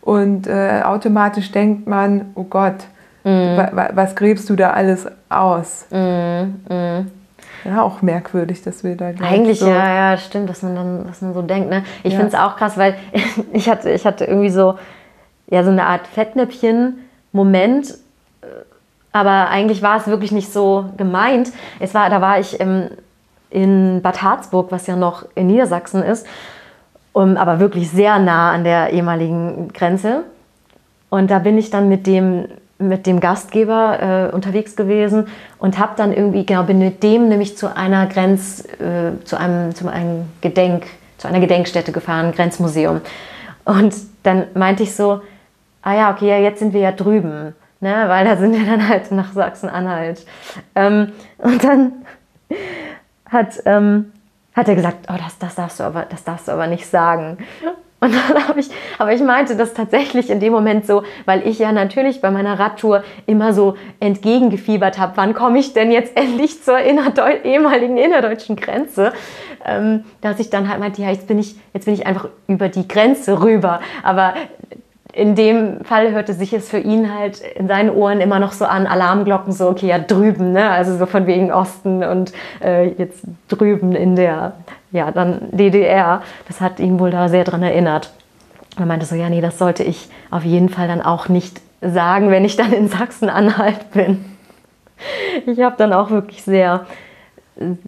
und 0.00 0.46
äh, 0.46 0.82
automatisch 0.82 1.52
denkt 1.52 1.86
man, 1.86 2.32
oh 2.34 2.44
Gott, 2.44 2.86
mhm. 3.24 3.56
wa 3.56 3.90
was 3.92 4.16
gräbst 4.16 4.50
du 4.50 4.56
da 4.56 4.70
alles 4.70 5.06
aus? 5.28 5.86
Mhm. 5.90 6.60
Mhm. 6.68 7.10
Ja, 7.64 7.82
auch 7.82 8.00
merkwürdig, 8.00 8.62
dass 8.62 8.84
wir 8.84 8.96
da 8.96 9.12
Eigentlich, 9.22 9.60
so 9.60 9.68
ja, 9.68 10.12
ja, 10.12 10.16
stimmt, 10.16 10.48
dass 10.48 10.62
man 10.62 10.74
dann, 10.74 11.06
dass 11.06 11.20
man 11.20 11.34
so 11.34 11.42
denkt. 11.42 11.68
Ne? 11.68 11.84
Ich 12.02 12.14
ja. 12.14 12.18
finde 12.18 12.34
es 12.34 12.40
auch 12.40 12.56
krass, 12.56 12.78
weil 12.78 12.94
ich 13.52 13.68
hatte, 13.68 13.90
ich 13.90 14.06
hatte 14.06 14.24
irgendwie 14.24 14.50
so, 14.50 14.78
ja, 15.50 15.62
so 15.64 15.70
eine 15.70 15.86
Art 15.86 16.06
Fettnäpfchen-Moment, 16.06 17.94
aber 19.12 19.48
eigentlich 19.48 19.82
war 19.82 19.96
es 19.96 20.06
wirklich 20.06 20.32
nicht 20.32 20.52
so 20.52 20.86
gemeint. 20.96 21.50
Es 21.80 21.94
war, 21.94 22.08
da 22.10 22.20
war 22.20 22.38
ich 22.38 22.60
im, 22.60 22.90
in 23.50 24.00
Bad 24.02 24.22
Harzburg, 24.22 24.70
was 24.70 24.86
ja 24.86 24.96
noch 24.96 25.24
in 25.34 25.48
Niedersachsen 25.48 26.02
ist, 26.02 26.26
um, 27.12 27.36
aber 27.36 27.58
wirklich 27.58 27.90
sehr 27.90 28.18
nah 28.18 28.52
an 28.52 28.62
der 28.62 28.92
ehemaligen 28.92 29.68
Grenze. 29.72 30.22
Und 31.08 31.30
da 31.30 31.40
bin 31.40 31.58
ich 31.58 31.70
dann 31.70 31.88
mit 31.88 32.06
dem, 32.06 32.46
mit 32.78 33.06
dem 33.06 33.18
Gastgeber 33.18 34.30
äh, 34.30 34.34
unterwegs 34.34 34.76
gewesen 34.76 35.26
und 35.58 35.78
habe 35.78 35.92
dann 35.96 36.12
irgendwie, 36.12 36.46
genau, 36.46 36.62
bin 36.62 36.78
mit 36.78 37.02
dem 37.02 37.28
nämlich 37.28 37.56
zu 37.56 37.74
einer 37.74 38.06
Grenz, 38.06 38.64
äh, 38.78 39.22
zu, 39.24 39.36
einem, 39.36 39.74
zu 39.74 39.88
einem 39.88 40.26
Gedenk, 40.40 40.86
zu 41.18 41.26
einer 41.26 41.40
Gedenkstätte 41.40 41.90
gefahren, 41.90 42.30
Grenzmuseum. 42.30 43.00
Und 43.64 43.92
dann 44.22 44.44
meinte 44.54 44.84
ich 44.84 44.94
so, 44.94 45.20
ah 45.82 45.94
ja, 45.94 46.10
okay, 46.12 46.28
ja, 46.28 46.38
jetzt 46.38 46.58
sind 46.58 46.72
wir 46.72 46.80
ja 46.80 46.92
drüben, 46.92 47.54
ne, 47.80 48.04
weil 48.06 48.24
da 48.24 48.36
sind 48.36 48.52
wir 48.52 48.64
dann 48.64 48.88
halt 48.88 49.10
nach 49.12 49.32
Sachsen-Anhalt. 49.32 50.24
Ähm, 50.74 51.12
und 51.38 51.64
dann 51.64 51.92
hat, 53.26 53.54
ähm, 53.64 54.12
hat 54.54 54.68
er 54.68 54.74
gesagt, 54.74 55.06
oh, 55.10 55.16
das, 55.16 55.38
das, 55.38 55.54
darfst 55.54 55.80
du 55.80 55.84
aber, 55.84 56.04
das 56.08 56.24
darfst 56.24 56.48
du 56.48 56.52
aber 56.52 56.66
nicht 56.66 56.86
sagen. 56.86 57.38
Und 58.02 58.14
dann 58.14 58.48
habe 58.48 58.60
ich, 58.60 58.70
aber 58.98 59.12
ich 59.12 59.20
meinte 59.20 59.56
das 59.56 59.74
tatsächlich 59.74 60.30
in 60.30 60.40
dem 60.40 60.54
Moment 60.54 60.86
so, 60.86 61.02
weil 61.26 61.46
ich 61.46 61.58
ja 61.58 61.70
natürlich 61.70 62.22
bei 62.22 62.30
meiner 62.30 62.58
Radtour 62.58 63.04
immer 63.26 63.52
so 63.52 63.76
entgegengefiebert 64.00 64.98
habe, 64.98 65.12
wann 65.16 65.34
komme 65.34 65.58
ich 65.58 65.74
denn 65.74 65.92
jetzt 65.92 66.16
endlich 66.16 66.62
zur 66.62 66.78
innerdeu 66.78 67.30
ehemaligen 67.44 67.98
innerdeutschen 67.98 68.56
Grenze, 68.56 69.12
ähm, 69.66 70.04
dass 70.22 70.40
ich 70.40 70.48
dann 70.48 70.70
halt 70.70 70.80
meinte, 70.80 71.02
ja, 71.02 71.10
jetzt 71.10 71.26
bin 71.26 71.38
ich, 71.38 71.56
jetzt 71.74 71.84
bin 71.84 71.92
ich 71.92 72.06
einfach 72.06 72.28
über 72.48 72.70
die 72.70 72.88
Grenze 72.88 73.42
rüber. 73.42 73.80
Aber 74.02 74.32
in 75.12 75.34
dem 75.34 75.84
Fall 75.84 76.12
hörte 76.12 76.34
sich 76.34 76.52
es 76.52 76.68
für 76.68 76.78
ihn 76.78 77.12
halt 77.12 77.40
in 77.40 77.68
seinen 77.68 77.90
Ohren 77.90 78.20
immer 78.20 78.38
noch 78.38 78.52
so 78.52 78.64
an, 78.64 78.86
Alarmglocken, 78.86 79.52
so, 79.52 79.68
okay, 79.68 79.88
ja, 79.88 79.98
drüben, 79.98 80.52
ne? 80.52 80.70
also 80.70 80.96
so 80.96 81.06
von 81.06 81.26
wegen 81.26 81.52
Osten 81.52 82.04
und 82.04 82.32
äh, 82.62 82.88
jetzt 82.90 83.24
drüben 83.48 83.92
in 83.92 84.16
der, 84.16 84.52
ja, 84.92 85.10
dann 85.10 85.48
DDR. 85.50 86.22
Das 86.46 86.60
hat 86.60 86.80
ihn 86.80 86.98
wohl 86.98 87.10
da 87.10 87.28
sehr 87.28 87.44
dran 87.44 87.62
erinnert. 87.62 88.12
Er 88.78 88.86
meinte 88.86 89.06
so, 89.06 89.14
ja, 89.14 89.28
nee, 89.28 89.40
das 89.40 89.58
sollte 89.58 89.82
ich 89.82 90.08
auf 90.30 90.44
jeden 90.44 90.68
Fall 90.68 90.88
dann 90.88 91.02
auch 91.02 91.28
nicht 91.28 91.60
sagen, 91.80 92.30
wenn 92.30 92.44
ich 92.44 92.56
dann 92.56 92.72
in 92.72 92.88
Sachsen-Anhalt 92.88 93.90
bin. 93.92 94.24
Ich 95.46 95.60
habe 95.60 95.76
dann 95.78 95.92
auch 95.92 96.10
wirklich 96.10 96.42
sehr 96.42 96.86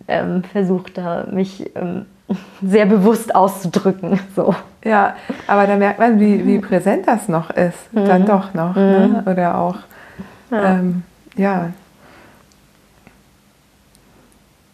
ähm, 0.09 0.45
versucht, 0.45 0.99
da 0.99 1.27
mich 1.31 1.71
ähm, 1.77 2.07
sehr 2.63 2.87
bewusst 2.87 3.35
auszudrücken. 3.35 4.21
So. 4.35 4.55
Ja, 4.85 5.17
aber 5.47 5.67
da 5.67 5.77
merkt 5.77 5.99
man, 5.99 6.19
wie, 6.19 6.47
wie 6.47 6.59
präsent 6.59 7.07
das 7.07 7.29
noch 7.29 7.51
ist. 7.51 7.93
Mhm. 7.93 8.05
Dann 8.07 8.27
doch 8.27 8.55
noch. 8.55 8.75
Ne? 8.75 9.23
Mhm. 9.25 9.31
Oder 9.31 9.59
auch, 9.59 9.77
ja. 10.51 10.75
Ähm, 10.75 11.03
ja. 11.37 11.71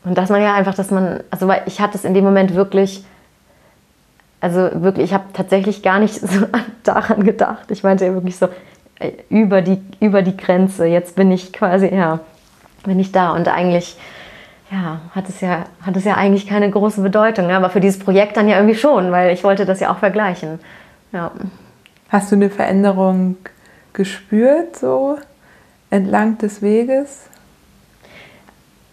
Und 0.05 0.17
dass 0.17 0.31
man 0.31 0.43
ja 0.43 0.55
einfach, 0.55 0.75
dass 0.75 0.91
man, 0.91 1.21
also 1.31 1.47
weil 1.49 1.63
ich 1.67 1.81
hatte 1.81 1.99
es 1.99 2.05
in 2.05 2.15
dem 2.15 2.25
Moment 2.25 2.55
wirklich, 2.55 3.05
also 4.41 4.71
wirklich, 4.75 5.07
ich 5.07 5.15
habe 5.15 5.25
tatsächlich 5.33 5.83
gar 5.83 5.99
nicht 5.99 6.15
so 6.21 6.47
daran 6.83 7.25
gedacht. 7.25 7.71
Ich 7.71 7.83
meinte 7.83 8.07
ja 8.07 8.15
wirklich 8.15 8.37
so, 8.37 8.49
über 9.29 9.63
die, 9.63 9.81
über 10.01 10.23
die 10.23 10.37
Grenze, 10.37 10.87
jetzt 10.87 11.15
bin 11.15 11.31
ich 11.31 11.53
quasi, 11.53 11.95
ja, 11.95 12.21
bin 12.85 12.99
ich 12.99 13.13
da 13.13 13.33
und 13.33 13.49
eigentlich 13.49 13.97
ja, 14.71 15.01
hat 15.15 15.29
es 15.29 15.41
ja, 15.41 15.65
hat 15.81 15.97
es 15.97 16.05
ja 16.05 16.15
eigentlich 16.15 16.47
keine 16.47 16.71
große 16.71 17.01
Bedeutung. 17.01 17.47
Ne? 17.47 17.57
Aber 17.57 17.71
für 17.71 17.81
dieses 17.81 17.99
Projekt 17.99 18.37
dann 18.37 18.49
ja 18.49 18.57
irgendwie 18.57 18.77
schon, 18.77 19.11
weil 19.13 19.33
ich 19.33 19.45
wollte 19.45 19.65
das 19.65 19.81
ja 19.81 19.91
auch 19.91 19.99
vergleichen. 19.99 20.61
Ja. 21.13 21.31
Hast 22.11 22.31
du 22.31 22.37
eine 22.37 22.51
Veränderung 22.51 23.37
gespürt, 23.93 24.77
so 24.77 25.19
entlang 25.91 26.39
des 26.39 26.63
Weges? 26.63 27.27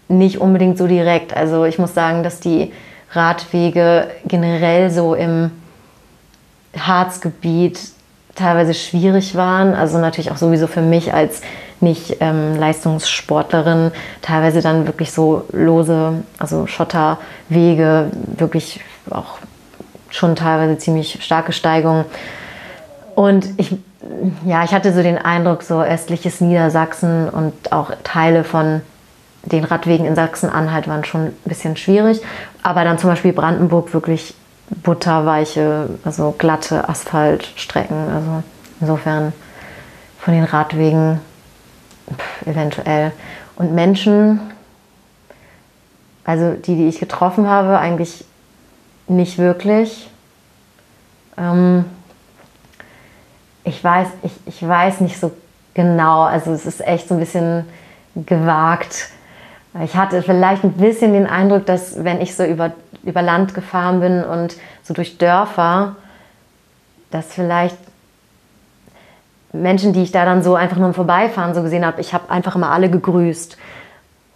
Nicht 0.07 0.39
unbedingt 0.39 0.77
so 0.77 0.87
direkt. 0.87 1.35
Also 1.35 1.65
ich 1.65 1.79
muss 1.79 1.93
sagen, 1.93 2.23
dass 2.23 2.39
die 2.39 2.71
Radwege 3.11 4.09
generell 4.25 4.91
so 4.91 5.15
im 5.15 5.51
Harzgebiet 6.77 7.79
teilweise 8.35 8.73
schwierig 8.73 9.35
waren. 9.35 9.73
Also 9.73 9.97
natürlich 9.97 10.31
auch 10.31 10.37
sowieso 10.37 10.67
für 10.67 10.81
mich 10.81 11.13
als 11.13 11.41
nicht 11.81 12.17
ähm, 12.19 12.55
Leistungssportlerin, 12.57 13.91
teilweise 14.21 14.61
dann 14.61 14.87
wirklich 14.87 15.11
so 15.11 15.45
lose, 15.51 16.23
also 16.37 16.67
Schotterwege, 16.67 18.09
wirklich 18.37 18.81
auch 19.09 19.37
schon 20.09 20.35
teilweise 20.35 20.77
ziemlich 20.77 21.23
starke 21.23 21.51
Steigungen. 21.51 22.05
Und 23.15 23.47
ich, 23.57 23.75
ja, 24.45 24.63
ich 24.63 24.71
hatte 24.73 24.93
so 24.93 25.03
den 25.03 25.17
Eindruck, 25.17 25.63
so 25.63 25.81
östliches 25.81 26.41
Niedersachsen 26.41 27.29
und 27.29 27.71
auch 27.71 27.91
Teile 28.03 28.43
von 28.43 28.81
den 29.43 29.63
Radwegen 29.63 30.05
in 30.05 30.15
Sachsen-Anhalt 30.15 30.87
waren 30.87 31.05
schon 31.05 31.27
ein 31.27 31.35
bisschen 31.45 31.77
schwierig. 31.77 32.21
Aber 32.63 32.83
dann 32.83 32.97
zum 32.97 33.09
Beispiel 33.09 33.33
Brandenburg 33.33 33.93
wirklich 33.93 34.33
butterweiche, 34.83 35.89
also 36.03 36.33
glatte 36.37 36.89
Asphaltstrecken. 36.89 38.09
Also 38.09 38.43
insofern 38.81 39.33
von 40.19 40.33
den 40.33 40.43
Radwegen 40.43 41.19
eventuell. 42.45 43.11
Und 43.55 43.73
Menschen, 43.73 44.39
also 46.23 46.53
die, 46.53 46.75
die 46.75 46.87
ich 46.87 46.99
getroffen 46.99 47.47
habe, 47.47 47.79
eigentlich 47.79 48.25
nicht 49.07 49.37
wirklich. 49.37 50.09
Ähm, 51.37 51.85
ich, 53.63 53.83
weiß, 53.83 54.07
ich, 54.23 54.31
ich 54.45 54.67
weiß 54.67 55.01
nicht 55.01 55.19
so 55.19 55.31
genau, 55.73 56.23
also 56.23 56.51
es 56.51 56.65
ist 56.65 56.85
echt 56.85 57.07
so 57.07 57.15
ein 57.15 57.19
bisschen 57.19 57.65
gewagt. 58.15 59.09
Ich 59.83 59.95
hatte 59.95 60.21
vielleicht 60.23 60.63
ein 60.63 60.73
bisschen 60.73 61.13
den 61.13 61.27
Eindruck, 61.27 61.65
dass 61.65 62.03
wenn 62.03 62.21
ich 62.21 62.35
so 62.35 62.43
über, 62.45 62.71
über 63.03 63.21
Land 63.21 63.53
gefahren 63.53 63.99
bin 63.99 64.23
und 64.23 64.55
so 64.83 64.93
durch 64.93 65.17
Dörfer, 65.17 65.97
dass 67.11 67.33
vielleicht 67.33 67.77
Menschen, 69.61 69.93
die 69.93 70.03
ich 70.03 70.11
da 70.11 70.25
dann 70.25 70.43
so 70.43 70.55
einfach 70.55 70.77
nur 70.77 70.87
im 70.87 70.93
Vorbeifahren 70.93 71.53
so 71.53 71.61
gesehen 71.61 71.85
habe, 71.85 72.01
ich 72.01 72.13
habe 72.13 72.29
einfach 72.29 72.55
immer 72.55 72.71
alle 72.71 72.89
gegrüßt. 72.89 73.57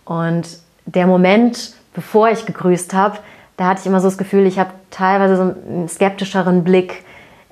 Und 0.05 0.47
der 0.86 1.07
Moment, 1.07 1.74
bevor 1.93 2.30
ich 2.30 2.45
gegrüßt 2.45 2.93
habe, 2.93 3.17
da 3.57 3.67
hatte 3.67 3.82
ich 3.82 3.86
immer 3.86 3.99
so 3.99 4.07
das 4.07 4.17
Gefühl, 4.17 4.45
ich 4.45 4.57
habe 4.57 4.72
teilweise 4.89 5.36
so 5.36 5.41
einen 5.41 5.89
skeptischeren 5.89 6.63
Blick 6.63 7.03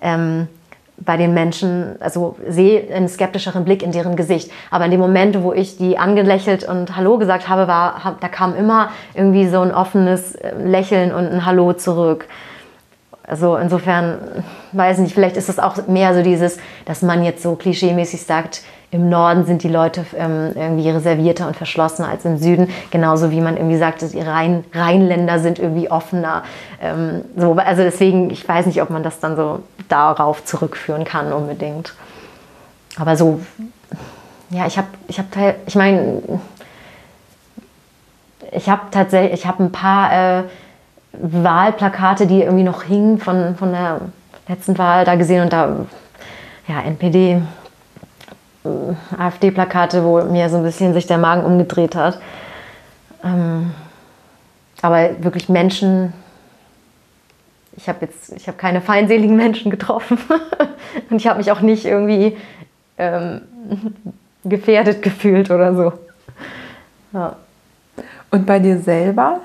ähm, 0.01 0.47
bei 0.99 1.17
den 1.17 1.33
Menschen, 1.33 1.95
also 1.99 2.35
sehe 2.47 2.91
einen 2.93 3.07
skeptischeren 3.07 3.63
Blick 3.63 3.83
in 3.83 3.91
deren 3.91 4.15
Gesicht. 4.15 4.51
Aber 4.71 4.85
in 4.85 4.91
dem 4.91 4.99
Moment, 4.99 5.43
wo 5.43 5.53
ich 5.53 5.77
die 5.77 5.97
angelächelt 5.97 6.63
und 6.67 6.95
Hallo 6.95 7.17
gesagt 7.17 7.47
habe, 7.47 7.67
war, 7.67 8.17
da 8.19 8.27
kam 8.27 8.55
immer 8.55 8.89
irgendwie 9.13 9.47
so 9.47 9.61
ein 9.61 9.71
offenes 9.71 10.35
äh, 10.35 10.53
Lächeln 10.57 11.13
und 11.13 11.27
ein 11.27 11.45
Hallo 11.45 11.73
zurück. 11.73 12.25
Also 13.27 13.57
insofern, 13.57 14.19
weiß 14.71 14.99
nicht, 14.99 15.13
vielleicht 15.13 15.35
ist 15.35 15.49
es 15.49 15.59
auch 15.59 15.85
mehr 15.87 16.15
so 16.15 16.23
dieses, 16.23 16.57
dass 16.85 17.01
man 17.01 17.23
jetzt 17.25 17.43
so 17.43 17.55
klischeemäßig 17.55 18.23
sagt, 18.23 18.61
im 18.89 19.09
Norden 19.09 19.45
sind 19.45 19.63
die 19.63 19.67
Leute 19.67 20.05
ähm, 20.15 20.53
irgendwie 20.55 20.89
reservierter 20.89 21.45
und 21.45 21.57
verschlossener 21.57 22.07
als 22.07 22.23
im 22.23 22.37
Süden. 22.37 22.69
Genauso 22.89 23.29
wie 23.31 23.41
man 23.41 23.57
irgendwie 23.57 23.75
sagt, 23.75 24.01
dass 24.01 24.11
die 24.11 24.21
Rhein 24.21 24.63
Rheinländer 24.73 25.39
sind 25.39 25.59
irgendwie 25.59 25.91
offener. 25.91 26.43
Ähm, 26.81 27.25
so, 27.35 27.51
also 27.55 27.81
deswegen, 27.81 28.29
ich 28.29 28.47
weiß 28.47 28.65
nicht, 28.65 28.81
ob 28.81 28.89
man 28.89 29.03
das 29.03 29.19
dann 29.19 29.35
so 29.35 29.59
darauf 29.89 30.45
zurückführen 30.45 31.03
kann 31.03 31.33
unbedingt. 31.33 31.93
Aber 32.97 33.17
so, 33.17 33.41
ja, 34.51 34.67
ich 34.67 34.77
habe, 34.77 34.87
ich 35.09 35.19
habe, 35.19 35.55
ich 35.65 35.75
meine, 35.75 36.21
ich 38.53 38.69
habe 38.69 38.83
tatsächlich, 38.91 39.41
ich 39.41 39.45
habe 39.45 39.65
ein 39.65 39.71
paar 39.73 40.39
äh, 40.39 40.43
Wahlplakate, 41.13 42.27
die 42.27 42.41
irgendwie 42.41 42.63
noch 42.63 42.83
hingen 42.83 43.19
von, 43.19 43.55
von 43.55 43.71
der 43.71 44.01
letzten 44.47 44.77
Wahl 44.77 45.05
da 45.05 45.15
gesehen 45.15 45.43
und 45.43 45.53
da, 45.53 45.85
ja, 46.67 46.81
NPD, 46.81 47.41
äh, 48.63 48.69
AfD-Plakate, 49.17 50.03
wo 50.03 50.21
mir 50.23 50.49
so 50.49 50.57
ein 50.57 50.63
bisschen 50.63 50.93
sich 50.93 51.07
der 51.07 51.17
Magen 51.17 51.43
umgedreht 51.43 51.95
hat. 51.95 52.19
Ähm, 53.23 53.71
aber 54.81 55.23
wirklich 55.23 55.49
Menschen, 55.49 56.13
ich 57.75 57.89
habe 57.89 57.99
jetzt, 58.01 58.33
ich 58.35 58.47
habe 58.47 58.57
keine 58.57 58.81
feindseligen 58.81 59.35
Menschen 59.35 59.71
getroffen 59.71 60.17
und 61.09 61.17
ich 61.17 61.27
habe 61.27 61.37
mich 61.37 61.51
auch 61.51 61.61
nicht 61.61 61.85
irgendwie 61.85 62.37
ähm, 62.97 63.41
gefährdet 64.43 65.01
gefühlt 65.01 65.51
oder 65.51 65.75
so. 65.75 65.93
Ja. 67.13 67.35
Und 68.31 68.45
bei 68.45 68.59
dir 68.59 68.79
selber? 68.79 69.41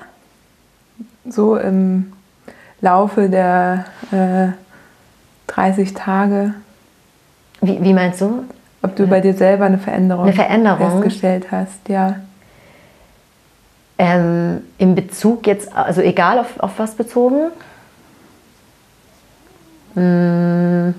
So 1.27 1.57
im 1.57 2.13
Laufe 2.81 3.29
der 3.29 3.85
äh, 4.11 5.51
30 5.51 5.93
Tage? 5.93 6.53
Wie, 7.61 7.81
wie 7.83 7.93
meinst 7.93 8.21
du? 8.21 8.43
Ob 8.81 8.95
du 8.95 9.07
bei 9.07 9.21
dir 9.21 9.33
selber 9.33 9.65
eine 9.65 9.77
Veränderung, 9.77 10.25
Eine 10.25 10.33
Veränderung? 10.33 11.01
festgestellt 11.03 11.51
hast, 11.51 11.87
ja. 11.87 12.17
Ähm, 13.97 14.61
in 14.77 14.95
Bezug 14.95 15.47
jetzt, 15.47 15.73
also 15.73 16.01
egal 16.01 16.39
auf, 16.39 16.59
auf 16.59 16.77
was 16.77 16.95
bezogen? 16.95 17.51
Mm, 19.95 20.93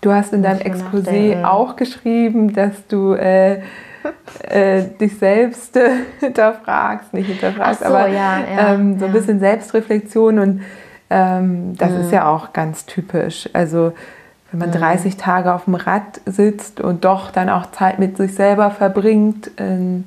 Du 0.00 0.12
hast 0.12 0.32
in 0.32 0.42
deinem 0.42 0.60
Exposé 0.60 1.44
auch 1.44 1.74
geschrieben, 1.74 2.52
dass 2.52 2.86
du 2.86 3.14
äh, 3.14 3.60
äh, 4.42 4.82
dich 5.00 5.18
selbst 5.18 5.76
äh, 5.76 5.90
hinterfragst, 6.20 7.12
nicht 7.14 7.26
hinterfragst, 7.28 7.80
so, 7.80 7.86
aber 7.86 8.08
ja, 8.08 8.38
ja, 8.40 8.74
ähm, 8.74 8.98
so 8.98 9.06
ein 9.06 9.12
bisschen 9.12 9.40
Selbstreflexion 9.40 10.38
und 10.38 10.60
ähm, 11.10 11.76
das 11.76 11.92
Mhm. 11.92 12.00
ist 12.00 12.12
ja 12.12 12.26
auch 12.26 12.52
ganz 12.52 12.86
typisch. 12.86 13.48
Also 13.52 13.92
wenn 14.50 14.60
man 14.60 14.72
30 14.72 15.16
Tage 15.18 15.52
auf 15.52 15.64
dem 15.64 15.74
Rad 15.74 16.20
sitzt 16.24 16.80
und 16.80 17.04
doch 17.04 17.30
dann 17.30 17.50
auch 17.50 17.70
Zeit 17.70 17.98
mit 17.98 18.16
sich 18.16 18.34
selber 18.34 18.70
verbringt 18.70 19.50
ähm, 19.58 20.04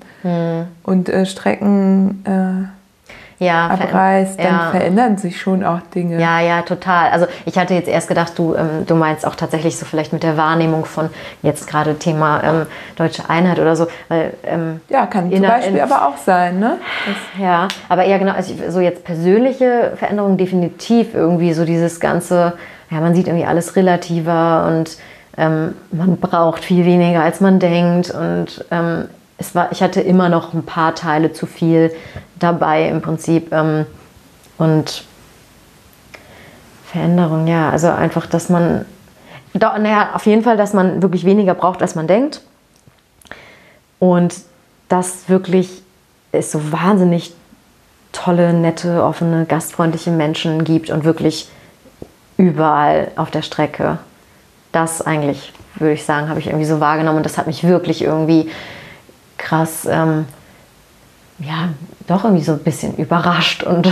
und 0.84 1.10
äh, 1.10 1.26
Strecken 1.28 2.24
äh, 2.26 2.68
ja, 3.42 3.68
abreißt, 3.70 4.38
dann 4.40 4.46
ja. 4.46 4.70
verändern 4.70 5.18
sich 5.18 5.42
schon 5.42 5.64
auch 5.64 5.80
Dinge. 5.96 6.22
Ja, 6.22 6.40
ja, 6.40 6.62
total. 6.62 7.10
Also 7.10 7.26
ich 7.46 7.58
hatte 7.58 7.74
jetzt 7.74 7.90
erst 7.90 8.08
gedacht, 8.08 8.34
du, 8.38 8.54
ähm, 8.54 8.86
du 8.86 8.94
meinst 8.94 9.26
auch 9.26 9.34
tatsächlich 9.34 9.78
so 9.78 9.86
vielleicht 9.86 10.14
mit 10.14 10.22
der 10.22 10.38
Wahrnehmung 10.38 10.86
von 10.86 11.10
jetzt 11.42 11.68
gerade 11.68 11.96
Thema 11.96 12.44
ähm, 12.44 12.66
deutsche 12.98 13.28
Einheit 13.30 13.58
oder 13.58 13.76
so. 13.76 13.88
Weil, 14.10 14.34
ähm, 14.44 14.80
Ja, 14.90 15.08
kann 15.08 15.32
zum 15.32 15.42
Beispiel 15.42 15.76
in- 15.78 15.82
aber 15.82 16.08
auch 16.08 16.18
sein, 16.18 16.60
ne? 16.60 16.78
Das, 17.08 17.42
ja, 17.44 17.68
aber 17.90 18.04
eher 18.04 18.20
genau, 18.20 18.34
also 18.34 18.54
so 18.70 18.80
jetzt 18.80 19.04
persönliche 19.04 19.94
Veränderungen 19.96 20.38
definitiv 20.38 21.16
irgendwie 21.16 21.54
so 21.54 21.66
dieses 21.66 22.00
ganze, 22.00 22.54
ja, 22.92 23.00
man 23.00 23.16
sieht 23.16 23.28
irgendwie 23.28 23.48
alles 23.48 23.76
relativer 23.76 24.68
und 24.68 24.98
ähm, 25.36 25.74
man 25.92 26.18
braucht 26.18 26.64
viel 26.64 26.86
weniger, 26.86 27.24
als 27.24 27.42
man 27.42 27.58
denkt 27.58 28.12
und 28.12 28.64
ähm, 28.70 29.06
es 29.42 29.56
war, 29.56 29.72
ich 29.72 29.82
hatte 29.82 30.02
immer 30.02 30.30
noch 30.30 30.54
ein 30.54 30.64
paar 30.64 30.96
Teile 30.96 31.34
zu 31.34 31.46
viel 31.46 31.92
dabei 32.40 32.88
im 32.88 33.02
Prinzip 33.02 33.52
ähm, 33.52 33.86
und 34.58 35.04
Veränderung, 36.86 37.48
ja, 37.48 37.70
also 37.70 37.90
einfach, 37.90 38.28
dass 38.28 38.50
man, 38.50 38.86
doch, 39.54 39.78
naja, 39.78 40.12
auf 40.14 40.26
jeden 40.26 40.44
Fall, 40.44 40.58
dass 40.58 40.74
man 40.74 41.02
wirklich 41.02 41.26
weniger 41.26 41.56
braucht, 41.56 41.82
als 41.82 41.96
man 41.96 42.06
denkt 42.06 42.42
und 44.00 44.36
dass 44.90 45.28
wirklich 45.28 45.82
es 46.32 46.52
so 46.52 46.72
wahnsinnig 46.72 47.34
tolle, 48.12 48.54
nette, 48.54 49.04
offene, 49.04 49.46
gastfreundliche 49.46 50.12
Menschen 50.12 50.64
gibt 50.66 50.90
und 50.90 51.04
wirklich 51.04 51.50
überall 52.38 53.12
auf 53.16 53.32
der 53.32 53.42
Strecke. 53.42 53.98
Das 54.72 55.02
eigentlich, 55.02 55.54
würde 55.76 55.94
ich 55.94 56.06
sagen, 56.06 56.30
habe 56.30 56.40
ich 56.40 56.48
irgendwie 56.48 56.66
so 56.66 56.80
wahrgenommen 56.80 57.18
und 57.18 57.26
das 57.26 57.38
hat 57.38 57.48
mich 57.48 57.64
wirklich 57.64 58.04
irgendwie 58.04 58.52
krass, 59.42 59.88
ähm, 59.90 60.26
ja, 61.40 61.70
doch 62.08 62.24
irgendwie 62.24 62.44
so 62.44 62.54
ein 62.54 62.64
bisschen 62.64 62.96
überrascht 62.96 63.64
und 63.64 63.92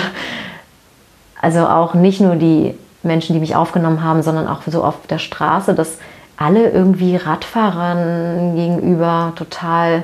also 1.42 1.68
auch 1.68 1.94
nicht 1.94 2.22
nur 2.22 2.36
die 2.36 2.76
Menschen, 3.04 3.34
die 3.34 3.40
mich 3.40 3.56
aufgenommen 3.56 4.04
haben, 4.04 4.22
sondern 4.22 4.48
auch 4.48 4.62
so 4.68 4.84
auf 4.84 5.08
der 5.08 5.20
Straße, 5.20 5.74
dass 5.74 5.98
alle 6.38 6.70
irgendwie 6.70 7.16
Radfahrern 7.16 8.56
gegenüber 8.56 9.34
total 9.36 10.04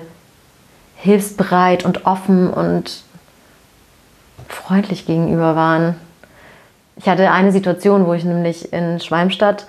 hilfsbereit 0.95 1.85
und 1.85 2.05
offen 2.05 2.49
und 2.49 3.03
freundlich 4.47 5.05
gegenüber 5.05 5.55
waren. 5.55 5.95
Ich 6.97 7.07
hatte 7.07 7.31
eine 7.31 7.51
Situation, 7.51 8.05
wo 8.05 8.13
ich 8.13 8.23
nämlich 8.23 8.71
in 8.73 8.99
Schwalmstadt 8.99 9.65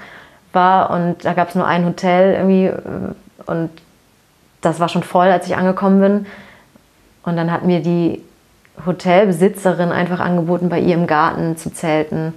war 0.52 0.90
und 0.90 1.24
da 1.24 1.34
gab 1.34 1.48
es 1.50 1.54
nur 1.54 1.66
ein 1.66 1.84
Hotel 1.84 2.34
irgendwie 2.34 2.66
äh, 2.66 3.14
und 3.46 3.70
das 4.66 4.80
war 4.80 4.88
schon 4.88 5.02
voll, 5.02 5.28
als 5.28 5.46
ich 5.46 5.56
angekommen 5.56 6.00
bin. 6.00 6.26
Und 7.22 7.36
dann 7.36 7.50
hat 7.50 7.64
mir 7.64 7.80
die 7.80 8.22
Hotelbesitzerin 8.84 9.90
einfach 9.90 10.20
angeboten, 10.20 10.68
bei 10.68 10.80
ihr 10.80 10.94
im 10.94 11.06
Garten 11.06 11.56
zu 11.56 11.72
zelten. 11.72 12.34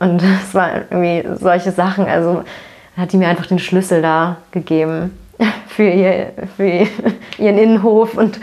Und 0.00 0.22
es 0.42 0.54
waren 0.54 0.82
irgendwie 0.90 1.36
solche 1.38 1.70
Sachen. 1.70 2.06
Also 2.06 2.42
hat 2.96 3.12
die 3.12 3.16
mir 3.16 3.28
einfach 3.28 3.46
den 3.46 3.58
Schlüssel 3.58 4.02
da 4.02 4.36
gegeben 4.50 5.18
für, 5.68 5.88
ihr, 5.88 6.32
für 6.56 6.64
ihren 7.38 7.58
Innenhof 7.58 8.16
und 8.16 8.38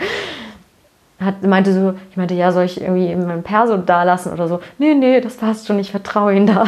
hat, 1.20 1.42
meinte 1.42 1.72
so, 1.72 1.94
ich 2.10 2.16
meinte, 2.16 2.34
ja, 2.34 2.50
soll 2.50 2.64
ich 2.64 2.80
irgendwie 2.80 3.14
meinen 3.14 3.44
Perso 3.44 3.76
da 3.76 4.02
lassen 4.02 4.32
oder 4.32 4.48
so? 4.48 4.60
Nee, 4.78 4.94
nee, 4.94 5.20
das 5.20 5.36
passt 5.36 5.66
schon, 5.66 5.78
ich 5.78 5.92
vertraue 5.92 6.34
Ihnen 6.34 6.46
da. 6.46 6.64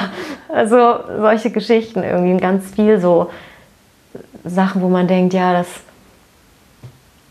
Also 0.49 1.01
solche 1.19 1.51
Geschichten 1.51 2.05
irgendwie 2.05 2.37
ganz 2.37 2.71
viel 2.71 3.01
so 3.01 3.31
Sachen, 4.45 4.81
wo 4.83 4.89
man 4.89 5.09
denkt, 5.09 5.35
ja, 5.35 5.53
das 5.53 5.67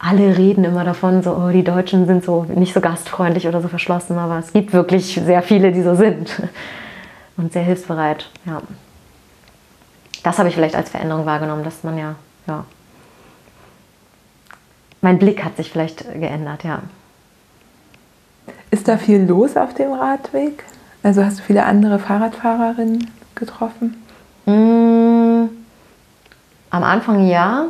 alle 0.04 0.38
reden 0.38 0.66
immer 0.66 0.84
davon, 0.84 1.24
so, 1.24 1.32
oh, 1.34 1.50
die 1.50 1.64
Deutschen 1.64 2.06
sind 2.06 2.26
so 2.26 2.44
nicht 2.44 2.74
so 2.74 2.82
gastfreundlich 2.82 3.48
oder 3.48 3.62
so 3.62 3.70
verschlossen, 3.70 4.18
aber 4.18 4.38
es 4.38 4.52
gibt 4.52 4.74
wirklich 4.74 5.20
sehr 5.24 5.42
viele, 5.42 5.72
die 5.72 5.82
so 5.82 5.96
sind 5.96 6.42
und 7.38 7.54
sehr 7.54 7.64
hilfsbereit, 7.64 8.30
ja. 8.46 8.62
Das 10.24 10.40
habe 10.40 10.50
ich 10.50 10.56
vielleicht 10.56 10.76
als 10.76 10.90
Veränderung 10.90 11.26
wahrgenommen, 11.26 11.64
dass 11.64 11.84
man 11.84 11.98
ja, 11.98 12.16
ja. 12.48 12.66
Mein 15.02 15.20
Blick 15.20 15.44
hat 15.44 15.56
sich 15.56 15.72
vielleicht 15.72 16.04
geändert, 16.14 16.66
ja. 16.66 16.82
Ist 18.72 18.90
da 18.90 18.98
viel 18.98 19.22
los 19.22 19.56
auf 19.56 19.74
dem 19.74 19.94
Radweg? 19.94 20.66
Also 21.02 21.24
hast 21.24 21.40
du 21.40 21.44
viele 21.44 21.64
andere 21.64 22.00
Fahrradfahrerinnen 22.00 23.10
getroffen? 23.36 24.04
Mm, 24.46 25.48
am 26.72 26.84
Anfang 26.84 27.26
ja. 27.26 27.68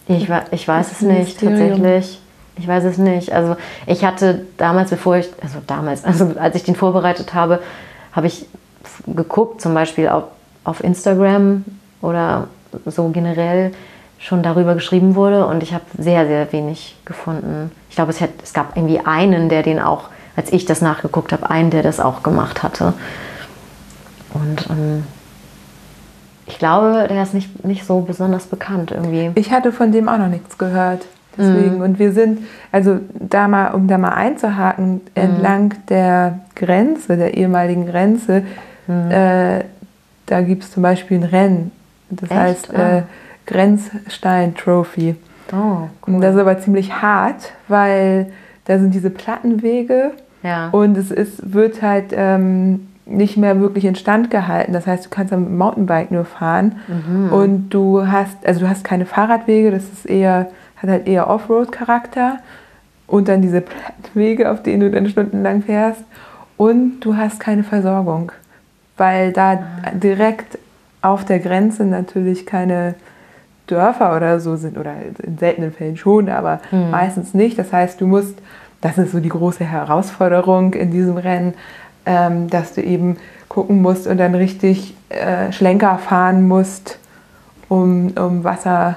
Ich, 0.07 0.29
ich 0.53 0.69
weiß 0.69 0.93
es 0.93 1.01
nicht, 1.01 1.41
tatsächlich. 1.41 2.21
Ich 2.57 2.69
weiß 2.69 2.85
es 2.85 2.99
nicht. 2.99 3.33
Also 3.33 3.57
ich 3.87 4.05
hatte 4.05 4.47
damals, 4.59 4.91
bevor 4.91 5.17
ich, 5.17 5.29
also 5.43 5.59
damals, 5.67 6.05
also 6.05 6.35
als 6.39 6.55
ich 6.55 6.63
den 6.63 6.77
vorbereitet 6.77 7.35
habe, 7.35 7.61
habe 8.13 8.29
ich 8.29 8.47
geguckt, 9.07 9.61
zum 9.61 9.75
Beispiel 9.75 10.09
auf, 10.09 10.25
auf 10.65 10.85
Instagram 10.85 11.65
oder 12.01 12.47
so 12.87 13.09
generell 13.09 13.73
schon 14.19 14.45
darüber 14.45 14.75
geschrieben 14.75 15.17
wurde 15.17 15.47
und 15.47 15.65
ich 15.65 15.75
habe 15.75 15.85
sehr, 15.99 16.29
sehr 16.29 16.53
wenig 16.53 16.97
gefunden. 17.05 17.73
Ich 17.91 17.97
glaube, 17.97 18.13
es, 18.13 18.21
hat, 18.21 18.31
es 18.41 18.53
gab 18.53 18.77
irgendwie 18.77 19.01
einen, 19.01 19.49
der 19.49 19.65
den 19.65 19.81
auch, 19.81 20.11
als 20.37 20.53
ich 20.53 20.65
das 20.65 20.81
nachgeguckt 20.81 21.33
habe, 21.33 21.51
einen, 21.51 21.71
der 21.71 21.83
das 21.83 21.99
auch 21.99 22.23
gemacht 22.23 22.63
hatte. 22.63 22.95
Und 24.33 24.71
ähm, 24.71 25.05
ich 26.47 26.59
glaube, 26.59 27.07
der 27.09 27.23
ist 27.23 27.35
nicht, 27.35 27.65
nicht 27.65 27.85
so 27.87 28.01
besonders 28.01 28.47
bekannt 28.47 28.91
irgendwie. 28.91 29.31
Ich 29.35 29.53
hatte 29.53 29.73
von 29.73 29.93
dem 29.93 30.09
auch 30.09 30.19
noch 30.19 30.29
nichts 30.29 30.59
gehört. 30.59 31.07
Deswegen. 31.39 31.81
Und 31.81 31.99
wir 31.99 32.13
sind, 32.13 32.41
also 32.73 32.99
da 33.15 33.49
mal, 33.49 33.69
um 33.73 33.89
da 33.89 33.97
mal 33.97 34.11
einzuhaken, 34.11 35.01
entlang 35.15 35.75
der 35.89 36.41
Grenze, 36.55 37.17
der 37.17 37.35
ehemaligen 37.35 37.87
Grenze, 37.87 38.43
äh, 38.89 39.65
da 40.27 40.41
gibt 40.43 40.65
es 40.65 40.73
zum 40.73 40.83
Beispiel 40.83 41.19
ein 41.19 41.25
Rennen. 41.25 41.71
Das 42.11 42.31
Echt? 42.31 42.39
heißt 42.39 42.75
Ah. 42.75 42.99
äh, 42.99 43.03
Grenzstein 43.47 44.55
Trophy. 44.55 45.17
Oh, 45.53 45.89
Und 46.07 46.21
das 46.21 46.35
ist 46.35 46.41
aber 46.41 46.59
ziemlich 46.59 46.93
hart, 47.03 47.53
weil 47.69 48.27
da 48.67 48.79
sind 48.79 48.93
diese 48.95 49.11
Plattenwege 49.11 50.13
Ja. 50.43 50.69
Und 50.71 50.97
es 50.97 51.11
ist, 51.11 51.53
wird 51.55 51.81
halt 51.83 52.07
ähm, 52.13 52.89
nicht 53.05 53.37
mehr 53.37 53.61
wirklich 53.61 53.85
instand 53.85 54.31
gehalten. 54.31 54.73
Das 54.73 54.87
heißt, 54.87 55.07
du 55.07 55.11
kannst 55.11 55.33
am 55.33 55.57
Mountainbike 55.57 56.11
nur 56.13 56.25
fahren 56.25 56.77
Mhm. 56.89 57.33
und 57.33 57.71
du 57.71 58.07
hast, 58.07 58.47
also 58.47 58.61
du 58.61 58.69
hast 58.69 58.85
keine 58.85 59.07
Fahrradwege, 59.07 59.71
das 59.71 59.85
ist 59.85 60.07
eher, 60.07 60.49
hat 60.77 60.89
halt 60.91 61.07
eher 61.09 61.29
Offroad-Charakter 61.29 62.39
und 63.07 63.29
dann 63.29 63.43
diese 63.43 63.65
Wege, 64.15 64.51
auf 64.51 64.63
denen 64.63 64.81
du 64.81 64.91
dann 64.91 65.09
stundenlang 65.09 65.63
fährst 65.63 66.03
und 66.57 67.01
du 67.01 67.17
hast 67.17 67.41
keine 67.41 67.65
Versorgung, 67.65 68.31
weil 68.97 69.33
da 69.33 69.59
direkt 69.95 70.59
auf 71.03 71.25
der 71.25 71.41
Grenze 71.41 71.85
natürlich 71.85 72.47
keine 72.47 72.95
Dörfer 73.67 74.15
oder 74.17 74.39
so 74.39 74.57
sind 74.57 74.79
oder 74.79 74.93
in 75.23 75.39
seltenen 75.39 75.73
Fällen 75.73 75.97
schon, 75.97 76.29
aber 76.29 76.61
meistens 76.91 77.35
nicht. 77.35 77.59
Das 77.59 77.73
heißt, 77.73 78.01
du 78.01 78.07
musst, 78.07 78.35
das 78.81 78.99
ist 78.99 79.13
so 79.13 79.21
die 79.21 79.29
große 79.29 79.65
Herausforderung 79.65 80.75
in 80.75 80.91
diesem 80.91 81.17
Rennen, 81.17 81.55
ähm, 82.07 82.49
dass 82.51 82.75
du 82.75 82.83
eben 82.83 83.17
gucken 83.49 83.83
musst 83.83 84.07
und 84.07 84.19
dann 84.19 84.35
richtig 84.35 84.95
äh, 85.11 85.53
Schlenker 85.53 85.99
fahren 85.99 86.49
musst, 86.49 86.99
um, 87.69 88.13
um 88.19 88.45
Wasser 88.45 88.97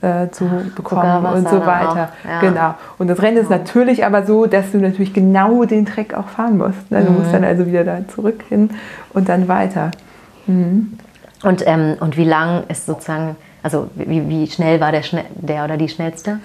äh, 0.00 0.28
zu 0.30 0.44
bekommen 0.74 1.24
und 1.26 1.48
so 1.48 1.64
weiter. 1.64 2.08
ja. 2.28 2.40
Genau. 2.40 2.74
Und 2.98 3.06
das 3.08 3.22
Rennen 3.22 3.36
ist 3.36 3.50
natürlich 3.50 4.04
aber 4.04 4.26
so, 4.26 4.46
dass 4.46 4.72
du 4.72 4.78
natürlich 4.78 5.12
genau 5.14 5.64
den 5.64 5.86
Track 5.86 6.14
auch 6.14 6.26
fahren 6.28 6.58
musst. 6.58 6.90
Ne? 6.90 7.04
Du 7.04 7.10
Mhm. 7.12 7.18
musst 7.18 7.32
dann 7.32 7.44
also 7.44 7.66
wieder 7.66 7.84
da 7.84 7.98
zurück 8.08 8.42
hin 8.48 8.70
und 9.12 9.28
dann 9.28 9.46
weiter. 9.46 9.92
Und, 10.46 11.62
ähm, 11.66 11.96
und 12.00 12.16
wie 12.16 12.24
lang 12.24 12.64
ist 12.68 12.86
sozusagen, 12.86 13.36
also 13.62 13.88
wie, 13.94 14.28
wie 14.28 14.46
schnell 14.48 14.80
war 14.80 14.90
der, 14.90 15.02
schnell, 15.02 15.24
der 15.36 15.64
oder 15.64 15.76
die 15.76 15.88
schnellste? 15.88 16.40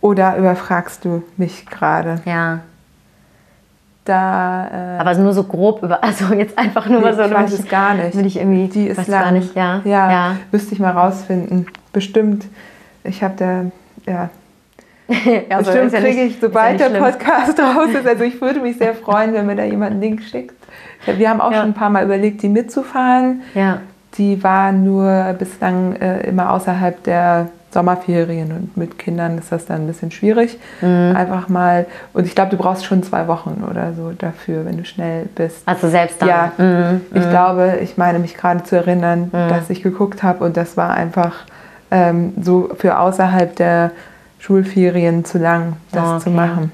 Oder 0.00 0.36
überfragst 0.38 1.04
du 1.04 1.22
mich 1.36 1.66
gerade? 1.66 2.16
Ja. 2.24 2.60
Da, 4.04 4.96
äh, 4.96 5.00
Aber 5.00 5.14
nur 5.14 5.32
so 5.32 5.44
grob 5.44 5.82
über, 5.82 6.02
also 6.04 6.34
jetzt 6.34 6.58
einfach 6.58 6.86
nur 6.86 6.98
Nee, 6.98 7.04
mal 7.04 7.14
so. 7.14 7.22
ich 7.22 7.30
weiß 7.34 7.52
es 7.52 7.68
gar 7.68 7.94
nicht. 7.94 8.16
Will 8.16 8.26
ich 8.26 8.36
irgendwie, 8.36 8.68
die 8.68 8.88
ist 8.88 9.06
lang. 9.06 9.22
gar 9.22 9.30
nicht, 9.32 9.54
ja. 9.54 9.80
ja, 9.84 10.10
ja. 10.10 10.36
müsste 10.50 10.74
ich 10.74 10.80
mal 10.80 10.90
rausfinden. 10.90 11.66
Bestimmt. 11.92 12.46
Ich 13.04 13.22
habe 13.22 13.34
da, 13.36 14.10
ja, 14.10 14.30
Ja, 15.48 15.56
also 15.56 15.70
Bestimmt 15.72 15.92
ja 15.92 16.00
kriege 16.00 16.22
ich, 16.22 16.38
sobald 16.40 16.80
der. 16.80 16.88
Podcast 16.88 17.58
raus 17.60 17.88
ist. 17.94 18.06
Also 18.06 18.24
ich 18.24 18.40
würde 18.40 18.60
mich 18.60 18.76
sehr 18.78 18.94
freuen, 18.94 19.32
wenn 19.34 19.46
mir 19.46 19.56
da 19.56 19.64
jemand 19.64 19.92
einen 19.92 20.00
Link 20.00 20.22
schickt. 20.22 20.54
Wir 21.06 21.30
haben 21.30 21.40
auch 21.40 21.52
schon 21.52 21.66
ein 21.66 21.74
paar 21.74 21.90
Mal 21.90 22.04
überlegt, 22.04 22.42
die 22.42 22.48
mitzufahren. 22.48 23.42
Ja. 23.54 23.80
Die 24.14 24.42
waren 24.42 24.84
nur 24.84 25.34
bislang 25.38 25.96
äh, 25.96 26.20
immer 26.28 26.52
außerhalb 26.52 27.02
der 27.04 27.48
Sommerferien 27.72 28.52
und 28.52 28.76
mit 28.76 28.98
Kindern 28.98 29.38
ist 29.38 29.50
das 29.50 29.66
dann 29.66 29.82
ein 29.82 29.86
bisschen 29.86 30.10
schwierig. 30.10 30.58
Mhm. 30.80 31.14
Einfach 31.16 31.48
mal, 31.48 31.86
und 32.12 32.26
ich 32.26 32.34
glaube, 32.34 32.50
du 32.50 32.56
brauchst 32.56 32.84
schon 32.84 33.02
zwei 33.02 33.26
Wochen 33.28 33.64
oder 33.68 33.92
so 33.94 34.12
dafür, 34.16 34.64
wenn 34.64 34.76
du 34.76 34.84
schnell 34.84 35.26
bist. 35.34 35.62
Also 35.66 35.88
selbst 35.88 36.20
dann. 36.20 36.28
Ja, 36.28 36.52
Mhm. 36.58 37.00
ich 37.14 37.28
glaube, 37.30 37.78
ich 37.82 37.96
meine 37.96 38.18
mich 38.18 38.36
gerade 38.36 38.62
zu 38.62 38.76
erinnern, 38.76 39.30
dass 39.32 39.70
ich 39.70 39.82
geguckt 39.82 40.22
habe 40.22 40.44
und 40.44 40.56
das 40.56 40.76
war 40.76 40.90
einfach 40.90 41.34
ähm, 41.90 42.32
so 42.40 42.70
für 42.78 42.98
außerhalb 42.98 43.54
der 43.56 43.90
Schulferien 44.38 45.24
zu 45.24 45.38
lang, 45.38 45.74
das 45.92 46.04
Ah, 46.04 46.18
zu 46.18 46.30
okay. 46.30 46.36
machen. 46.36 46.72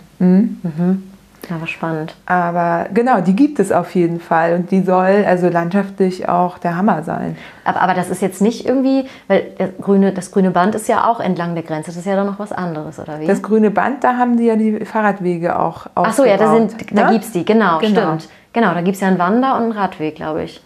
Mhm. 1.42 1.48
Ja, 1.50 1.56
aber 1.56 1.66
spannend. 1.66 2.14
Aber 2.26 2.86
genau, 2.92 3.20
die 3.20 3.34
gibt 3.34 3.58
es 3.58 3.72
auf 3.72 3.94
jeden 3.94 4.20
Fall 4.20 4.54
und 4.54 4.70
die 4.70 4.82
soll 4.82 5.24
also 5.26 5.48
landschaftlich 5.48 6.28
auch 6.28 6.58
der 6.58 6.76
Hammer 6.76 7.02
sein. 7.02 7.36
Aber, 7.64 7.80
aber 7.80 7.94
das 7.94 8.10
ist 8.10 8.20
jetzt 8.22 8.42
nicht 8.42 8.66
irgendwie, 8.66 9.06
weil 9.28 9.44
grüne, 9.80 10.12
das 10.12 10.30
grüne 10.30 10.50
Band 10.50 10.74
ist 10.74 10.88
ja 10.88 11.06
auch 11.08 11.20
entlang 11.20 11.54
der 11.54 11.62
Grenze. 11.64 11.90
Das 11.90 11.96
ist 11.96 12.04
ja 12.06 12.16
dann 12.16 12.26
noch 12.26 12.38
was 12.38 12.52
anderes, 12.52 12.98
oder 12.98 13.20
wie? 13.20 13.26
Das 13.26 13.42
grüne 13.42 13.70
Band, 13.70 14.04
da 14.04 14.16
haben 14.16 14.36
die 14.36 14.44
ja 14.44 14.56
die 14.56 14.84
Fahrradwege 14.84 15.58
auch 15.58 15.86
Ach 15.94 16.12
so, 16.12 16.24
ja, 16.24 16.36
da, 16.36 16.52
sind, 16.54 16.74
da 16.96 17.06
ne? 17.06 17.12
gibt 17.12 17.24
es 17.24 17.32
die, 17.32 17.44
genau, 17.44 17.78
Genau. 17.78 18.00
stimmt. 18.18 18.28
Genau, 18.52 18.74
da 18.74 18.80
gibt 18.82 18.96
es 18.96 19.00
ja 19.00 19.08
einen 19.08 19.18
Wander- 19.18 19.56
und 19.56 19.62
einen 19.64 19.72
Radweg, 19.72 20.16
glaube 20.16 20.42
ich. 20.42 20.62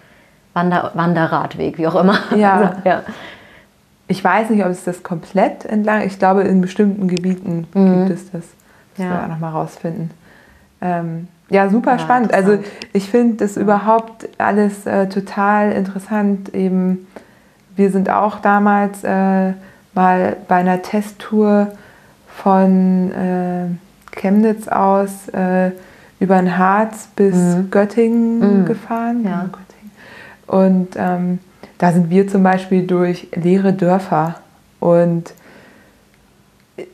Wander, 0.55 0.91
Wanderradweg, 0.95 1.79
wie 1.79 1.87
auch 1.87 1.95
immer. 1.97 2.19
Ja. 2.37 2.57
Also, 2.61 2.75
ja. 2.85 3.03
Ich 4.09 4.23
weiß 4.23 4.51
nicht, 4.51 4.63
ob 4.65 4.71
es 4.71 4.85
das 4.85 5.03
komplett 5.03 5.65
entlang, 5.65 6.03
ich 6.03 6.19
glaube, 6.19 6.43
in 6.43 6.61
bestimmten 6.61 7.09
Gebieten 7.09 7.67
gibt 7.73 8.11
es 8.11 8.31
das. 8.31 8.43
Das 8.97 8.99
Mhm. 8.99 9.05
Ja. 9.05 9.11
wir 9.11 9.23
auch 9.25 9.29
noch 9.29 9.39
mal 9.39 9.51
rausfinden. 9.51 10.11
Ähm, 10.83 11.29
ja, 11.49 11.69
super 11.69 11.93
Ja, 11.93 11.99
spannend. 11.99 12.35
Also 12.35 12.59
ich 12.93 13.09
finde 13.09 13.37
das 13.37 13.57
überhaupt 13.57 14.29
alles 14.39 14.87
äh, 14.87 15.09
total 15.09 15.73
interessant. 15.73 16.55
Eben, 16.55 17.07
wir 17.77 17.91
sind 17.91 18.11
auch 18.11 18.41
damals 18.41 19.05
äh, 19.05 19.53
mal 19.95 20.37
bei 20.49 20.57
einer 20.57 20.83
Testtour 20.83 21.69
von 22.27 23.13
äh, 23.13 23.67
Chemnitz 24.17 24.69
aus 24.69 25.29
äh, 25.29 25.71
über 26.21 26.37
den 26.37 26.57
Harz 26.57 27.09
bis 27.17 27.37
Göttingen 27.71 28.65
gefahren. 28.65 29.21
Mhm. 29.21 29.27
Ja. 29.27 29.45
Göttingen. 29.45 29.93
Und 30.47 30.89
ähm, 30.97 31.39
da 31.79 31.93
sind 31.93 32.11
wir 32.11 32.29
zum 32.29 32.43
Beispiel 32.43 32.87
durch 32.87 33.29
leere 33.35 33.73
Dörfer. 33.73 34.37
Und 34.81 35.35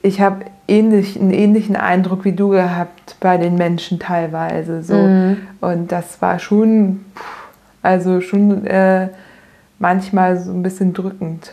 ich 0.02 0.20
habe 0.20 0.44
ähnlich, 0.66 1.18
einen 1.18 1.32
ähnlichen 1.32 1.76
Eindruck 1.76 2.24
wie 2.24 2.32
du 2.32 2.50
gehabt 2.50 3.16
bei 3.20 3.36
den 3.36 3.56
Menschen 3.56 3.98
teilweise. 3.98 4.82
So. 4.82 4.94
Mhm. 4.94 5.36
Und 5.60 5.92
das 5.92 6.20
war 6.20 6.38
schon, 6.38 7.04
also 7.82 8.20
schon 8.20 8.66
äh, 8.66 9.08
manchmal 9.78 10.38
so 10.38 10.52
ein 10.52 10.62
bisschen 10.62 10.92
drückend. 10.92 11.52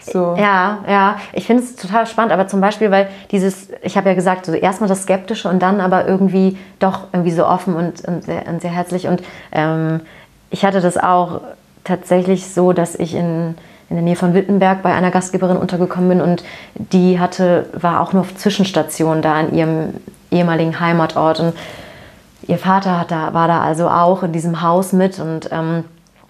So. 0.00 0.34
Ja, 0.36 0.78
ja, 0.88 1.16
ich 1.32 1.46
finde 1.46 1.62
es 1.62 1.76
total 1.76 2.06
spannend, 2.06 2.32
aber 2.32 2.48
zum 2.48 2.60
Beispiel, 2.60 2.90
weil 2.90 3.08
dieses, 3.30 3.68
ich 3.82 3.96
habe 3.96 4.08
ja 4.08 4.14
gesagt, 4.14 4.46
so 4.46 4.52
erstmal 4.52 4.88
das 4.88 5.02
Skeptische 5.02 5.48
und 5.48 5.60
dann 5.60 5.80
aber 5.80 6.08
irgendwie 6.08 6.56
doch 6.78 7.08
irgendwie 7.12 7.30
so 7.30 7.46
offen 7.46 7.74
und, 7.74 8.04
und, 8.06 8.24
sehr, 8.24 8.46
und 8.48 8.60
sehr 8.60 8.72
herzlich. 8.72 9.06
Und 9.06 9.22
ähm, 9.52 10.00
ich 10.50 10.64
hatte 10.64 10.80
das 10.80 10.96
auch 10.96 11.42
tatsächlich 11.84 12.52
so, 12.52 12.72
dass 12.72 12.94
ich 12.94 13.14
in, 13.14 13.54
in 13.90 13.96
der 13.96 14.04
Nähe 14.04 14.16
von 14.16 14.34
Wittenberg 14.34 14.82
bei 14.82 14.94
einer 14.94 15.10
Gastgeberin 15.10 15.56
untergekommen 15.56 16.08
bin 16.08 16.20
und 16.20 16.44
die 16.76 17.18
hatte, 17.18 17.68
war 17.72 18.00
auch 18.00 18.12
nur 18.12 18.22
auf 18.22 18.36
Zwischenstation 18.36 19.20
da 19.20 19.34
an 19.34 19.52
ihrem 19.52 19.94
ehemaligen 20.30 20.78
Heimatort 20.78 21.40
und 21.40 21.54
ihr 22.46 22.58
Vater 22.58 23.04
da, 23.08 23.34
war 23.34 23.48
da 23.48 23.60
also 23.60 23.88
auch 23.88 24.22
in 24.22 24.32
diesem 24.32 24.62
Haus 24.62 24.92
mit 24.92 25.18
und 25.18 25.50
ähm, 25.50 25.84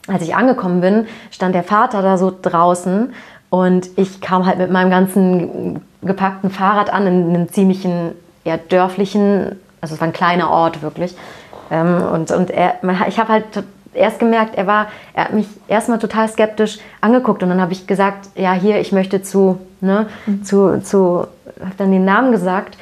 als 0.08 0.22
ich 0.22 0.34
angekommen 0.34 0.80
bin, 0.80 1.06
stand 1.30 1.54
der 1.54 1.62
Vater 1.62 2.00
da 2.00 2.16
so 2.16 2.32
draußen 2.40 3.12
und 3.50 3.90
ich 3.96 4.22
kam 4.22 4.46
halt 4.46 4.58
mit 4.58 4.70
meinem 4.70 4.90
ganzen 4.90 5.82
gepackten 6.00 6.50
Fahrrad 6.50 6.90
an 6.90 7.06
in 7.06 7.28
einem 7.28 7.48
ziemlichen, 7.52 8.12
eher 8.42 8.56
dörflichen, 8.56 9.56
also 9.82 9.94
es 9.94 10.00
war 10.00 10.08
ein 10.08 10.14
kleiner 10.14 10.50
Ort 10.50 10.80
wirklich. 10.80 11.14
Ähm, 11.70 12.02
und 12.11 12.30
und 12.30 12.50
er, 12.50 12.76
ich 13.06 13.18
habe 13.18 13.32
halt 13.32 13.44
erst 13.95 14.18
gemerkt, 14.18 14.57
er 14.57 14.66
war, 14.66 14.88
er 15.14 15.24
hat 15.24 15.32
mich 15.32 15.47
erstmal 15.68 15.99
total 15.99 16.28
skeptisch 16.28 16.78
angeguckt 17.01 17.43
und 17.43 17.49
dann 17.49 17.61
habe 17.61 17.72
ich 17.72 17.86
gesagt, 17.86 18.28
ja 18.36 18.53
hier, 18.53 18.80
ich 18.80 18.93
möchte 18.93 19.22
zu, 19.22 19.59
ne, 19.80 20.07
zu, 20.43 20.80
zu, 20.82 21.26
habe 21.61 21.74
dann 21.76 21.91
den 21.91 22.05
Namen 22.05 22.32
gesagt 22.32 22.76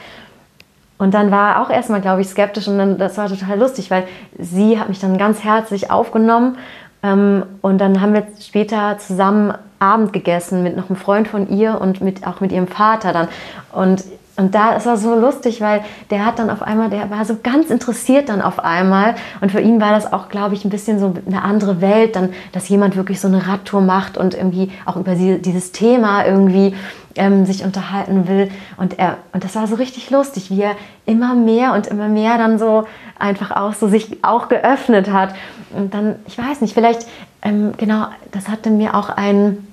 und 0.98 1.14
dann 1.14 1.30
war 1.30 1.54
er 1.54 1.62
auch 1.62 1.70
erstmal, 1.70 2.00
glaube 2.00 2.20
ich, 2.20 2.28
skeptisch 2.28 2.68
und 2.68 2.78
dann, 2.78 2.98
das 2.98 3.16
war 3.18 3.28
total 3.28 3.58
lustig, 3.58 3.90
weil 3.90 4.04
sie 4.38 4.78
hat 4.78 4.88
mich 4.88 5.00
dann 5.00 5.16
ganz 5.18 5.44
herzlich 5.44 5.90
aufgenommen 5.90 6.58
ähm, 7.02 7.44
und 7.62 7.78
dann 7.78 8.00
haben 8.00 8.14
wir 8.14 8.26
später 8.40 8.98
zusammen 8.98 9.54
Abend 9.78 10.12
gegessen 10.12 10.62
mit 10.62 10.76
noch 10.76 10.90
einem 10.90 10.96
Freund 10.96 11.28
von 11.28 11.48
ihr 11.48 11.80
und 11.80 12.00
mit, 12.00 12.26
auch 12.26 12.40
mit 12.40 12.50
ihrem 12.50 12.66
Vater 12.66 13.12
dann. 13.12 13.28
Und, 13.72 14.04
und 14.38 14.54
da 14.54 14.76
ist 14.76 14.86
es 14.86 15.02
so 15.02 15.16
lustig, 15.16 15.60
weil 15.60 15.82
der 16.10 16.24
hat 16.24 16.38
dann 16.38 16.48
auf 16.48 16.62
einmal, 16.62 16.90
der 16.90 17.10
war 17.10 17.24
so 17.24 17.36
ganz 17.42 17.70
interessiert 17.70 18.28
dann 18.28 18.40
auf 18.40 18.60
einmal 18.60 19.16
und 19.40 19.50
für 19.50 19.60
ihn 19.60 19.80
war 19.80 19.90
das 19.90 20.12
auch, 20.12 20.28
glaube 20.28 20.54
ich, 20.54 20.64
ein 20.64 20.70
bisschen 20.70 21.00
so 21.00 21.12
eine 21.26 21.42
andere 21.42 21.80
Welt, 21.80 22.14
dann, 22.14 22.30
dass 22.52 22.68
jemand 22.68 22.94
wirklich 22.94 23.20
so 23.20 23.26
eine 23.26 23.48
Radtour 23.48 23.80
macht 23.80 24.16
und 24.16 24.34
irgendwie 24.34 24.70
auch 24.86 24.96
über 24.96 25.16
dieses 25.16 25.72
Thema 25.72 26.24
irgendwie 26.24 26.74
ähm, 27.16 27.46
sich 27.46 27.64
unterhalten 27.64 28.28
will. 28.28 28.48
Und, 28.76 28.98
er, 29.00 29.18
und 29.32 29.42
das 29.42 29.56
war 29.56 29.66
so 29.66 29.74
richtig 29.74 30.08
lustig, 30.10 30.50
wie 30.50 30.62
er 30.62 30.76
immer 31.04 31.34
mehr 31.34 31.74
und 31.74 31.88
immer 31.88 32.08
mehr 32.08 32.38
dann 32.38 32.60
so 32.60 32.86
einfach 33.18 33.50
auch 33.50 33.74
so 33.74 33.88
sich 33.88 34.22
auch 34.22 34.48
geöffnet 34.48 35.10
hat. 35.12 35.34
Und 35.76 35.92
dann, 35.94 36.14
ich 36.26 36.38
weiß 36.38 36.60
nicht, 36.60 36.74
vielleicht, 36.74 37.08
ähm, 37.42 37.72
genau, 37.76 38.06
das 38.30 38.48
hatte 38.48 38.70
mir 38.70 38.94
auch 38.94 39.08
ein 39.08 39.66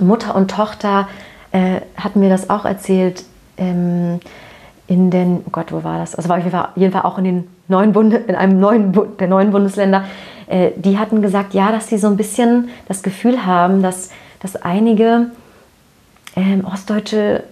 Mutter 0.00 0.34
und 0.34 0.50
Tochter, 0.50 1.08
äh, 1.52 1.80
hatten 1.96 2.18
mir 2.18 2.30
das 2.30 2.50
auch 2.50 2.64
erzählt, 2.64 3.24
ähm, 3.58 4.20
in 4.86 5.10
den, 5.10 5.42
oh 5.46 5.50
Gott, 5.52 5.70
wo 5.70 5.84
war 5.84 5.98
das? 5.98 6.14
Also 6.14 6.28
war 6.28 6.38
auf 6.38 6.76
jeden 6.76 6.92
Fall, 6.92 7.02
auch 7.02 7.18
in 7.18 7.24
den 7.24 7.48
neuen 7.68 7.92
Bunde, 7.92 8.16
in 8.16 8.34
einem 8.34 8.58
neuen 8.58 8.92
der 9.18 9.28
neuen 9.28 9.50
Bundesländer. 9.50 10.04
Äh, 10.46 10.70
die 10.76 10.98
hatten 10.98 11.20
gesagt, 11.20 11.52
ja, 11.54 11.70
dass 11.70 11.88
sie 11.88 11.98
so 11.98 12.06
ein 12.08 12.16
bisschen 12.16 12.70
das 12.88 13.02
Gefühl 13.02 13.44
haben, 13.44 13.82
dass, 13.82 14.10
dass 14.40 14.56
einige 14.56 15.26
ähm, 16.36 16.64
Ostdeutsche 16.64 17.44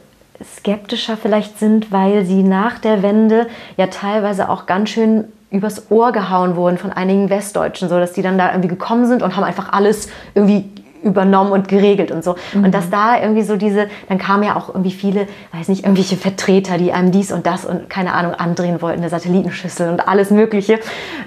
skeptischer 0.43 1.17
vielleicht 1.17 1.59
sind, 1.59 1.93
weil 1.93 2.25
sie 2.25 2.43
nach 2.43 2.79
der 2.79 3.03
Wende 3.03 3.47
ja 3.77 3.87
teilweise 3.87 4.49
auch 4.49 4.67
ganz 4.67 4.91
schön 4.91 5.25
übers 5.51 5.91
Ohr 5.91 6.13
gehauen 6.13 6.57
wurden 6.57 6.79
von 6.79 6.93
einigen 6.93 7.31
Westdeutschen, 7.31 7.89
so 7.89 7.99
dass 7.99 8.13
die 8.13 8.23
dann 8.23 8.37
da 8.37 8.51
irgendwie 8.51 8.69
gekommen 8.69 9.07
sind 9.07 9.23
und 9.23 9.37
haben 9.37 9.45
einfach 9.45 9.73
alles 9.73 10.09
irgendwie 10.35 10.71
übernommen 11.07 11.53
und 11.53 11.69
geregelt 11.69 12.11
und 12.11 12.23
so. 12.23 12.37
Mhm. 12.53 12.65
Und 12.65 12.75
dass 12.75 12.91
da 12.91 13.21
irgendwie 13.21 13.43
so 13.43 13.57
diese, 13.57 13.89
dann 14.09 14.19
kamen 14.19 14.43
ja 14.43 14.57
auch 14.57 14.69
irgendwie 14.69 14.91
viele, 14.91 15.27
weiß 15.53 15.69
nicht, 15.69 15.85
irgendwelche 15.85 16.17
Vertreter, 16.17 16.79
die 16.79 16.93
einem 16.93 17.13
dies 17.13 17.33
und 17.33 17.47
das 17.47 17.65
und 17.65 17.89
keine 17.89 18.13
Ahnung 18.15 18.35
andrehen 18.35 18.83
wollten, 18.83 19.01
eine 19.01 19.09
Satellitenschüssel 19.09 19.89
und 19.89 20.07
alles 20.07 20.31
Mögliche. 20.31 20.81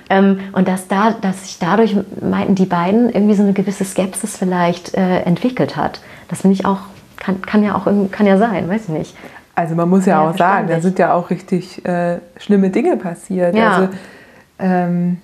Ähm, 0.09 0.39
und 0.51 0.67
dass 0.67 0.87
da, 0.87 1.11
dass 1.21 1.43
sich 1.43 1.59
dadurch 1.59 1.95
meinten 2.21 2.55
die 2.55 2.65
beiden 2.65 3.09
irgendwie 3.09 3.35
so 3.35 3.43
eine 3.43 3.53
gewisse 3.53 3.85
Skepsis 3.85 4.37
vielleicht 4.37 4.95
äh, 4.95 5.21
entwickelt 5.21 5.75
hat. 5.75 6.01
Das 6.27 6.41
finde 6.41 6.55
ich 6.55 6.65
auch, 6.65 6.79
kann, 7.17 7.41
kann 7.41 7.63
ja 7.63 7.75
auch 7.75 7.85
kann 8.11 8.25
ja 8.25 8.37
sein, 8.37 8.69
weiß 8.69 8.83
ich 8.83 8.89
nicht. 8.89 9.15
Also 9.55 9.75
man 9.75 9.89
muss 9.89 10.05
ja, 10.05 10.23
ja 10.23 10.29
auch 10.29 10.37
sagen, 10.37 10.67
da 10.69 10.79
sind 10.79 10.99
ja 10.99 11.13
auch 11.13 11.29
richtig 11.29 11.85
äh, 11.85 12.19
schlimme 12.37 12.69
Dinge 12.69 12.95
passiert. 12.95 13.55
Ja. 13.55 13.71
Also 13.71 13.89
ähm, 14.57 15.17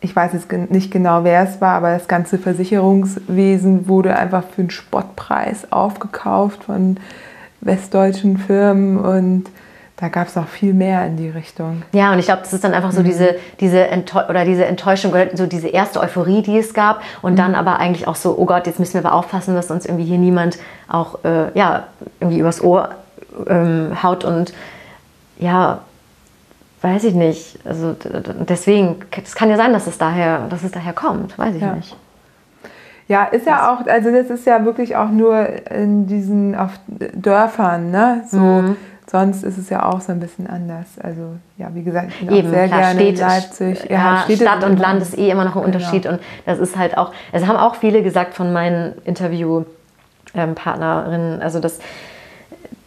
ich 0.00 0.16
weiß 0.16 0.32
jetzt 0.32 0.50
nicht 0.70 0.90
genau, 0.90 1.24
wer 1.24 1.42
es 1.42 1.60
war, 1.60 1.74
aber 1.74 1.92
das 1.92 2.08
ganze 2.08 2.38
Versicherungswesen 2.38 3.88
wurde 3.88 4.16
einfach 4.16 4.44
für 4.44 4.62
einen 4.62 4.70
Spottpreis 4.70 5.70
aufgekauft 5.70 6.64
von 6.64 6.96
westdeutschen 7.60 8.38
Firmen 8.38 8.98
und 8.98 9.44
da 10.00 10.08
gab 10.08 10.28
es 10.28 10.36
auch 10.38 10.48
viel 10.48 10.72
mehr 10.72 11.04
in 11.04 11.18
die 11.18 11.28
Richtung. 11.28 11.82
Ja, 11.92 12.10
und 12.12 12.18
ich 12.18 12.24
glaube, 12.24 12.40
das 12.40 12.54
ist 12.54 12.64
dann 12.64 12.72
einfach 12.72 12.90
so 12.90 13.00
mhm. 13.00 13.04
diese, 13.04 13.36
diese, 13.60 13.86
oder 14.30 14.46
diese 14.46 14.64
Enttäuschung 14.64 15.12
oder 15.12 15.36
so 15.36 15.44
diese 15.44 15.68
erste 15.68 16.00
Euphorie, 16.00 16.40
die 16.40 16.56
es 16.56 16.72
gab. 16.72 17.02
Und 17.20 17.32
mhm. 17.32 17.36
dann 17.36 17.54
aber 17.54 17.78
eigentlich 17.78 18.08
auch 18.08 18.16
so, 18.16 18.34
oh 18.38 18.46
Gott, 18.46 18.66
jetzt 18.66 18.78
müssen 18.78 18.94
wir 18.94 19.04
aber 19.04 19.14
aufpassen, 19.14 19.54
dass 19.54 19.70
uns 19.70 19.84
irgendwie 19.84 20.06
hier 20.06 20.16
niemand 20.16 20.58
auch 20.88 21.22
äh, 21.24 21.52
ja, 21.52 21.84
irgendwie 22.18 22.38
übers 22.38 22.62
Ohr 22.62 22.88
ähm, 23.46 24.02
haut 24.02 24.24
und 24.24 24.54
ja, 25.38 25.80
weiß 26.82 27.04
ich 27.04 27.14
nicht. 27.14 27.58
Also 27.64 27.94
deswegen, 28.48 28.96
es 29.22 29.34
kann 29.34 29.50
ja 29.50 29.56
sein, 29.56 29.72
dass 29.72 29.86
es 29.86 29.98
daher, 29.98 30.46
dass 30.48 30.62
es 30.62 30.72
daher 30.72 30.92
kommt, 30.92 31.38
weiß 31.38 31.54
ich 31.54 31.62
ja. 31.62 31.74
nicht. 31.74 31.96
Ja, 33.10 33.24
ist 33.24 33.46
ja 33.46 33.72
auch, 33.72 33.84
also 33.86 34.12
das 34.12 34.30
ist 34.30 34.46
ja 34.46 34.64
wirklich 34.64 34.94
auch 34.94 35.10
nur 35.10 35.44
in 35.68 36.06
diesen 36.06 36.54
auf 36.54 36.78
Dörfern, 37.12 37.90
ne? 37.90 38.22
So, 38.28 38.38
mhm. 38.38 38.76
sonst 39.10 39.42
ist 39.42 39.58
es 39.58 39.68
ja 39.68 39.84
auch 39.84 40.00
so 40.00 40.12
ein 40.12 40.20
bisschen 40.20 40.46
anders. 40.46 40.86
Also 41.02 41.34
ja, 41.58 41.74
wie 41.74 41.82
gesagt, 41.82 42.12
ich 42.12 42.20
bin 42.24 42.36
Eben, 42.36 42.46
auch 42.46 42.52
sehr 42.52 42.68
klar, 42.68 42.80
gerne 42.80 43.00
Städte, 43.00 43.20
in 43.20 43.28
Leipzig. 43.28 43.90
Ja, 43.90 44.24
ja 44.28 44.36
Stadt 44.36 44.62
und 44.62 44.78
Land 44.78 45.02
ist 45.02 45.18
eh 45.18 45.28
immer 45.28 45.44
noch 45.44 45.56
ein 45.56 45.64
genau. 45.64 45.76
Unterschied 45.76 46.06
und 46.06 46.20
das 46.46 46.60
ist 46.60 46.78
halt 46.78 46.96
auch, 46.96 47.10
es 47.32 47.44
haben 47.48 47.56
auch 47.56 47.74
viele 47.74 48.04
gesagt 48.04 48.34
von 48.34 48.52
meinen 48.52 48.92
Interviewpartnerinnen, 49.04 51.34
ähm, 51.34 51.42
also 51.42 51.58
das 51.58 51.80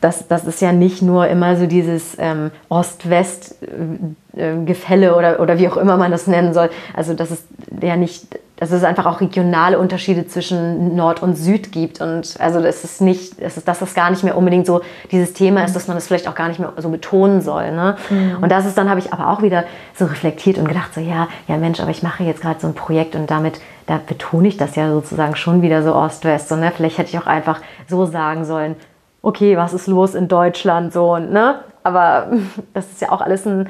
das, 0.03 0.27
das 0.27 0.43
ist 0.43 0.61
ja 0.61 0.73
nicht 0.73 1.01
nur 1.01 1.27
immer 1.27 1.55
so 1.55 1.65
dieses 1.65 2.17
ähm, 2.19 2.51
Ost-West-Gefälle 2.67 5.05
äh, 5.05 5.11
oder, 5.11 5.39
oder 5.39 5.57
wie 5.57 5.69
auch 5.69 5.77
immer 5.77 5.95
man 5.95 6.11
das 6.11 6.27
nennen 6.27 6.53
soll. 6.53 6.69
Also 6.93 7.13
dass 7.13 7.31
es 7.31 7.45
ja 7.81 7.95
nicht, 7.95 8.37
dass 8.57 8.71
es 8.71 8.83
einfach 8.83 9.05
auch 9.05 9.21
regionale 9.21 9.79
Unterschiede 9.79 10.27
zwischen 10.27 10.97
Nord 10.97 11.23
und 11.23 11.37
Süd 11.37 11.71
gibt. 11.71 12.01
Und 12.01 12.35
also 12.39 12.61
das 12.61 12.83
ist 12.83 12.99
nicht, 12.99 13.41
das 13.41 13.55
ist, 13.55 13.65
dass 13.65 13.79
das 13.79 13.93
gar 13.93 14.09
nicht 14.09 14.25
mehr 14.25 14.35
unbedingt 14.35 14.65
so 14.65 14.81
dieses 15.11 15.31
Thema 15.31 15.63
ist, 15.63 15.73
dass 15.73 15.87
man 15.87 15.95
das 15.95 16.07
vielleicht 16.07 16.27
auch 16.27 16.35
gar 16.35 16.49
nicht 16.49 16.59
mehr 16.59 16.73
so 16.77 16.89
betonen 16.89 17.39
soll. 17.41 17.71
Ne? 17.71 17.95
Mhm. 18.09 18.39
Und 18.41 18.51
das 18.51 18.65
ist 18.65 18.77
dann, 18.77 18.89
habe 18.89 18.99
ich 18.99 19.13
aber 19.13 19.29
auch 19.29 19.41
wieder 19.41 19.63
so 19.95 20.03
reflektiert 20.03 20.57
und 20.57 20.67
gedacht, 20.67 20.93
so 20.93 20.99
ja, 20.99 21.29
ja 21.47 21.55
Mensch, 21.55 21.79
aber 21.79 21.91
ich 21.91 22.03
mache 22.03 22.25
jetzt 22.25 22.41
gerade 22.41 22.59
so 22.59 22.67
ein 22.67 22.73
Projekt 22.73 23.15
und 23.15 23.31
damit 23.31 23.61
da 23.85 24.01
betone 24.05 24.49
ich 24.49 24.57
das 24.57 24.75
ja 24.75 24.91
sozusagen 24.91 25.37
schon 25.37 25.61
wieder 25.61 25.81
so 25.83 25.95
Ost-West. 25.95 26.49
So, 26.49 26.55
ne? 26.55 26.71
Vielleicht 26.75 26.97
hätte 26.97 27.09
ich 27.09 27.19
auch 27.19 27.27
einfach 27.27 27.59
so 27.87 28.05
sagen 28.05 28.45
sollen, 28.45 28.75
okay, 29.23 29.57
was 29.57 29.73
ist 29.73 29.87
los 29.87 30.13
in 30.13 30.27
Deutschland 30.27 30.93
so 30.93 31.15
und 31.15 31.31
ne? 31.31 31.61
Aber 31.81 32.27
das 32.75 32.91
ist 32.91 33.01
ja 33.01 33.11
auch 33.11 33.21
alles 33.21 33.47
ein, 33.47 33.67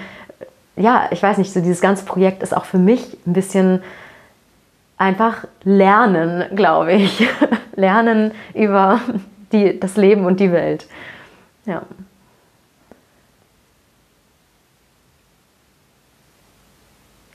ja, 0.76 1.08
ich 1.12 1.24
weiß 1.24 1.38
nicht, 1.38 1.54
so 1.54 1.62
dieses 1.62 1.80
ganze 1.80 2.04
Projekt 2.04 2.44
ist 2.44 2.56
auch 2.56 2.66
für 2.66 2.80
mich 2.80 3.18
ein 3.26 3.32
bisschen 3.32 3.82
einfach 4.98 5.46
Lernen, 5.64 6.56
glaube 6.56 6.94
ich. 6.94 7.26
lernen 7.76 8.32
über 8.54 9.00
die, 9.52 9.80
das 9.80 9.98
Leben 9.98 10.26
und 10.26 10.40
die 10.40 10.52
Welt. 10.52 10.88
Ja. 11.66 11.84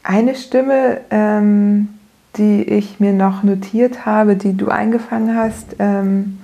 Eine 0.02 0.34
Stimme, 0.34 1.00
ähm, 1.10 1.88
die 2.36 2.62
ich 2.62 2.98
mir 2.98 3.12
noch 3.12 3.42
notiert 3.42 4.06
habe, 4.06 4.36
die 4.36 4.56
du 4.56 4.68
eingefangen 4.68 5.36
hast, 5.36 5.76
ähm, 5.78 6.38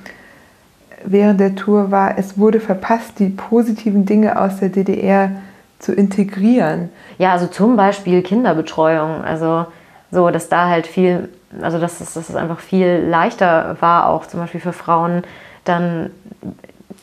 während 1.05 1.41
der 1.41 1.55
Tour 1.55 1.91
war, 1.91 2.19
es 2.19 2.39
wurde 2.39 2.61
verpasst, 2.61 3.19
die 3.19 3.29
positiven 3.29 4.07
Dinge 4.07 4.41
aus 4.41 4.59
der 4.59 4.71
DDR 4.71 5.31
zu 5.79 5.93
integrieren. 5.93 6.89
Ja, 7.19 7.33
also 7.33 7.47
zum 7.47 7.77
Beispiel 7.77 8.23
Kinderbetreuung. 8.23 9.23
Also 9.23 9.67
so, 10.11 10.31
dass 10.31 10.49
da 10.49 10.69
halt 10.69 10.87
viel, 10.87 11.29
also 11.61 11.79
dass, 11.79 11.99
dass 11.99 12.17
es 12.17 12.35
einfach 12.35 12.61
viel 12.61 13.05
leichter 13.09 13.77
war, 13.81 14.09
auch 14.09 14.27
zum 14.27 14.41
Beispiel 14.41 14.61
für 14.61 14.73
Frauen 14.73 15.23
dann 15.65 16.11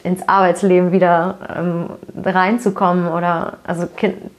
ins 0.04 0.28
Arbeitsleben 0.28 0.91
wieder 0.91 1.38
ähm, 1.56 1.89
reinzukommen 2.24 3.08
oder 3.08 3.58
also 3.66 3.88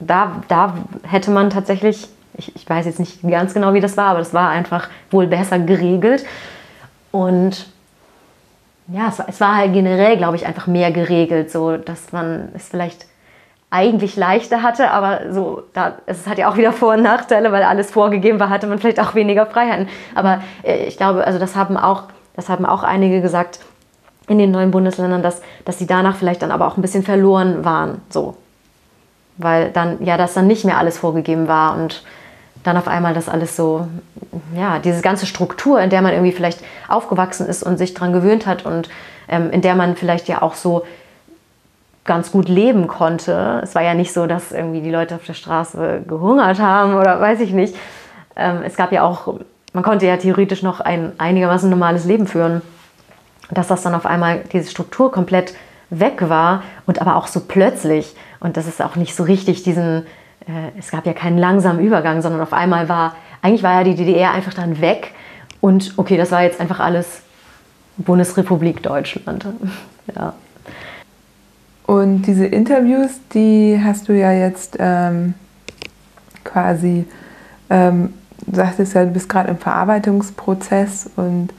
da, 0.00 0.42
da 0.48 0.74
hätte 1.02 1.30
man 1.30 1.50
tatsächlich, 1.50 2.08
ich, 2.36 2.56
ich 2.56 2.68
weiß 2.68 2.86
jetzt 2.86 2.98
nicht 2.98 3.22
ganz 3.22 3.54
genau, 3.54 3.74
wie 3.74 3.80
das 3.80 3.96
war, 3.96 4.06
aber 4.06 4.18
das 4.18 4.34
war 4.34 4.48
einfach 4.48 4.88
wohl 5.10 5.26
besser 5.26 5.58
geregelt 5.58 6.24
und 7.10 7.66
ja, 8.92 9.08
es 9.08 9.18
war, 9.18 9.28
es 9.28 9.40
war 9.40 9.56
halt 9.56 9.72
generell, 9.72 10.16
glaube 10.16 10.36
ich, 10.36 10.46
einfach 10.46 10.66
mehr 10.66 10.92
geregelt, 10.92 11.50
so 11.50 11.76
dass 11.76 12.12
man 12.12 12.50
es 12.54 12.68
vielleicht 12.68 13.06
eigentlich 13.70 14.16
leichter 14.16 14.62
hatte, 14.62 14.90
aber 14.90 15.32
so, 15.32 15.62
da, 15.72 15.94
es 16.04 16.26
hat 16.26 16.36
ja 16.36 16.50
auch 16.50 16.58
wieder 16.58 16.72
Vor- 16.72 16.92
und 16.92 17.02
Nachteile, 17.02 17.52
weil 17.52 17.62
alles 17.62 17.90
vorgegeben 17.90 18.38
war, 18.38 18.50
hatte 18.50 18.66
man 18.66 18.78
vielleicht 18.78 19.00
auch 19.00 19.14
weniger 19.14 19.46
Freiheiten. 19.46 19.88
Aber 20.14 20.42
äh, 20.62 20.84
ich 20.84 20.98
glaube, 20.98 21.26
also 21.26 21.38
das 21.38 21.56
haben 21.56 21.78
auch, 21.78 22.04
das 22.36 22.50
haben 22.50 22.66
auch 22.66 22.82
einige 22.82 23.22
gesagt 23.22 23.60
in 24.28 24.38
den 24.38 24.50
neuen 24.50 24.70
Bundesländern, 24.70 25.22
dass, 25.22 25.40
dass 25.64 25.78
sie 25.78 25.86
danach 25.86 26.16
vielleicht 26.16 26.42
dann 26.42 26.50
aber 26.50 26.66
auch 26.66 26.76
ein 26.76 26.82
bisschen 26.82 27.02
verloren 27.02 27.64
waren, 27.64 28.02
so. 28.10 28.36
Weil 29.38 29.70
dann, 29.70 30.04
ja, 30.04 30.18
das 30.18 30.34
dann 30.34 30.46
nicht 30.46 30.66
mehr 30.66 30.76
alles 30.76 30.98
vorgegeben 30.98 31.48
war 31.48 31.74
und 31.74 32.04
dann 32.62 32.76
auf 32.76 32.88
einmal 32.88 33.14
das 33.14 33.28
alles 33.28 33.56
so, 33.56 33.88
ja, 34.56 34.78
diese 34.78 35.02
ganze 35.02 35.26
Struktur, 35.26 35.80
in 35.80 35.90
der 35.90 36.02
man 36.02 36.12
irgendwie 36.12 36.32
vielleicht 36.32 36.60
aufgewachsen 36.88 37.46
ist 37.46 37.62
und 37.62 37.78
sich 37.78 37.94
daran 37.94 38.12
gewöhnt 38.12 38.46
hat 38.46 38.64
und 38.64 38.88
ähm, 39.28 39.50
in 39.50 39.62
der 39.62 39.74
man 39.74 39.96
vielleicht 39.96 40.28
ja 40.28 40.42
auch 40.42 40.54
so 40.54 40.84
ganz 42.04 42.32
gut 42.32 42.48
leben 42.48 42.88
konnte. 42.88 43.60
Es 43.62 43.74
war 43.74 43.82
ja 43.82 43.94
nicht 43.94 44.12
so, 44.12 44.26
dass 44.26 44.52
irgendwie 44.52 44.80
die 44.80 44.90
Leute 44.90 45.14
auf 45.16 45.24
der 45.24 45.34
Straße 45.34 46.02
gehungert 46.06 46.58
haben 46.58 46.94
oder 46.94 47.20
weiß 47.20 47.40
ich 47.40 47.52
nicht. 47.52 47.76
Ähm, 48.36 48.62
es 48.64 48.76
gab 48.76 48.92
ja 48.92 49.02
auch, 49.02 49.34
man 49.72 49.82
konnte 49.82 50.06
ja 50.06 50.16
theoretisch 50.16 50.62
noch 50.62 50.80
ein 50.80 51.12
einigermaßen 51.18 51.70
normales 51.70 52.04
Leben 52.04 52.26
führen. 52.26 52.62
Dass 53.50 53.68
das 53.68 53.82
dann 53.82 53.94
auf 53.94 54.06
einmal 54.06 54.44
diese 54.52 54.70
Struktur 54.70 55.12
komplett 55.12 55.54
weg 55.90 56.28
war 56.28 56.62
und 56.86 57.00
aber 57.00 57.16
auch 57.16 57.26
so 57.26 57.40
plötzlich 57.40 58.16
und 58.40 58.56
das 58.56 58.66
ist 58.66 58.82
auch 58.82 58.96
nicht 58.96 59.14
so 59.14 59.22
richtig 59.22 59.62
diesen 59.62 60.06
es 60.78 60.90
gab 60.90 61.06
ja 61.06 61.12
keinen 61.12 61.38
langsamen 61.38 61.84
Übergang, 61.84 62.22
sondern 62.22 62.40
auf 62.40 62.52
einmal 62.52 62.88
war, 62.88 63.14
eigentlich 63.42 63.62
war 63.62 63.72
ja 63.74 63.84
die 63.84 63.94
DDR 63.94 64.32
einfach 64.32 64.54
dann 64.54 64.80
weg 64.80 65.12
und 65.60 65.94
okay, 65.96 66.16
das 66.16 66.32
war 66.32 66.42
jetzt 66.42 66.60
einfach 66.60 66.80
alles 66.80 67.22
Bundesrepublik 67.96 68.82
Deutschland. 68.82 69.46
ja. 70.16 70.34
Und 71.86 72.22
diese 72.22 72.46
Interviews, 72.46 73.10
die 73.34 73.80
hast 73.82 74.08
du 74.08 74.12
ja 74.12 74.32
jetzt 74.32 74.76
ähm, 74.78 75.34
quasi, 76.44 77.04
ähm, 77.70 78.14
du 78.46 78.56
sagtest 78.56 78.94
ja, 78.94 79.04
du 79.04 79.10
bist 79.10 79.28
gerade 79.28 79.50
im 79.50 79.58
Verarbeitungsprozess 79.58 81.10
und 81.16 81.50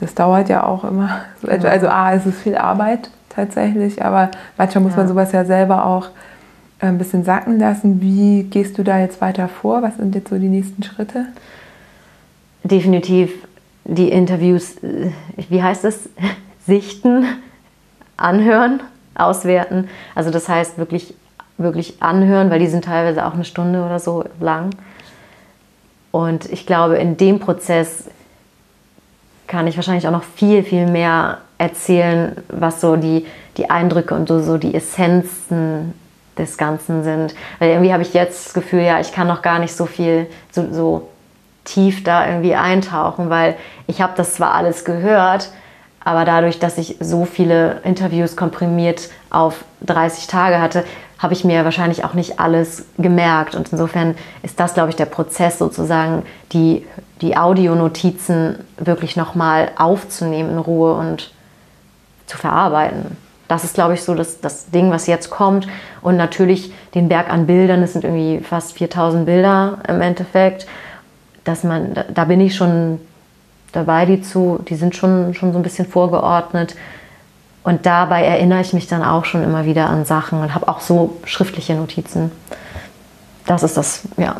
das 0.00 0.14
dauert 0.14 0.48
ja 0.48 0.64
auch 0.64 0.84
immer. 0.84 1.20
Also 1.46 1.88
A, 1.88 2.14
es 2.14 2.26
ist 2.26 2.40
viel 2.40 2.56
Arbeit 2.56 3.10
tatsächlich, 3.30 4.04
aber 4.04 4.30
manchmal 4.58 4.84
muss 4.84 4.92
ja. 4.92 4.98
man 4.98 5.08
sowas 5.08 5.32
ja 5.32 5.44
selber 5.44 5.86
auch 5.86 6.06
äh, 6.06 6.10
ein 6.80 6.98
bisschen 6.98 7.24
sacken 7.24 7.58
lassen. 7.58 8.00
Wie 8.00 8.44
gehst 8.44 8.78
du 8.78 8.82
da 8.82 8.98
jetzt 8.98 9.20
weiter 9.20 9.48
vor? 9.48 9.82
Was 9.82 9.96
sind 9.96 10.14
jetzt 10.14 10.30
so 10.30 10.38
die 10.38 10.48
nächsten 10.48 10.82
Schritte? 10.82 11.26
Definitiv 12.62 13.32
die 13.84 14.08
Interviews, 14.08 14.76
äh, 14.82 15.10
wie 15.48 15.62
heißt 15.62 15.84
es? 15.84 16.08
Sichten, 16.66 17.26
anhören, 18.16 18.80
auswerten. 19.14 19.88
Also 20.14 20.30
das 20.30 20.48
heißt 20.48 20.78
wirklich, 20.78 21.14
wirklich 21.58 22.02
anhören, 22.02 22.50
weil 22.50 22.58
die 22.58 22.66
sind 22.66 22.86
teilweise 22.86 23.26
auch 23.26 23.34
eine 23.34 23.44
Stunde 23.44 23.84
oder 23.84 23.98
so 23.98 24.24
lang. 24.40 24.70
Und 26.10 26.50
ich 26.50 26.66
glaube, 26.66 26.96
in 26.96 27.16
dem 27.16 27.38
Prozess 27.40 28.08
kann 29.46 29.66
ich 29.66 29.76
wahrscheinlich 29.76 30.06
auch 30.06 30.12
noch 30.12 30.22
viel, 30.22 30.62
viel 30.62 30.86
mehr 30.86 31.38
erzählen, 31.58 32.36
was 32.48 32.80
so 32.80 32.96
die, 32.96 33.26
die 33.56 33.68
Eindrücke 33.68 34.14
und 34.14 34.28
so, 34.28 34.40
so 34.40 34.56
die 34.56 34.74
Essenzen 34.74 35.92
des 36.38 36.58
Ganzen 36.58 37.04
sind. 37.04 37.34
Weil 37.58 37.70
irgendwie 37.70 37.92
habe 37.92 38.02
ich 38.02 38.14
jetzt 38.14 38.46
das 38.46 38.54
Gefühl, 38.54 38.82
ja, 38.82 39.00
ich 39.00 39.12
kann 39.12 39.26
noch 39.26 39.42
gar 39.42 39.58
nicht 39.58 39.74
so 39.74 39.86
viel, 39.86 40.26
so, 40.50 40.72
so 40.72 41.08
tief 41.64 42.04
da 42.04 42.26
irgendwie 42.26 42.54
eintauchen, 42.54 43.30
weil 43.30 43.56
ich 43.86 44.00
habe 44.00 44.12
das 44.16 44.34
zwar 44.34 44.54
alles 44.54 44.84
gehört, 44.84 45.50
aber 46.04 46.24
dadurch, 46.24 46.58
dass 46.58 46.76
ich 46.76 46.96
so 47.00 47.24
viele 47.24 47.80
Interviews 47.82 48.36
komprimiert 48.36 49.08
auf 49.30 49.64
30 49.82 50.26
Tage 50.26 50.60
hatte, 50.60 50.84
habe 51.18 51.32
ich 51.32 51.44
mir 51.44 51.64
wahrscheinlich 51.64 52.04
auch 52.04 52.12
nicht 52.12 52.38
alles 52.38 52.84
gemerkt. 52.98 53.54
Und 53.54 53.72
insofern 53.72 54.14
ist 54.42 54.60
das, 54.60 54.74
glaube 54.74 54.90
ich, 54.90 54.96
der 54.96 55.06
Prozess 55.06 55.58
sozusagen, 55.58 56.24
die, 56.52 56.86
die 57.22 57.36
Audionotizen 57.36 58.58
wirklich 58.76 59.16
nochmal 59.16 59.70
aufzunehmen 59.78 60.50
in 60.50 60.58
Ruhe 60.58 60.92
und 60.94 61.32
zu 62.26 62.36
verarbeiten. 62.36 63.16
Das 63.54 63.62
ist, 63.62 63.74
glaube 63.74 63.94
ich, 63.94 64.02
so 64.02 64.16
das, 64.16 64.40
das 64.40 64.70
Ding, 64.70 64.90
was 64.90 65.06
jetzt 65.06 65.30
kommt. 65.30 65.68
Und 66.02 66.16
natürlich 66.16 66.72
den 66.96 67.08
Berg 67.08 67.30
an 67.30 67.46
Bildern, 67.46 67.84
es 67.84 67.92
sind 67.92 68.02
irgendwie 68.02 68.40
fast 68.40 68.72
4000 68.72 69.26
Bilder 69.26 69.78
im 69.86 70.00
Endeffekt, 70.00 70.66
dass 71.44 71.62
man, 71.62 71.94
da 72.12 72.24
bin 72.24 72.40
ich 72.40 72.56
schon 72.56 72.98
dabei, 73.70 74.06
die 74.06 74.22
zu, 74.22 74.58
die 74.68 74.74
sind 74.74 74.96
schon, 74.96 75.34
schon 75.34 75.52
so 75.52 75.60
ein 75.60 75.62
bisschen 75.62 75.86
vorgeordnet. 75.86 76.74
Und 77.62 77.86
dabei 77.86 78.24
erinnere 78.24 78.60
ich 78.60 78.72
mich 78.72 78.88
dann 78.88 79.04
auch 79.04 79.24
schon 79.24 79.44
immer 79.44 79.64
wieder 79.64 79.88
an 79.88 80.04
Sachen 80.04 80.40
und 80.40 80.52
habe 80.52 80.66
auch 80.66 80.80
so 80.80 81.18
schriftliche 81.22 81.76
Notizen. 81.76 82.32
Das 83.46 83.62
ist 83.62 83.76
das, 83.76 84.02
ja. 84.16 84.34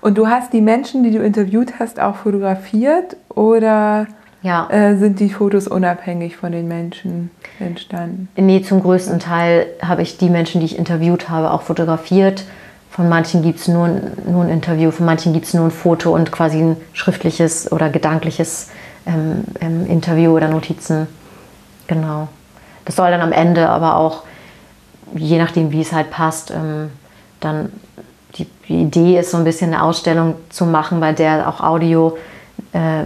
Und 0.00 0.16
du 0.16 0.28
hast 0.28 0.54
die 0.54 0.62
Menschen, 0.62 1.04
die 1.04 1.10
du 1.10 1.22
interviewt 1.22 1.74
hast, 1.78 2.00
auch 2.00 2.16
fotografiert 2.16 3.18
oder 3.28 4.06
ja. 4.42 4.68
äh, 4.70 4.96
sind 4.96 5.20
die 5.20 5.30
Fotos 5.30 5.68
unabhängig 5.68 6.36
von 6.36 6.52
den 6.52 6.68
Menschen 6.68 7.30
entstanden? 7.58 8.28
Nee, 8.36 8.62
zum 8.62 8.82
größten 8.82 9.18
Teil 9.18 9.66
habe 9.82 10.02
ich 10.02 10.18
die 10.18 10.30
Menschen, 10.30 10.60
die 10.60 10.66
ich 10.66 10.78
interviewt 10.78 11.28
habe, 11.28 11.50
auch 11.50 11.62
fotografiert. 11.62 12.44
Von 12.90 13.08
manchen 13.08 13.42
gibt 13.42 13.60
es 13.60 13.68
nur, 13.68 13.88
nur 14.26 14.44
ein 14.44 14.50
Interview, 14.50 14.90
von 14.90 15.06
manchen 15.06 15.32
gibt 15.32 15.46
es 15.46 15.54
nur 15.54 15.64
ein 15.64 15.70
Foto 15.70 16.14
und 16.14 16.32
quasi 16.32 16.58
ein 16.58 16.76
schriftliches 16.92 17.70
oder 17.70 17.88
gedankliches 17.88 18.70
ähm, 19.06 19.44
ähm, 19.60 19.86
Interview 19.86 20.36
oder 20.36 20.48
Notizen. 20.48 21.06
Genau. 21.86 22.28
Das 22.84 22.96
soll 22.96 23.10
dann 23.10 23.20
am 23.20 23.32
Ende 23.32 23.68
aber 23.68 23.96
auch, 23.96 24.24
je 25.14 25.38
nachdem, 25.38 25.70
wie 25.70 25.80
es 25.80 25.92
halt 25.92 26.10
passt, 26.10 26.50
ähm, 26.50 26.90
dann 27.40 27.72
die, 28.36 28.46
die, 28.68 28.82
Idee 28.82 29.18
ist, 29.18 29.30
so 29.30 29.36
ein 29.36 29.44
bisschen 29.44 29.72
eine 29.72 29.82
Ausstellung 29.82 30.34
zu 30.50 30.66
machen, 30.66 31.00
bei 31.00 31.12
der 31.12 31.48
auch 31.48 31.60
Audio 31.60 32.16
äh, 32.72 33.04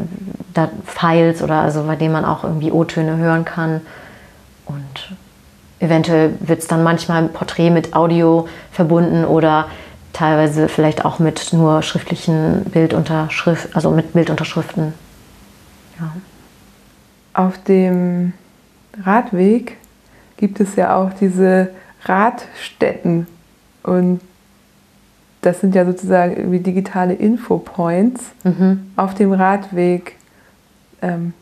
Files 0.86 1.42
oder 1.42 1.60
also 1.60 1.84
bei 1.84 1.96
dem 1.96 2.12
man 2.12 2.24
auch 2.24 2.44
irgendwie 2.44 2.70
O-Töne 2.70 3.16
hören 3.16 3.44
kann. 3.44 3.80
Und 4.66 5.14
eventuell 5.78 6.34
wird 6.40 6.60
es 6.60 6.66
dann 6.66 6.82
manchmal 6.82 7.24
ein 7.24 7.32
Porträt 7.32 7.70
mit 7.70 7.94
Audio 7.94 8.48
verbunden 8.70 9.24
oder 9.24 9.66
teilweise 10.12 10.68
vielleicht 10.68 11.04
auch 11.04 11.18
mit 11.18 11.52
nur 11.52 11.82
schriftlichen 11.82 12.64
Bildunterschrift, 12.64 13.74
also 13.74 13.90
mit 13.90 14.12
Bildunterschriften. 14.12 14.94
Ja. 15.98 16.12
Auf 17.34 17.58
dem 17.64 18.32
Radweg 19.04 19.76
gibt 20.36 20.60
es 20.60 20.76
ja 20.76 20.96
auch 20.96 21.12
diese 21.12 21.70
Radstätten 22.04 23.26
und 23.82 24.20
das 25.44 25.60
sind 25.60 25.74
ja 25.74 25.84
sozusagen 25.84 26.36
irgendwie 26.36 26.60
digitale 26.60 27.14
Infopoints 27.14 28.32
mhm. 28.44 28.90
auf 28.96 29.14
dem 29.14 29.32
Radweg. 29.32 30.16
Ähm, 31.02 31.34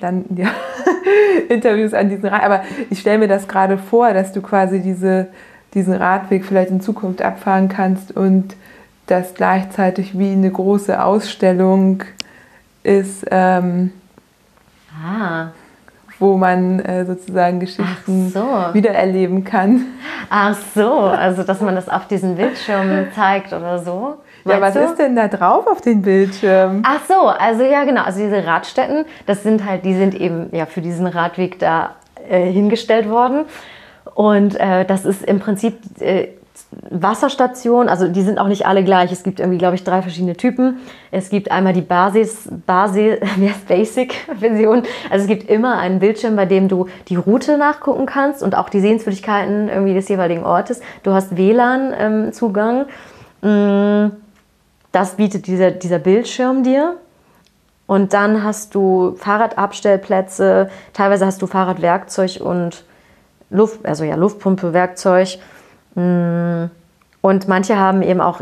dann 0.00 0.24
ja, 0.36 0.50
Interviews 1.48 1.94
an 1.94 2.08
diesen 2.08 2.26
Rad. 2.26 2.44
Aber 2.44 2.62
ich 2.90 3.00
stelle 3.00 3.18
mir 3.18 3.28
das 3.28 3.48
gerade 3.48 3.76
vor, 3.76 4.12
dass 4.12 4.32
du 4.32 4.40
quasi 4.40 4.80
diese, 4.80 5.28
diesen 5.74 5.94
Radweg 5.94 6.44
vielleicht 6.44 6.70
in 6.70 6.80
Zukunft 6.80 7.22
abfahren 7.22 7.68
kannst 7.68 8.16
und 8.16 8.54
das 9.06 9.34
gleichzeitig 9.34 10.16
wie 10.16 10.30
eine 10.30 10.50
große 10.50 11.02
Ausstellung 11.02 12.04
ist. 12.84 13.26
Ähm, 13.30 13.92
ah 15.04 15.48
wo 16.20 16.36
man 16.36 16.78
äh, 16.80 17.04
sozusagen 17.04 17.58
Geschichten 17.58 18.28
so. 18.28 18.46
wiedererleben 18.72 19.42
kann. 19.42 19.86
Ach 20.28 20.56
so, 20.74 20.92
also 20.92 21.42
dass 21.42 21.60
man 21.60 21.74
das 21.74 21.88
auf 21.88 22.06
diesen 22.06 22.36
Bildschirm 22.36 23.08
zeigt 23.14 23.52
oder 23.52 23.78
so. 23.78 24.18
Ja, 24.44 24.60
was 24.60 24.74
du? 24.74 24.80
ist 24.80 24.96
denn 24.96 25.16
da 25.16 25.28
drauf 25.28 25.66
auf 25.66 25.80
den 25.80 26.02
Bildschirm? 26.02 26.82
Ach 26.86 27.00
so, 27.08 27.26
also 27.26 27.64
ja 27.64 27.84
genau, 27.84 28.02
also 28.02 28.20
diese 28.20 28.44
Radstätten, 28.44 29.04
das 29.26 29.42
sind 29.42 29.64
halt, 29.64 29.84
die 29.84 29.94
sind 29.94 30.14
eben 30.14 30.48
ja 30.52 30.66
für 30.66 30.80
diesen 30.82 31.06
Radweg 31.06 31.58
da 31.58 31.96
äh, 32.28 32.50
hingestellt 32.50 33.08
worden. 33.08 33.46
Und 34.14 34.58
äh, 34.60 34.84
das 34.84 35.04
ist 35.04 35.24
im 35.24 35.40
Prinzip 35.40 35.78
äh, 36.00 36.28
Wasserstationen, 36.90 37.88
also 37.88 38.08
die 38.08 38.22
sind 38.22 38.38
auch 38.38 38.46
nicht 38.46 38.66
alle 38.66 38.84
gleich. 38.84 39.12
Es 39.12 39.22
gibt 39.22 39.40
irgendwie, 39.40 39.58
glaube 39.58 39.74
ich, 39.74 39.84
drei 39.84 40.02
verschiedene 40.02 40.36
Typen. 40.36 40.78
Es 41.10 41.28
gibt 41.30 41.50
einmal 41.50 41.72
die 41.72 41.80
Basis, 41.80 42.48
Basis, 42.66 43.18
Basic-Version. 43.68 44.82
Also 45.10 45.22
es 45.22 45.26
gibt 45.26 45.48
immer 45.48 45.78
einen 45.78 45.98
Bildschirm, 45.98 46.36
bei 46.36 46.46
dem 46.46 46.68
du 46.68 46.86
die 47.08 47.16
Route 47.16 47.58
nachgucken 47.58 48.06
kannst 48.06 48.42
und 48.42 48.56
auch 48.56 48.68
die 48.68 48.80
Sehenswürdigkeiten 48.80 49.68
irgendwie 49.68 49.94
des 49.94 50.08
jeweiligen 50.08 50.44
Ortes. 50.44 50.80
Du 51.02 51.12
hast 51.12 51.36
WLAN-Zugang. 51.36 52.86
Ähm, 53.42 54.06
mm, 54.06 54.12
das 54.92 55.16
bietet 55.16 55.46
dieser, 55.46 55.70
dieser 55.70 55.98
Bildschirm 55.98 56.62
dir. 56.62 56.96
Und 57.86 58.12
dann 58.12 58.44
hast 58.44 58.74
du 58.76 59.16
Fahrradabstellplätze, 59.16 60.70
teilweise 60.92 61.26
hast 61.26 61.42
du 61.42 61.48
Fahrradwerkzeug 61.48 62.40
und 62.40 62.84
Luft, 63.50 63.84
also 63.84 64.04
ja, 64.04 64.14
Luftpumpe, 64.14 64.72
Werkzeug. 64.72 65.38
Mm. 65.94 66.70
Und 67.22 67.48
manche 67.48 67.76
haben 67.76 68.02
eben 68.02 68.20
auch 68.20 68.40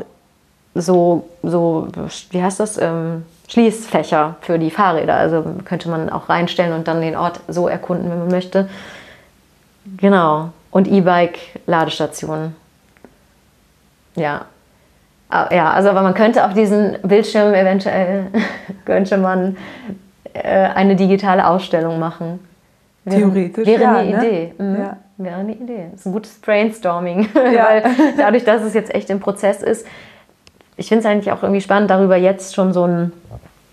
so, 0.75 1.29
so 1.43 1.89
wie 2.31 2.43
heißt 2.43 2.61
das, 2.61 2.79
ähm, 2.79 3.25
Schließfächer 3.49 4.37
für 4.41 4.59
die 4.59 4.71
Fahrräder. 4.71 5.15
Also 5.15 5.45
könnte 5.65 5.89
man 5.89 6.11
auch 6.11 6.29
reinstellen 6.29 6.73
und 6.73 6.87
dann 6.87 7.01
den 7.01 7.17
Ort 7.17 7.41
so 7.49 7.67
erkunden, 7.67 8.11
wenn 8.11 8.19
man 8.19 8.29
möchte. 8.29 8.69
Genau. 9.97 10.51
Und 10.71 10.87
E-Bike-Ladestationen. 10.87 12.55
Ja. 14.15 14.45
Ah, 15.31 15.49
ja, 15.55 15.71
also 15.73 15.91
aber 15.91 16.03
man 16.03 16.15
könnte 16.15 16.45
auf 16.45 16.55
diesen 16.55 16.97
Bildschirm 17.03 17.53
eventuell 17.55 18.27
könnte 18.85 19.19
man 19.19 19.57
äh, 20.33 20.69
eine 20.69 20.97
digitale 20.97 21.47
Ausstellung 21.47 21.99
machen. 21.99 22.41
Theoretisch. 23.09 23.67
Wäre 23.67 23.83
ja, 23.83 23.97
eine 23.97 24.11
ne? 24.11 24.19
Idee. 24.19 24.55
Mhm. 24.59 24.77
Ja. 24.77 24.97
Wäre 25.19 25.41
eine 25.41 25.53
Idee. 25.53 25.89
Das 25.91 26.01
ist 26.01 26.07
ein 26.07 26.13
gutes 26.13 26.39
Brainstorming, 26.39 27.29
ja. 27.35 27.67
weil 27.67 27.83
dadurch, 28.17 28.45
dass 28.45 28.63
es 28.63 28.73
jetzt 28.73 28.95
echt 28.95 29.11
im 29.11 29.19
Prozess 29.19 29.63
ist, 29.63 29.85
ich 30.77 30.89
finde 30.89 31.01
es 31.01 31.07
eigentlich 31.07 31.33
auch 31.33 31.43
irgendwie 31.43 31.61
spannend, 31.61 31.91
darüber 31.91 32.17
jetzt 32.17 32.55
schon 32.55 32.73
so 32.73 32.85
ein 32.85 33.13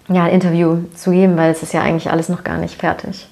ja, 0.07 0.27
Interview 0.27 0.79
zu 0.95 1.11
geben, 1.11 1.37
weil 1.37 1.51
es 1.51 1.61
ist 1.61 1.71
ja 1.71 1.81
eigentlich 1.81 2.09
alles 2.09 2.29
noch 2.29 2.43
gar 2.43 2.57
nicht 2.57 2.79
fertig. 2.79 3.29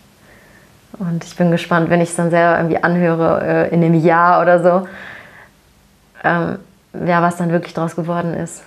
Und 0.99 1.23
ich 1.23 1.35
bin 1.35 1.49
gespannt, 1.49 1.89
wenn 1.89 2.01
ich 2.01 2.09
es 2.09 2.15
dann 2.15 2.29
selber 2.29 2.57
irgendwie 2.57 2.83
anhöre 2.83 3.41
äh, 3.43 3.73
in 3.73 3.83
einem 3.83 3.95
Jahr 3.95 4.41
oder 4.43 4.61
so, 4.61 4.87
ähm, 6.23 6.59
ja, 7.07 7.23
was 7.23 7.37
dann 7.37 7.51
wirklich 7.51 7.73
draus 7.73 7.95
geworden 7.95 8.35
ist. 8.35 8.63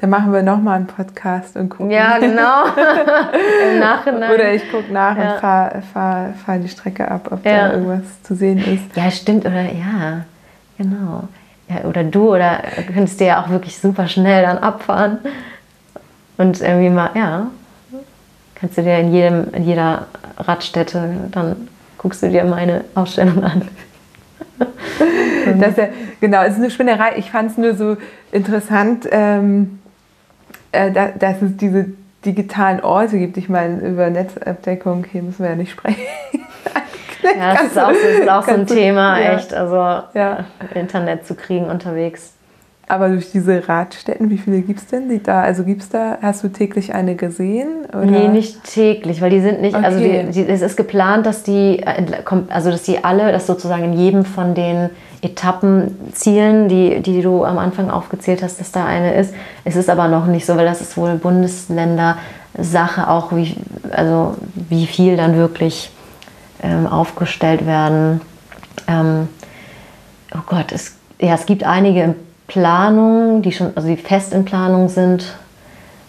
Dann 0.00 0.10
machen 0.10 0.32
wir 0.32 0.44
nochmal 0.44 0.76
einen 0.76 0.86
Podcast 0.86 1.56
und 1.56 1.70
gucken. 1.70 1.90
Ja, 1.90 2.18
genau. 2.18 2.66
Im 3.72 3.80
Nachhinein. 3.80 4.32
Oder 4.32 4.54
ich 4.54 4.70
gucke 4.70 4.92
nach 4.92 5.16
ja. 5.16 5.32
und 5.32 5.40
fahre 5.40 5.82
fahr, 5.92 6.34
fahr 6.44 6.58
die 6.58 6.68
Strecke 6.68 7.10
ab, 7.10 7.28
ob 7.32 7.44
ja. 7.44 7.68
da 7.68 7.72
irgendwas 7.72 8.22
zu 8.22 8.36
sehen 8.36 8.58
ist. 8.58 8.96
Ja, 8.96 9.10
stimmt. 9.10 9.44
Oder 9.44 9.62
ja, 9.62 10.24
genau. 10.76 11.24
Ja, 11.68 11.84
oder 11.84 12.04
du, 12.04 12.32
oder 12.32 12.62
könntest 12.86 13.18
dir 13.18 13.26
ja 13.26 13.42
auch 13.42 13.48
wirklich 13.48 13.76
super 13.76 14.06
schnell 14.06 14.42
dann 14.42 14.58
abfahren. 14.58 15.18
Und 16.36 16.60
irgendwie 16.60 16.90
mal, 16.90 17.10
ja, 17.14 17.48
kannst 18.54 18.78
du 18.78 18.82
dir 18.82 18.98
in, 18.98 19.12
jedem, 19.12 19.52
in 19.52 19.64
jeder 19.64 20.06
Radstätte, 20.38 21.28
dann 21.32 21.68
guckst 21.98 22.22
du 22.22 22.30
dir 22.30 22.44
meine 22.44 22.84
Ausstellung 22.94 23.42
an. 23.42 23.68
das 25.58 25.76
ja, 25.76 25.88
genau, 26.20 26.42
es 26.42 26.52
ist 26.52 26.60
eine 26.60 26.70
Spinnerei. 26.70 27.16
Ich 27.16 27.32
fand 27.32 27.50
es 27.50 27.58
nur 27.58 27.74
so 27.74 27.96
interessant, 28.30 29.08
ähm, 29.10 29.80
äh, 30.72 30.90
da, 30.92 31.08
dass 31.08 31.42
es 31.42 31.56
diese 31.56 31.86
digitalen 32.24 32.80
Orte 32.80 33.18
gibt. 33.18 33.36
Ich 33.36 33.48
meine, 33.48 33.80
über 33.80 34.10
Netzabdeckung 34.10 35.04
hier 35.10 35.22
müssen 35.22 35.42
wir 35.42 35.50
ja 35.50 35.56
nicht 35.56 35.72
sprechen. 35.72 36.00
ja, 37.22 37.54
das 37.54 37.62
ist 37.64 37.78
auch, 37.78 37.88
das 37.88 38.20
ist 38.20 38.28
auch 38.28 38.44
so 38.44 38.52
ein 38.52 38.66
Thema, 38.66 39.20
ja. 39.20 39.36
echt. 39.36 39.54
Also 39.54 39.76
ja. 40.14 40.44
Internet 40.74 41.26
zu 41.26 41.34
kriegen 41.34 41.66
unterwegs. 41.66 42.34
Aber 42.90 43.10
durch 43.10 43.30
diese 43.30 43.68
Radstätten, 43.68 44.30
wie 44.30 44.38
viele 44.38 44.62
gibt 44.62 44.80
es 44.80 44.86
denn 44.86 45.10
die 45.10 45.22
da? 45.22 45.42
Also 45.42 45.62
gibt's 45.62 45.90
da, 45.90 46.16
hast 46.22 46.42
du 46.42 46.48
täglich 46.48 46.94
eine 46.94 47.16
gesehen? 47.16 47.84
Oder? 47.88 48.06
Nee, 48.06 48.28
nicht 48.28 48.64
täglich, 48.64 49.20
weil 49.20 49.28
die 49.28 49.42
sind 49.42 49.60
nicht, 49.60 49.74
also 49.74 49.98
okay. 49.98 50.20
also 50.20 50.32
die, 50.32 50.46
die, 50.46 50.50
es 50.50 50.62
ist 50.62 50.76
geplant, 50.76 51.26
dass 51.26 51.42
die, 51.42 51.80
äh, 51.80 52.06
also 52.48 52.70
dass 52.70 52.84
die 52.84 53.04
alle, 53.04 53.30
dass 53.30 53.46
sozusagen 53.46 53.84
in 53.84 53.92
jedem 53.92 54.24
von 54.24 54.54
den 54.54 54.88
Etappenzielen, 55.20 56.68
die, 56.68 57.00
die 57.00 57.20
du 57.20 57.44
am 57.44 57.58
Anfang 57.58 57.90
aufgezählt 57.90 58.42
hast, 58.42 58.58
dass 58.58 58.72
da 58.72 58.86
eine 58.86 59.14
ist. 59.16 59.34
Es 59.64 59.76
ist 59.76 59.90
aber 59.90 60.08
noch 60.08 60.26
nicht 60.26 60.46
so, 60.46 60.56
weil 60.56 60.64
das 60.64 60.80
ist 60.80 60.96
wohl 60.96 61.16
Bundesländersache 61.16 63.06
auch, 63.08 63.32
wie, 63.32 63.54
also 63.90 64.34
wie 64.54 64.86
viel 64.86 65.18
dann 65.18 65.36
wirklich 65.36 65.90
ähm, 66.62 66.86
aufgestellt 66.86 67.66
werden. 67.66 68.22
Ähm, 68.86 69.28
oh 70.34 70.40
Gott, 70.46 70.72
es, 70.72 70.96
ja, 71.20 71.34
es 71.34 71.44
gibt 71.44 71.64
einige 71.64 72.02
in 72.02 72.14
Planung, 72.48 73.42
die 73.42 73.52
schon, 73.52 73.72
also 73.76 73.86
die 73.88 73.96
fest 73.96 74.32
in 74.32 74.44
Planung 74.44 74.88
sind. 74.88 75.36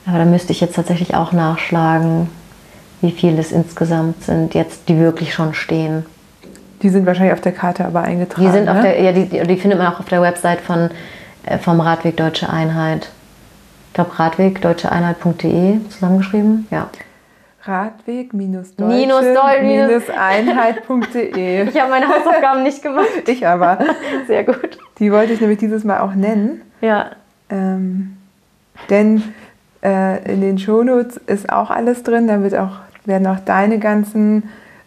Aber 0.07 0.17
da 0.17 0.25
müsste 0.25 0.51
ich 0.51 0.61
jetzt 0.61 0.75
tatsächlich 0.75 1.13
auch 1.13 1.31
nachschlagen, 1.33 2.29
wie 3.01 3.11
viele 3.11 3.39
es 3.39 3.51
insgesamt 3.51 4.23
sind, 4.23 4.55
jetzt 4.55 4.89
die 4.89 4.97
wirklich 4.97 5.33
schon 5.33 5.53
stehen. 5.53 6.05
Die 6.81 6.89
sind 6.89 7.05
wahrscheinlich 7.05 7.33
auf 7.33 7.41
der 7.41 7.51
Karte 7.51 7.85
aber 7.85 8.01
eingetragen. 8.01 8.47
Die 8.47 8.51
sind 8.51 8.65
ne? 8.65 8.71
auf 8.71 8.81
der, 8.81 8.99
ja, 9.01 9.11
die, 9.11 9.25
die 9.27 9.57
findet 9.57 9.77
man 9.77 9.93
auch 9.93 9.99
auf 9.99 10.07
der 10.07 10.21
Website 10.21 10.61
von, 10.61 10.89
äh, 11.45 11.57
vom 11.59 11.79
Radweg 11.81 12.17
Deutsche 12.17 12.49
Einheit. 12.49 13.09
Ich 13.89 13.93
glaube, 13.93 14.17
radwegdeutscheeinheit.de 14.17 15.79
zusammengeschrieben. 15.89 16.67
Ja. 16.71 16.89
Radweg 17.70 18.34
Minus 18.34 18.76
Deutsche 18.76 18.95
Deu- 19.38 19.61
minus 19.61 20.03
Einheit.de. 20.09 21.67
Ich 21.70 21.80
habe 21.80 21.91
meine 21.91 22.07
Hausaufgaben 22.07 22.63
nicht 22.63 22.82
gemacht. 22.82 23.05
Ich 23.28 23.45
aber. 23.45 23.78
Sehr 24.28 24.43
gut. 24.43 24.78
Die 24.97 25.11
wollte 25.11 25.34
ich 25.34 25.41
nämlich 25.41 25.59
dieses 25.59 25.84
Mal 25.84 25.99
auch 25.99 26.13
nennen. 26.15 26.61
Ja. 26.82 27.11
Ähm, 27.49 28.17
denn 28.89 29.24
äh, 29.84 30.32
in 30.34 30.41
den 30.41 30.57
Shownotes 30.57 31.17
ist 31.28 31.51
auch 31.51 31.70
alles 31.70 32.03
drin. 32.03 32.28
Da 32.28 32.41
wird 32.41 32.55
auch, 32.55 32.78
werden 33.05 33.28
auch 33.28 33.39
deine 33.39 33.80
ganzen 33.80 34.43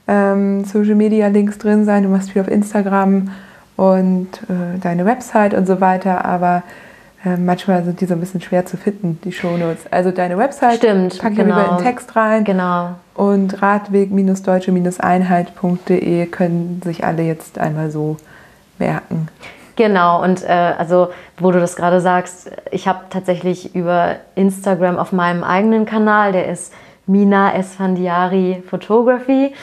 ähm, 0.09 0.64
Social 0.64 0.95
Media 0.97 1.28
Links 1.28 1.59
drin 1.59 1.85
sein. 1.85 2.03
Du 2.03 2.09
machst 2.09 2.30
viel 2.33 2.43
auf 2.43 2.49
Instagram 2.49 3.30
und 3.76 4.28
äh, 4.49 4.78
deine 4.80 5.05
Website 5.07 5.55
und 5.55 5.66
so 5.66 5.80
weiter. 5.80 6.24
Aber 6.24 6.62
äh, 7.25 7.37
manchmal 7.37 7.85
sind 7.85 8.01
die 8.01 8.07
so 8.07 8.14
ein 8.14 8.20
bisschen 8.20 8.41
schwer 8.41 8.66
zu 8.66 8.77
finden, 8.77 9.20
die 9.25 9.31
Shownotes. 9.33 9.87
Also 9.91 10.11
deine 10.11 10.37
Website 10.39 10.79
Stimmt, 10.79 11.18
pack 11.18 11.33
ich 11.33 11.39
genau. 11.39 11.57
lieber 11.57 11.70
in 11.70 11.77
den 11.77 11.85
Text 11.85 12.16
rein. 12.16 12.43
Genau. 12.45 12.95
Und 13.14 13.62
radweg-deutsche-einheit.de 13.62 16.27
können 16.27 16.83
sich 16.85 17.05
alle 17.05 17.23
jetzt 17.23 17.59
einmal 17.59 17.91
so 17.91 18.16
merken. 18.79 19.29
Genau, 19.77 20.23
und 20.23 20.45
äh, 20.45 20.75
also, 20.77 21.09
wo 21.39 21.51
du 21.51 21.59
das 21.59 21.77
gerade 21.77 22.03
sagst, 22.03 22.51
ich 22.70 22.87
habe 22.89 23.05
tatsächlich 23.09 23.75
über 23.75 24.16
Instagram 24.35 24.99
auf 24.99 25.12
meinem 25.12 25.43
eigenen 25.45 25.87
Kanal, 25.87 26.33
der 26.33 26.49
ist 26.49 26.75
Mina 27.07 27.55
Esfandiari 27.55 28.62
Photography, 28.68 29.55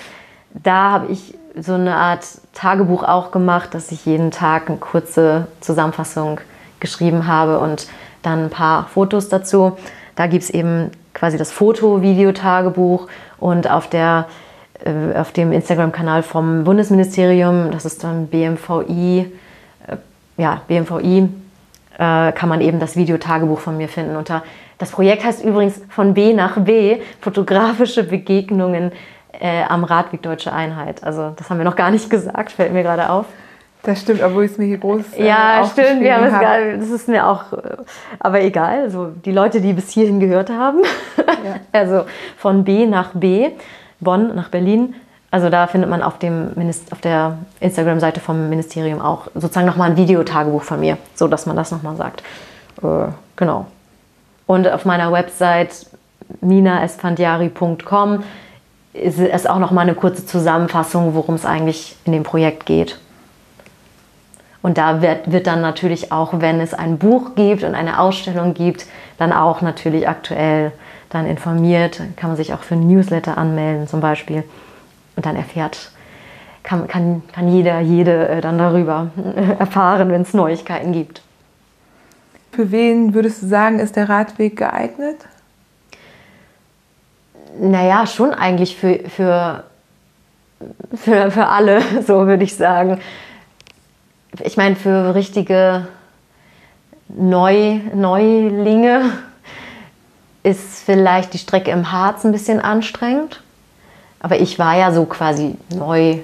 da 0.52 0.92
habe 0.92 1.12
ich 1.12 1.36
so 1.56 1.74
eine 1.74 1.96
Art 1.96 2.26
Tagebuch 2.54 3.04
auch 3.04 3.32
gemacht, 3.32 3.74
dass 3.74 3.92
ich 3.92 4.06
jeden 4.06 4.30
Tag 4.32 4.70
eine 4.70 4.78
kurze 4.78 5.48
Zusammenfassung 5.62 6.40
geschrieben 6.80 7.28
habe 7.28 7.60
und 7.60 7.88
dann 8.22 8.46
ein 8.46 8.50
paar 8.50 8.88
Fotos 8.88 9.30
dazu. 9.30 9.78
Da 10.16 10.28
gibt 10.28 10.44
es 10.44 10.50
eben 10.50 10.92
quasi 11.14 11.38
das 11.38 11.52
Foto-Video-Tagebuch 11.52 13.08
und 13.40 13.70
auf 13.70 13.90
der 13.90 14.28
äh, 14.84 15.18
auf 15.18 15.32
dem 15.32 15.52
Instagram-Kanal 15.52 16.24
vom 16.24 16.64
Bundesministerium, 16.64 17.72
das 17.72 17.86
ist 17.86 18.04
dann 18.04 18.28
BMVI, 18.28 19.32
äh, 19.88 19.98
ja, 20.38 20.62
BMVI, 20.68 21.30
äh, 21.98 22.32
kann 22.32 22.48
man 22.48 22.62
eben 22.62 22.80
das 22.80 22.96
Videotagebuch 22.96 23.60
von 23.60 23.76
mir 23.76 23.90
finden. 23.90 24.16
Unter, 24.16 24.44
das 24.78 24.92
Projekt 24.92 25.26
heißt 25.26 25.44
übrigens 25.44 25.82
von 25.90 26.14
B 26.14 26.34
nach 26.34 26.58
B, 26.62 27.02
fotografische 27.20 28.04
Begegnungen 28.04 28.94
äh, 29.38 29.64
am 29.64 29.84
Radweg 29.84 30.22
Deutsche 30.22 30.54
Einheit. 30.54 31.04
Also 31.04 31.34
das 31.36 31.50
haben 31.50 31.58
wir 31.58 31.66
noch 31.66 31.76
gar 31.76 31.92
nicht 31.92 32.10
gesagt, 32.10 32.54
fällt 32.54 32.72
mir 32.72 32.84
gerade 32.84 33.10
auf. 33.10 33.26
Das 33.84 34.02
stimmt, 34.02 34.22
obwohl 34.22 34.44
ich 34.44 34.52
es 34.52 34.58
mir 34.58 34.66
hier 34.66 34.78
groß 34.78 35.14
äh, 35.18 35.26
Ja, 35.26 35.64
stimmt, 35.72 36.02
wir 36.02 36.16
haben 36.16 36.26
es 36.26 36.32
gar, 36.34 36.60
das 36.78 36.90
ist 36.90 37.08
mir 37.08 37.26
auch, 37.26 37.54
äh, 37.54 37.78
aber 38.20 38.42
egal, 38.42 38.82
also 38.82 39.08
die 39.24 39.32
Leute, 39.32 39.62
die 39.62 39.72
bis 39.72 39.90
hierhin 39.90 40.20
gehört 40.20 40.50
haben, 40.50 40.80
also 41.72 42.04
von 42.38 42.66
B 42.66 42.86
nach 42.86 43.12
B, 43.14 43.52
Bonn 44.02 44.36
nach 44.36 44.50
Berlin, 44.50 44.96
also 45.32 45.50
da 45.50 45.68
findet 45.68 45.90
man 45.90 46.02
auf, 46.02 46.18
dem 46.18 46.52
Minist 46.56 46.92
auf 46.92 47.02
der 47.02 47.38
Instagram-Seite 47.60 48.20
vom 48.20 48.50
Ministerium 48.50 49.00
auch 49.00 49.28
sozusagen 49.36 49.68
nochmal 49.68 49.92
ein 49.92 49.98
Videotagebuch 49.98 50.64
von 50.64 50.80
mir, 50.80 50.98
so 51.14 51.28
dass 51.28 51.46
man 51.46 51.56
das 51.56 51.72
nochmal 51.72 51.96
sagt. 51.96 52.24
Äh, 52.82 53.12
genau. 53.36 53.68
Und 54.48 54.68
auf 54.68 54.86
meiner 54.86 55.12
Website 55.12 55.86
minaesfandiari.com 56.42 58.24
ist 58.94 59.20
es 59.20 59.46
auch 59.46 59.60
nochmal 59.60 59.84
eine 59.84 59.94
kurze 59.94 60.26
Zusammenfassung, 60.26 61.14
worum 61.14 61.36
es 61.36 61.46
eigentlich 61.46 61.96
in 62.06 62.14
dem 62.14 62.24
Projekt 62.24 62.66
geht. 62.66 63.00
Und 64.62 64.78
da 64.78 65.02
wird, 65.02 65.32
wird 65.32 65.48
dann 65.48 65.62
natürlich 65.62 66.12
auch, 66.12 66.34
wenn 66.42 66.60
es 66.60 66.74
ein 66.74 66.98
Buch 66.98 67.36
gibt 67.36 67.64
und 67.64 67.76
eine 67.76 68.00
Ausstellung 68.00 68.54
gibt, 68.54 68.86
dann 69.18 69.32
auch 69.32 69.62
natürlich 69.62 70.08
aktuell 70.08 70.72
dann 71.10 71.26
informiert. 71.26 72.02
Kann 72.18 72.30
man 72.30 72.38
sich 72.38 72.54
auch 72.54 72.64
für 72.64 72.76
ein 72.76 72.88
Newsletter 72.88 73.38
anmelden 73.38 73.88
zum 73.88 74.02
Beispiel. 74.02 74.44
Und 75.16 75.26
dann 75.26 75.36
erfährt, 75.36 75.92
kann, 76.64 76.88
kann, 76.88 77.24
kann 77.34 77.50
jeder, 77.50 77.80
jede 77.80 78.28
äh, 78.28 78.42
dann 78.42 78.58
darüber 78.58 79.12
erfahren, 79.60 80.10
wenn 80.12 80.22
es 80.22 80.34
Neuigkeiten 80.34 80.92
gibt. 80.92 81.22
Für 82.52 82.72
wen 82.72 83.14
würdest 83.14 83.42
du 83.42 83.48
sagen, 83.48 83.80
ist 83.80 83.96
der 83.96 84.10
Radweg 84.10 84.58
geeignet? 84.58 85.18
Naja, 87.60 88.06
schon 88.06 88.34
eigentlich 88.34 88.76
für, 88.76 89.00
für, 89.10 89.64
für, 90.94 91.32
für 91.32 91.48
alle, 91.48 91.82
so 92.06 92.28
würde 92.28 92.44
ich 92.44 92.56
sagen. 92.56 93.00
Ich 94.44 94.58
meine, 94.58 94.76
für 94.76 95.16
richtige 95.16 95.88
Neu, 97.08 97.80
Neulinge 97.96 99.12
ist 100.44 100.84
vielleicht 100.86 101.34
die 101.34 101.40
Strecke 101.40 101.72
im 101.72 101.92
Harz 101.92 102.24
ein 102.24 102.32
bisschen 102.32 102.60
anstrengend. 102.60 103.42
Aber 104.20 104.40
ich 104.40 104.60
war 104.60 104.78
ja 104.78 104.92
so 104.92 105.06
quasi 105.06 105.56
neu, 105.74 106.20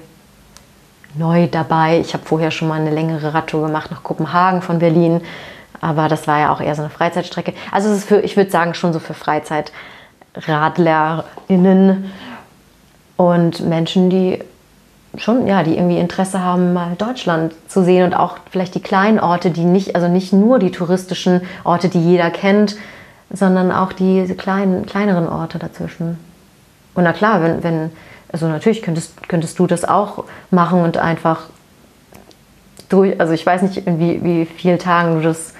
neu 1.14 1.48
dabei. 1.48 1.98
Ich 2.00 2.14
habe 2.14 2.24
vorher 2.24 2.50
schon 2.50 2.68
mal 2.68 2.80
eine 2.80 2.90
längere 2.90 3.34
Radtour 3.34 3.66
gemacht 3.66 3.90
nach 3.90 4.02
Kopenhagen 4.02 4.62
von 4.62 4.78
Berlin. 4.78 5.20
Aber 5.80 6.08
das 6.08 6.26
war 6.28 6.38
ja 6.38 6.52
auch 6.52 6.60
eher 6.60 6.74
so 6.74 6.82
eine 6.82 6.90
Freizeitstrecke. 6.90 7.54
Also 7.72 7.88
es 7.90 7.98
ist 7.98 8.08
für, 8.08 8.20
ich 8.20 8.36
würde 8.36 8.50
sagen, 8.50 8.74
schon 8.74 8.92
so 8.92 8.98
für 8.98 9.14
FreizeitradlerInnen 9.14 12.12
und 13.16 13.60
Menschen, 13.60 14.10
die 14.10 14.40
schon, 15.18 15.46
ja, 15.46 15.62
die 15.62 15.76
irgendwie 15.76 15.98
Interesse 15.98 16.42
haben, 16.42 16.72
mal 16.72 16.94
Deutschland 16.96 17.54
zu 17.68 17.84
sehen 17.84 18.04
und 18.04 18.14
auch 18.14 18.38
vielleicht 18.50 18.74
die 18.74 18.80
kleinen 18.80 19.18
Orte, 19.20 19.50
die 19.50 19.64
nicht, 19.64 19.94
also 19.94 20.08
nicht 20.08 20.32
nur 20.32 20.58
die 20.58 20.70
touristischen 20.70 21.42
Orte, 21.64 21.88
die 21.88 22.00
jeder 22.00 22.30
kennt, 22.30 22.76
sondern 23.30 23.72
auch 23.72 23.92
diese 23.92 24.34
kleinen, 24.34 24.86
kleineren 24.86 25.28
Orte 25.28 25.58
dazwischen. 25.58 26.18
Und 26.94 27.04
na 27.04 27.12
klar, 27.12 27.42
wenn, 27.42 27.62
wenn 27.62 27.90
also 28.30 28.48
natürlich 28.48 28.82
könntest, 28.82 29.28
könntest 29.28 29.58
du 29.58 29.66
das 29.66 29.84
auch 29.84 30.24
machen 30.50 30.80
und 30.80 30.96
einfach 30.98 31.44
durch, 32.88 33.18
also 33.20 33.32
ich 33.32 33.44
weiß 33.44 33.62
nicht, 33.62 33.86
in 33.86 33.98
wie, 33.98 34.22
wie 34.22 34.46
vielen 34.46 34.78
Tagen 34.78 35.16
du 35.16 35.22
das 35.22 35.54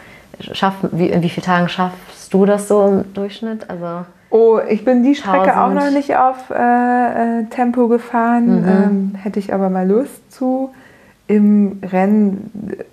schaffst, 0.53 0.81
wie, 0.93 1.09
in 1.09 1.23
wie 1.23 1.29
vielen 1.29 1.45
Tagen 1.45 1.69
schaffst 1.69 2.33
du 2.33 2.45
das 2.45 2.69
so 2.69 2.87
im 2.87 3.15
Durchschnitt? 3.15 3.69
Also 3.71 4.07
Oh, 4.37 4.61
ich 4.69 4.85
bin 4.85 5.03
die 5.03 5.15
Strecke 5.15 5.53
auch 5.61 5.71
1000. 5.71 5.75
noch 5.85 5.91
nicht 5.93 6.17
auf 6.17 6.51
äh, 6.51 7.41
äh, 7.41 7.45
Tempo 7.51 7.89
gefahren, 7.89 8.61
Mhm. 8.63 8.69
ähm, 8.69 9.15
hätte 9.23 9.39
ich 9.39 9.53
aber 9.55 9.71
mal 9.71 9.87
Lust 9.89 10.31
zu. 10.33 10.71
Im 11.29 11.81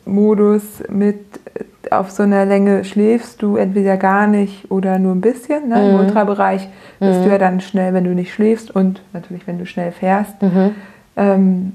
Rennmodus 0.05 0.83
mit 0.89 1.17
äh, 1.55 1.93
auf 1.93 2.09
so 2.11 2.23
einer 2.23 2.45
Länge 2.45 2.83
schläfst 2.83 3.41
du 3.41 3.57
entweder 3.57 3.97
gar 3.97 4.25
nicht 4.27 4.71
oder 4.71 4.97
nur 4.99 5.13
ein 5.13 5.21
bisschen. 5.21 5.69
Ne? 5.69 5.89
Im 5.89 5.93
Mhm. 5.95 5.99
Ultrabereich 6.05 6.67
bist 6.99 7.25
du 7.25 7.29
ja 7.29 7.37
dann 7.37 7.59
schnell, 7.61 7.93
wenn 7.93 8.05
du 8.05 8.15
nicht 8.15 8.33
schläfst 8.33 8.71
und 8.75 9.01
natürlich, 9.13 9.45
wenn 9.47 9.59
du 9.59 9.65
schnell 9.65 9.91
fährst. 9.91 10.41
Mhm. 10.41 10.71
Ähm, 11.17 11.71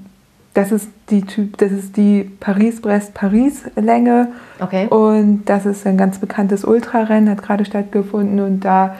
das 0.54 0.72
ist 0.72 0.88
die 1.10 1.22
Typ, 1.22 1.58
das 1.58 1.70
ist 1.70 1.96
die 1.96 2.24
Paris-Brest-Paris-Länge. 2.40 4.28
okay. 4.60 4.86
Und 4.88 5.42
das 5.44 5.66
ist 5.66 5.86
ein 5.86 5.96
ganz 5.96 6.18
bekanntes 6.18 6.64
Ultrarennen, 6.64 7.30
hat 7.30 7.42
gerade 7.42 7.64
stattgefunden 7.64 8.40
und 8.40 8.64
da 8.64 8.96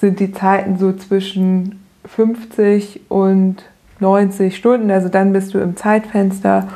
sind 0.00 0.20
die 0.20 0.32
Zeiten 0.32 0.78
so 0.78 0.92
zwischen 0.92 1.84
50 2.06 3.02
und 3.08 3.56
90 4.00 4.56
Stunden. 4.56 4.90
Also 4.90 5.08
dann 5.08 5.32
bist 5.32 5.54
du 5.54 5.58
im 5.58 5.76
Zeitfenster. 5.76 6.68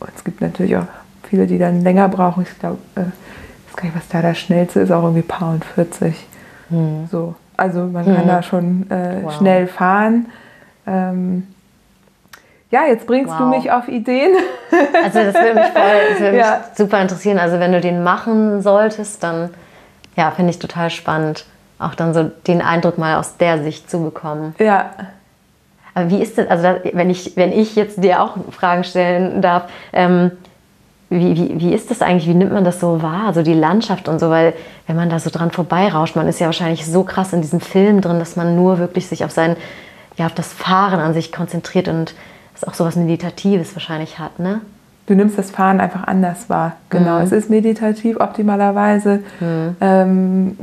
Und 0.00 0.10
es 0.14 0.24
gibt 0.24 0.40
natürlich 0.40 0.76
auch 0.76 0.86
viele, 1.22 1.46
die 1.46 1.58
dann 1.58 1.82
länger 1.82 2.08
brauchen. 2.08 2.42
Ich 2.42 2.58
glaube, 2.58 2.78
äh, 2.96 3.00
ich 3.00 3.72
weiß 3.72 3.76
gar 3.76 3.84
nicht, 3.84 3.96
was 3.96 4.08
da 4.08 4.22
das 4.22 4.38
schnellste 4.38 4.80
ist, 4.80 4.90
auch 4.90 5.02
irgendwie 5.04 5.22
paar 5.22 5.52
und 5.52 5.64
40. 5.64 6.14
So. 7.10 7.34
Also 7.56 7.80
man 7.84 8.04
kann 8.04 8.24
Mhm. 8.24 8.28
da 8.28 8.42
schon 8.42 8.90
äh, 8.90 9.22
Wow. 9.22 9.32
schnell 9.38 9.66
fahren. 9.66 10.26
Ähm, 10.86 11.46
ja, 12.70 12.84
jetzt 12.86 13.06
bringst 13.06 13.32
du 13.38 13.44
Wow. 13.44 13.56
mich 13.56 13.70
auf 13.72 13.88
Ideen. 13.88 14.32
Also 15.02 15.20
das 15.20 15.34
würde 15.34 15.54
mich, 15.60 15.68
voll, 15.68 15.82
das 16.10 16.20
würde 16.20 16.36
Ja. 16.38 16.56
mich 16.68 16.76
super 16.76 17.00
interessieren. 17.00 17.38
Also 17.38 17.60
wenn 17.60 17.72
du 17.72 17.80
den 17.80 18.02
machen 18.02 18.60
solltest, 18.62 19.22
dann 19.22 19.50
ja, 20.16 20.30
finde 20.32 20.50
ich 20.50 20.58
total 20.58 20.90
spannend, 20.90 21.46
auch 21.78 21.94
dann 21.94 22.14
so 22.14 22.30
den 22.46 22.62
Eindruck 22.62 22.98
mal 22.98 23.16
aus 23.16 23.36
der 23.36 23.62
Sicht 23.62 23.90
zu 23.90 24.02
bekommen. 24.02 24.54
ja. 24.58 24.90
Aber 25.94 26.10
wie 26.10 26.20
ist 26.22 26.36
das, 26.36 26.46
also 26.50 26.62
da, 26.62 26.76
wenn, 26.92 27.08
ich, 27.08 27.38
wenn 27.38 27.52
ich 27.52 27.74
jetzt 27.74 28.04
dir 28.04 28.20
auch 28.22 28.36
Fragen 28.50 28.84
stellen 28.84 29.40
darf, 29.40 29.62
ähm, 29.94 30.30
wie, 31.08 31.34
wie, 31.34 31.58
wie 31.58 31.72
ist 31.72 31.90
das 31.90 32.02
eigentlich, 32.02 32.26
wie 32.28 32.34
nimmt 32.34 32.52
man 32.52 32.64
das 32.64 32.80
so 32.80 33.00
wahr, 33.02 33.32
so 33.32 33.40
die 33.42 33.54
Landschaft 33.54 34.06
und 34.06 34.18
so, 34.18 34.28
weil 34.28 34.52
wenn 34.86 34.96
man 34.96 35.08
da 35.08 35.18
so 35.18 35.30
dran 35.30 35.52
vorbeirauscht, 35.52 36.14
man 36.14 36.28
ist 36.28 36.38
ja 36.38 36.44
wahrscheinlich 36.48 36.84
so 36.84 37.02
krass 37.02 37.32
in 37.32 37.40
diesem 37.40 37.60
Film 37.60 38.02
drin, 38.02 38.18
dass 38.18 38.36
man 38.36 38.56
nur 38.56 38.78
wirklich 38.78 39.06
sich 39.06 39.24
auf 39.24 39.30
sein, 39.30 39.56
ja, 40.18 40.26
auf 40.26 40.34
das 40.34 40.52
Fahren 40.52 41.00
an 41.00 41.14
sich 41.14 41.32
konzentriert 41.32 41.88
und 41.88 42.14
das 42.52 42.64
auch 42.64 42.74
so 42.74 42.84
was 42.84 42.96
Meditatives 42.96 43.74
wahrscheinlich 43.74 44.18
hat, 44.18 44.38
ne? 44.38 44.60
Du 45.06 45.14
nimmst 45.14 45.38
das 45.38 45.50
Fahren 45.50 45.80
einfach 45.80 46.04
anders 46.06 46.50
wahr. 46.50 46.72
Genau, 46.90 47.16
Mhm. 47.20 47.24
es 47.24 47.32
ist 47.32 47.48
meditativ 47.48 48.20
optimalerweise. 48.20 49.20
Ähm, 49.80 50.58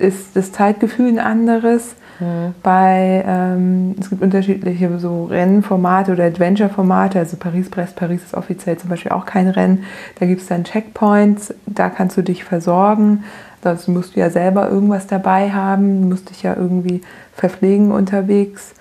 ist 0.00 0.34
das 0.34 0.52
Zeitgefühl 0.52 1.08
ein 1.08 1.18
anderes. 1.18 1.94
Mhm. 2.20 2.54
Bei, 2.62 3.24
ähm, 3.26 3.94
es 3.98 4.10
gibt 4.10 4.22
unterschiedliche 4.22 4.98
so 4.98 5.24
Rennformate 5.24 6.12
oder 6.12 6.24
Adventure-Formate. 6.24 7.18
Also 7.18 7.36
Paris-Brest, 7.36 7.96
Paris 7.96 8.24
ist 8.24 8.34
offiziell 8.34 8.76
zum 8.76 8.90
Beispiel 8.90 9.12
auch 9.12 9.26
kein 9.26 9.48
Rennen. 9.48 9.84
Da 10.18 10.26
gibt 10.26 10.42
es 10.42 10.48
dann 10.48 10.64
Checkpoints, 10.64 11.54
da 11.66 11.88
kannst 11.88 12.16
du 12.16 12.22
dich 12.22 12.44
versorgen. 12.44 13.24
Sonst 13.62 13.88
musst 13.88 14.16
du 14.16 14.20
ja 14.20 14.30
selber 14.30 14.70
irgendwas 14.70 15.06
dabei 15.06 15.50
haben, 15.50 16.02
du 16.02 16.08
musst 16.08 16.30
dich 16.30 16.42
ja 16.42 16.56
irgendwie 16.56 17.02
verpflegen 17.34 17.92
unterwegs. 17.92 18.74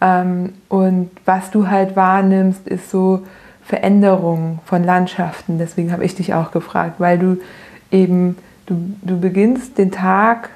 Ähm, 0.00 0.54
und 0.68 1.10
was 1.24 1.50
du 1.50 1.68
halt 1.68 1.96
wahrnimmst, 1.96 2.66
ist 2.66 2.90
so 2.90 3.22
Veränderungen 3.64 4.60
von 4.64 4.84
Landschaften. 4.84 5.58
Deswegen 5.58 5.92
habe 5.92 6.04
ich 6.04 6.14
dich 6.14 6.34
auch 6.34 6.50
gefragt, 6.50 6.96
weil 6.98 7.18
du 7.18 7.38
eben, 7.90 8.36
du, 8.66 8.94
du 9.02 9.18
beginnst 9.20 9.78
den 9.78 9.90
Tag, 9.90 10.50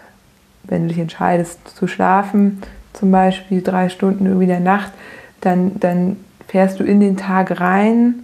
wenn 0.70 0.82
du 0.82 0.88
dich 0.88 0.98
entscheidest 0.98 1.68
zu 1.76 1.86
schlafen, 1.86 2.62
zum 2.92 3.10
Beispiel 3.10 3.60
drei 3.60 3.88
Stunden 3.88 4.26
irgendwie 4.26 4.46
der 4.46 4.60
Nacht, 4.60 4.92
dann, 5.40 5.78
dann 5.78 6.16
fährst 6.48 6.80
du 6.80 6.84
in 6.84 7.00
den 7.00 7.16
Tag 7.16 7.60
rein 7.60 8.14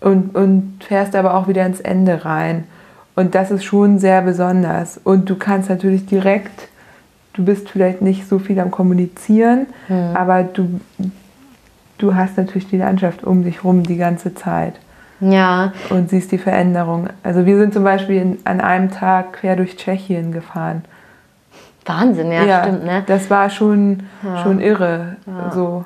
und, 0.00 0.34
und 0.34 0.78
fährst 0.86 1.14
aber 1.14 1.34
auch 1.34 1.48
wieder 1.48 1.66
ins 1.66 1.80
Ende 1.80 2.24
rein. 2.24 2.64
Und 3.14 3.34
das 3.34 3.50
ist 3.50 3.64
schon 3.64 3.98
sehr 3.98 4.22
besonders. 4.22 4.98
Und 5.02 5.28
du 5.28 5.36
kannst 5.36 5.68
natürlich 5.68 6.06
direkt, 6.06 6.68
du 7.34 7.44
bist 7.44 7.68
vielleicht 7.68 8.02
nicht 8.02 8.28
so 8.28 8.38
viel 8.38 8.58
am 8.60 8.70
Kommunizieren, 8.70 9.66
mhm. 9.88 10.16
aber 10.16 10.42
du, 10.42 10.80
du 11.98 12.14
hast 12.14 12.36
natürlich 12.36 12.68
die 12.68 12.78
Landschaft 12.78 13.24
um 13.24 13.44
dich 13.44 13.62
rum 13.62 13.82
die 13.82 13.96
ganze 13.96 14.34
Zeit. 14.34 14.74
Ja. 15.20 15.74
Und 15.90 16.08
siehst 16.08 16.32
die 16.32 16.38
Veränderung. 16.38 17.08
Also 17.22 17.44
wir 17.44 17.58
sind 17.58 17.74
zum 17.74 17.84
Beispiel 17.84 18.16
in, 18.16 18.38
an 18.44 18.60
einem 18.60 18.90
Tag 18.90 19.34
quer 19.34 19.54
durch 19.54 19.76
Tschechien 19.76 20.32
gefahren. 20.32 20.82
Wahnsinn, 21.84 22.30
ja, 22.30 22.44
ja 22.44 22.62
stimmt, 22.62 22.84
ne? 22.84 23.02
Das 23.06 23.30
war 23.30 23.50
schon, 23.50 24.04
ja. 24.22 24.42
schon 24.42 24.60
irre. 24.60 25.16
Ja. 25.26 25.50
So. 25.50 25.84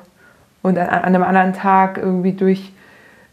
Und 0.61 0.77
an, 0.77 0.87
an, 0.87 1.03
einem 1.03 1.23
anderen 1.23 1.53
Tag 1.53 1.97
irgendwie 1.97 2.33
durch 2.33 2.73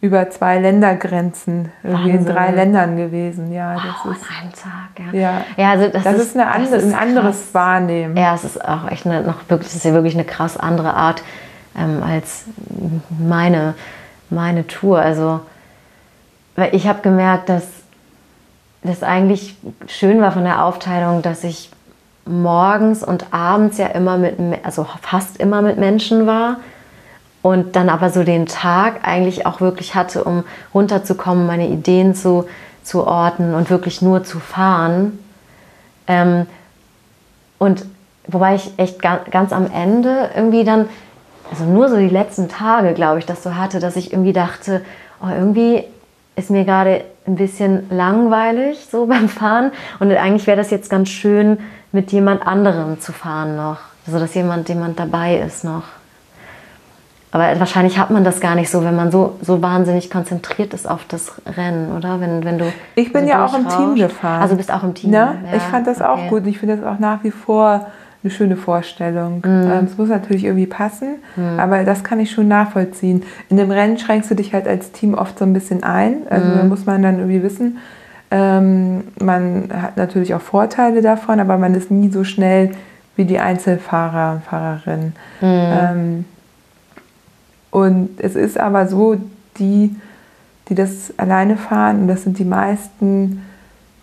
über 0.01 0.29
zwei 0.31 0.59
Ländergrenzen, 0.59 1.71
irgendwie 1.83 2.13
Wahnsinn. 2.13 2.27
in 2.27 2.35
drei 2.35 2.51
Ländern 2.51 2.97
gewesen. 2.97 3.53
Ja, 3.53 3.75
das 3.75 3.85
wow, 4.05 4.13
ist. 4.13 4.23
An 4.23 4.37
einem 4.41 4.53
Tag, 4.53 5.15
ja. 5.15 5.21
Ja, 5.21 5.45
ja 5.57 5.71
also 5.71 5.89
das, 5.89 6.03
das 6.03 6.17
ist, 6.17 6.23
ist, 6.23 6.37
eine 6.37 6.51
andere, 6.51 6.77
ist 6.77 6.93
ein 6.93 6.95
anderes 6.95 7.55
Wahrnehmen. 7.55 8.17
Ja, 8.17 8.35
es 8.35 8.45
ist 8.45 8.65
auch 8.65 8.91
echt 8.91 9.07
eine, 9.07 9.23
noch 9.23 9.49
wirklich, 9.49 9.75
ist 9.75 9.85
ja 9.85 9.93
wirklich 9.93 10.15
eine 10.15 10.25
krass 10.25 10.57
andere 10.57 10.95
Art 10.95 11.23
ähm, 11.79 12.03
als 12.03 12.45
meine, 13.11 13.75
meine 14.29 14.67
Tour. 14.67 14.99
Also, 14.99 15.41
weil 16.57 16.75
ich 16.75 16.89
habe 16.89 17.01
gemerkt, 17.03 17.49
dass 17.49 17.67
das 18.83 19.05
eigentlich 19.05 19.57
schön 19.87 20.21
war 20.21 20.33
von 20.33 20.43
der 20.43 20.65
Aufteilung, 20.65 21.23
dass 21.23 21.45
ich 21.45 21.71
morgens 22.25 23.03
und 23.03 23.27
abends 23.33 23.79
ja 23.79 23.87
immer 23.89 24.19
mit, 24.19 24.39
also 24.63 24.87
fast 25.01 25.39
immer 25.39 25.63
mit 25.63 25.79
Menschen 25.79 26.27
war 26.27 26.59
und 27.43 27.75
dann 27.75 27.89
aber 27.89 28.11
so 28.11 28.23
den 28.23 28.47
Tag 28.47 29.01
eigentlich 29.03 29.47
auch 29.47 29.61
wirklich 29.61 29.95
hatte, 29.95 30.25
um 30.25 30.45
runterzukommen, 30.73 31.47
meine 31.47 31.69
Ideen 31.69 32.15
zu, 32.15 32.47
zu 32.85 33.07
orten 33.07 33.55
und 33.55 33.69
wirklich 33.71 34.01
nur 34.01 34.23
zu 34.23 34.39
fahren. 34.39 35.19
Ähm, 36.07 36.47
und 37.59 37.85
wobei 38.29 38.55
ich 38.55 38.73
echt 38.77 39.03
ganz, 39.03 39.29
ganz 39.31 39.53
am 39.53 39.71
Ende 39.71 40.31
irgendwie 40.35 40.65
dann, 40.65 40.89
also 41.51 41.65
nur 41.65 41.89
so 41.89 41.97
die 41.97 42.09
letzten 42.09 42.49
Tage, 42.49 42.95
glaube 42.95 43.19
ich, 43.19 43.27
das 43.27 43.43
so 43.43 43.57
hatte, 43.57 43.81
dass 43.81 43.97
ich 43.97 44.13
irgendwie 44.13 44.33
dachte, 44.33 44.85
oh, 45.21 45.29
irgendwie 45.29 45.85
ist 46.37 46.51
mir 46.51 46.65
gerade 46.65 47.05
ein 47.27 47.37
bisschen 47.37 47.89
langweilig 47.91 48.87
so 48.91 49.07
beim 49.09 49.29
Fahren 49.29 49.73
und 50.01 50.11
eigentlich 50.13 50.47
wäre 50.47 50.57
das 50.57 50.71
jetzt 50.71 50.91
ganz 50.91 51.09
schön, 51.09 51.59
mit 51.93 52.11
jemand 52.13 52.47
anderem 52.47 53.01
zu 53.01 53.13
fahren 53.13 53.57
noch. 53.57 53.79
Also 54.07 54.19
dass 54.19 54.35
jemand, 54.35 54.69
jemand 54.69 54.99
dabei 54.99 55.37
ist 55.37 55.65
noch. 55.65 55.85
Aber 57.33 57.59
wahrscheinlich 57.59 57.99
hat 57.99 58.11
man 58.11 58.25
das 58.25 58.41
gar 58.41 58.55
nicht 58.55 58.69
so, 58.69 58.85
wenn 58.85 58.95
man 58.95 59.11
so, 59.11 59.37
so 59.41 59.63
wahnsinnig 59.63 60.11
konzentriert 60.11 60.75
ist 60.75 60.87
auf 60.87 61.07
das 61.09 61.33
Rennen, 61.47 61.97
oder? 61.97 62.21
Wenn, 62.21 62.45
wenn 62.45 62.59
du 62.59 62.71
ich 62.95 63.11
bin 63.11 63.27
ja 63.27 63.47
auch 63.47 63.55
im 63.55 63.67
Team 63.69 63.95
gefahren. 63.95 64.43
Also 64.43 64.57
bist 64.57 64.71
auch 64.71 64.83
im 64.83 64.93
Team. 64.93 65.13
Ne? 65.13 65.39
Ja, 65.51 65.57
ich 65.57 65.63
fand 65.63 65.87
das 65.87 66.03
okay. 66.03 66.11
auch 66.11 66.29
gut. 66.29 66.47
Ich 66.47 66.59
finde 66.59 66.77
das 66.77 66.85
auch 66.85 66.99
nach 66.99 67.25
wie 67.25 67.31
vor 67.31 67.87
eine 68.23 68.31
schöne 68.31 68.57
Vorstellung. 68.57 69.39
Mhm. 69.39 69.71
Ähm, 69.71 69.85
es 69.85 69.99
muss 69.99 70.09
natürlich 70.09 70.45
irgendwie 70.45 70.67
passen, 70.67 71.17
mhm. 71.37 71.59
aber 71.59 71.85
das 71.85 72.05
kann 72.05 72.21
ich 72.21 72.31
schon 72.31 72.49
nachvollziehen. 72.49 73.25
In 73.49 73.57
dem 73.57 73.71
Rennen 73.71 73.99
schränkst 73.99 74.31
du 74.31 74.35
dich 74.35 74.55
halt 74.55 74.69
als 74.69 74.93
Team 74.93 75.15
oft 75.15 75.39
so 75.39 75.45
ein 75.45 75.53
bisschen 75.53 75.83
ein. 75.83 76.19
Also 76.31 76.47
mhm. 76.47 76.57
da 76.57 76.65
muss 76.65 76.87
man 76.87 77.03
dann 77.03 77.17
irgendwie 77.19 77.43
wissen, 77.43 77.79
ähm, 78.31 79.05
man 79.21 79.69
hat 79.73 79.97
natürlich 79.97 80.35
auch 80.35 80.41
Vorteile 80.41 81.03
davon, 81.03 81.39
aber 81.39 81.59
man 81.59 81.75
ist 81.75 81.91
nie 81.91 82.11
so 82.11 82.25
schnell 82.25 82.71
wie 83.15 83.25
die 83.27 83.39
Einzelfahrer 83.39 84.37
und 84.37 84.45
Fahrerinnen. 84.45 85.15
Mhm. 85.41 85.47
Ähm, 85.47 86.25
und 87.71 88.11
es 88.19 88.35
ist 88.35 88.59
aber 88.59 88.87
so, 88.87 89.17
die, 89.59 89.95
die 90.69 90.75
das 90.75 91.13
alleine 91.19 91.57
fahren, 91.57 92.03
und 92.03 92.09
das 92.09 92.23
sind 92.23 92.39
die 92.39 92.45
meisten, 92.45 93.43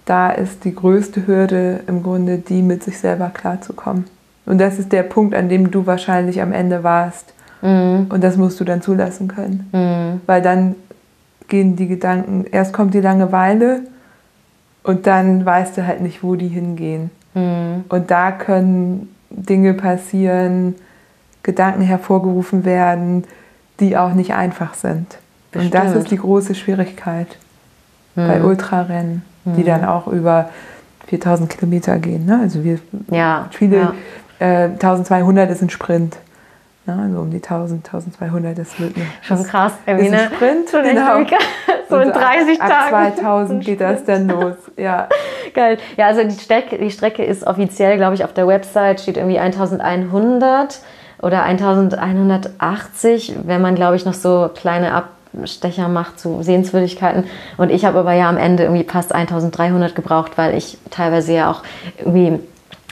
da 0.09 0.31
ist 0.31 0.65
die 0.65 0.73
größte 0.73 1.27
Hürde 1.27 1.81
im 1.85 2.01
Grunde, 2.01 2.39
die 2.39 2.63
mit 2.63 2.83
sich 2.83 2.97
selber 2.97 3.29
klarzukommen. 3.29 4.05
Und 4.45 4.57
das 4.57 4.79
ist 4.79 4.91
der 4.91 5.03
Punkt, 5.03 5.35
an 5.35 5.49
dem 5.49 5.69
du 5.69 5.85
wahrscheinlich 5.85 6.41
am 6.41 6.51
Ende 6.51 6.83
warst. 6.83 7.33
Mhm. 7.61 8.07
Und 8.09 8.23
das 8.23 8.35
musst 8.35 8.59
du 8.59 8.63
dann 8.63 8.81
zulassen 8.81 9.27
können. 9.27 9.69
Mhm. 9.71 10.21
Weil 10.25 10.41
dann 10.41 10.75
gehen 11.47 11.75
die 11.75 11.87
Gedanken, 11.87 12.45
erst 12.51 12.73
kommt 12.73 12.95
die 12.95 13.01
Langeweile 13.01 13.81
und 14.81 15.05
dann 15.05 15.45
weißt 15.45 15.77
du 15.77 15.85
halt 15.85 16.01
nicht, 16.01 16.23
wo 16.23 16.35
die 16.35 16.47
hingehen. 16.47 17.11
Mhm. 17.35 17.83
Und 17.89 18.09
da 18.09 18.31
können 18.31 19.15
Dinge 19.29 19.75
passieren, 19.75 20.73
Gedanken 21.43 21.81
hervorgerufen 21.81 22.65
werden, 22.65 23.25
die 23.79 23.95
auch 23.95 24.13
nicht 24.13 24.33
einfach 24.33 24.73
sind. 24.73 25.17
Bestimmt. 25.51 25.75
Und 25.75 25.83
das 25.83 25.95
ist 25.95 26.11
die 26.11 26.17
große 26.17 26.55
Schwierigkeit 26.55 27.27
bei 28.15 28.43
Ultrarennen, 28.43 29.23
die 29.55 29.63
dann 29.63 29.85
auch 29.85 30.07
über 30.07 30.49
4000 31.07 31.49
Kilometer 31.49 31.97
gehen. 31.97 32.25
Ne? 32.25 32.39
Also 32.41 32.63
wir 32.63 32.79
ja, 33.09 33.47
viele, 33.51 33.77
ja. 33.77 33.93
Äh, 34.39 34.69
1200 34.69 35.49
ist 35.51 35.61
ein 35.61 35.69
Sprint. 35.69 36.17
Ne? 36.85 36.99
Also 37.03 37.19
um 37.19 37.29
die 37.31 37.37
1000, 37.37 37.85
1200, 37.85 38.57
das 38.57 38.79
wird 38.79 38.95
eine, 38.95 39.05
schon 39.21 39.43
krass. 39.43 39.73
Ist 39.85 40.13
ein? 40.13 40.31
Sprint, 40.33 40.69
schon 40.69 40.83
genau. 40.83 41.19
so 41.89 41.97
in 41.97 42.11
30 42.11 42.61
ab, 42.61 42.69
Tagen. 42.69 42.95
Ab 42.95 43.15
2000 43.17 43.65
geht 43.65 43.81
das 43.81 44.05
dann 44.05 44.27
los. 44.27 44.55
Ja. 44.77 45.09
Geil. 45.53 45.77
Ja, 45.97 46.07
also 46.07 46.23
die 46.23 46.39
Strecke, 46.39 46.77
die 46.77 46.91
Strecke 46.91 47.23
ist 47.23 47.45
offiziell, 47.45 47.97
glaube 47.97 48.15
ich, 48.15 48.23
auf 48.23 48.33
der 48.33 48.47
Website 48.47 49.01
steht 49.01 49.17
irgendwie 49.17 49.39
1100 49.39 50.79
oder 51.21 51.43
1180, 51.43 53.35
wenn 53.43 53.61
man, 53.61 53.75
glaube 53.75 53.95
ich, 53.95 54.05
noch 54.05 54.13
so 54.13 54.49
kleine 54.53 54.93
Abstecher 55.37 55.87
macht 55.87 56.19
zu 56.19 56.41
Sehenswürdigkeiten. 56.41 57.25
Und 57.57 57.69
ich 57.69 57.85
habe 57.85 57.99
aber 57.99 58.13
ja 58.13 58.29
am 58.29 58.37
Ende 58.37 58.63
irgendwie 58.63 58.83
fast 58.83 59.13
1300 59.13 59.95
gebraucht, 59.95 60.33
weil 60.37 60.55
ich 60.55 60.77
teilweise 60.89 61.33
ja 61.33 61.51
auch 61.51 61.63
irgendwie 61.99 62.39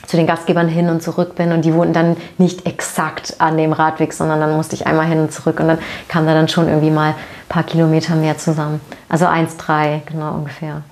zu 0.06 0.16
den 0.16 0.26
Gastgebern 0.26 0.68
hin 0.68 0.88
und 0.88 1.02
zurück 1.02 1.34
bin 1.34 1.52
und 1.52 1.64
die 1.64 1.74
wohnten 1.74 1.92
dann 1.92 2.16
nicht 2.38 2.66
exakt 2.66 3.36
an 3.38 3.58
dem 3.58 3.72
Radweg, 3.72 4.14
sondern 4.14 4.40
dann 4.40 4.56
musste 4.56 4.74
ich 4.74 4.86
einmal 4.86 5.06
hin 5.06 5.20
und 5.20 5.32
zurück 5.32 5.60
und 5.60 5.68
dann 5.68 5.78
kam 6.08 6.24
da 6.26 6.32
dann 6.32 6.48
schon 6.48 6.68
irgendwie 6.68 6.90
mal 6.90 7.10
ein 7.10 7.14
paar 7.48 7.64
Kilometer 7.64 8.14
mehr 8.14 8.38
zusammen. 8.38 8.80
Also 9.08 9.26
1,3 9.26 10.00
genau 10.06 10.34
ungefähr. 10.34 10.82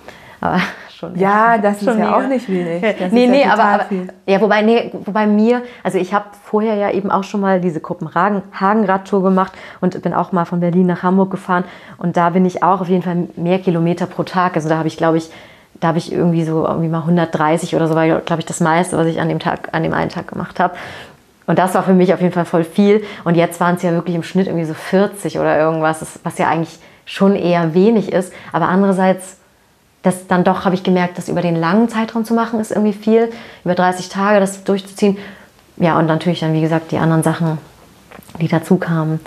Aber 0.41 0.61
schon. 0.97 1.17
Ja, 1.17 1.59
das 1.59 1.83
ist 1.83 1.99
ja 1.99 2.17
auch 2.17 2.27
nicht 2.27 2.49
wenig. 2.49 2.83
Das 2.99 3.13
nee, 3.13 3.27
nee, 3.27 3.43
ja 3.43 3.53
aber, 3.53 3.63
aber 3.63 3.85
ja, 4.27 4.41
wobei, 4.41 4.63
nee, 4.63 4.91
wobei 5.05 5.27
mir, 5.27 5.63
also 5.83 5.99
ich 5.99 6.15
habe 6.15 6.27
vorher 6.45 6.75
ja 6.75 6.91
eben 6.91 7.11
auch 7.11 7.25
schon 7.25 7.41
mal 7.41 7.61
diese 7.61 7.81
Kopenhagen-Radtour 7.81 9.23
gemacht 9.23 9.53
und 9.81 10.01
bin 10.03 10.15
auch 10.15 10.33
mal 10.33 10.45
von 10.45 10.61
Berlin 10.61 10.87
nach 10.87 11.03
Hamburg 11.03 11.31
gefahren 11.31 11.65
und 11.99 12.17
da 12.17 12.31
bin 12.31 12.45
ich 12.45 12.63
auch 12.63 12.81
auf 12.81 12.89
jeden 12.89 13.03
Fall 13.03 13.29
mehr 13.37 13.59
Kilometer 13.59 14.07
pro 14.07 14.23
Tag. 14.23 14.57
Also 14.57 14.69
da 14.69 14.79
habe 14.79 14.89
ich, 14.89 14.97
glaube 14.97 15.19
ich, 15.19 15.31
da 15.81 15.89
habe 15.89 15.99
ich 15.99 16.13
irgendwie 16.13 16.45
so 16.45 16.67
irgendwie 16.67 16.89
mal 16.89 17.01
130 17.01 17.77
oder 17.77 17.87
so 17.89 17.95
war, 17.95 18.07
glaube 18.07 18.41
ich, 18.41 18.47
das 18.47 18.61
meiste, 18.61 18.97
was 18.97 19.07
ich 19.07 19.21
an 19.21 19.29
dem 19.29 19.39
Tag, 19.39 19.69
an 19.73 19.83
dem 19.83 19.93
einen 19.93 20.11
Tag 20.11 20.29
gemacht 20.29 20.59
habe. 20.59 20.75
Und 21.47 21.59
das 21.59 21.75
war 21.75 21.83
für 21.83 21.95
mich 21.95 22.13
auf 22.13 22.21
jeden 22.21 22.33
Fall 22.33 22.45
voll 22.45 22.65
viel. 22.65 23.05
Und 23.25 23.37
jetzt 23.37 23.61
waren 23.61 23.77
es 23.77 23.83
ja 23.83 23.93
wirklich 23.93 24.17
im 24.17 24.23
Schnitt 24.23 24.47
irgendwie 24.49 24.65
so 24.65 24.75
40 24.75 25.39
oder 25.39 25.57
irgendwas, 25.59 26.19
was 26.25 26.39
ja 26.39 26.49
eigentlich 26.49 26.79
schon 27.05 27.37
eher 27.37 27.73
wenig 27.75 28.13
ist. 28.13 28.33
Aber 28.53 28.69
andererseits 28.69 29.39
das 30.07 30.29
dann 30.29 30.45
doch 30.45 30.65
habe 30.65 30.77
ich 30.77 30.85
gemerkt, 30.85 31.19
das 31.19 31.29
über 31.29 31.43
den 31.43 31.57
langen 31.57 31.89
Zeitraum 31.89 32.25
zu 32.25 32.33
machen, 32.33 32.61
ist 32.61 32.71
irgendwie 32.71 32.93
viel. 32.93 33.33
Über 33.65 33.75
30 33.75 34.09
Tage 34.09 34.39
das 34.39 34.63
durchzuziehen. 34.63 35.19
Ja, 35.79 35.99
und 35.99 36.07
natürlich 36.07 36.41
dann, 36.41 36.53
wie 36.53 36.61
gesagt, 36.61 36.93
die 36.93 36.99
anderen 36.99 37.25
Sachen, 37.25 37.59
die 38.41 38.47
dazu 38.47 38.77
kamen. 38.77 39.21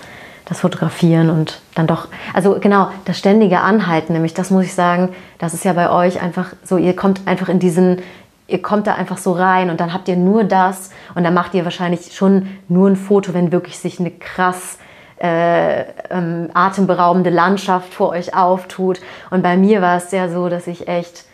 Das 0.45 0.61
Fotografieren 0.61 1.30
und 1.30 1.61
dann 1.76 1.85
doch, 1.85 2.07
also 2.34 2.57
genau, 2.60 2.89
das 3.06 3.19
ständige 3.19 3.60
Anhalten, 3.60 4.14
nämlich 4.14 4.34
das 4.34 4.49
muss 4.49 4.65
ich 4.65 4.73
sagen, 4.73 5.10
das 5.38 5.53
ist 5.53 5.64
ja 5.64 5.73
bei 5.73 5.91
euch 5.91 6.23
einfach 6.23 6.53
so, 6.64 6.77
ihr 6.77 6.95
kommt 6.95 7.27
einfach 7.27 7.49
in 7.49 7.60
diesen, 7.60 8.01
ihr 8.47 8.60
kommt 8.60 8.88
da 8.88 8.95
einfach 8.95 9.19
so 9.19 9.34
rein 9.34 9.69
und 9.69 9.80
dann 9.80 9.93
habt 9.93 10.07
ihr 10.07 10.15
nur 10.15 10.43
das 10.43 10.89
und 11.14 11.23
dann 11.23 11.35
macht 11.35 11.53
ihr 11.53 11.65
wahrscheinlich 11.65 12.15
schon 12.15 12.47
nur 12.68 12.89
ein 12.89 12.95
Foto, 12.95 13.35
wenn 13.35 13.51
wirklich 13.51 13.77
sich 13.77 13.99
eine 13.99 14.10
krass 14.10 14.80
äh, 15.21 15.81
ähm, 16.09 16.49
atemberaubende 16.53 17.29
Landschaft 17.29 17.93
vor 17.93 18.09
euch 18.09 18.35
auftut. 18.35 18.99
Und 19.29 19.41
bei 19.41 19.57
mir 19.57 19.81
war 19.81 19.97
es 19.97 20.11
ja 20.11 20.29
so, 20.29 20.49
dass 20.49 20.67
ich 20.67 20.87
echt 20.87 21.25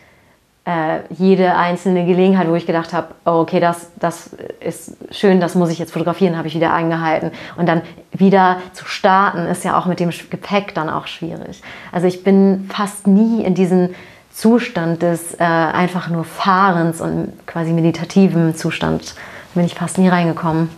äh, 0.66 0.98
jede 1.10 1.54
einzelne 1.54 2.04
Gelegenheit, 2.04 2.48
wo 2.48 2.56
ich 2.56 2.66
gedacht 2.66 2.92
habe, 2.92 3.14
oh, 3.24 3.40
okay, 3.40 3.60
das, 3.60 3.92
das 3.96 4.30
ist 4.60 4.96
schön, 5.12 5.40
das 5.40 5.54
muss 5.54 5.70
ich 5.70 5.78
jetzt 5.78 5.92
fotografieren, 5.92 6.36
habe 6.36 6.48
ich 6.48 6.56
wieder 6.56 6.72
eingehalten. 6.74 7.30
Und 7.56 7.66
dann 7.66 7.82
wieder 8.12 8.56
zu 8.72 8.84
starten, 8.84 9.46
ist 9.46 9.64
ja 9.64 9.78
auch 9.78 9.86
mit 9.86 10.00
dem 10.00 10.10
Gepäck 10.30 10.74
dann 10.74 10.90
auch 10.90 11.06
schwierig. 11.06 11.62
Also 11.92 12.08
ich 12.08 12.24
bin 12.24 12.68
fast 12.72 13.06
nie 13.06 13.44
in 13.44 13.54
diesen 13.54 13.94
Zustand 14.32 15.02
des 15.02 15.34
äh, 15.34 15.44
einfach 15.44 16.08
nur 16.08 16.24
Fahrens 16.24 17.00
und 17.00 17.32
quasi 17.46 17.72
meditativen 17.72 18.54
Zustand 18.56 19.14
bin 19.54 19.64
ich 19.64 19.74
fast 19.74 19.98
nie 19.98 20.08
reingekommen. 20.08 20.68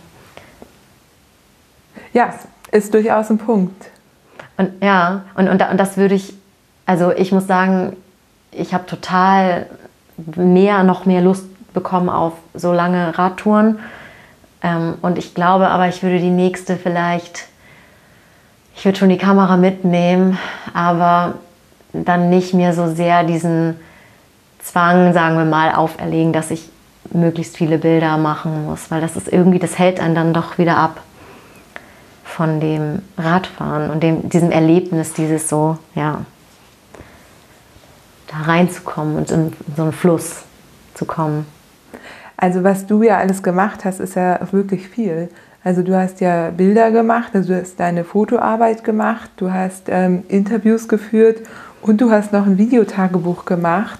Ja, 2.13 2.33
ist 2.71 2.93
durchaus 2.93 3.29
ein 3.29 3.37
Punkt. 3.37 3.85
Und 4.57 4.71
ja, 4.81 5.23
und, 5.35 5.47
und, 5.47 5.61
und 5.61 5.77
das 5.77 5.97
würde 5.97 6.15
ich, 6.15 6.33
also 6.85 7.11
ich 7.11 7.31
muss 7.31 7.47
sagen, 7.47 7.95
ich 8.51 8.73
habe 8.73 8.85
total 8.85 9.67
mehr, 10.35 10.83
noch 10.83 11.05
mehr 11.05 11.21
Lust 11.21 11.45
bekommen 11.73 12.09
auf 12.09 12.33
so 12.53 12.73
lange 12.73 13.17
Radtouren. 13.17 13.79
Ähm, 14.61 14.95
und 15.01 15.17
ich 15.17 15.33
glaube 15.33 15.69
aber, 15.69 15.87
ich 15.87 16.03
würde 16.03 16.19
die 16.19 16.29
nächste 16.29 16.75
vielleicht, 16.75 17.47
ich 18.75 18.85
würde 18.85 18.97
schon 18.97 19.09
die 19.09 19.17
Kamera 19.17 19.57
mitnehmen, 19.57 20.37
aber 20.73 21.35
dann 21.93 22.29
nicht 22.29 22.53
mehr 22.53 22.73
so 22.73 22.87
sehr 22.93 23.23
diesen 23.23 23.79
Zwang, 24.61 25.13
sagen 25.13 25.37
wir 25.37 25.45
mal, 25.45 25.73
auferlegen, 25.73 26.33
dass 26.33 26.51
ich 26.51 26.69
möglichst 27.11 27.57
viele 27.57 27.77
Bilder 27.77 28.17
machen 28.17 28.65
muss, 28.65 28.91
weil 28.91 29.01
das 29.01 29.15
ist 29.15 29.31
irgendwie, 29.31 29.59
das 29.59 29.79
hält 29.79 29.99
einen 29.99 30.15
dann 30.15 30.33
doch 30.33 30.57
wieder 30.57 30.77
ab 30.77 30.99
von 32.39 32.61
dem 32.61 33.01
Radfahren 33.17 33.91
und 33.91 34.01
dem, 34.01 34.29
diesem 34.29 34.49
Erlebnis, 34.49 35.11
dieses 35.11 35.49
so, 35.49 35.77
ja, 35.93 36.21
da 38.27 38.49
reinzukommen 38.49 39.17
und 39.17 39.29
in 39.29 39.51
so 39.75 39.83
einen 39.83 39.91
Fluss 39.91 40.43
zu 40.93 41.03
kommen. 41.03 41.45
Also 42.37 42.63
was 42.63 42.87
du 42.87 43.03
ja 43.03 43.17
alles 43.17 43.43
gemacht 43.43 43.83
hast, 43.83 43.99
ist 43.99 44.15
ja 44.15 44.39
wirklich 44.53 44.87
viel. 44.87 45.27
Also 45.65 45.81
du 45.81 45.93
hast 45.99 46.21
ja 46.21 46.51
Bilder 46.51 46.91
gemacht, 46.91 47.31
also 47.33 47.51
du 47.51 47.59
hast 47.59 47.77
deine 47.77 48.05
Fotoarbeit 48.05 48.85
gemacht, 48.85 49.29
du 49.35 49.51
hast 49.51 49.87
ähm, 49.89 50.23
Interviews 50.29 50.87
geführt 50.87 51.41
und 51.81 51.99
du 51.99 52.09
hast 52.09 52.31
noch 52.31 52.45
ein 52.45 52.57
Videotagebuch 52.57 53.43
gemacht. 53.43 53.99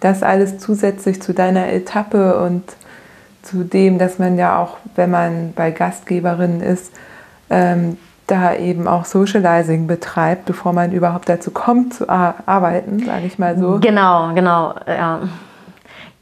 Das 0.00 0.24
alles 0.24 0.58
zusätzlich 0.58 1.22
zu 1.22 1.32
deiner 1.32 1.68
Etappe 1.68 2.40
und 2.40 2.64
zu 3.42 3.62
dem, 3.62 3.98
dass 3.98 4.18
man 4.18 4.36
ja 4.38 4.58
auch, 4.58 4.78
wenn 4.96 5.12
man 5.12 5.52
bei 5.54 5.70
Gastgeberinnen 5.70 6.62
ist, 6.62 6.92
ähm, 7.50 7.96
da 8.26 8.54
eben 8.54 8.88
auch 8.88 9.04
Socializing 9.04 9.86
betreibt, 9.86 10.46
bevor 10.46 10.72
man 10.72 10.92
überhaupt 10.92 11.28
dazu 11.28 11.50
kommt 11.50 11.94
zu 11.94 12.08
arbeiten, 12.08 13.04
sage 13.04 13.26
ich 13.26 13.38
mal 13.38 13.56
so. 13.58 13.78
Genau, 13.80 14.32
genau, 14.34 14.74
ja. 14.86 15.20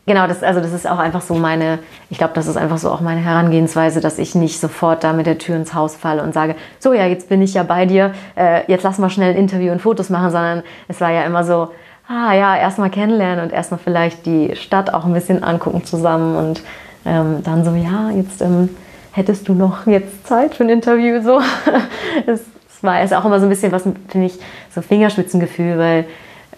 Genau, 0.07 0.27
das, 0.27 0.43
also 0.43 0.61
das 0.61 0.75
ist 0.75 0.87
auch 0.87 0.99
einfach 0.99 1.23
so 1.23 1.35
meine, 1.35 1.79
ich 2.11 2.19
glaube, 2.19 2.35
das 2.35 2.47
ist 2.47 2.59
einfach 2.59 2.77
so 2.77 2.91
auch 2.91 3.01
meine 3.01 3.21
Herangehensweise, 3.21 4.03
dass 4.03 4.19
ich 4.19 4.35
nicht 4.35 4.61
sofort 4.61 5.03
da 5.03 5.15
mit 5.15 5.25
der 5.25 5.39
Tür 5.39 5.57
ins 5.57 5.73
Haus 5.73 5.97
falle 5.97 6.23
und 6.23 6.35
sage, 6.35 6.57
so 6.79 6.93
ja, 6.93 7.07
jetzt 7.07 7.31
bin 7.31 7.41
ich 7.41 7.55
ja 7.55 7.63
bei 7.63 7.87
dir, 7.87 8.13
äh, 8.37 8.71
jetzt 8.71 8.83
lass 8.83 8.99
mal 8.99 9.09
schnell 9.09 9.31
ein 9.31 9.39
Interview 9.39 9.73
und 9.73 9.81
Fotos 9.81 10.11
machen, 10.11 10.31
sondern 10.31 10.63
es 10.89 11.01
war 11.01 11.11
ja 11.11 11.23
immer 11.23 11.43
so, 11.43 11.71
ah 12.07 12.35
ja, 12.35 12.55
erstmal 12.55 12.91
kennenlernen 12.91 13.43
und 13.43 13.51
erstmal 13.51 13.81
vielleicht 13.83 14.27
die 14.27 14.55
Stadt 14.57 14.93
auch 14.93 15.07
ein 15.07 15.15
bisschen 15.15 15.43
angucken 15.43 15.85
zusammen 15.85 16.37
und 16.37 16.63
ähm, 17.07 17.43
dann 17.43 17.65
so, 17.65 17.75
ja, 17.75 18.11
jetzt 18.11 18.43
ähm, 18.43 18.69
hättest 19.15 19.49
du 19.49 19.55
noch 19.55 19.87
jetzt 19.87 20.27
Zeit 20.27 20.55
für 20.55 20.65
ein 20.65 20.69
Interview? 20.69 21.23
So, 21.23 21.41
es, 22.27 22.41
es 22.69 22.83
war 22.83 23.03
ist 23.03 23.15
auch 23.15 23.25
immer 23.25 23.39
so 23.39 23.47
ein 23.47 23.49
bisschen 23.49 23.73
was, 23.73 23.83
finde 23.83 24.27
ich, 24.27 24.39
so 24.75 24.83
Fingerspitzengefühl, 24.83 25.79
weil 25.79 26.05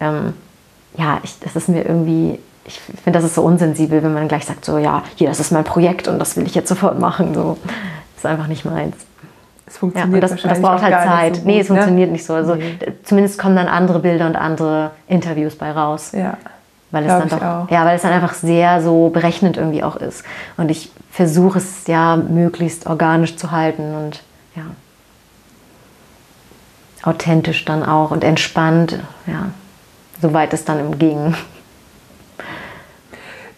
ähm, 0.01 0.33
ja, 0.97 1.19
ich, 1.23 1.39
das 1.39 1.55
ist 1.55 1.69
mir 1.69 1.85
irgendwie, 1.85 2.39
ich 2.65 2.79
finde, 2.79 3.19
das 3.19 3.23
ist 3.23 3.35
so 3.35 3.43
unsensibel, 3.43 4.01
wenn 4.01 4.13
man 4.13 4.27
gleich 4.27 4.45
sagt, 4.45 4.65
so 4.65 4.79
ja, 4.79 5.03
hier, 5.15 5.29
das 5.29 5.39
ist 5.39 5.51
mein 5.51 5.63
Projekt 5.63 6.07
und 6.07 6.17
das 6.17 6.35
will 6.35 6.45
ich 6.45 6.55
jetzt 6.55 6.67
sofort 6.67 6.99
machen. 6.99 7.33
So, 7.35 7.57
das 7.63 8.23
ist 8.23 8.25
einfach 8.25 8.47
nicht 8.47 8.65
meins. 8.65 8.95
Es 9.67 9.77
funktioniert 9.77 10.23
ja, 10.23 10.29
das, 10.29 10.41
das 10.41 10.61
braucht 10.61 10.81
halt 10.81 10.93
Zeit. 10.93 11.35
So 11.35 11.41
gut, 11.41 11.47
nee, 11.47 11.59
es 11.59 11.69
ne? 11.69 11.75
funktioniert 11.75 12.11
nicht 12.11 12.25
so. 12.25 12.33
Also 12.33 12.55
nee. 12.55 12.77
zumindest 13.03 13.37
kommen 13.37 13.55
dann 13.55 13.67
andere 13.67 13.99
Bilder 13.99 14.25
und 14.25 14.35
andere 14.35 14.91
Interviews 15.07 15.55
bei 15.55 15.71
raus. 15.71 16.13
Ja. 16.13 16.37
Weil 16.91 17.05
es 17.05 17.29
dann 17.29 17.39
doch, 17.39 17.69
ja, 17.69 17.85
weil 17.85 17.97
es 17.97 18.01
dann 18.01 18.13
einfach 18.13 18.33
sehr 18.33 18.81
so 18.81 19.09
berechnend 19.09 19.57
irgendwie 19.57 19.83
auch 19.83 19.97
ist. 19.97 20.23
Und 20.55 20.71
ich 20.71 20.91
versuche 21.11 21.57
es 21.57 21.85
ja 21.87 22.15
möglichst 22.15 22.87
organisch 22.87 23.35
zu 23.35 23.51
halten 23.51 23.93
und 23.93 24.23
ja 24.55 24.63
authentisch 27.03 27.63
dann 27.65 27.83
auch 27.83 28.11
und 28.11 28.23
entspannt, 28.23 28.99
ja, 29.25 29.49
soweit 30.21 30.53
es 30.53 30.65
dann 30.65 30.79
im 30.79 30.99
ging. 30.99 31.35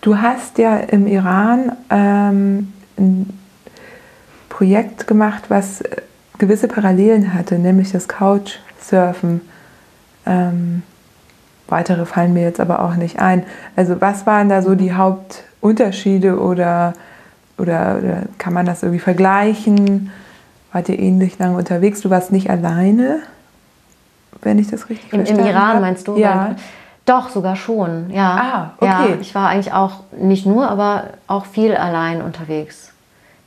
Du 0.02 0.18
hast 0.18 0.58
ja 0.58 0.78
im 0.78 1.08
Iran 1.08 1.74
ähm, 1.90 2.74
ein 2.98 3.40
Projekt 4.48 5.08
gemacht, 5.08 5.46
was 5.50 5.84
gewisse 6.38 6.68
Parallelen 6.68 7.34
hatte, 7.34 7.60
nämlich 7.60 7.92
das 7.92 8.08
Couchsurfen. 8.08 9.42
Ähm, 10.26 10.84
Weitere 11.70 12.06
fallen 12.06 12.34
mir 12.34 12.44
jetzt 12.44 12.60
aber 12.60 12.82
auch 12.84 12.96
nicht 12.96 13.20
ein. 13.20 13.44
Also 13.76 14.02
was 14.02 14.26
waren 14.26 14.50
da 14.50 14.62
so 14.62 14.76
die 14.76 14.94
Hauptunterschiede 14.94 16.40
oder, 16.40 16.94
oder, 17.58 17.98
oder 18.00 18.18
kann 18.38 18.54
man 18.54 18.66
das 18.66 18.84
irgendwie 18.84 19.00
vergleichen? 19.00 20.12
Wart 20.72 20.90
ihr 20.90 21.00
ähnlich 21.00 21.38
lange 21.40 21.58
unterwegs? 21.58 22.02
Du 22.02 22.10
warst 22.10 22.32
nicht 22.32 22.50
alleine, 22.50 23.20
wenn 24.42 24.60
ich 24.60 24.70
das 24.70 24.90
richtig 24.90 25.12
Im, 25.14 25.20
verstanden 25.20 25.44
Im 25.44 25.50
Iran 25.50 25.68
habe. 25.68 25.80
meinst 25.82 26.08
du? 26.08 26.18
Ja. 26.18 26.56
Doch, 27.06 27.30
sogar 27.30 27.56
schon, 27.56 28.12
ja. 28.12 28.36
Ah, 28.36 28.72
okay. 28.78 28.86
Ja, 28.86 29.18
ich 29.20 29.34
war 29.34 29.50
eigentlich 29.50 29.74
auch 29.74 30.02
nicht 30.12 30.46
nur, 30.46 30.70
aber 30.70 31.06
auch 31.26 31.46
viel 31.46 31.76
allein 31.76 32.22
unterwegs. 32.22 32.94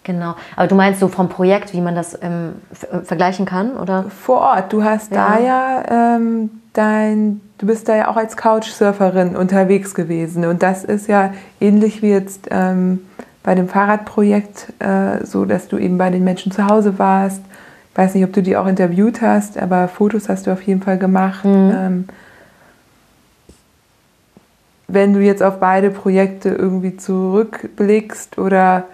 Genau. 0.04 0.34
Aber 0.56 0.66
du 0.66 0.74
meinst 0.74 0.98
so 0.98 1.06
vom 1.06 1.28
Projekt, 1.28 1.72
wie 1.72 1.80
man 1.80 1.94
das 1.94 2.18
ähm, 2.22 2.54
vergleichen 3.04 3.46
kann, 3.46 3.76
oder? 3.76 4.06
Vor 4.08 4.40
Ort. 4.40 4.72
Du 4.72 4.82
hast 4.82 5.12
ja. 5.12 5.36
da 5.36 5.38
ja 5.38 6.16
ähm, 6.16 6.61
dein, 6.72 7.40
du 7.58 7.66
bist 7.66 7.88
da 7.88 7.96
ja 7.96 8.08
auch 8.08 8.16
als 8.16 8.36
Couchsurferin 8.36 9.36
unterwegs 9.36 9.94
gewesen. 9.94 10.44
Und 10.46 10.62
das 10.62 10.84
ist 10.84 11.08
ja 11.08 11.32
ähnlich 11.60 12.02
wie 12.02 12.10
jetzt 12.10 12.48
ähm, 12.50 13.00
bei 13.42 13.54
dem 13.54 13.68
Fahrradprojekt 13.68 14.72
äh, 14.78 15.24
so, 15.24 15.44
dass 15.44 15.68
du 15.68 15.78
eben 15.78 15.98
bei 15.98 16.10
den 16.10 16.24
Menschen 16.24 16.52
zu 16.52 16.66
Hause 16.66 16.98
warst. 16.98 17.42
Ich 17.92 17.98
weiß 17.98 18.14
nicht, 18.14 18.24
ob 18.24 18.32
du 18.32 18.42
die 18.42 18.56
auch 18.56 18.66
interviewt 18.66 19.20
hast, 19.20 19.58
aber 19.58 19.88
Fotos 19.88 20.28
hast 20.28 20.46
du 20.46 20.52
auf 20.52 20.62
jeden 20.62 20.82
Fall 20.82 20.98
gemacht. 20.98 21.44
Mhm. 21.44 21.72
Ähm, 21.74 22.04
wenn 24.88 25.14
du 25.14 25.20
jetzt 25.20 25.42
auf 25.42 25.58
beide 25.58 25.90
Projekte 25.90 26.50
irgendwie 26.50 26.96
zurückblickst 26.96 28.38
oder, 28.38 28.84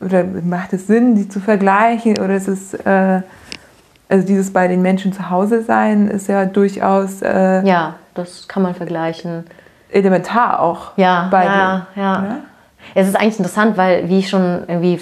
oder 0.00 0.24
macht 0.24 0.72
es 0.72 0.86
Sinn, 0.86 1.14
die 1.14 1.28
zu 1.28 1.40
vergleichen 1.40 2.18
oder 2.18 2.34
ist 2.34 2.48
es 2.48 2.74
äh, 2.74 3.20
also 4.10 4.26
dieses 4.26 4.52
bei 4.52 4.68
den 4.68 4.82
Menschen 4.82 5.12
zu 5.12 5.30
Hause 5.30 5.62
sein 5.62 6.08
ist 6.08 6.28
ja 6.28 6.44
durchaus. 6.44 7.22
Äh, 7.22 7.64
ja, 7.64 7.94
das 8.14 8.48
kann 8.48 8.62
man 8.62 8.74
vergleichen. 8.74 9.44
Elementar 9.90 10.60
auch. 10.60 10.92
Ja, 10.96 11.28
bei 11.30 11.44
ja, 11.44 11.86
ja, 11.94 12.02
ja. 12.02 12.36
Es 12.94 13.06
ist 13.06 13.14
eigentlich 13.14 13.38
interessant, 13.38 13.76
weil, 13.76 14.08
wie 14.08 14.18
ich 14.18 14.28
schon 14.28 14.62
irgendwie 14.66 15.00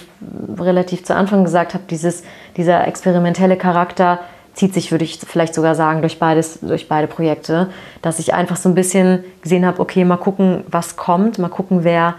relativ 0.59 1.05
zu 1.05 1.14
Anfang 1.14 1.44
gesagt 1.44 1.74
habe, 1.74 1.85
dieses, 1.89 2.22
dieser 2.56 2.86
experimentelle 2.86 3.56
Charakter 3.56 4.18
zieht 4.52 4.74
sich, 4.74 4.90
würde 4.90 5.05
ich 5.05 5.20
vielleicht 5.20 5.55
sogar 5.55 5.74
sagen, 5.74 6.01
durch, 6.01 6.18
beides, 6.18 6.60
durch 6.60 6.89
beide 6.89 7.06
Projekte. 7.06 7.70
Dass 8.02 8.18
ich 8.18 8.35
einfach 8.35 8.56
so 8.56 8.68
ein 8.68 8.74
bisschen 8.74 9.24
gesehen 9.40 9.64
habe, 9.64 9.80
okay, 9.80 10.05
mal 10.05 10.16
gucken, 10.16 10.64
was 10.68 10.97
kommt, 10.97 11.39
mal 11.39 11.48
gucken, 11.48 11.85
wer 11.85 12.14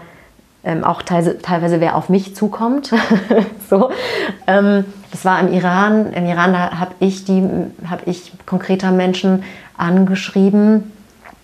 ähm, 0.64 0.82
auch 0.82 1.02
teilweise, 1.02 1.38
teilweise 1.38 1.80
wer 1.80 1.94
auf 1.96 2.08
mich 2.08 2.34
zukommt. 2.34 2.92
so. 3.70 3.90
Ähm, 4.46 4.84
das 5.10 5.24
war 5.24 5.40
im 5.40 5.52
Iran. 5.52 6.12
Im 6.12 6.26
Iran 6.26 6.56
habe 6.78 6.94
ich, 7.00 7.24
hab 7.88 8.06
ich 8.06 8.32
konkreter 8.46 8.92
Menschen 8.92 9.44
angeschrieben. 9.76 10.92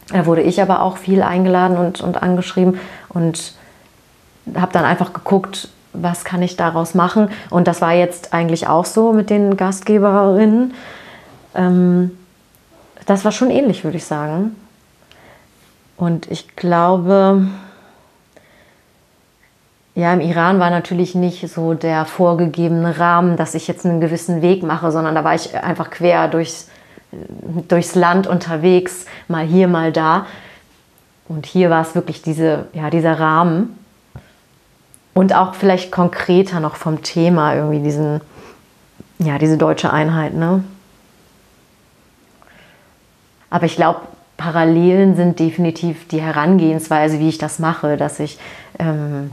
Da 0.09 0.26
wurde 0.26 0.43
ich 0.43 0.62
aber 0.62 0.82
auch 0.82 0.98
viel 0.98 1.22
eingeladen 1.22 1.76
und, 1.76 2.01
und 2.01 2.22
angeschrieben 2.22 2.78
und 3.09 3.55
habe 4.55 4.72
dann 4.72 4.84
einfach 4.84 5.12
geguckt, 5.12 5.68
was 5.93 6.24
kann 6.24 6.43
ich 6.43 6.56
daraus 6.56 6.94
machen. 6.94 7.30
Und 7.51 7.66
das 7.66 7.80
war 7.80 7.93
jetzt 7.93 8.32
eigentlich 8.32 8.68
auch 8.68 8.84
so 8.84 9.12
mit 9.12 9.30
den 9.30 9.56
Gastgeberinnen. 9.56 10.74
Ähm, 11.55 12.12
das 13.06 13.24
war 13.24 13.32
schon 13.32 13.51
ähnlich, 13.51 13.82
würde 13.82 13.97
ich 13.97 14.05
sagen. 14.05 14.55
Und 15.97 16.30
ich 16.30 16.55
glaube, 16.55 17.47
ja, 19.97 20.12
im 20.12 20.20
Iran 20.20 20.60
war 20.60 20.68
natürlich 20.68 21.14
nicht 21.14 21.48
so 21.48 21.73
der 21.73 22.05
vorgegebene 22.05 22.98
Rahmen, 22.98 23.39
dass 23.39 23.55
ich 23.55 23.66
jetzt 23.66 23.86
einen 23.86 23.98
gewissen 23.98 24.43
Weg 24.43 24.62
mache, 24.62 24.93
sondern 24.93 25.14
da 25.14 25.24
war 25.24 25.35
ich 25.35 25.56
einfach 25.56 25.89
quer 25.89 26.28
durchs, 26.28 26.68
durchs 27.68 27.94
Land 27.94 28.27
unterwegs, 28.27 29.06
mal 29.27 29.47
hier, 29.47 29.68
mal 29.68 29.93
da. 29.93 30.27
Und 31.28 31.47
hier 31.47 31.70
war 31.70 31.81
es 31.81 31.94
wirklich 31.94 32.20
diese, 32.20 32.66
ja, 32.74 32.90
dieser 32.90 33.18
Rahmen. 33.18 33.78
Und 35.14 35.35
auch 35.35 35.55
vielleicht 35.55 35.90
konkreter 35.90 36.60
noch 36.60 36.77
vom 36.77 37.02
Thema, 37.02 37.55
irgendwie 37.55 37.81
diesen, 37.81 38.20
ja, 39.18 39.39
diese 39.39 39.56
deutsche 39.56 39.90
Einheit. 39.94 40.35
Ne? 40.35 40.62
Aber 43.48 43.64
ich 43.64 43.77
glaube, 43.77 44.01
Parallelen 44.36 45.16
sind 45.16 45.39
definitiv 45.39 46.06
die 46.09 46.20
Herangehensweise, 46.20 47.18
wie 47.18 47.31
ich 47.31 47.39
das 47.39 47.59
mache, 47.59 47.97
dass 47.97 48.20
ich 48.20 48.39
ähm, 48.78 49.31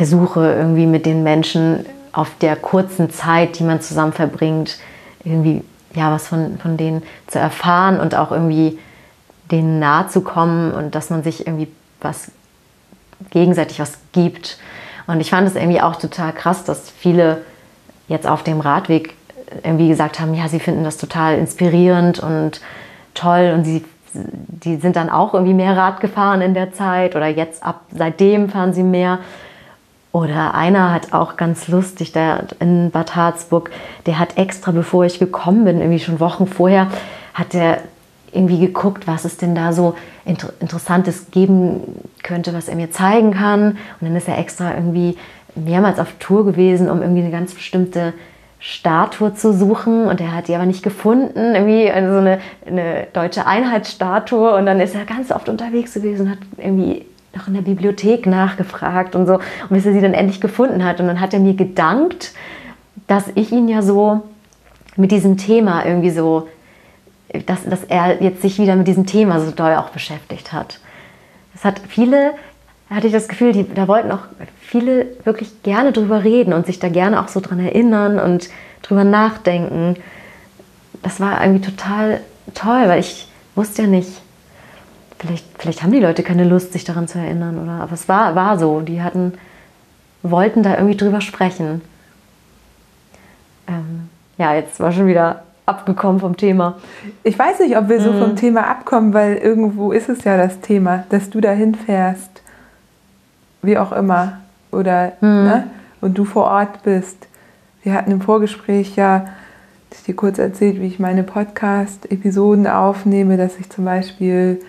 versuche 0.00 0.54
irgendwie 0.54 0.86
mit 0.86 1.04
den 1.04 1.22
Menschen 1.22 1.84
auf 2.14 2.30
der 2.40 2.56
kurzen 2.56 3.10
Zeit, 3.10 3.58
die 3.58 3.64
man 3.64 3.82
zusammen 3.82 4.14
verbringt, 4.14 4.78
irgendwie 5.24 5.62
ja 5.94 6.10
was 6.10 6.26
von, 6.26 6.56
von 6.56 6.78
denen 6.78 7.02
zu 7.26 7.38
erfahren 7.38 8.00
und 8.00 8.14
auch 8.14 8.32
irgendwie 8.32 8.78
denen 9.50 9.78
nahe 9.78 10.06
zu 10.06 10.22
kommen 10.22 10.72
und 10.72 10.94
dass 10.94 11.10
man 11.10 11.22
sich 11.22 11.46
irgendwie 11.46 11.68
was 12.00 12.30
gegenseitig 13.28 13.78
was 13.78 13.98
gibt. 14.12 14.56
Und 15.06 15.20
ich 15.20 15.28
fand 15.28 15.46
es 15.46 15.54
irgendwie 15.54 15.82
auch 15.82 15.96
total 15.96 16.32
krass, 16.32 16.64
dass 16.64 16.88
viele 16.88 17.42
jetzt 18.08 18.26
auf 18.26 18.42
dem 18.42 18.60
Radweg 18.60 19.14
irgendwie 19.62 19.88
gesagt 19.88 20.18
haben, 20.18 20.32
ja, 20.32 20.48
sie 20.48 20.60
finden 20.60 20.82
das 20.82 20.96
total 20.96 21.36
inspirierend 21.36 22.20
und 22.20 22.62
toll 23.12 23.52
und 23.54 23.64
sie 23.64 23.84
die 24.14 24.76
sind 24.76 24.96
dann 24.96 25.10
auch 25.10 25.34
irgendwie 25.34 25.52
mehr 25.52 25.76
Rad 25.76 26.00
gefahren 26.00 26.40
in 26.40 26.54
der 26.54 26.72
Zeit 26.72 27.16
oder 27.16 27.26
jetzt 27.26 27.62
ab 27.62 27.82
seitdem 27.94 28.48
fahren 28.48 28.72
sie 28.72 28.82
mehr. 28.82 29.18
Oder 30.12 30.54
einer 30.54 30.92
hat 30.92 31.12
auch 31.12 31.36
ganz 31.36 31.68
lustig, 31.68 32.12
der 32.12 32.44
in 32.58 32.90
Bad 32.90 33.14
Harzburg, 33.14 33.70
der 34.06 34.18
hat 34.18 34.36
extra, 34.38 34.72
bevor 34.72 35.04
ich 35.04 35.20
gekommen 35.20 35.64
bin, 35.64 35.78
irgendwie 35.78 36.00
schon 36.00 36.18
Wochen 36.18 36.46
vorher, 36.46 36.88
hat 37.32 37.52
der 37.52 37.78
irgendwie 38.32 38.58
geguckt, 38.58 39.06
was 39.06 39.24
es 39.24 39.36
denn 39.36 39.54
da 39.54 39.72
so 39.72 39.94
Inter 40.24 40.52
Interessantes 40.60 41.30
geben 41.30 41.80
könnte, 42.22 42.54
was 42.54 42.68
er 42.68 42.76
mir 42.76 42.90
zeigen 42.90 43.32
kann. 43.32 43.72
Und 43.72 44.02
dann 44.02 44.16
ist 44.16 44.28
er 44.28 44.38
extra 44.38 44.74
irgendwie 44.74 45.16
mehrmals 45.54 45.98
auf 45.98 46.12
Tour 46.18 46.44
gewesen, 46.44 46.90
um 46.90 47.02
irgendwie 47.02 47.22
eine 47.22 47.30
ganz 47.30 47.54
bestimmte 47.54 48.12
Statue 48.58 49.34
zu 49.34 49.52
suchen. 49.52 50.06
Und 50.06 50.20
er 50.20 50.34
hat 50.34 50.48
die 50.48 50.54
aber 50.54 50.66
nicht 50.66 50.82
gefunden, 50.82 51.54
irgendwie 51.54 51.86
so 51.86 52.18
eine, 52.18 52.38
eine 52.66 53.06
deutsche 53.12 53.46
Einheitsstatue. 53.46 54.54
Und 54.54 54.66
dann 54.66 54.80
ist 54.80 54.94
er 54.94 55.04
ganz 55.04 55.30
oft 55.32 55.48
unterwegs 55.48 55.94
gewesen 55.94 56.26
und 56.26 56.30
hat 56.32 56.38
irgendwie 56.56 57.06
noch 57.34 57.48
in 57.48 57.54
der 57.54 57.62
Bibliothek 57.62 58.26
nachgefragt 58.26 59.14
und 59.14 59.26
so 59.26 59.34
und 59.34 59.70
bis 59.70 59.86
er 59.86 59.92
sie 59.92 60.00
dann 60.00 60.14
endlich 60.14 60.40
gefunden 60.40 60.84
hat 60.84 61.00
und 61.00 61.06
dann 61.06 61.20
hat 61.20 61.32
er 61.32 61.40
mir 61.40 61.54
gedankt, 61.54 62.32
dass 63.06 63.30
ich 63.34 63.52
ihn 63.52 63.68
ja 63.68 63.82
so 63.82 64.22
mit 64.96 65.12
diesem 65.12 65.36
Thema 65.36 65.84
irgendwie 65.84 66.10
so 66.10 66.48
dass, 67.46 67.64
dass 67.64 67.84
er 67.84 68.22
jetzt 68.22 68.42
sich 68.42 68.58
wieder 68.58 68.76
mit 68.76 68.88
diesem 68.88 69.06
Thema 69.06 69.40
so 69.40 69.50
doll 69.50 69.74
auch 69.74 69.90
beschäftigt 69.90 70.52
hat. 70.52 70.80
Es 71.54 71.64
hat 71.64 71.80
viele, 71.88 72.32
hatte 72.88 73.06
ich 73.06 73.12
das 73.12 73.28
Gefühl, 73.28 73.52
die, 73.52 73.72
da 73.72 73.86
wollten 73.88 74.10
auch 74.10 74.22
viele 74.60 75.06
wirklich 75.24 75.62
gerne 75.62 75.92
drüber 75.92 76.24
reden 76.24 76.52
und 76.52 76.66
sich 76.66 76.78
da 76.78 76.88
gerne 76.88 77.22
auch 77.22 77.28
so 77.28 77.40
dran 77.40 77.60
erinnern 77.60 78.18
und 78.18 78.48
drüber 78.82 79.04
nachdenken. 79.04 79.96
Das 81.02 81.20
war 81.20 81.42
irgendwie 81.42 81.64
total 81.64 82.20
toll, 82.54 82.82
weil 82.86 83.00
ich 83.00 83.28
wusste 83.54 83.82
ja 83.82 83.88
nicht, 83.88 84.10
vielleicht, 85.20 85.46
vielleicht 85.58 85.82
haben 85.82 85.92
die 85.92 86.00
Leute 86.00 86.22
keine 86.22 86.44
Lust, 86.44 86.72
sich 86.72 86.84
daran 86.84 87.06
zu 87.06 87.18
erinnern, 87.18 87.62
oder? 87.62 87.82
Aber 87.82 87.92
es 87.92 88.08
war, 88.08 88.34
war 88.34 88.58
so. 88.58 88.80
Die 88.80 89.02
hatten, 89.02 89.34
wollten 90.22 90.62
da 90.62 90.74
irgendwie 90.74 90.96
drüber 90.96 91.20
sprechen. 91.20 91.82
Ähm, 93.68 94.08
ja, 94.38 94.54
jetzt 94.54 94.80
war 94.80 94.92
schon 94.92 95.06
wieder 95.06 95.42
abgekommen 95.66 96.20
vom 96.20 96.36
Thema. 96.36 96.78
Ich 97.22 97.38
weiß 97.38 97.60
nicht, 97.60 97.76
ob 97.76 97.88
wir 97.88 98.00
so 98.00 98.12
mhm. 98.12 98.18
vom 98.18 98.36
Thema 98.36 98.66
abkommen, 98.66 99.12
weil 99.12 99.36
irgendwo 99.36 99.92
ist 99.92 100.08
es 100.08 100.24
ja 100.24 100.36
das 100.36 100.60
Thema, 100.60 101.04
dass 101.10 101.30
du 101.30 101.40
dahin 101.40 101.74
fährst, 101.74 102.42
wie 103.62 103.78
auch 103.78 103.92
immer, 103.92 104.40
oder 104.72 105.12
mhm. 105.20 105.28
ne, 105.28 105.70
und 106.00 106.16
du 106.16 106.24
vor 106.24 106.44
Ort 106.44 106.82
bist. 106.82 107.28
Wir 107.82 107.92
hatten 107.92 108.10
im 108.10 108.22
Vorgespräch 108.22 108.96
ja, 108.96 109.26
ich 109.92 110.02
dir 110.04 110.16
kurz 110.16 110.38
erzählt, 110.38 110.80
wie 110.80 110.86
ich 110.86 110.98
meine 110.98 111.24
Podcast-Episoden 111.24 112.66
aufnehme, 112.66 113.36
dass 113.36 113.58
ich 113.58 113.68
zum 113.68 113.84
Beispiel 113.84 114.60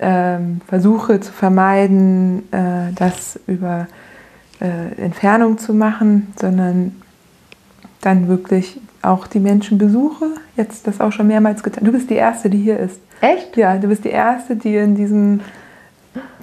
ähm, 0.00 0.60
versuche 0.66 1.20
zu 1.20 1.32
vermeiden, 1.32 2.50
äh, 2.52 2.92
das 2.94 3.38
über 3.46 3.86
äh, 4.60 5.00
Entfernung 5.00 5.58
zu 5.58 5.74
machen, 5.74 6.32
sondern 6.40 6.96
dann 8.00 8.28
wirklich 8.28 8.80
auch 9.02 9.26
die 9.26 9.40
Menschen 9.40 9.78
besuche. 9.78 10.26
Jetzt 10.56 10.86
das 10.86 11.00
auch 11.00 11.12
schon 11.12 11.26
mehrmals 11.26 11.62
getan. 11.62 11.84
Du 11.84 11.92
bist 11.92 12.10
die 12.10 12.16
Erste, 12.16 12.50
die 12.50 12.58
hier 12.58 12.78
ist. 12.78 13.00
Echt? 13.20 13.56
Ja, 13.56 13.76
du 13.76 13.88
bist 13.88 14.04
die 14.04 14.10
Erste, 14.10 14.56
die 14.56 14.76
in 14.76 14.94
diesem 14.94 15.40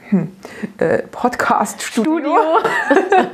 hm, 0.10 0.30
äh, 0.78 1.00
Podcast-Studio. 1.12 2.36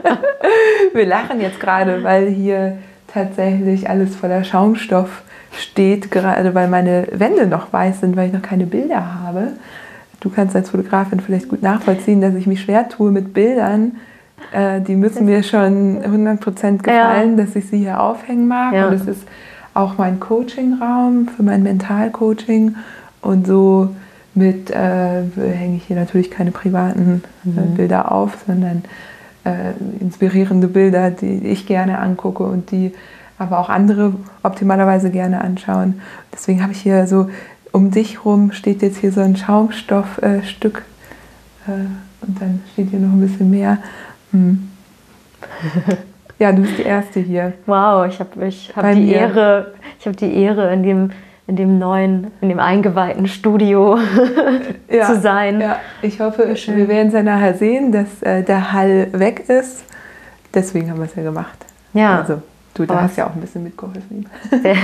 Wir 0.94 1.06
lachen 1.06 1.42
jetzt 1.42 1.60
gerade, 1.60 2.04
weil 2.04 2.28
hier 2.28 2.78
tatsächlich 3.08 3.90
alles 3.90 4.16
voller 4.16 4.44
Schaumstoff 4.44 5.24
steht, 5.52 6.10
gerade 6.12 6.56
weil 6.56 6.68
meine 6.68 7.08
Wände 7.12 7.46
noch 7.46 7.72
weiß 7.72 8.00
sind, 8.00 8.16
weil 8.16 8.28
ich 8.28 8.34
noch 8.34 8.42
keine 8.42 8.66
Bilder 8.66 9.22
habe. 9.22 9.54
Du 10.24 10.30
kannst 10.30 10.56
als 10.56 10.70
Fotografin 10.70 11.20
vielleicht 11.20 11.50
gut 11.50 11.62
nachvollziehen, 11.62 12.22
dass 12.22 12.34
ich 12.34 12.48
mich 12.48 12.62
schwer 12.62 12.88
tue 12.88 13.12
mit 13.12 13.34
Bildern, 13.34 13.98
äh, 14.54 14.80
die 14.80 14.96
müssen 14.96 15.26
mir 15.26 15.44
schon 15.44 16.02
100% 16.02 16.78
gefallen, 16.78 17.38
ja. 17.38 17.44
dass 17.44 17.56
ich 17.58 17.68
sie 17.68 17.80
hier 17.80 18.00
aufhängen 18.00 18.48
mag. 18.48 18.74
Ja. 18.74 18.88
Und 18.88 18.94
es 18.94 19.06
ist 19.06 19.24
auch 19.74 19.98
mein 19.98 20.22
Coaching-Raum 20.22 21.28
für 21.28 21.44
mein 21.44 21.64
Mentalcoaching. 21.64 22.76
Und 23.22 23.48
so 23.48 23.94
mit 24.34 24.72
äh, 24.72 25.24
hänge 25.36 25.76
ich 25.76 25.84
hier 25.84 25.98
natürlich 25.98 26.32
keine 26.32 26.52
privaten 26.52 27.24
äh, 27.46 27.50
mhm. 27.50 27.76
Bilder 27.76 28.12
auf, 28.14 28.38
sondern 28.48 28.84
äh, 29.44 29.74
inspirierende 30.00 30.68
Bilder, 30.68 31.12
die 31.12 31.46
ich 31.48 31.68
gerne 31.68 32.00
angucke 32.00 32.44
und 32.44 32.72
die 32.72 32.94
aber 33.40 33.60
auch 33.60 33.70
andere 33.70 34.14
optimalerweise 34.44 35.10
gerne 35.10 35.42
anschauen. 35.42 36.02
Deswegen 36.32 36.62
habe 36.62 36.72
ich 36.72 36.80
hier 36.80 37.08
so 37.08 37.30
um 37.74 37.92
dich 37.92 38.24
rum 38.24 38.54
steht 38.54 38.82
jetzt 38.82 39.00
hier 39.00 39.12
so 39.12 39.20
ein 39.20 39.36
Schaumstoffstück 39.36 40.84
äh, 41.68 41.72
und 42.26 42.42
dann 42.42 42.62
steht 42.72 42.92
hier 42.92 43.00
noch 43.00 43.12
ein 43.12 43.20
bisschen 43.20 43.50
mehr. 43.50 43.80
Hm. 44.32 44.70
Ja, 46.40 46.52
du 46.52 46.64
bist 46.64 46.78
die 46.78 46.84
Erste 46.84 47.22
hier. 47.22 47.54
Wow, 47.68 48.06
ich 48.06 48.20
habe 48.20 48.48
ich 48.48 48.74
hab 48.76 48.92
die 48.96 49.12
Ehre, 49.12 49.74
ich 49.98 50.06
habe 50.06 50.18
die 50.18 50.34
Ehre 50.34 50.74
in 50.74 50.84
dem 50.84 51.12
in 51.48 51.56
dem 51.58 51.78
neuen, 51.78 52.32
in 52.42 52.50
dem 52.50 52.60
eingeweihten 52.60 53.28
Studio 53.28 53.98
ja, 54.90 55.06
zu 55.06 55.20
sein. 55.20 55.62
Ja, 55.62 55.78
ich 56.02 56.20
hoffe, 56.20 56.56
wir 56.56 56.88
werden 56.88 57.10
es 57.10 57.14
ja 57.14 57.24
nachher 57.24 57.54
sehen, 57.54 57.92
dass 57.92 58.22
äh, 58.24 58.44
der 58.44 58.72
Hall 58.72 59.08
weg 59.12 59.50
ist. 59.50 59.84
Deswegen 60.54 60.90
haben 60.90 61.00
wir 61.00 61.06
es 61.06 61.16
ja 61.16 61.24
gemacht. 61.24 61.66
Ja. 61.94 62.20
Also, 62.20 62.42
du 62.74 62.86
da 62.86 63.02
hast 63.02 63.18
ja 63.18 63.28
auch 63.28 63.36
ein 63.36 63.42
bisschen 63.42 63.64
mitgeholfen. 63.64 64.28
Sehr, 64.62 64.76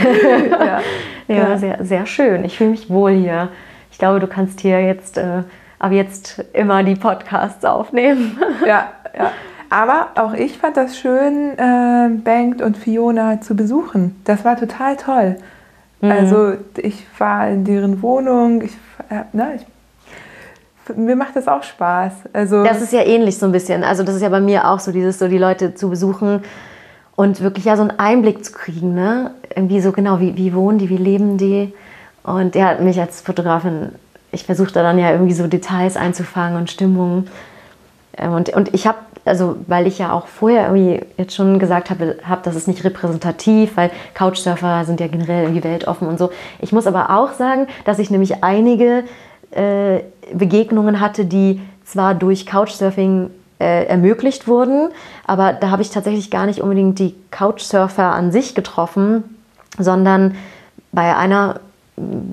ja, 0.50 0.82
ja, 1.28 1.58
Sehr, 1.58 1.84
sehr 1.84 2.06
schön. 2.06 2.44
Ich 2.46 2.58
fühle 2.58 2.72
mich 2.72 2.90
wohl 2.90 3.12
hier. 3.12 3.50
Ich 3.92 3.98
glaube, 3.98 4.20
du 4.20 4.28
kannst 4.28 4.60
hier 4.62 4.82
jetzt 4.82 5.18
äh, 5.18 5.44
ab 5.80 5.92
jetzt 5.92 6.44
immer 6.54 6.84
die 6.84 6.96
Podcasts 6.96 7.66
aufnehmen. 7.66 8.38
ja, 8.66 8.88
ja. 9.18 9.32
Aber 9.70 10.08
auch 10.16 10.34
ich 10.34 10.58
fand 10.58 10.78
das 10.78 10.98
schön, 10.98 11.58
äh, 11.58 12.10
Bengt 12.10 12.62
und 12.62 12.78
Fiona 12.78 13.40
zu 13.42 13.56
besuchen. 13.56 14.20
Das 14.26 14.44
war 14.44 14.58
total 14.58 14.96
toll. 14.96 15.36
Mhm. 16.02 16.12
Also 16.12 16.54
ich 16.78 17.06
war 17.18 17.48
in 17.50 17.66
deren 17.66 18.02
Wohnung, 18.02 18.64
ich, 18.64 18.74
äh, 19.10 19.24
ne, 19.32 19.58
ich, 19.58 20.98
mir 20.98 21.16
macht 21.16 21.36
das 21.36 21.48
auch 21.48 21.62
Spaß. 21.62 22.14
Also 22.34 22.64
das 22.64 22.82
ist 22.82 22.94
ja 22.94 23.04
ähnlich 23.04 23.38
so 23.38 23.46
ein 23.46 23.52
bisschen. 23.52 23.84
Also 23.84 24.04
das 24.04 24.16
ist 24.16 24.22
ja 24.24 24.30
bei 24.30 24.40
mir 24.40 24.68
auch 24.68 24.80
so, 24.80 24.92
dieses 24.92 25.20
so 25.20 25.28
die 25.28 25.38
Leute 25.38 25.76
zu 25.76 25.90
besuchen 25.90 26.42
und 27.20 27.42
wirklich 27.42 27.66
ja 27.66 27.76
so 27.76 27.82
einen 27.82 28.00
Einblick 28.00 28.46
zu 28.46 28.54
kriegen, 28.54 28.96
ne? 28.96 29.32
Irgendwie 29.54 29.82
so 29.82 29.92
genau, 29.92 30.22
wie, 30.22 30.38
wie 30.38 30.54
wohnen 30.54 30.78
die, 30.78 30.88
wie 30.88 30.96
leben 30.96 31.38
die. 31.38 31.74
Und 32.24 32.56
der 32.56 32.70
hat 32.70 32.80
mich 32.80 32.98
als 32.98 33.20
Fotografin, 33.20 33.90
ich 34.32 34.46
versuche 34.46 34.72
da 34.72 34.84
dann 34.84 34.98
ja 34.98 35.12
irgendwie 35.12 35.34
so 35.34 35.46
Details 35.48 35.98
einzufangen 35.98 36.58
und 36.58 36.72
Stimmungen. 36.72 37.28
Ähm, 38.18 38.32
und, 38.32 38.48
und 38.52 38.74
ich 38.74 38.88
habe, 38.88 39.00
also 39.26 39.58
weil 39.68 39.86
ich 39.86 40.00
ja 40.00 40.14
auch 40.14 40.28
vorher 40.28 40.68
irgendwie 40.68 41.06
jetzt 41.18 41.36
schon 41.36 41.60
gesagt 41.60 41.90
habe, 41.90 42.20
hab, 42.26 42.44
das 42.44 42.56
ist 42.56 42.70
nicht 42.70 42.86
repräsentativ, 42.86 43.76
weil 43.76 43.92
Couchsurfer 44.14 44.86
sind 44.86 45.02
ja 45.02 45.08
generell 45.08 45.44
irgendwie 45.44 45.66
weltoffen 45.66 46.08
und 46.08 46.18
so. 46.18 46.30
Ich 46.60 46.72
muss 46.72 46.88
aber 46.88 47.10
auch 47.10 47.34
sagen, 47.34 47.68
dass 47.84 48.00
ich 48.00 48.10
nämlich 48.10 48.46
einige 48.46 49.04
äh, 49.52 50.04
Begegnungen 50.34 51.02
hatte, 51.02 51.26
die 51.26 51.60
zwar 51.84 52.16
durch 52.16 52.46
Couchsurfing 52.46 53.30
äh, 53.60 53.86
ermöglicht 53.86 54.48
wurden, 54.48 54.90
aber 55.28 55.54
da 55.54 55.70
habe 55.70 55.82
ich 55.82 55.90
tatsächlich 55.90 56.32
gar 56.32 56.46
nicht 56.46 56.62
unbedingt 56.62 57.00
die 57.00 57.16
Couchsurfer 57.32 58.12
an 58.12 58.32
sich 58.32 58.56
getroffen, 58.56 59.24
sondern 59.78 60.36
bei 60.92 61.16
einer 61.16 61.60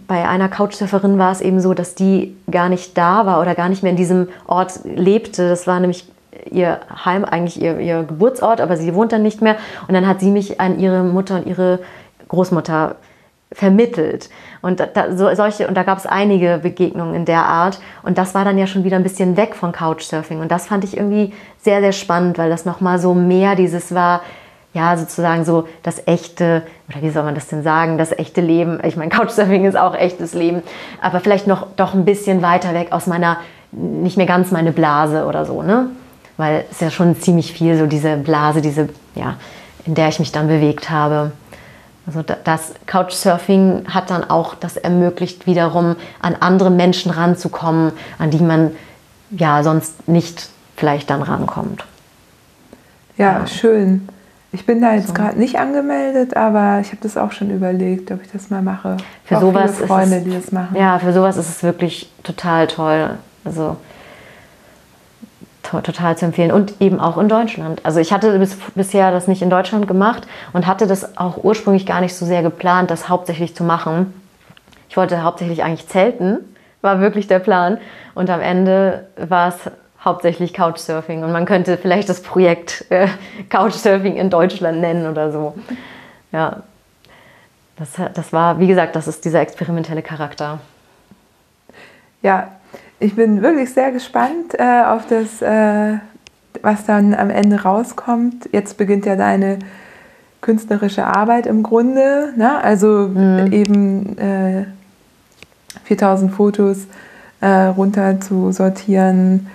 bei 0.06 0.28
einer 0.28 0.48
Couchsurferin 0.48 1.18
war 1.18 1.32
es 1.32 1.40
eben 1.40 1.60
so, 1.60 1.74
dass 1.74 1.96
die 1.96 2.36
gar 2.48 2.68
nicht 2.68 2.96
da 2.96 3.26
war 3.26 3.40
oder 3.40 3.56
gar 3.56 3.68
nicht 3.68 3.82
mehr 3.82 3.90
in 3.90 3.96
diesem 3.96 4.28
Ort 4.46 4.78
lebte. 4.84 5.48
Das 5.48 5.66
war 5.66 5.80
nämlich 5.80 6.06
ihr 6.50 6.80
Heim, 7.04 7.24
eigentlich 7.24 7.60
ihr, 7.60 7.80
ihr 7.80 8.04
Geburtsort, 8.04 8.60
aber 8.60 8.76
sie 8.76 8.94
wohnt 8.94 9.12
dann 9.12 9.22
nicht 9.22 9.42
mehr. 9.42 9.56
Und 9.88 9.94
dann 9.94 10.06
hat 10.06 10.20
sie 10.20 10.30
mich 10.30 10.60
an 10.60 10.78
ihre 10.78 11.02
Mutter 11.02 11.36
und 11.36 11.46
ihre 11.46 11.80
Großmutter 12.28 12.96
vermittelt. 13.56 14.28
Und 14.60 14.80
da, 14.80 15.16
so, 15.16 15.34
solche, 15.34 15.66
und 15.66 15.76
da 15.76 15.82
gab 15.82 15.96
es 15.96 16.04
einige 16.04 16.58
Begegnungen 16.62 17.14
in 17.14 17.24
der 17.24 17.46
Art. 17.46 17.80
Und 18.02 18.18
das 18.18 18.34
war 18.34 18.44
dann 18.44 18.58
ja 18.58 18.66
schon 18.66 18.84
wieder 18.84 18.96
ein 18.96 19.02
bisschen 19.02 19.38
weg 19.38 19.54
von 19.54 19.72
Couchsurfing. 19.72 20.40
Und 20.40 20.50
das 20.50 20.66
fand 20.66 20.84
ich 20.84 20.94
irgendwie 20.94 21.32
sehr, 21.62 21.80
sehr 21.80 21.92
spannend, 21.92 22.36
weil 22.36 22.50
das 22.50 22.66
nochmal 22.66 22.98
so 22.98 23.14
mehr 23.14 23.54
dieses 23.54 23.94
war, 23.94 24.20
ja, 24.74 24.94
sozusagen 24.98 25.46
so 25.46 25.66
das 25.82 26.06
echte, 26.06 26.62
oder 26.90 27.00
wie 27.00 27.08
soll 27.08 27.22
man 27.22 27.34
das 27.34 27.48
denn 27.48 27.62
sagen, 27.62 27.96
das 27.96 28.12
echte 28.12 28.42
Leben. 28.42 28.78
Ich 28.84 28.96
meine, 28.96 29.08
Couchsurfing 29.10 29.64
ist 29.64 29.76
auch 29.76 29.94
echtes 29.94 30.34
Leben, 30.34 30.62
aber 31.00 31.20
vielleicht 31.20 31.46
noch 31.46 31.68
doch 31.76 31.94
ein 31.94 32.04
bisschen 32.04 32.42
weiter 32.42 32.74
weg 32.74 32.88
aus 32.90 33.06
meiner, 33.06 33.38
nicht 33.72 34.18
mehr 34.18 34.26
ganz 34.26 34.50
meine 34.50 34.72
Blase 34.72 35.24
oder 35.24 35.46
so, 35.46 35.62
ne? 35.62 35.88
Weil 36.36 36.66
es 36.70 36.80
ja 36.80 36.90
schon 36.90 37.18
ziemlich 37.18 37.54
viel 37.54 37.78
so 37.78 37.86
diese 37.86 38.18
Blase, 38.18 38.60
diese, 38.60 38.90
ja, 39.14 39.36
in 39.86 39.94
der 39.94 40.08
ich 40.08 40.18
mich 40.18 40.30
dann 40.30 40.46
bewegt 40.46 40.90
habe. 40.90 41.32
Also 42.06 42.22
das 42.22 42.74
Couchsurfing 42.86 43.86
hat 43.88 44.10
dann 44.10 44.22
auch 44.22 44.54
das 44.54 44.76
ermöglicht, 44.76 45.46
wiederum 45.46 45.96
an 46.20 46.36
andere 46.38 46.70
Menschen 46.70 47.10
ranzukommen, 47.10 47.92
an 48.18 48.30
die 48.30 48.42
man 48.42 48.70
ja 49.30 49.62
sonst 49.64 50.06
nicht 50.08 50.48
vielleicht 50.76 51.10
dann 51.10 51.22
rankommt. 51.22 51.84
Ja, 53.16 53.40
ja. 53.40 53.46
schön. 53.46 54.08
Ich 54.52 54.64
bin 54.64 54.80
da 54.80 54.94
jetzt 54.94 55.08
so. 55.08 55.14
gerade 55.14 55.38
nicht 55.38 55.58
angemeldet, 55.58 56.36
aber 56.36 56.78
ich 56.80 56.88
habe 56.88 56.98
das 57.02 57.16
auch 57.16 57.32
schon 57.32 57.50
überlegt, 57.50 58.10
ob 58.12 58.22
ich 58.22 58.30
das 58.30 58.48
mal 58.50 58.62
mache. 58.62 58.96
Für 59.24 59.38
auch 59.38 59.40
sowas 59.40 59.76
viele 59.76 59.88
Freunde, 59.88 60.16
es, 60.18 60.24
die 60.24 60.30
das 60.30 60.52
machen. 60.52 60.76
Ja, 60.76 60.98
für 60.98 61.12
sowas 61.12 61.36
ist 61.36 61.48
es 61.48 61.62
wirklich 61.62 62.10
total 62.22 62.66
toll. 62.68 63.10
Also 63.44 63.76
total 65.70 66.16
zu 66.16 66.26
empfehlen 66.26 66.52
und 66.52 66.80
eben 66.80 67.00
auch 67.00 67.18
in 67.18 67.28
Deutschland. 67.28 67.80
Also 67.84 68.00
ich 68.00 68.12
hatte 68.12 68.38
bis, 68.38 68.56
bisher 68.74 69.10
das 69.10 69.28
nicht 69.28 69.42
in 69.42 69.50
Deutschland 69.50 69.86
gemacht 69.88 70.26
und 70.52 70.66
hatte 70.66 70.86
das 70.86 71.16
auch 71.16 71.42
ursprünglich 71.42 71.86
gar 71.86 72.00
nicht 72.00 72.14
so 72.14 72.26
sehr 72.26 72.42
geplant, 72.42 72.90
das 72.90 73.08
hauptsächlich 73.08 73.54
zu 73.54 73.64
machen. 73.64 74.12
Ich 74.88 74.96
wollte 74.96 75.22
hauptsächlich 75.22 75.62
eigentlich 75.62 75.88
zelten, 75.88 76.38
war 76.82 77.00
wirklich 77.00 77.26
der 77.26 77.38
Plan. 77.38 77.78
Und 78.14 78.30
am 78.30 78.40
Ende 78.40 79.06
war 79.16 79.48
es 79.48 79.70
hauptsächlich 80.02 80.54
Couchsurfing 80.54 81.24
und 81.24 81.32
man 81.32 81.46
könnte 81.46 81.76
vielleicht 81.76 82.08
das 82.08 82.22
Projekt 82.22 82.84
äh, 82.90 83.08
Couchsurfing 83.50 84.16
in 84.16 84.30
Deutschland 84.30 84.80
nennen 84.80 85.10
oder 85.10 85.32
so. 85.32 85.54
Ja, 86.32 86.62
das, 87.76 87.90
das 88.14 88.32
war, 88.32 88.58
wie 88.58 88.68
gesagt, 88.68 88.96
das 88.96 89.08
ist 89.08 89.24
dieser 89.24 89.40
experimentelle 89.40 90.02
Charakter. 90.02 90.60
Ja, 92.22 92.52
ich 92.98 93.14
bin 93.14 93.42
wirklich 93.42 93.72
sehr 93.72 93.92
gespannt 93.92 94.54
äh, 94.58 94.82
auf 94.84 95.06
das, 95.06 95.42
äh, 95.42 95.98
was 96.62 96.86
dann 96.86 97.14
am 97.14 97.30
Ende 97.30 97.62
rauskommt. 97.62 98.48
Jetzt 98.52 98.76
beginnt 98.78 99.06
ja 99.06 99.16
deine 99.16 99.58
künstlerische 100.40 101.04
Arbeit 101.04 101.46
im 101.46 101.62
Grunde. 101.62 102.32
Ne? 102.36 102.62
Also 102.62 103.08
mhm. 103.08 103.52
eben 103.52 104.18
äh, 104.18 104.64
4000 105.84 106.32
Fotos 106.32 106.86
äh, 107.40 107.48
runter 107.48 108.20
zu 108.20 108.52
sortieren, 108.52 109.48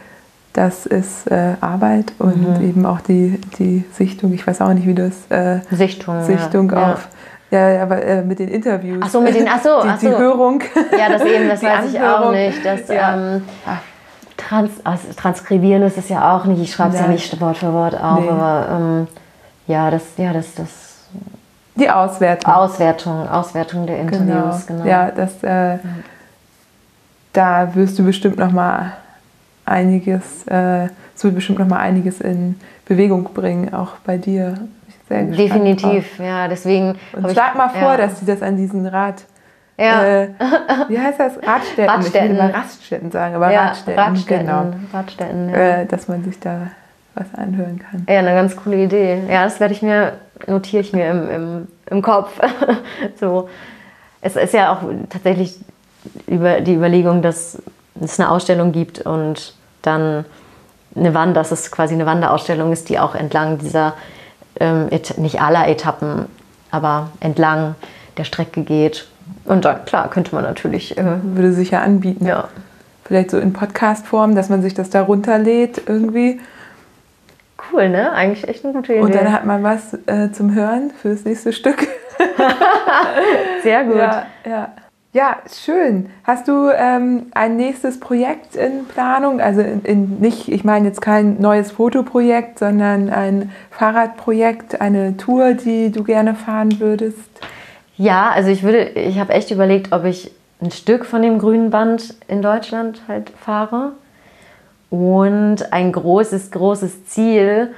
das 0.53 0.85
ist 0.85 1.31
äh, 1.31 1.53
Arbeit 1.61 2.13
und 2.19 2.59
mhm. 2.59 2.67
eben 2.67 2.85
auch 2.85 2.99
die, 3.01 3.39
die 3.57 3.85
Sichtung. 3.93 4.33
Ich 4.33 4.45
weiß 4.45 4.61
auch 4.61 4.73
nicht, 4.73 4.85
wie 4.85 4.93
das 4.93 5.13
äh, 5.29 5.61
Sichtung, 5.71 6.23
Sichtung 6.23 6.69
ja. 6.71 6.93
auf 6.93 6.99
ja, 6.99 7.20
aber 7.57 8.01
äh, 8.01 8.21
mit 8.21 8.39
den 8.39 8.47
Interviews. 8.47 9.01
Ach 9.03 9.09
so, 9.09 9.21
mit 9.21 9.35
den, 9.35 9.47
ach 9.47 9.61
so, 9.61 9.81
die, 9.83 9.89
ach 9.89 9.99
so. 9.99 10.07
die 10.07 10.15
Hörung. 10.15 10.61
Ja, 10.97 11.09
das 11.09 11.23
eben, 11.23 11.49
das 11.49 11.63
weiß 11.63 11.93
ich 11.93 12.01
auch 12.01 12.31
nicht. 12.31 12.65
Das, 12.65 12.87
ja. 12.87 13.15
ähm, 13.15 13.43
Trans, 14.37 14.71
also 14.83 15.07
transkribieren 15.15 15.83
ist 15.83 15.97
es 15.97 16.09
ja 16.09 16.35
auch 16.35 16.45
nicht. 16.45 16.61
Ich 16.61 16.71
schreibe 16.71 16.95
es 16.95 16.99
ja 16.99 17.07
nicht 17.07 17.39
Wort 17.39 17.57
für 17.57 17.73
Wort 17.73 17.95
auf, 17.99 18.19
nee. 18.19 18.29
aber 18.29 18.67
ähm, 18.71 19.07
ja, 19.67 19.91
das, 19.91 20.03
ja, 20.17 20.33
das, 20.33 20.55
das. 20.55 20.69
Die 21.75 21.89
Auswertung. 21.89 22.53
Auswertung, 22.53 23.29
Auswertung 23.29 23.87
der 23.87 23.99
Interviews, 23.99 24.67
genau. 24.67 24.83
genau. 24.83 24.85
Ja, 24.85 25.11
das, 25.11 25.43
äh, 25.43 25.77
da 27.33 27.73
wirst 27.75 27.97
du 27.97 28.03
bestimmt 28.03 28.37
noch 28.37 28.51
mal 28.51 28.93
einiges, 29.65 30.45
äh, 30.47 30.85
es 31.15 31.23
wird 31.23 31.35
bestimmt 31.35 31.59
noch 31.59 31.67
mal 31.67 31.79
einiges 31.79 32.19
in 32.19 32.59
Bewegung 32.85 33.23
bringen, 33.33 33.73
auch 33.73 33.93
bei 34.03 34.17
dir 34.17 34.55
sehr 35.11 35.23
Definitiv, 35.25 36.17
drauf. 36.17 36.25
ja, 36.25 36.47
deswegen. 36.47 36.97
Und 37.13 37.29
sag 37.31 37.55
mal 37.55 37.69
vor, 37.69 37.91
ja. 37.91 37.97
dass 37.97 38.19
sie 38.19 38.25
das 38.25 38.41
an 38.41 38.55
diesen 38.55 38.85
Rad. 38.85 39.23
Ja. 39.77 40.03
Äh, 40.03 40.29
wie 40.89 40.99
heißt 40.99 41.19
das? 41.19 41.37
Radstätten. 41.37 41.89
Radstätten. 41.89 42.31
Ich 42.31 42.37
will 42.37 42.45
immer 42.45 42.53
Raststätten 42.53 43.11
sagen, 43.11 43.35
aber 43.35 43.51
ja, 43.51 43.67
Radstätten. 43.67 43.99
Radstätten, 43.99 44.47
genau. 44.47 44.73
Radstätten 44.93 45.49
ja. 45.49 45.55
äh, 45.55 45.85
dass 45.85 46.07
man 46.07 46.23
sich 46.23 46.39
da 46.39 46.67
was 47.15 47.33
anhören 47.35 47.79
kann. 47.79 48.05
Ja, 48.07 48.19
eine 48.19 48.33
ganz 48.33 48.55
coole 48.55 48.83
Idee. 48.83 49.21
Ja, 49.29 49.43
das 49.43 49.59
werde 49.59 49.73
ich 49.73 49.81
mir, 49.81 50.13
notiere 50.47 50.81
ich 50.81 50.93
mir 50.93 51.09
im, 51.09 51.29
im, 51.29 51.67
im 51.89 52.01
Kopf. 52.01 52.39
so. 53.19 53.49
Es 54.21 54.35
ist 54.35 54.53
ja 54.53 54.71
auch 54.71 54.81
tatsächlich 55.09 55.57
über 56.27 56.61
die 56.61 56.75
Überlegung, 56.75 57.21
dass 57.21 57.61
es 57.99 58.19
eine 58.19 58.29
Ausstellung 58.29 58.71
gibt 58.71 59.01
und 59.01 59.55
dann 59.81 60.25
eine 60.95 61.13
Wand, 61.13 61.35
dass 61.35 61.51
es 61.51 61.71
quasi 61.71 61.95
eine 61.95 62.05
Wanderausstellung 62.05 62.71
ist, 62.71 62.89
die 62.89 62.99
auch 62.99 63.15
entlang 63.15 63.57
dieser 63.57 63.93
ähm, 64.61 64.89
nicht 65.17 65.41
aller 65.41 65.67
Etappen, 65.67 66.27
aber 66.69 67.09
entlang 67.19 67.75
der 68.17 68.23
Strecke 68.23 68.61
geht. 68.61 69.07
Und 69.45 69.65
dann, 69.65 69.85
klar, 69.85 70.09
könnte 70.09 70.35
man 70.35 70.43
natürlich. 70.43 70.97
Äh, 70.97 71.03
Würde 71.23 71.51
sich 71.53 71.71
ja 71.71 71.81
anbieten. 71.81 72.25
Ja. 72.25 72.49
Vielleicht 73.03 73.31
so 73.31 73.39
in 73.39 73.53
Podcast-Form, 73.53 74.35
dass 74.35 74.49
man 74.49 74.61
sich 74.61 74.73
das 74.73 74.89
da 74.89 75.01
runterlädt 75.01 75.81
irgendwie. 75.87 76.39
Cool, 77.71 77.89
ne? 77.89 78.11
Eigentlich 78.13 78.47
echt 78.47 78.63
eine 78.63 78.73
gute 78.73 78.93
Idee. 78.93 79.01
Und 79.01 79.15
dann 79.15 79.31
hat 79.31 79.45
man 79.45 79.63
was 79.63 79.93
äh, 80.05 80.31
zum 80.31 80.53
Hören 80.53 80.91
fürs 81.01 81.25
nächste 81.25 81.53
Stück. 81.53 81.87
Sehr 83.63 83.83
gut. 83.83 83.97
Ja, 83.97 84.25
ja. 84.45 84.69
Ja, 85.13 85.39
schön. 85.53 86.09
Hast 86.23 86.47
du 86.47 86.69
ähm, 86.73 87.25
ein 87.31 87.57
nächstes 87.57 87.99
Projekt 87.99 88.55
in 88.55 88.85
Planung? 88.85 89.41
Also 89.41 89.59
in, 89.59 89.81
in 89.81 90.19
nicht, 90.19 90.47
ich 90.47 90.63
meine 90.63 90.87
jetzt 90.87 91.01
kein 91.01 91.41
neues 91.41 91.71
Fotoprojekt, 91.71 92.59
sondern 92.59 93.09
ein 93.09 93.51
Fahrradprojekt, 93.71 94.79
eine 94.79 95.17
Tour, 95.17 95.53
die 95.53 95.91
du 95.91 96.05
gerne 96.05 96.33
fahren 96.33 96.79
würdest? 96.79 97.19
Ja, 97.97 98.29
also 98.29 98.49
ich 98.49 98.63
würde, 98.63 98.83
ich 98.91 99.19
habe 99.19 99.33
echt 99.33 99.51
überlegt, 99.51 99.91
ob 99.91 100.05
ich 100.05 100.31
ein 100.61 100.71
Stück 100.71 101.03
von 101.05 101.21
dem 101.21 101.39
grünen 101.39 101.71
Band 101.71 102.15
in 102.29 102.41
Deutschland 102.41 103.01
halt 103.09 103.31
fahre. 103.31 103.91
Und 104.89 105.73
ein 105.73 105.91
großes, 105.91 106.51
großes 106.51 107.07
Ziel 107.07 107.73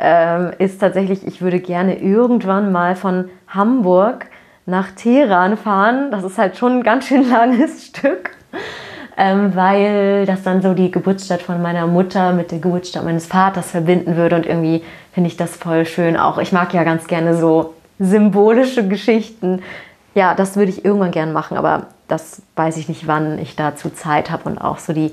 ähm, 0.00 0.50
ist 0.58 0.80
tatsächlich, 0.80 1.24
ich 1.24 1.40
würde 1.40 1.60
gerne 1.60 2.00
irgendwann 2.00 2.72
mal 2.72 2.96
von 2.96 3.30
Hamburg 3.46 4.26
nach 4.66 4.90
Teheran 4.92 5.56
fahren. 5.56 6.10
Das 6.10 6.24
ist 6.24 6.38
halt 6.38 6.56
schon 6.56 6.78
ein 6.78 6.82
ganz 6.82 7.06
schön 7.06 7.28
langes 7.30 7.86
Stück, 7.86 8.30
ähm, 9.16 9.54
weil 9.54 10.26
das 10.26 10.42
dann 10.42 10.62
so 10.62 10.74
die 10.74 10.90
Geburtsstadt 10.90 11.42
von 11.42 11.60
meiner 11.60 11.86
Mutter 11.86 12.32
mit 12.32 12.50
der 12.50 12.58
Geburtsstadt 12.58 13.04
meines 13.04 13.26
Vaters 13.26 13.70
verbinden 13.70 14.16
würde. 14.16 14.36
Und 14.36 14.46
irgendwie 14.46 14.82
finde 15.12 15.28
ich 15.28 15.36
das 15.36 15.56
voll 15.56 15.86
schön 15.86 16.16
auch. 16.16 16.38
Ich 16.38 16.52
mag 16.52 16.72
ja 16.74 16.84
ganz 16.84 17.06
gerne 17.06 17.36
so 17.36 17.74
symbolische 17.98 18.86
Geschichten. 18.86 19.62
Ja, 20.14 20.34
das 20.34 20.56
würde 20.56 20.70
ich 20.70 20.84
irgendwann 20.84 21.10
gern 21.10 21.32
machen, 21.32 21.56
aber 21.56 21.86
das 22.08 22.42
weiß 22.56 22.76
ich 22.76 22.88
nicht, 22.88 23.06
wann 23.06 23.38
ich 23.38 23.56
dazu 23.56 23.90
Zeit 23.90 24.30
habe 24.30 24.48
und 24.48 24.58
auch 24.58 24.78
so 24.78 24.92
die, 24.92 25.12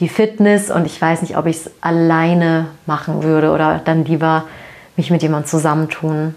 die 0.00 0.08
Fitness. 0.08 0.70
Und 0.70 0.86
ich 0.86 1.00
weiß 1.00 1.22
nicht, 1.22 1.36
ob 1.36 1.46
ich 1.46 1.56
es 1.56 1.70
alleine 1.80 2.66
machen 2.86 3.22
würde 3.22 3.52
oder 3.52 3.80
dann 3.84 4.04
lieber 4.04 4.44
mich 4.96 5.10
mit 5.10 5.22
jemandem 5.22 5.48
zusammentun. 5.48 6.34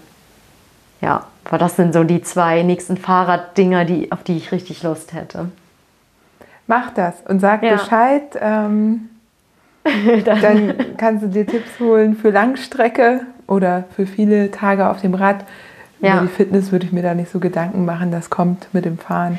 Ja, 1.00 1.26
aber 1.52 1.58
das 1.58 1.76
sind 1.76 1.92
so 1.92 2.02
die 2.02 2.22
zwei 2.22 2.62
nächsten 2.62 2.96
Fahrraddinger, 2.96 3.84
die, 3.84 4.10
auf 4.10 4.22
die 4.22 4.38
ich 4.38 4.52
richtig 4.52 4.82
Lust 4.84 5.12
hätte. 5.12 5.50
Mach 6.66 6.94
das 6.94 7.16
und 7.28 7.40
sag 7.40 7.62
ja. 7.62 7.74
Bescheid. 7.74 8.22
Ähm, 8.40 9.10
dann. 10.24 10.40
dann 10.40 10.74
kannst 10.96 11.24
du 11.24 11.28
dir 11.28 11.46
Tipps 11.46 11.78
holen 11.78 12.16
für 12.16 12.30
Langstrecke 12.30 13.26
oder 13.46 13.84
für 13.94 14.06
viele 14.06 14.50
Tage 14.50 14.88
auf 14.88 15.02
dem 15.02 15.12
Rad. 15.12 15.44
Ja. 16.00 16.14
Über 16.14 16.22
die 16.22 16.28
Fitness 16.28 16.72
würde 16.72 16.86
ich 16.86 16.92
mir 16.92 17.02
da 17.02 17.12
nicht 17.12 17.30
so 17.30 17.38
Gedanken 17.38 17.84
machen. 17.84 18.12
Das 18.12 18.30
kommt 18.30 18.72
mit 18.72 18.86
dem 18.86 18.96
Fahren 18.96 19.38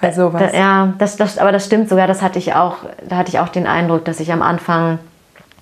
bei 0.00 0.12
sowas. 0.12 0.52
Da, 0.52 0.56
ja, 0.56 0.94
das, 0.98 1.16
das, 1.16 1.38
aber 1.38 1.50
das 1.50 1.66
stimmt 1.66 1.88
sogar. 1.88 2.06
Das 2.06 2.22
hatte 2.22 2.38
ich 2.38 2.54
auch. 2.54 2.76
Da 3.08 3.16
hatte 3.16 3.30
ich 3.30 3.40
auch 3.40 3.48
den 3.48 3.66
Eindruck, 3.66 4.04
dass 4.04 4.20
ich 4.20 4.30
am 4.30 4.42
Anfang 4.42 5.00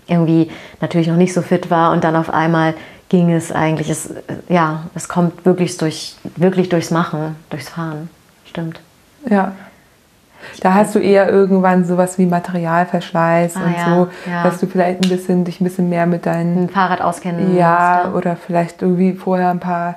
irgendwie 0.08 0.50
natürlich 0.82 1.08
noch 1.08 1.16
nicht 1.16 1.32
so 1.32 1.40
fit 1.40 1.70
war 1.70 1.92
und 1.92 2.04
dann 2.04 2.16
auf 2.16 2.28
einmal 2.28 2.74
ging 3.08 3.32
es 3.32 3.52
eigentlich. 3.52 3.90
Es, 3.90 4.10
ja, 4.48 4.84
es 4.94 5.08
kommt 5.08 5.44
wirklich, 5.44 5.76
durch, 5.76 6.16
wirklich 6.36 6.68
durchs 6.68 6.90
Machen, 6.90 7.36
durchs 7.50 7.68
Fahren. 7.68 8.10
Stimmt. 8.44 8.80
Ja. 9.28 9.52
Da 10.60 10.74
hast 10.74 10.94
du 10.94 11.00
eher 11.00 11.28
irgendwann 11.28 11.84
sowas 11.84 12.18
wie 12.18 12.26
Materialverschleiß 12.26 13.56
ah, 13.56 13.64
und 13.64 13.72
ja, 13.72 13.84
so, 13.84 14.08
ja. 14.30 14.42
dass 14.44 14.60
du 14.60 14.66
vielleicht 14.66 15.02
ein 15.02 15.08
bisschen 15.08 15.44
dich 15.44 15.60
ein 15.60 15.64
bisschen 15.64 15.88
mehr 15.88 16.06
mit 16.06 16.26
deinem 16.26 16.68
Fahrrad 16.68 17.00
auskennen 17.00 17.56
Ja, 17.56 18.02
musst, 18.04 18.06
ja, 18.06 18.12
oder 18.12 18.36
vielleicht 18.36 18.82
irgendwie 18.82 19.14
vorher 19.14 19.50
ein 19.50 19.60
paar, 19.60 19.96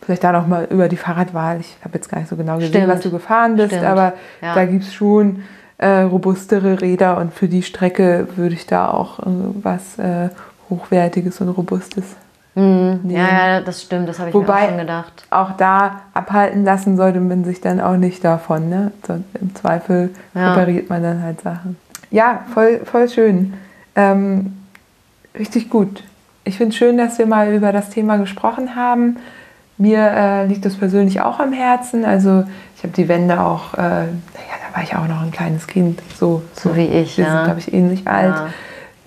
vielleicht 0.00 0.22
da 0.22 0.32
noch 0.32 0.46
mal 0.46 0.68
über 0.70 0.88
die 0.88 0.96
Fahrradwahl. 0.96 1.58
Ich 1.60 1.76
habe 1.82 1.94
jetzt 1.94 2.08
gar 2.08 2.18
nicht 2.18 2.28
so 2.28 2.36
genau 2.36 2.56
gesehen, 2.56 2.70
Stimmt. 2.70 2.88
was 2.88 3.00
du 3.00 3.10
gefahren 3.10 3.56
bist, 3.56 3.72
Stimmt. 3.72 3.86
aber 3.86 4.12
ja. 4.40 4.54
da 4.54 4.64
gibt 4.66 4.84
es 4.84 4.94
schon 4.94 5.42
äh, 5.78 6.02
robustere 6.02 6.80
Räder 6.80 7.18
und 7.18 7.34
für 7.34 7.48
die 7.48 7.62
Strecke 7.62 8.28
würde 8.36 8.54
ich 8.54 8.66
da 8.66 8.88
auch 8.88 9.18
äh, 9.18 9.24
was 9.62 9.98
äh, 9.98 10.28
Hochwertiges 10.70 11.40
und 11.40 11.48
Robustes 11.48 12.04
Mhm. 12.54 13.00
Ja, 13.08 13.46
ja, 13.48 13.60
das 13.60 13.82
stimmt, 13.82 14.08
das 14.08 14.18
habe 14.18 14.28
ich 14.28 14.34
Wobei 14.34 14.52
mir 14.52 14.64
auch 14.64 14.68
schon 14.68 14.78
gedacht. 14.78 15.24
Auch 15.30 15.52
da 15.56 16.02
abhalten 16.12 16.64
lassen 16.64 16.96
sollte 16.96 17.20
man 17.20 17.44
sich 17.44 17.60
dann 17.60 17.80
auch 17.80 17.96
nicht 17.96 18.24
davon. 18.24 18.68
Ne? 18.68 18.92
So, 19.06 19.14
Im 19.40 19.54
Zweifel 19.54 20.10
ja. 20.34 20.52
repariert 20.52 20.90
man 20.90 21.02
dann 21.02 21.22
halt 21.22 21.40
Sachen. 21.40 21.76
Ja, 22.10 22.44
voll, 22.52 22.80
voll 22.84 23.08
schön. 23.08 23.54
Ähm, 23.96 24.58
richtig 25.38 25.70
gut. 25.70 26.04
ich 26.44 26.56
finde 26.56 26.70
es 26.70 26.76
schön, 26.76 26.98
dass 26.98 27.18
wir 27.18 27.26
mal 27.26 27.52
über 27.54 27.72
das 27.72 27.88
Thema 27.88 28.16
gesprochen 28.18 28.74
haben. 28.76 29.16
Mir 29.78 30.00
äh, 30.00 30.46
liegt 30.46 30.64
das 30.66 30.76
persönlich 30.76 31.20
auch 31.22 31.40
am 31.40 31.52
Herzen. 31.52 32.04
Also 32.04 32.44
ich 32.76 32.82
habe 32.82 32.92
die 32.94 33.08
Wende 33.08 33.40
auch, 33.40 33.74
äh, 33.74 33.78
naja, 33.78 34.08
da 34.68 34.76
war 34.76 34.82
ich 34.82 34.94
auch 34.94 35.08
noch 35.08 35.22
ein 35.22 35.30
kleines 35.30 35.66
Kind. 35.66 36.02
So, 36.18 36.42
so, 36.54 36.70
so 36.70 36.76
wie 36.76 36.86
ich. 36.86 37.16
Wir 37.16 37.24
ja. 37.24 37.32
sind, 37.32 37.44
glaube 37.44 37.60
ich, 37.60 37.72
ähnlich 37.72 38.06
alt. 38.06 38.34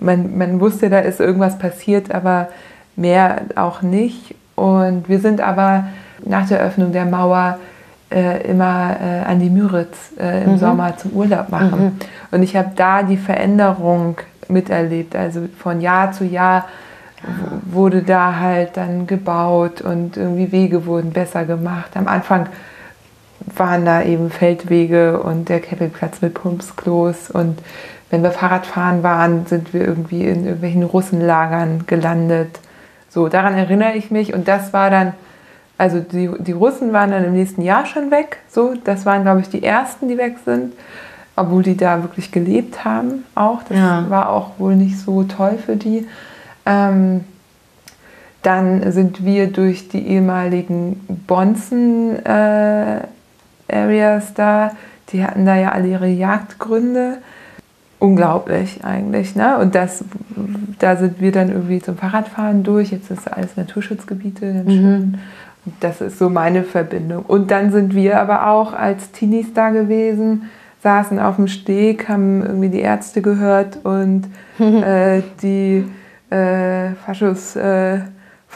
Man, 0.00 0.36
man 0.36 0.60
wusste, 0.60 0.90
da 0.90 0.98
ist 0.98 1.20
irgendwas 1.20 1.58
passiert, 1.58 2.12
aber 2.12 2.48
mehr 2.96 3.42
auch 3.54 3.82
nicht. 3.82 4.34
Und 4.54 5.08
wir 5.08 5.20
sind 5.20 5.40
aber 5.40 5.84
nach 6.24 6.48
der 6.48 6.60
Öffnung 6.60 6.92
der 6.92 7.04
Mauer 7.04 7.58
äh, 8.10 8.48
immer 8.48 8.96
äh, 9.00 9.24
an 9.24 9.40
die 9.40 9.50
Müritz 9.50 10.12
äh, 10.18 10.44
im 10.44 10.52
mhm. 10.52 10.58
Sommer 10.58 10.96
zum 10.96 11.12
Urlaub 11.12 11.50
machen. 11.50 11.84
Mhm. 11.84 11.92
Und 12.30 12.42
ich 12.42 12.56
habe 12.56 12.70
da 12.74 13.02
die 13.02 13.16
Veränderung 13.16 14.16
miterlebt. 14.48 15.14
Also 15.16 15.42
von 15.58 15.80
Jahr 15.80 16.12
zu 16.12 16.24
Jahr 16.24 16.66
wurde 17.64 18.02
da 18.02 18.36
halt 18.38 18.76
dann 18.76 19.06
gebaut 19.06 19.80
und 19.80 20.16
irgendwie 20.16 20.52
Wege 20.52 20.86
wurden 20.86 21.10
besser 21.10 21.44
gemacht. 21.44 21.96
Am 21.96 22.06
Anfang 22.06 22.46
waren 23.56 23.84
da 23.84 24.02
eben 24.02 24.30
Feldwege 24.30 25.20
und 25.20 25.48
der 25.48 25.60
Campingplatz 25.60 26.20
mit 26.22 26.34
Pumpsklos 26.34 27.30
und 27.30 27.58
wenn 28.10 28.22
wir 28.22 28.30
Fahrradfahren 28.30 29.02
waren, 29.02 29.46
sind 29.46 29.74
wir 29.74 29.84
irgendwie 29.84 30.26
in 30.26 30.44
irgendwelchen 30.44 30.84
Russenlagern 30.84 31.84
gelandet. 31.86 32.60
So, 33.16 33.28
daran 33.30 33.54
erinnere 33.54 33.94
ich 33.94 34.10
mich 34.10 34.34
und 34.34 34.46
das 34.46 34.74
war 34.74 34.90
dann, 34.90 35.14
also 35.78 36.00
die, 36.00 36.30
die 36.38 36.52
Russen 36.52 36.92
waren 36.92 37.12
dann 37.12 37.24
im 37.24 37.32
nächsten 37.32 37.62
Jahr 37.62 37.86
schon 37.86 38.10
weg. 38.10 38.40
So, 38.50 38.74
das 38.84 39.06
waren, 39.06 39.22
glaube 39.22 39.40
ich, 39.40 39.48
die 39.48 39.62
ersten, 39.62 40.08
die 40.08 40.18
weg 40.18 40.36
sind, 40.44 40.74
obwohl 41.34 41.62
die 41.62 41.78
da 41.78 42.02
wirklich 42.02 42.30
gelebt 42.30 42.84
haben 42.84 43.24
auch. 43.34 43.62
Das 43.62 43.78
ja. 43.78 44.04
war 44.10 44.28
auch 44.28 44.58
wohl 44.58 44.76
nicht 44.76 44.98
so 44.98 45.22
toll 45.22 45.56
für 45.56 45.76
die. 45.76 46.06
Ähm, 46.66 47.24
dann 48.42 48.92
sind 48.92 49.24
wir 49.24 49.46
durch 49.46 49.88
die 49.88 50.06
ehemaligen 50.06 51.00
Bonzen-Areas 51.26 53.00
äh, 54.30 54.34
da, 54.34 54.72
die 55.08 55.24
hatten 55.24 55.46
da 55.46 55.56
ja 55.56 55.72
alle 55.72 55.88
ihre 55.88 56.08
Jagdgründe. 56.08 57.16
Unglaublich 57.98 58.84
eigentlich. 58.84 59.34
Ne? 59.36 59.58
Und 59.58 59.74
das, 59.74 60.04
da 60.78 60.96
sind 60.96 61.20
wir 61.20 61.32
dann 61.32 61.50
irgendwie 61.50 61.80
zum 61.80 61.96
Fahrradfahren 61.96 62.62
durch. 62.62 62.92
Jetzt 62.92 63.10
ist 63.10 63.32
alles 63.32 63.56
Naturschutzgebiete. 63.56 64.52
Dann 64.52 64.66
mhm. 64.66 65.14
Und 65.66 65.74
das 65.80 66.00
ist 66.00 66.18
so 66.18 66.30
meine 66.30 66.62
Verbindung. 66.62 67.24
Und 67.26 67.50
dann 67.50 67.72
sind 67.72 67.94
wir 67.94 68.20
aber 68.20 68.48
auch 68.48 68.72
als 68.72 69.10
Teenies 69.10 69.52
da 69.52 69.70
gewesen, 69.70 70.44
saßen 70.82 71.18
auf 71.18 71.36
dem 71.36 71.48
Steg, 71.48 72.08
haben 72.08 72.42
irgendwie 72.42 72.68
die 72.68 72.80
Ärzte 72.80 73.20
gehört 73.20 73.84
und 73.84 74.28
äh, 74.60 75.22
die 75.42 75.84
äh, 76.30 76.90
Faschos 77.04 77.56
äh, 77.56 77.98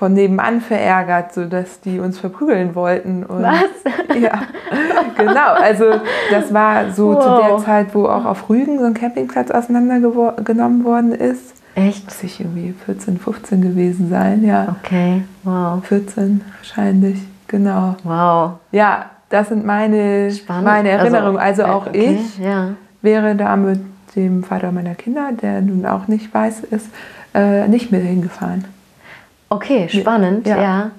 von 0.01 0.15
nebenan 0.15 0.63
verärgert, 0.63 1.35
sodass 1.35 1.83
die 1.83 2.01
uns 2.01 2.19
verprügeln 2.19 2.75
wollten. 2.75 3.23
Und, 3.23 3.43
Was? 3.43 3.65
Ja, 4.19 4.43
genau. 5.17 5.53
Also 5.53 5.85
das 6.31 6.53
war 6.55 6.91
so 6.91 7.15
wow. 7.15 7.23
zu 7.23 7.43
der 7.43 7.59
Zeit, 7.59 7.95
wo 7.95 8.07
auch 8.07 8.25
auf 8.25 8.49
Rügen 8.49 8.79
so 8.79 8.87
ein 8.87 8.95
Campingplatz 8.95 9.51
auseinandergenommen 9.51 10.85
worden 10.85 11.13
ist. 11.13 11.55
Echt? 11.75 12.07
Muss 12.07 12.23
ich 12.23 12.41
irgendwie 12.41 12.75
14, 12.87 13.19
15 13.19 13.61
gewesen 13.61 14.09
sein, 14.09 14.43
ja. 14.43 14.75
Okay, 14.83 15.23
wow. 15.45 15.85
14 15.85 16.41
wahrscheinlich, 16.57 17.19
genau. 17.47 17.95
Wow. 18.03 18.53
Ja, 18.73 19.05
das 19.29 19.51
sind 19.51 19.67
meine, 19.67 20.33
meine 20.49 20.93
also, 20.93 21.05
Erinnerungen. 21.05 21.39
Also, 21.39 21.63
also 21.63 21.75
auch 21.75 21.87
okay, 21.89 22.19
ich 22.19 22.39
ja. 22.39 22.71
wäre 23.03 23.37
da 23.37 23.55
mit 23.55 23.81
dem 24.17 24.45
Vater 24.45 24.73
meiner 24.73 24.95
Kinder, 24.95 25.31
der 25.41 25.61
nun 25.61 25.85
auch 25.85 26.09
nicht 26.09 26.33
weiß 26.33 26.61
ist, 26.61 26.89
äh, 27.35 27.69
nicht 27.69 27.93
mehr 27.93 28.01
hingefahren. 28.01 28.65
Okay, 29.51 29.89
spannend, 29.89 30.47
ja. 30.47 30.63
ja. 30.63 30.91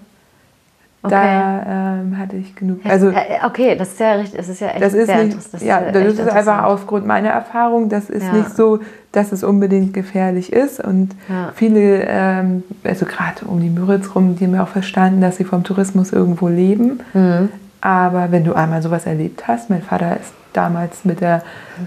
Okay. 1.04 1.16
Da 1.16 1.96
ähm, 2.00 2.18
hatte 2.20 2.36
ich 2.36 2.56
genug. 2.56 2.82
Also, 2.84 3.10
äh, 3.10 3.40
okay, 3.44 3.76
das 3.76 3.94
ist 3.94 4.00
ja 4.00 4.12
richtig, 4.12 4.38
das 4.38 4.50
ist 4.50 4.60
ja 4.60 4.68
echt 4.68 4.82
das 4.84 4.94
ist 4.94 5.08
sehr 5.08 5.24
nicht, 5.24 5.54
das 5.54 5.64
Ja, 5.64 5.78
ist 5.80 6.20
das 6.20 6.28
ist 6.28 6.32
einfach 6.32 6.64
aufgrund 6.66 7.08
meiner 7.08 7.30
Erfahrung. 7.30 7.90
Das 7.90 8.08
ist 8.12 8.24
ja. 8.24 8.34
nicht 8.34 8.56
so, 8.56 8.82
dass 9.12 9.32
es 9.32 9.44
unbedingt 9.44 9.96
gefährlich 9.96 10.54
ist. 10.54 10.80
Und 10.80 11.16
ja. 11.28 11.54
viele, 11.56 12.04
ähm, 12.08 12.64
also 12.84 13.08
gerade 13.08 13.46
um 13.46 13.62
die 13.62 13.72
Müritz 13.72 14.14
rum, 14.14 14.36
die 14.36 14.46
haben 14.46 14.54
ja 14.54 14.62
auch 14.62 14.68
verstanden, 14.68 15.22
dass 15.22 15.38
sie 15.38 15.44
vom 15.44 15.64
Tourismus 15.64 16.14
irgendwo 16.14 16.50
leben. 16.50 17.00
Mhm. 17.16 17.50
Aber 17.82 18.32
wenn 18.32 18.44
du 18.44 18.54
einmal 18.54 18.84
sowas 18.84 19.08
erlebt 19.08 19.48
hast, 19.48 19.72
mein 19.72 19.82
Vater 19.82 20.18
ist 20.18 20.34
damals 20.54 21.04
mit 21.04 21.22
der 21.22 21.42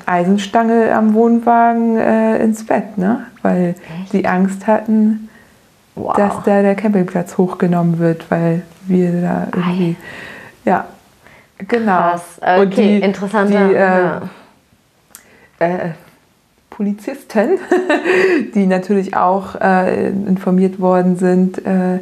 Eisenstange 0.07 0.93
am 0.93 1.15
Wohnwagen 1.15 1.97
äh, 1.99 2.39
ins 2.43 2.67
Bett, 2.67 2.99
ne? 2.99 3.21
weil 3.43 3.77
Echt? 4.03 4.13
die 4.13 4.27
Angst 4.27 4.67
hatten, 4.67 5.29
wow. 5.95 6.17
dass 6.17 6.43
da 6.45 6.63
der 6.63 6.75
Campingplatz 6.75 7.39
hochgenommen 7.39 7.99
wird, 7.99 8.31
weil 8.31 8.63
wir 8.87 9.21
da 9.21 9.49
irgendwie, 9.55 9.97
Ei. 10.65 10.71
ja, 10.71 10.87
genau. 11.59 12.11
Krass. 12.11 12.23
Okay, 12.41 12.61
Und 12.61 12.77
die, 12.77 12.99
interessanter. 13.01 13.69
Die, 13.69 13.75
äh, 13.75 13.79
ja. 13.79 14.23
äh, 15.59 15.91
Polizisten, 16.71 17.59
die 18.55 18.67
natürlich 18.67 19.17
auch 19.17 19.55
äh, 19.61 20.09
informiert 20.09 20.81
worden 20.81 21.17
sind, 21.17 21.65
äh, 21.65 22.01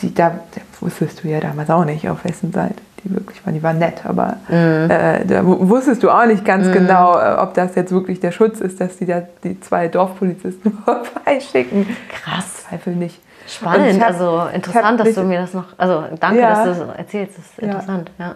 die 0.00 0.14
da, 0.14 0.40
wusstest 0.80 1.22
du 1.22 1.28
ja 1.28 1.40
damals 1.40 1.68
auch 1.68 1.84
nicht, 1.84 2.08
auf 2.08 2.24
wessen 2.24 2.52
Seite 2.52 2.76
die 3.04 3.14
wirklich 3.14 3.44
waren. 3.44 3.54
Die 3.54 3.62
waren 3.62 3.78
nett, 3.78 4.04
aber 4.04 4.36
mhm. 4.48 4.90
äh, 4.90 5.24
da 5.24 5.44
wusstest 5.44 6.02
du 6.02 6.10
auch 6.10 6.26
nicht 6.26 6.44
ganz 6.44 6.66
mhm. 6.68 6.72
genau, 6.72 7.18
äh, 7.18 7.36
ob 7.38 7.54
das 7.54 7.74
jetzt 7.74 7.92
wirklich 7.92 8.20
der 8.20 8.32
Schutz 8.32 8.60
ist, 8.60 8.80
dass 8.80 8.96
die 8.98 9.06
da 9.06 9.22
die 9.44 9.60
zwei 9.60 9.88
Dorfpolizisten 9.88 10.78
vorbeischicken. 10.84 11.86
Krass. 12.08 12.64
Zweifel 12.68 12.94
nicht. 12.94 13.20
Spannend, 13.46 14.00
hab, 14.00 14.08
also 14.08 14.48
interessant, 14.54 15.00
dass 15.00 15.14
du 15.14 15.22
mir 15.24 15.40
das 15.40 15.52
noch, 15.52 15.64
also 15.76 16.04
danke, 16.18 16.40
ja, 16.40 16.64
dass 16.64 16.78
du 16.78 16.86
so 16.86 16.92
erzählst, 16.92 17.38
das 17.38 17.44
ist 17.46 17.58
interessant, 17.58 18.10
ja. 18.18 18.26
ja. 18.26 18.34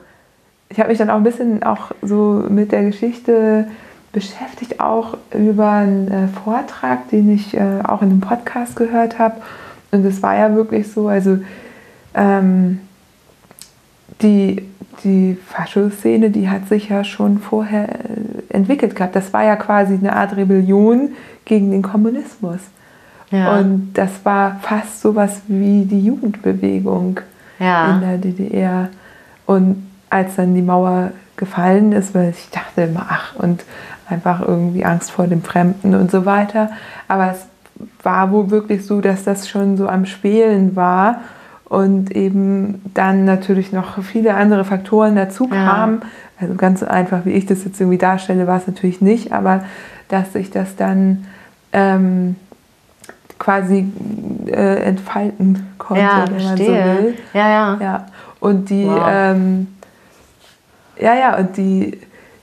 Ich 0.68 0.80
habe 0.80 0.88
mich 0.88 0.98
dann 0.98 1.10
auch 1.10 1.16
ein 1.16 1.22
bisschen 1.22 1.62
auch 1.62 1.92
so 2.02 2.44
mit 2.48 2.72
der 2.72 2.82
Geschichte 2.82 3.68
beschäftigt, 4.12 4.80
auch 4.80 5.16
über 5.32 5.70
einen 5.70 6.10
äh, 6.10 6.28
Vortrag, 6.42 7.08
den 7.10 7.32
ich 7.32 7.56
äh, 7.56 7.60
auch 7.84 8.02
in 8.02 8.10
einem 8.10 8.20
Podcast 8.20 8.74
gehört 8.74 9.18
habe. 9.18 9.36
Und 9.92 10.04
es 10.04 10.22
war 10.22 10.36
ja 10.36 10.54
wirklich 10.54 10.90
so, 10.90 11.08
also 11.08 11.38
ähm, 12.14 12.80
die, 14.22 14.62
die 15.04 15.36
Faschoszene, 15.46 16.30
die 16.30 16.48
hat 16.48 16.68
sich 16.68 16.88
ja 16.88 17.04
schon 17.04 17.38
vorher 17.38 17.88
äh, 17.88 18.54
entwickelt 18.54 18.96
gehabt. 18.96 19.14
Das 19.14 19.32
war 19.32 19.44
ja 19.44 19.56
quasi 19.56 19.94
eine 19.94 20.14
Art 20.14 20.36
Rebellion 20.36 21.10
gegen 21.44 21.70
den 21.70 21.82
Kommunismus. 21.82 22.60
Ja. 23.30 23.58
Und 23.58 23.92
das 23.94 24.24
war 24.24 24.60
fast 24.62 25.00
sowas 25.00 25.42
wie 25.48 25.84
die 25.84 26.00
Jugendbewegung 26.00 27.20
ja. 27.58 27.94
in 27.94 28.00
der 28.00 28.18
DDR. 28.18 28.88
Und 29.46 29.86
als 30.08 30.36
dann 30.36 30.54
die 30.54 30.62
Mauer 30.62 31.10
gefallen 31.36 31.92
ist, 31.92 32.14
weil 32.14 32.30
ich 32.30 32.48
dachte 32.50 32.82
immer, 32.82 33.06
ach, 33.08 33.34
und 33.36 33.64
einfach 34.08 34.40
irgendwie 34.40 34.84
Angst 34.84 35.10
vor 35.10 35.26
dem 35.26 35.42
Fremden 35.42 35.94
und 35.94 36.10
so 36.10 36.24
weiter. 36.24 36.70
Aber 37.08 37.32
es 37.32 37.46
war 38.02 38.30
wohl 38.30 38.50
wirklich 38.50 38.86
so, 38.86 39.00
dass 39.00 39.24
das 39.24 39.48
schon 39.48 39.76
so 39.76 39.88
am 39.88 40.06
Schwelen 40.06 40.76
war 40.76 41.20
und 41.68 42.14
eben 42.14 42.80
dann 42.94 43.24
natürlich 43.24 43.72
noch 43.72 44.02
viele 44.02 44.34
andere 44.34 44.64
Faktoren 44.64 45.16
dazu 45.16 45.48
kamen. 45.48 46.00
Ja. 46.00 46.08
Also 46.38 46.54
ganz 46.54 46.80
so 46.80 46.86
einfach, 46.86 47.24
wie 47.24 47.32
ich 47.32 47.46
das 47.46 47.64
jetzt 47.64 47.80
irgendwie 47.80 47.98
darstelle, 47.98 48.46
war 48.46 48.58
es 48.58 48.66
natürlich 48.66 49.00
nicht, 49.00 49.32
aber 49.32 49.64
dass 50.08 50.32
sich 50.32 50.50
das 50.50 50.76
dann 50.76 51.26
ähm, 51.72 52.36
quasi 53.38 53.90
äh, 54.46 54.82
entfalten 54.82 55.66
konnte, 55.78 56.02
ja, 56.02 56.24
wenn 56.30 56.44
man 56.44 56.56
so 56.56 56.66
will. 56.66 57.14
Ja, 57.32 57.48
ja. 57.48 57.78
ja. 57.80 58.06
Und 58.38 58.70
die, 58.70 58.86
wow. 58.86 59.06
ähm, 59.08 59.66
ja, 61.00 61.14
ja, 61.14 61.36
und 61.36 61.56
die, 61.56 61.98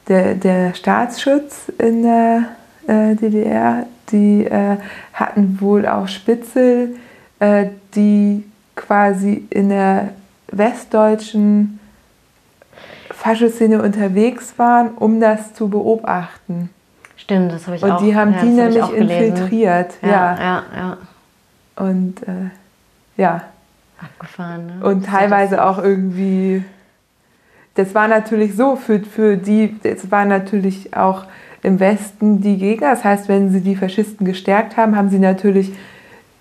der, 0.08 0.36
der 0.36 0.74
Staatsschutz 0.74 1.72
in 1.78 2.04
der 2.04 2.44
äh, 2.88 3.16
DDR, 3.16 3.86
die 4.12 4.44
äh, 4.46 4.78
hatten 5.14 5.58
wohl 5.62 5.88
auch 5.88 6.08
Spitzel, 6.08 6.96
äh, 7.40 7.68
die 7.96 8.44
quasi 8.76 9.46
in 9.50 9.70
der 9.70 10.10
westdeutschen 10.48 11.80
Faschoszene 13.12 13.82
unterwegs 13.82 14.54
waren, 14.58 14.90
um 14.96 15.20
das 15.20 15.54
zu 15.54 15.70
beobachten. 15.70 16.70
Stimmt, 17.16 17.52
das 17.52 17.68
habe 17.68 17.78
ich 17.78 17.84
Und 17.84 17.92
auch. 17.92 18.00
Und 18.00 18.06
die 18.06 18.16
haben 18.16 18.34
ja, 18.34 18.42
die 18.42 18.48
nämlich 18.48 18.90
infiltriert. 18.92 19.94
Ja, 20.02 20.10
ja, 20.10 20.36
ja. 20.40 20.64
ja. 20.76 20.98
Und 21.76 22.22
äh, 22.24 22.50
ja. 23.18 23.44
Abgefahren, 24.02 24.66
ne? 24.80 24.86
Und 24.86 25.06
teilweise 25.06 25.64
auch 25.64 25.78
irgendwie. 25.78 26.64
Das 27.76 27.96
war 27.96 28.08
natürlich 28.08 28.56
so, 28.56 28.76
für, 28.76 29.00
für 29.00 29.38
die, 29.38 29.80
das 29.82 30.12
war 30.12 30.26
natürlich 30.26 30.96
auch 30.96 31.26
im 31.64 31.80
Westen 31.80 32.42
die 32.42 32.58
Gegner. 32.58 32.92
Das 32.92 33.04
heißt, 33.04 33.30
wenn 33.30 33.52
sie 33.52 33.62
die 33.62 33.76
Faschisten 33.76 34.28
gestärkt 34.28 34.78
haben, 34.78 34.96
haben 34.96 35.10
sie 35.10 35.18
natürlich 35.18 35.74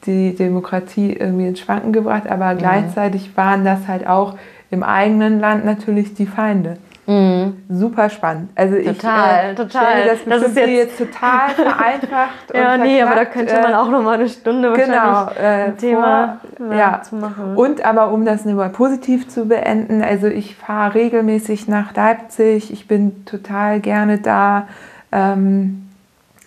die 0.07 0.35
Demokratie 0.35 1.13
irgendwie 1.13 1.49
ins 1.49 1.61
Schwanken 1.61 1.93
gebracht, 1.93 2.29
aber 2.29 2.55
mhm. 2.55 2.59
gleichzeitig 2.59 3.37
waren 3.37 3.65
das 3.65 3.87
halt 3.89 4.07
auch 4.07 4.37
im 4.71 4.83
eigenen 4.83 5.39
Land 5.39 5.65
natürlich 5.65 6.15
die 6.15 6.27
Feinde. 6.27 6.79
Mhm. 7.07 7.65
Super 7.69 8.09
spannend. 8.11 8.51
Also 8.55 8.77
total, 8.77 9.45
ich 9.45 9.51
äh, 9.51 9.55
total. 9.55 10.05
das, 10.07 10.19
das 10.25 10.43
ist 10.43 10.57
jetzt, 10.57 10.69
jetzt 10.69 10.99
total 10.99 11.51
vereinfacht. 11.55 12.55
ja, 12.55 12.77
nee, 12.77 13.03
aber 13.03 13.17
da 13.17 13.25
könnte 13.25 13.61
man 13.61 13.75
auch 13.75 13.91
noch 13.91 14.03
mal 14.03 14.15
eine 14.15 14.29
Stunde 14.29 14.73
genau, 14.73 15.29
äh, 15.31 15.73
Thema 15.73 16.41
vor, 16.57 16.75
ja. 16.75 17.03
zu 17.03 17.17
machen. 17.17 17.57
Und 17.57 17.85
aber 17.85 18.13
um 18.13 18.25
das 18.25 18.45
mal 18.45 18.71
positiv 18.71 19.29
zu 19.29 19.47
beenden, 19.47 20.03
also 20.03 20.29
ich 20.29 20.55
fahre 20.55 20.95
regelmäßig 20.95 21.67
nach 21.67 21.93
Leipzig. 21.95 22.73
Ich 22.73 22.87
bin 22.87 23.25
total 23.25 23.81
gerne 23.81 24.19
da. 24.19 24.69
Ähm, 25.11 25.82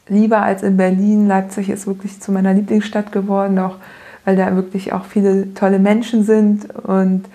lieber 0.08 0.42
als 0.42 0.64
in 0.64 0.78
Berlin. 0.78 1.28
Leipzig 1.28 1.70
ist 1.70 1.88
wirklich 1.88 2.22
zu 2.22 2.32
meiner 2.32 2.54
Lieblingsstadt 2.54 3.12
geworden, 3.12 3.60
auch 3.60 3.78
weil 4.24 4.36
da 4.36 4.56
wirklich 4.56 4.94
auch 4.94 5.06
viele 5.06 5.54
tolle 5.54 5.80
Menschen 5.80 6.24
sind 6.24 6.74
und 6.76 7.26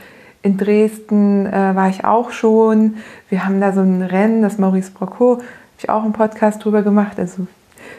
in 0.43 0.57
Dresden 0.57 1.47
äh, 1.47 1.75
war 1.75 1.89
ich 1.89 2.05
auch 2.05 2.31
schon. 2.31 2.97
Wir 3.29 3.45
haben 3.45 3.61
da 3.61 3.73
so 3.73 3.81
ein 3.81 4.03
Rennen, 4.03 4.43
das 4.43 4.59
Maurice 4.59 4.91
Brocco, 4.91 5.37
habe 5.37 5.45
ich 5.79 5.91
auch 5.91 6.03
einen 6.03 6.13
Podcast 6.13 6.65
drüber 6.65 6.83
gemacht. 6.83 7.19
Also 7.19 7.47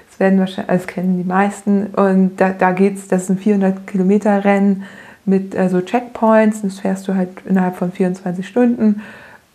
das 0.09 0.19
werden 0.19 0.39
wahrscheinlich, 0.39 0.75
das 0.75 0.87
kennen 0.87 1.17
die 1.17 1.27
meisten. 1.27 1.87
Und 1.87 2.37
da, 2.37 2.49
da 2.49 2.73
es, 2.73 3.07
das 3.07 3.23
ist 3.23 3.29
ein 3.29 3.37
400 3.37 3.85
Kilometer 3.85 4.43
Rennen 4.43 4.83
mit 5.25 5.53
äh, 5.53 5.69
so 5.69 5.81
Checkpoints. 5.81 6.63
Das 6.63 6.79
fährst 6.79 7.07
du 7.07 7.15
halt 7.15 7.29
innerhalb 7.45 7.75
von 7.75 7.91
24 7.91 8.47
Stunden 8.47 9.01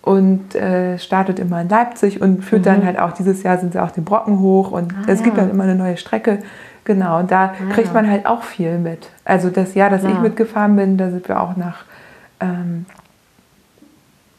und 0.06 0.54
äh, 0.54 1.00
startet 1.00 1.40
immer 1.40 1.62
in 1.62 1.68
Leipzig 1.68 2.22
und 2.22 2.44
führt 2.44 2.60
mhm. 2.60 2.66
dann 2.66 2.86
halt 2.86 2.96
auch, 2.96 3.10
dieses 3.10 3.42
Jahr 3.42 3.58
sind 3.58 3.72
sie 3.72 3.82
auch 3.82 3.90
den 3.90 4.04
Brocken 4.04 4.38
hoch 4.38 4.70
und 4.70 4.94
ah, 4.94 5.02
es 5.08 5.18
ja. 5.18 5.24
gibt 5.24 5.36
dann 5.36 5.50
immer 5.50 5.64
eine 5.64 5.74
neue 5.74 5.96
Strecke. 5.96 6.38
Genau, 6.84 7.18
und 7.18 7.32
da 7.32 7.46
ah, 7.46 7.72
kriegt 7.72 7.92
man 7.92 8.08
halt 8.08 8.24
auch 8.24 8.44
viel 8.44 8.78
mit. 8.78 9.10
Also 9.24 9.50
das 9.50 9.74
Jahr, 9.74 9.90
dass 9.90 10.04
ja. 10.04 10.10
ich 10.10 10.20
mitgefahren 10.20 10.76
bin, 10.76 10.96
da 10.96 11.10
sind 11.10 11.28
wir 11.28 11.40
auch 11.40 11.56
nach 11.56 11.84
ähm, 12.38 12.86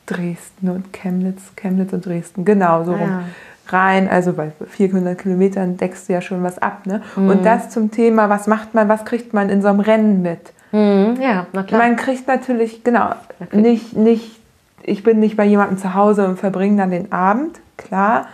Dresden 0.06 0.70
und 0.70 0.94
Chemnitz, 0.94 1.42
Chemnitz 1.58 1.92
und 1.92 2.06
Dresden, 2.06 2.46
genau, 2.46 2.86
so 2.86 2.94
ah, 2.94 2.98
rum. 2.98 3.10
Ja. 3.10 3.24
Rein, 3.70 4.08
also 4.08 4.32
bei 4.32 4.54
400 4.70 5.18
Kilometern 5.18 5.76
deckst 5.76 6.08
du 6.08 6.14
ja 6.14 6.22
schon 6.22 6.44
was 6.44 6.60
ab. 6.60 6.86
Ne? 6.86 7.02
Mhm. 7.18 7.28
Und 7.28 7.46
das 7.46 7.72
zum 7.72 7.92
Thema, 7.92 8.30
was 8.30 8.48
macht 8.48 8.74
man, 8.74 8.88
was 8.88 9.04
kriegt 9.04 9.34
man 9.34 9.50
in 9.50 9.62
so 9.62 9.68
einem 9.68 9.82
Rennen 9.82 10.22
mit? 10.22 10.54
Mhm, 10.72 11.18
ja, 11.22 11.46
na 11.52 11.64
klar. 11.64 11.82
Man 11.82 11.98
kriegt 11.98 12.26
natürlich, 12.26 12.86
genau, 12.86 13.10
okay. 13.42 13.58
nicht, 13.58 13.98
nicht, 13.98 14.40
ich 14.88 15.04
bin 15.04 15.20
nicht 15.20 15.38
bei 15.38 15.46
jemandem 15.46 15.78
zu 15.78 15.94
Hause 15.94 16.28
und 16.28 16.40
verbringe 16.40 16.78
dann 16.78 16.92
den 16.92 17.12
Abend, 17.12 17.60
klar, 17.76 18.28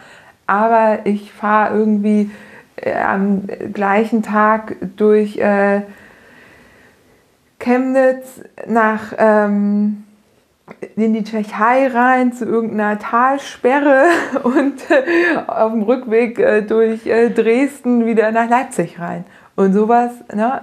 aber 0.45 0.99
ich 1.05 1.33
fahre 1.33 1.75
irgendwie 1.75 2.29
äh, 2.75 2.93
am 2.93 3.47
gleichen 3.73 4.21
Tag 4.21 4.75
durch 4.95 5.37
äh, 5.37 5.81
Chemnitz 7.59 8.41
nach 8.67 9.13
ähm, 9.17 10.03
in 10.95 11.13
die 11.13 11.23
Tschechei 11.23 11.87
rein 11.87 12.33
zu 12.33 12.45
irgendeiner 12.45 12.99
Talsperre 12.99 14.05
und 14.43 14.79
äh, 14.91 15.37
auf 15.47 15.71
dem 15.71 15.81
Rückweg 15.81 16.37
äh, 16.39 16.61
durch 16.61 17.07
äh, 17.07 17.29
Dresden 17.29 18.05
wieder 18.05 18.31
nach 18.31 18.49
Leipzig 18.49 18.99
rein. 18.99 19.25
Und 19.55 19.73
sowas, 19.73 20.11
ne? 20.33 20.61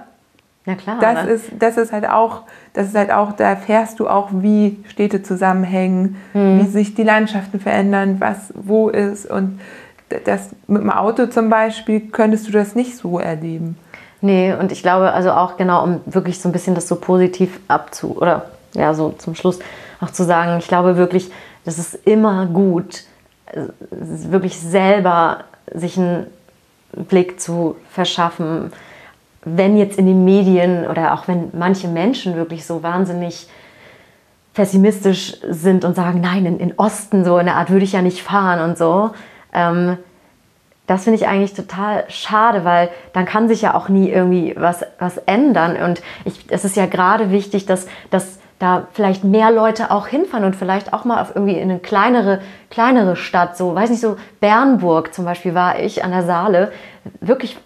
Ja 0.65 0.75
klar. 0.75 0.99
Das 0.99 1.25
ist, 1.25 1.45
das 1.57 1.77
ist 1.77 1.91
halt 1.91 2.07
auch, 2.07 2.41
das 2.73 2.87
ist 2.87 2.95
halt 2.95 3.11
auch, 3.11 3.31
da 3.33 3.45
erfährst 3.45 3.99
du 3.99 4.07
auch, 4.07 4.29
wie 4.31 4.83
Städte 4.87 5.23
zusammenhängen, 5.23 6.17
mhm. 6.33 6.59
wie 6.59 6.67
sich 6.67 6.93
die 6.93 7.03
Landschaften 7.03 7.59
verändern, 7.59 8.17
was 8.19 8.53
wo 8.53 8.89
ist. 8.89 9.25
Und 9.25 9.59
das 10.25 10.49
mit 10.67 10.81
dem 10.81 10.91
Auto 10.91 11.27
zum 11.27 11.49
Beispiel 11.49 12.01
könntest 12.11 12.47
du 12.47 12.51
das 12.51 12.75
nicht 12.75 12.95
so 12.95 13.19
erleben. 13.19 13.77
Nee, 14.21 14.53
und 14.53 14.71
ich 14.71 14.83
glaube, 14.83 15.13
also 15.13 15.31
auch 15.31 15.57
genau, 15.57 15.83
um 15.83 16.01
wirklich 16.05 16.39
so 16.39 16.47
ein 16.47 16.51
bisschen 16.51 16.75
das 16.75 16.87
so 16.87 16.95
positiv 16.95 17.59
abzu, 17.67 18.15
oder 18.17 18.45
ja, 18.73 18.93
so 18.93 19.09
zum 19.17 19.33
Schluss 19.33 19.59
auch 19.99 20.11
zu 20.11 20.23
sagen, 20.23 20.59
ich 20.59 20.67
glaube 20.67 20.95
wirklich, 20.95 21.31
das 21.65 21.79
ist 21.79 21.95
immer 22.05 22.45
gut, 22.45 23.03
wirklich 23.79 24.59
selber 24.59 25.45
sich 25.73 25.97
einen 25.97 26.27
Blick 26.93 27.39
zu 27.39 27.75
verschaffen, 27.89 28.71
wenn 29.43 29.77
jetzt 29.77 29.97
in 29.97 30.05
den 30.05 30.23
Medien 30.23 30.87
oder 30.87 31.13
auch 31.13 31.27
wenn 31.27 31.49
manche 31.53 31.87
Menschen 31.87 32.35
wirklich 32.35 32.65
so 32.65 32.83
wahnsinnig 32.83 33.47
pessimistisch 34.53 35.37
sind 35.49 35.85
und 35.85 35.95
sagen, 35.95 36.21
nein, 36.21 36.45
in, 36.45 36.59
in 36.59 36.73
Osten 36.77 37.23
so 37.23 37.37
in 37.37 37.45
der 37.45 37.55
Art 37.55 37.69
würde 37.69 37.85
ich 37.85 37.93
ja 37.93 38.01
nicht 38.01 38.21
fahren 38.21 38.59
und 38.69 38.77
so. 38.77 39.11
Ähm, 39.53 39.97
das 40.87 41.05
finde 41.05 41.19
ich 41.19 41.27
eigentlich 41.27 41.53
total 41.53 42.03
schade, 42.09 42.65
weil 42.65 42.89
dann 43.13 43.25
kann 43.25 43.47
sich 43.47 43.61
ja 43.61 43.75
auch 43.75 43.87
nie 43.87 44.09
irgendwie 44.09 44.55
was, 44.57 44.83
was 44.99 45.17
ändern. 45.17 45.77
Und 45.77 46.01
ich, 46.25 46.45
es 46.49 46.65
ist 46.65 46.75
ja 46.75 46.85
gerade 46.85 47.31
wichtig, 47.31 47.65
dass, 47.65 47.87
dass 48.09 48.39
da 48.59 48.87
vielleicht 48.91 49.23
mehr 49.23 49.51
Leute 49.51 49.89
auch 49.89 50.07
hinfahren 50.07 50.45
und 50.45 50.55
vielleicht 50.55 50.93
auch 50.93 51.05
mal 51.05 51.21
auf 51.21 51.35
irgendwie 51.35 51.55
in 51.55 51.69
eine 51.69 51.79
kleinere, 51.79 52.41
kleinere 52.69 53.15
Stadt, 53.15 53.57
so, 53.57 53.73
weiß 53.73 53.89
nicht, 53.89 54.01
so 54.01 54.17
Bernburg 54.39 55.13
zum 55.13 55.25
Beispiel 55.25 55.55
war 55.55 55.79
ich 55.79 56.03
an 56.03 56.11
der 56.11 56.23
Saale, 56.23 56.71
wirklich 57.21 57.57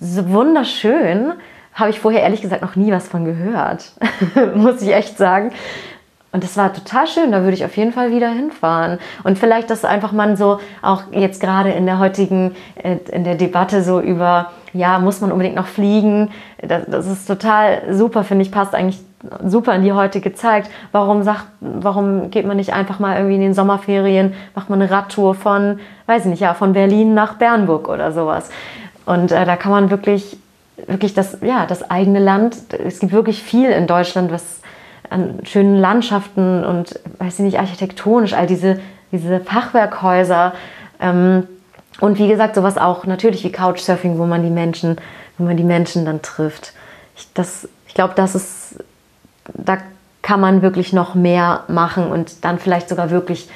so 0.00 0.28
wunderschön. 0.30 1.32
Habe 1.74 1.90
ich 1.90 1.98
vorher 1.98 2.22
ehrlich 2.22 2.40
gesagt 2.40 2.62
noch 2.62 2.76
nie 2.76 2.92
was 2.92 3.08
von 3.08 3.24
gehört, 3.24 3.92
muss 4.54 4.80
ich 4.80 4.94
echt 4.94 5.18
sagen. 5.18 5.52
Und 6.34 6.42
das 6.42 6.56
war 6.56 6.72
total 6.72 7.06
schön, 7.06 7.30
da 7.30 7.42
würde 7.42 7.54
ich 7.54 7.64
auf 7.64 7.76
jeden 7.76 7.92
Fall 7.92 8.10
wieder 8.10 8.28
hinfahren. 8.28 8.98
Und 9.22 9.38
vielleicht, 9.38 9.70
dass 9.70 9.84
einfach 9.84 10.10
man 10.10 10.36
so 10.36 10.58
auch 10.82 11.04
jetzt 11.12 11.40
gerade 11.40 11.70
in 11.70 11.86
der 11.86 12.00
heutigen, 12.00 12.56
äh, 12.74 12.96
in 13.12 13.22
der 13.22 13.36
Debatte 13.36 13.84
so 13.84 14.00
über, 14.00 14.50
ja, 14.72 14.98
muss 14.98 15.20
man 15.20 15.30
unbedingt 15.30 15.54
noch 15.54 15.68
fliegen, 15.68 16.32
das, 16.60 16.86
das 16.88 17.06
ist 17.06 17.26
total 17.26 17.82
super, 17.94 18.24
finde 18.24 18.42
ich, 18.42 18.50
passt 18.50 18.74
eigentlich 18.74 19.00
super 19.46 19.76
in 19.76 19.82
die 19.82 19.92
heutige 19.92 20.34
Zeit. 20.34 20.68
Warum 20.90 21.22
sagt, 21.22 21.44
warum 21.60 22.30
geht 22.30 22.46
man 22.46 22.56
nicht 22.56 22.72
einfach 22.72 22.98
mal 22.98 23.16
irgendwie 23.16 23.36
in 23.36 23.40
den 23.40 23.54
Sommerferien, 23.54 24.34
macht 24.56 24.70
man 24.70 24.82
eine 24.82 24.90
Radtour 24.90 25.36
von, 25.36 25.78
weiß 26.06 26.22
ich 26.24 26.30
nicht, 26.30 26.40
ja, 26.40 26.54
von 26.54 26.72
Berlin 26.72 27.14
nach 27.14 27.34
Bernburg 27.34 27.88
oder 27.88 28.10
sowas. 28.10 28.50
Und 29.06 29.32
äh, 29.32 29.44
da 29.44 29.56
kann 29.56 29.70
man 29.70 29.90
wirklich, 29.90 30.36
wirklich 30.86 31.14
das, 31.14 31.38
ja, 31.42 31.66
das 31.66 31.90
eigene 31.90 32.18
Land, 32.18 32.56
es 32.72 33.00
gibt 33.00 33.12
wirklich 33.12 33.42
viel 33.42 33.70
in 33.70 33.86
Deutschland, 33.86 34.32
was 34.32 34.60
an 35.10 35.40
schönen 35.44 35.76
Landschaften 35.76 36.64
und, 36.64 36.98
weiß 37.18 37.34
ich 37.34 37.44
nicht, 37.44 37.58
architektonisch, 37.58 38.32
all 38.32 38.46
diese, 38.46 38.80
diese 39.12 39.40
Fachwerkhäuser. 39.40 40.54
Ähm, 41.00 41.46
und 42.00 42.18
wie 42.18 42.28
gesagt, 42.28 42.54
sowas 42.54 42.78
auch 42.78 43.06
natürlich 43.06 43.44
wie 43.44 43.52
Couchsurfing, 43.52 44.18
wo 44.18 44.26
man 44.26 44.42
die 44.42 44.50
Menschen, 44.50 44.96
wo 45.38 45.44
man 45.44 45.56
die 45.56 45.64
Menschen 45.64 46.04
dann 46.04 46.22
trifft. 46.22 46.72
Ich, 47.16 47.28
ich 47.86 47.94
glaube, 47.94 48.14
das 48.16 48.34
ist, 48.34 48.82
da 49.52 49.78
kann 50.22 50.40
man 50.40 50.62
wirklich 50.62 50.92
noch 50.92 51.14
mehr 51.14 51.64
machen 51.68 52.06
und 52.06 52.44
dann 52.44 52.58
vielleicht 52.58 52.88
sogar 52.88 53.10
wirklich 53.10 53.48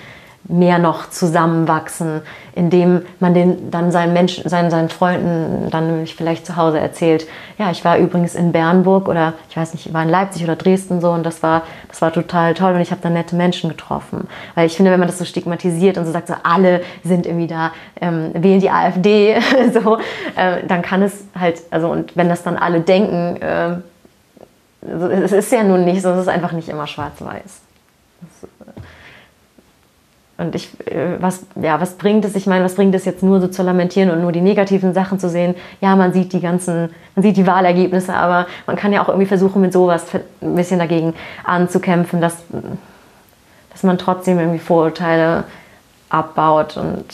mehr 0.49 0.79
noch 0.79 1.11
zusammenwachsen, 1.11 2.23
indem 2.55 3.03
man 3.21 3.35
den 3.35 3.71
dann 3.71 3.93
seinen 3.93 4.15
Menschen, 4.15 4.49
seinen, 4.49 4.71
seinen 4.71 4.89
Freunden 4.89 5.71
dann 5.71 5.87
nämlich 5.87 6.15
vielleicht 6.15 6.47
zu 6.47 6.57
Hause 6.57 6.81
erzählt. 6.81 7.27
Ja, 7.59 7.71
ich 7.71 7.85
war 7.85 7.99
übrigens 7.99 8.35
in 8.35 8.51
Bernburg 8.51 9.09
oder 9.09 9.35
ich 9.51 9.57
weiß 9.57 9.75
nicht, 9.75 9.87
ich 9.87 9.93
war 9.93 10.03
in 10.03 10.09
Leipzig 10.09 10.43
oder 10.45 10.57
Dresden 10.57 11.03
so 11.03 11.11
und 11.11 11.25
das 11.25 11.43
war, 11.43 11.63
das 11.89 12.01
war 12.01 12.13
total 12.13 12.55
toll 12.55 12.73
und 12.75 12.81
ich 12.81 12.91
habe 12.91 13.03
da 13.03 13.11
nette 13.11 13.37
Menschen 13.37 13.69
getroffen. 13.69 14.27
Weil 14.55 14.67
ich 14.67 14.77
finde, 14.77 14.91
wenn 14.91 15.01
man 15.01 15.09
das 15.09 15.19
so 15.19 15.27
stigmatisiert 15.27 15.99
und 15.99 16.07
so 16.07 16.13
sagt, 16.13 16.29
so 16.29 16.35
alle 16.43 16.81
sind 17.05 17.27
irgendwie 17.27 17.47
da, 17.47 17.73
ähm, 18.01 18.31
wählen 18.33 18.61
die 18.61 18.71
AfD, 18.71 19.37
so, 19.73 19.99
äh, 20.35 20.67
dann 20.67 20.81
kann 20.81 21.03
es 21.03 21.27
halt, 21.39 21.61
also 21.71 21.89
und 21.89 22.17
wenn 22.17 22.31
das 22.31 22.43
dann 22.43 22.57
alle 22.57 22.81
denken, 22.81 23.37
äh, 23.43 23.77
es 24.81 25.33
ist 25.33 25.53
ja 25.53 25.63
nun 25.63 25.85
nicht 25.85 26.01
so, 26.01 26.09
es 26.11 26.23
ist 26.23 26.29
einfach 26.29 26.53
nicht 26.53 26.69
immer 26.69 26.87
schwarz-weiß. 26.87 27.61
Und 30.39 30.55
ich, 30.55 30.69
äh, 30.87 31.21
was, 31.21 31.47
ja, 31.61 31.81
was 31.81 31.95
bringt 31.95 32.25
es? 32.25 32.37
Ich 32.37 32.47
meine, 32.47 32.65
was 32.65 32.77
bringt 32.77 32.95
es 32.95 33.05
jetzt 33.05 33.25
nur 33.25 33.41
so 33.41 33.49
zu 33.49 33.65
lamentieren 33.65 34.11
und 34.11 34.23
nur 34.23 34.31
die 34.31 34.41
negativen 34.41 34.95
Sachen 34.95 35.19
zu 35.19 35.29
sehen? 35.29 35.57
Ja, 35.81 35.97
man 35.97 36.13
sieht 36.13 36.33
die 36.33 36.41
ganzen, 36.41 36.91
man 37.17 37.25
sieht 37.25 37.37
die 37.37 37.47
Wahlergebnisse, 37.47 38.15
aber 38.15 38.47
man 38.67 38.77
kann 38.77 38.93
ja 38.93 39.03
auch 39.03 39.09
irgendwie 39.09 39.27
versuchen, 39.27 39.61
mit 39.61 39.73
sowas 39.73 40.07
ein 40.41 40.55
bisschen 40.55 40.79
dagegen 40.79 41.15
anzukämpfen, 41.43 42.21
dass, 42.21 42.37
dass 43.73 43.83
man 43.83 43.99
trotzdem 43.99 44.39
irgendwie 44.39 44.61
Vorurteile 44.61 45.43
abbaut 46.09 46.77
und 46.77 47.05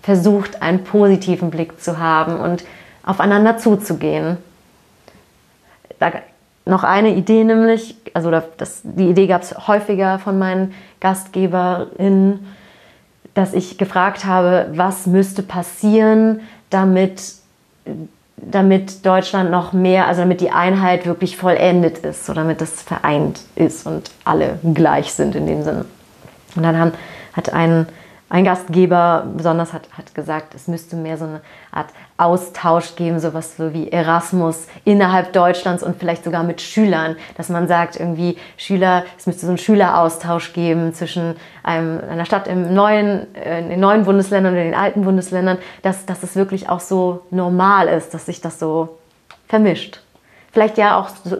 versucht, 0.00 0.62
einen 0.62 0.84
positiven 0.84 1.50
Blick 1.50 1.82
zu 1.82 1.98
haben 1.98 2.40
und 2.40 2.64
aufeinander 3.04 3.58
zuzugehen. 3.58 4.38
Da 5.98 6.12
noch 6.68 6.84
eine 6.84 7.14
Idee 7.14 7.44
nämlich, 7.44 7.96
also 8.14 8.30
das, 8.30 8.82
die 8.84 9.08
Idee 9.08 9.26
gab 9.26 9.42
es 9.42 9.66
häufiger 9.66 10.18
von 10.18 10.38
meinen 10.38 10.74
GastgeberInnen, 11.00 12.46
dass 13.34 13.54
ich 13.54 13.78
gefragt 13.78 14.24
habe, 14.24 14.68
was 14.72 15.06
müsste 15.06 15.42
passieren, 15.42 16.40
damit, 16.70 17.34
damit 18.36 19.06
Deutschland 19.06 19.50
noch 19.50 19.72
mehr, 19.72 20.06
also 20.06 20.22
damit 20.22 20.40
die 20.40 20.50
Einheit 20.50 21.06
wirklich 21.06 21.36
vollendet 21.36 21.98
ist, 21.98 22.26
so 22.26 22.34
damit 22.34 22.60
das 22.60 22.82
vereint 22.82 23.40
ist 23.54 23.86
und 23.86 24.10
alle 24.24 24.58
gleich 24.74 25.12
sind 25.12 25.34
in 25.34 25.46
dem 25.46 25.62
Sinne. 25.62 25.84
Und 26.54 26.62
dann 26.62 26.78
haben, 26.78 26.92
hat 27.32 27.52
ein, 27.52 27.86
ein 28.30 28.44
Gastgeber 28.44 29.26
besonders 29.36 29.72
hat, 29.72 29.88
hat 29.96 30.14
gesagt, 30.14 30.54
es 30.54 30.68
müsste 30.68 30.96
mehr 30.96 31.16
so 31.16 31.24
eine 31.24 31.40
Art 31.72 31.88
Austausch 32.18 32.94
geben, 32.96 33.20
sowas 33.20 33.56
so 33.56 33.72
wie 33.72 33.90
Erasmus 33.90 34.66
innerhalb 34.84 35.32
Deutschlands 35.32 35.82
und 35.82 35.98
vielleicht 35.98 36.24
sogar 36.24 36.42
mit 36.42 36.60
Schülern, 36.60 37.16
dass 37.36 37.48
man 37.48 37.68
sagt, 37.68 37.98
irgendwie 37.98 38.36
Schüler, 38.56 39.04
es 39.16 39.26
müsste 39.26 39.46
so 39.46 39.48
einen 39.48 39.58
Schüleraustausch 39.58 40.52
geben 40.52 40.92
zwischen 40.92 41.36
einem, 41.62 42.00
einer 42.10 42.26
Stadt 42.26 42.48
im 42.48 42.74
neuen, 42.74 43.34
äh, 43.34 43.60
in 43.60 43.70
den 43.70 43.80
neuen 43.80 44.04
Bundesländern 44.04 44.52
und 44.52 44.60
den 44.60 44.74
alten 44.74 45.02
Bundesländern, 45.02 45.58
dass, 45.82 46.04
dass 46.04 46.22
es 46.22 46.36
wirklich 46.36 46.68
auch 46.68 46.80
so 46.80 47.22
normal 47.30 47.88
ist, 47.88 48.12
dass 48.12 48.26
sich 48.26 48.40
das 48.42 48.58
so 48.58 48.98
vermischt. 49.46 50.00
Vielleicht 50.52 50.76
ja 50.76 50.98
auch 50.98 51.08
so 51.24 51.36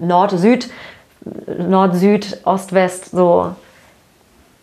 Nord, 0.00 0.30
Süd, 0.32 0.70
Nord, 1.58 1.94
Süd, 1.94 2.40
Ost, 2.44 2.72
West, 2.72 3.10
so 3.12 3.54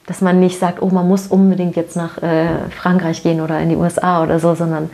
dass 0.06 0.22
man 0.22 0.40
nicht 0.40 0.60
sagt, 0.60 0.82
oh, 0.82 0.90
man 0.90 1.08
muss 1.08 1.28
unbedingt 1.28 1.76
jetzt 1.76 1.96
nach 1.96 2.22
äh, 2.22 2.70
Frankreich 2.70 3.24
gehen 3.24 3.42
oder 3.42 3.60
in 3.60 3.70
die 3.70 3.76
USA 3.76 4.22
oder 4.24 4.40
so, 4.40 4.54
sondern 4.56 4.90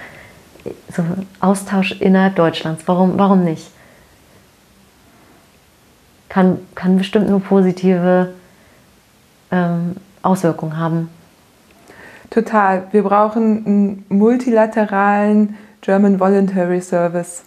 so 0.96 1.04
Austausch 1.40 1.94
innerhalb 2.00 2.36
Deutschlands. 2.36 2.84
Warum, 2.86 3.18
warum 3.18 3.44
nicht? 3.44 3.72
Kann, 6.28 6.60
kann 6.76 6.98
bestimmt 6.98 7.30
nur 7.30 7.40
positive 7.42 8.34
ähm, 9.52 9.96
Auswirkungen 10.22 10.78
haben. 10.78 11.10
Total. 12.30 12.84
Wir 12.92 13.02
brauchen 13.02 13.66
einen 13.66 14.06
multilateralen 14.10 15.58
German 15.82 16.20
Voluntary 16.20 16.82
Service. 16.82 17.44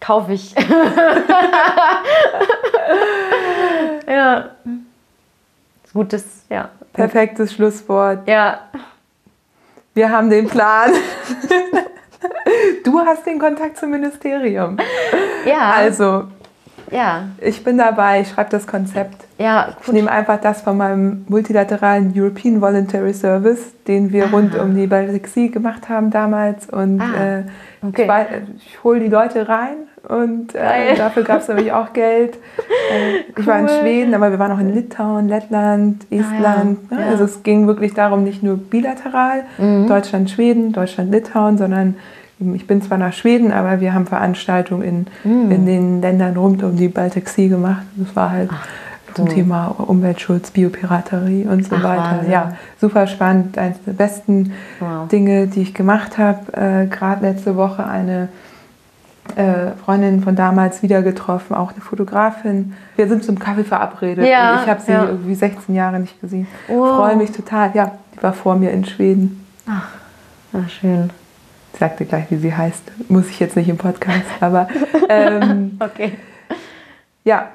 Kaufe 0.00 0.34
ich. 0.34 0.54
ja. 4.06 4.50
Gutes, 5.92 6.24
ja. 6.48 6.68
Perfektes 6.92 7.52
Schlusswort. 7.52 8.26
Ja. 8.28 8.60
Wir 9.94 10.10
haben 10.10 10.30
den 10.30 10.46
Plan. 10.48 10.90
du 12.84 12.98
hast 13.00 13.26
den 13.26 13.38
Kontakt 13.38 13.76
zum 13.78 13.90
Ministerium. 13.90 14.76
Ja. 15.44 15.72
Also, 15.72 16.24
ja. 16.90 17.24
ich 17.40 17.62
bin 17.64 17.78
dabei, 17.78 18.20
ich 18.20 18.28
schreibe 18.30 18.50
das 18.50 18.66
Konzept. 18.66 19.24
Ja, 19.38 19.66
gut. 19.76 19.88
Ich 19.88 19.92
nehme 19.92 20.10
einfach 20.10 20.40
das 20.40 20.62
von 20.62 20.76
meinem 20.76 21.24
multilateralen 21.28 22.12
European 22.16 22.60
Voluntary 22.60 23.14
Service, 23.14 23.72
den 23.86 24.12
wir 24.12 24.24
Aha. 24.26 24.30
rund 24.36 24.54
um 24.56 24.74
die 24.76 24.86
Baltic 24.86 25.26
Sea 25.28 25.48
gemacht 25.48 25.88
haben 25.88 26.10
damals. 26.10 26.68
Und 26.68 27.00
Ah, 27.00 27.38
äh, 27.38 27.44
okay. 27.82 28.02
ich, 28.02 28.08
wei- 28.08 28.42
ich 28.56 28.84
hole 28.84 29.00
die 29.00 29.08
Leute 29.08 29.48
rein 29.48 29.76
und 30.08 30.54
äh, 30.54 30.96
dafür 30.96 31.22
gab 31.24 31.40
es 31.40 31.48
nämlich 31.48 31.72
auch 31.72 31.92
Geld. 31.92 32.34
Äh, 32.34 33.40
Ich 33.40 33.46
war 33.46 33.58
in 33.58 33.66
Cool. 33.66 33.70
Schweden, 33.80 34.14
aber 34.14 34.30
wir 34.30 34.38
waren 34.38 34.52
auch 34.52 34.58
in 34.60 34.74
Litauen, 34.74 35.28
Lettland, 35.28 36.04
Estland. 36.10 36.78
Ah, 36.90 36.94
ja. 36.94 36.96
ne? 36.96 37.04
Ja. 37.04 37.10
Also 37.10 37.24
es 37.24 37.42
ging 37.42 37.66
wirklich 37.66 37.94
darum, 37.94 38.24
nicht 38.24 38.42
nur 38.42 38.56
bilateral, 38.56 39.44
Mhm. 39.58 39.86
Deutschland, 39.88 40.30
Schweden, 40.30 40.72
Deutschland, 40.72 41.12
Litauen, 41.12 41.58
sondern 41.58 41.96
ich 42.54 42.66
bin 42.66 42.80
zwar 42.80 42.96
nach 42.98 43.12
Schweden, 43.12 43.52
aber 43.52 43.80
wir 43.80 43.92
haben 43.92 44.06
Veranstaltungen 44.06 44.82
in, 44.82 45.06
Mhm. 45.44 45.50
in 45.50 45.66
den 45.66 46.00
Ländern 46.00 46.36
rund 46.36 46.62
um 46.62 46.74
die 46.76 46.88
Baltic 46.88 47.28
Sea 47.28 47.48
gemacht. 47.48 47.82
Das 47.96 48.16
war 48.16 48.30
halt 48.30 48.48
zum 49.14 49.26
cool. 49.26 49.34
Thema 49.34 49.66
Umweltschutz, 49.86 50.50
Biopiraterie 50.52 51.44
und 51.50 51.66
so 51.66 51.76
Ach, 51.76 51.82
weiter. 51.84 52.02
Wahnsinn. 52.16 52.30
Ja, 52.32 52.52
super 52.80 53.06
spannend. 53.06 53.58
Eines 53.58 53.82
der 53.84 53.92
besten 53.92 54.52
Wow. 54.78 55.08
Dinge, 55.08 55.48
die 55.48 55.62
ich 55.62 55.74
gemacht 55.74 56.16
habe. 56.16 56.52
Äh, 56.52 56.86
Gerade 56.86 57.26
letzte 57.26 57.56
Woche 57.56 57.84
eine 57.86 58.28
äh, 59.36 59.72
Freundin 59.84 60.22
von 60.22 60.36
damals 60.36 60.82
wieder 60.82 61.02
getroffen, 61.02 61.54
auch 61.54 61.72
eine 61.72 61.80
Fotografin. 61.80 62.74
Wir 62.96 63.08
sind 63.08 63.24
zum 63.24 63.38
Kaffee 63.38 63.64
verabredet 63.64 64.26
Ja, 64.26 64.54
und 64.56 64.62
ich 64.64 64.68
habe 64.68 64.80
sie 64.80 64.92
ja. 64.92 65.04
irgendwie 65.04 65.34
16 65.34 65.74
Jahre 65.74 65.98
nicht 66.00 66.20
gesehen. 66.20 66.46
Wow. 66.68 66.96
Freue 66.96 67.16
mich 67.16 67.32
total. 67.32 67.70
Ja, 67.74 67.92
die 68.14 68.22
war 68.22 68.32
vor 68.32 68.56
mir 68.56 68.70
in 68.70 68.84
Schweden. 68.84 69.46
Ach, 69.68 69.88
na 70.52 70.68
schön. 70.68 71.10
Ich 71.72 71.78
sagte 71.78 72.04
gleich, 72.04 72.24
wie 72.30 72.36
sie 72.36 72.54
heißt. 72.54 72.82
Muss 73.08 73.28
ich 73.30 73.38
jetzt 73.40 73.56
nicht 73.56 73.68
im 73.68 73.78
Podcast, 73.78 74.24
aber 74.40 74.68
ähm, 75.08 75.78
Okay. 75.80 76.12
ja, 77.24 77.48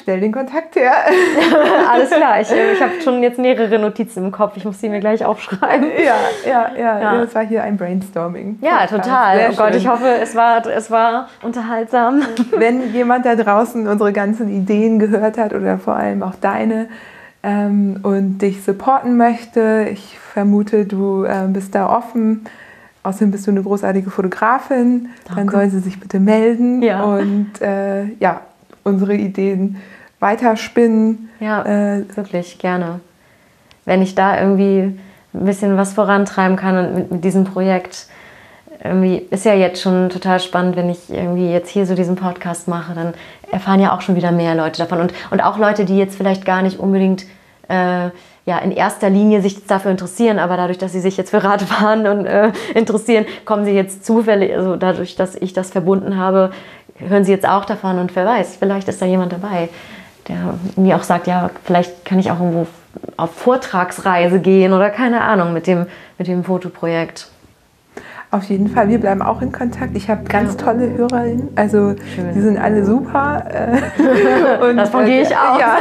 stell 0.00 0.20
den 0.20 0.32
Kontakt 0.32 0.76
her. 0.76 0.92
Alles 1.90 2.10
klar. 2.10 2.40
Ich, 2.40 2.50
äh, 2.50 2.72
ich 2.74 2.80
habe 2.82 2.92
schon 3.02 3.22
jetzt 3.22 3.38
mehrere 3.38 3.78
Notizen 3.78 4.24
im 4.24 4.32
Kopf. 4.32 4.56
Ich 4.56 4.64
muss 4.64 4.78
die 4.78 4.88
mir 4.88 5.00
gleich 5.00 5.24
aufschreiben. 5.24 5.88
Ja, 5.98 6.14
ja, 6.50 6.70
ja, 6.78 7.00
Ja. 7.00 7.20
Das 7.20 7.34
war 7.34 7.42
hier 7.46 7.62
ein 7.62 7.76
Brainstorming. 7.76 8.58
Ja, 8.60 8.80
Podcast. 8.80 9.04
total. 9.04 9.36
Sehr 9.38 9.50
Oh 9.50 9.54
Gott, 9.56 9.68
schön. 9.70 9.76
ich 9.78 9.88
hoffe, 9.88 10.08
es 10.22 10.34
war, 10.34 10.66
es 10.66 10.90
war 10.90 11.28
unterhaltsam. 11.42 12.22
Wenn 12.56 12.92
jemand 12.92 13.26
da 13.26 13.34
draußen 13.36 13.86
unsere 13.88 14.12
ganzen 14.12 14.48
Ideen 14.48 14.98
gehört 14.98 15.38
hat 15.38 15.52
oder 15.54 15.78
vor 15.78 15.94
allem 15.96 16.22
auch 16.22 16.34
deine 16.40 16.88
ähm, 17.42 18.00
und 18.02 18.38
dich 18.38 18.62
supporten 18.64 19.16
möchte, 19.16 19.88
ich 19.92 20.18
vermute, 20.18 20.84
du 20.84 21.24
ähm, 21.24 21.52
bist 21.52 21.74
da 21.74 21.88
offen. 21.88 22.44
Außerdem 23.02 23.30
bist 23.30 23.46
du 23.46 23.52
eine 23.52 23.62
großartige 23.62 24.10
Fotografin. 24.10 25.10
Dann 25.28 25.36
Danke. 25.36 25.52
soll 25.56 25.70
sie 25.70 25.78
sich 25.78 26.00
bitte 26.00 26.18
melden 26.18 26.82
Ja. 26.82 27.04
und 27.04 27.52
äh, 27.60 28.06
ja, 28.18 28.40
unsere 28.86 29.14
Ideen 29.14 29.76
weiterspinnen. 30.20 31.28
Ja, 31.40 31.62
Äh, 31.62 32.04
wirklich 32.16 32.58
gerne. 32.58 33.00
Wenn 33.84 34.02
ich 34.02 34.14
da 34.14 34.40
irgendwie 34.40 34.98
ein 35.34 35.44
bisschen 35.44 35.76
was 35.76 35.92
vorantreiben 35.92 36.56
kann 36.56 36.78
und 36.78 36.94
mit, 36.94 37.12
mit 37.12 37.24
diesem 37.24 37.44
Projekt, 37.44 38.06
irgendwie 38.82 39.16
ist 39.30 39.44
ja 39.44 39.54
jetzt 39.54 39.80
schon 39.80 40.10
total 40.10 40.40
spannend, 40.40 40.76
wenn 40.76 40.90
ich 40.90 41.10
irgendwie 41.10 41.50
jetzt 41.50 41.70
hier 41.70 41.86
so 41.86 41.94
diesen 41.94 42.16
Podcast 42.16 42.68
mache, 42.68 42.94
dann 42.94 43.14
erfahren 43.50 43.80
ja 43.80 43.94
auch 43.94 44.00
schon 44.00 44.16
wieder 44.16 44.32
mehr 44.32 44.54
Leute 44.54 44.78
davon 44.78 45.00
und, 45.00 45.12
und 45.30 45.40
auch 45.40 45.58
Leute, 45.58 45.84
die 45.84 45.98
jetzt 45.98 46.16
vielleicht 46.16 46.44
gar 46.44 46.62
nicht 46.62 46.78
unbedingt 46.78 47.26
äh, 47.68 48.10
ja, 48.46 48.58
in 48.58 48.70
erster 48.70 49.10
Linie 49.10 49.40
sich 49.40 49.66
dafür 49.66 49.90
interessieren, 49.90 50.38
aber 50.38 50.56
dadurch, 50.56 50.78
dass 50.78 50.92
sie 50.92 51.00
sich 51.00 51.16
jetzt 51.16 51.30
für 51.30 51.42
Radfahren 51.42 52.06
und 52.06 52.26
äh, 52.26 52.52
interessieren, 52.74 53.26
kommen 53.44 53.64
sie 53.64 53.72
jetzt 53.72 54.06
zufällig, 54.06 54.54
also 54.54 54.76
dadurch, 54.76 55.16
dass 55.16 55.34
ich 55.34 55.52
das 55.52 55.70
verbunden 55.70 56.16
habe, 56.16 56.52
hören 56.98 57.24
sie 57.24 57.32
jetzt 57.32 57.48
auch 57.48 57.64
davon 57.64 57.98
und 57.98 58.14
wer 58.16 58.26
weiß, 58.26 58.56
vielleicht 58.56 58.88
ist 58.88 59.00
da 59.00 59.06
jemand 59.06 59.32
dabei, 59.32 59.68
der 60.28 60.54
mir 60.76 60.96
auch 60.96 61.02
sagt, 61.02 61.26
ja, 61.26 61.50
vielleicht 61.64 62.04
kann 62.04 62.18
ich 62.18 62.30
auch 62.30 62.40
irgendwo 62.40 62.66
auf 63.16 63.30
Vortragsreise 63.34 64.40
gehen 64.40 64.72
oder 64.72 64.90
keine 64.90 65.20
Ahnung 65.22 65.52
mit 65.52 65.66
dem, 65.66 65.86
mit 66.18 66.28
dem 66.28 66.44
Fotoprojekt. 66.44 67.28
Auf 68.32 68.44
jeden 68.44 68.68
Fall, 68.68 68.88
wir 68.88 68.98
bleiben 68.98 69.22
auch 69.22 69.40
in 69.40 69.52
Kontakt. 69.52 69.96
Ich 69.96 70.10
habe 70.10 70.24
ganz 70.24 70.56
tolle 70.56 70.92
Hörerinnen, 70.92 71.50
also 71.54 71.94
Schön. 72.14 72.34
die 72.34 72.40
sind 72.40 72.58
alle 72.58 72.84
super. 72.84 73.44
äh, 74.60 74.68
und, 74.68 74.76
Davon 74.76 75.04
gehe 75.04 75.22
ich 75.22 75.28
aus. 75.28 75.60
Ja, 75.60 75.78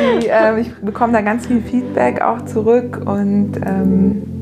die, 0.00 0.26
ähm, 0.26 0.58
ich 0.58 0.72
bekomme 0.76 1.12
da 1.12 1.22
ganz 1.22 1.46
viel 1.46 1.60
Feedback 1.60 2.22
auch 2.22 2.44
zurück 2.44 3.02
und 3.04 3.56
ähm, 3.66 4.35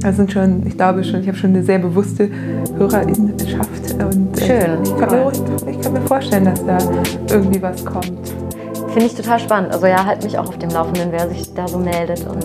das 0.00 0.16
sind 0.16 0.32
schon, 0.32 0.66
ich 0.66 0.76
glaube 0.76 1.02
schon, 1.04 1.20
ich 1.20 1.28
habe 1.28 1.36
schon 1.36 1.50
eine 1.50 1.62
sehr 1.62 1.78
bewusste 1.78 2.30
Hörerinnenschaft. 2.76 3.94
Und, 3.98 4.40
äh, 4.40 4.46
Schön, 4.46 4.82
Ich 4.82 4.96
kann, 4.96 5.10
mir, 5.10 5.32
ich 5.70 5.80
kann 5.80 5.92
mir 5.92 6.00
vorstellen, 6.02 6.44
dass 6.44 6.64
da 6.64 6.78
irgendwie 7.30 7.60
was 7.62 7.84
kommt. 7.84 8.32
Finde 8.92 9.06
ich 9.06 9.14
total 9.14 9.38
spannend. 9.38 9.72
Also 9.72 9.86
ja, 9.86 10.04
halt 10.04 10.24
mich 10.24 10.38
auch 10.38 10.48
auf 10.48 10.58
dem 10.58 10.70
Laufenden, 10.70 11.08
wer 11.10 11.28
sich 11.28 11.52
da 11.54 11.68
so 11.68 11.78
meldet 11.78 12.26
und 12.26 12.44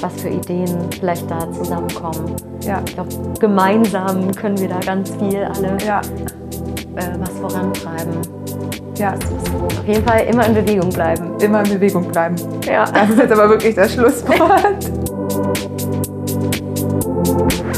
was 0.00 0.12
für 0.20 0.28
Ideen 0.28 0.68
vielleicht 0.98 1.30
da 1.30 1.50
zusammenkommen. 1.52 2.34
Ja, 2.64 2.80
Ich 2.86 2.94
glaube, 2.94 3.10
gemeinsam 3.40 4.30
können 4.32 4.58
wir 4.58 4.68
da 4.68 4.80
ganz 4.80 5.10
viel 5.10 5.44
alle 5.44 5.76
ja, 5.86 6.00
äh, 6.96 7.18
was 7.18 7.30
vorantreiben. 7.30 8.14
ja. 8.96 9.14
Auf 9.14 9.86
jeden 9.86 10.04
Fall 10.04 10.20
immer 10.30 10.46
in 10.46 10.54
Bewegung 10.54 10.90
bleiben. 10.90 11.32
Immer 11.40 11.64
in 11.64 11.70
Bewegung 11.70 12.08
bleiben. 12.08 12.36
Ja. 12.66 12.84
Das 12.90 13.10
ist 13.10 13.18
jetzt 13.18 13.32
aber 13.32 13.48
wirklich 13.50 13.74
das 13.74 13.92
Schlusswort. 13.92 14.90
You. 17.24 17.71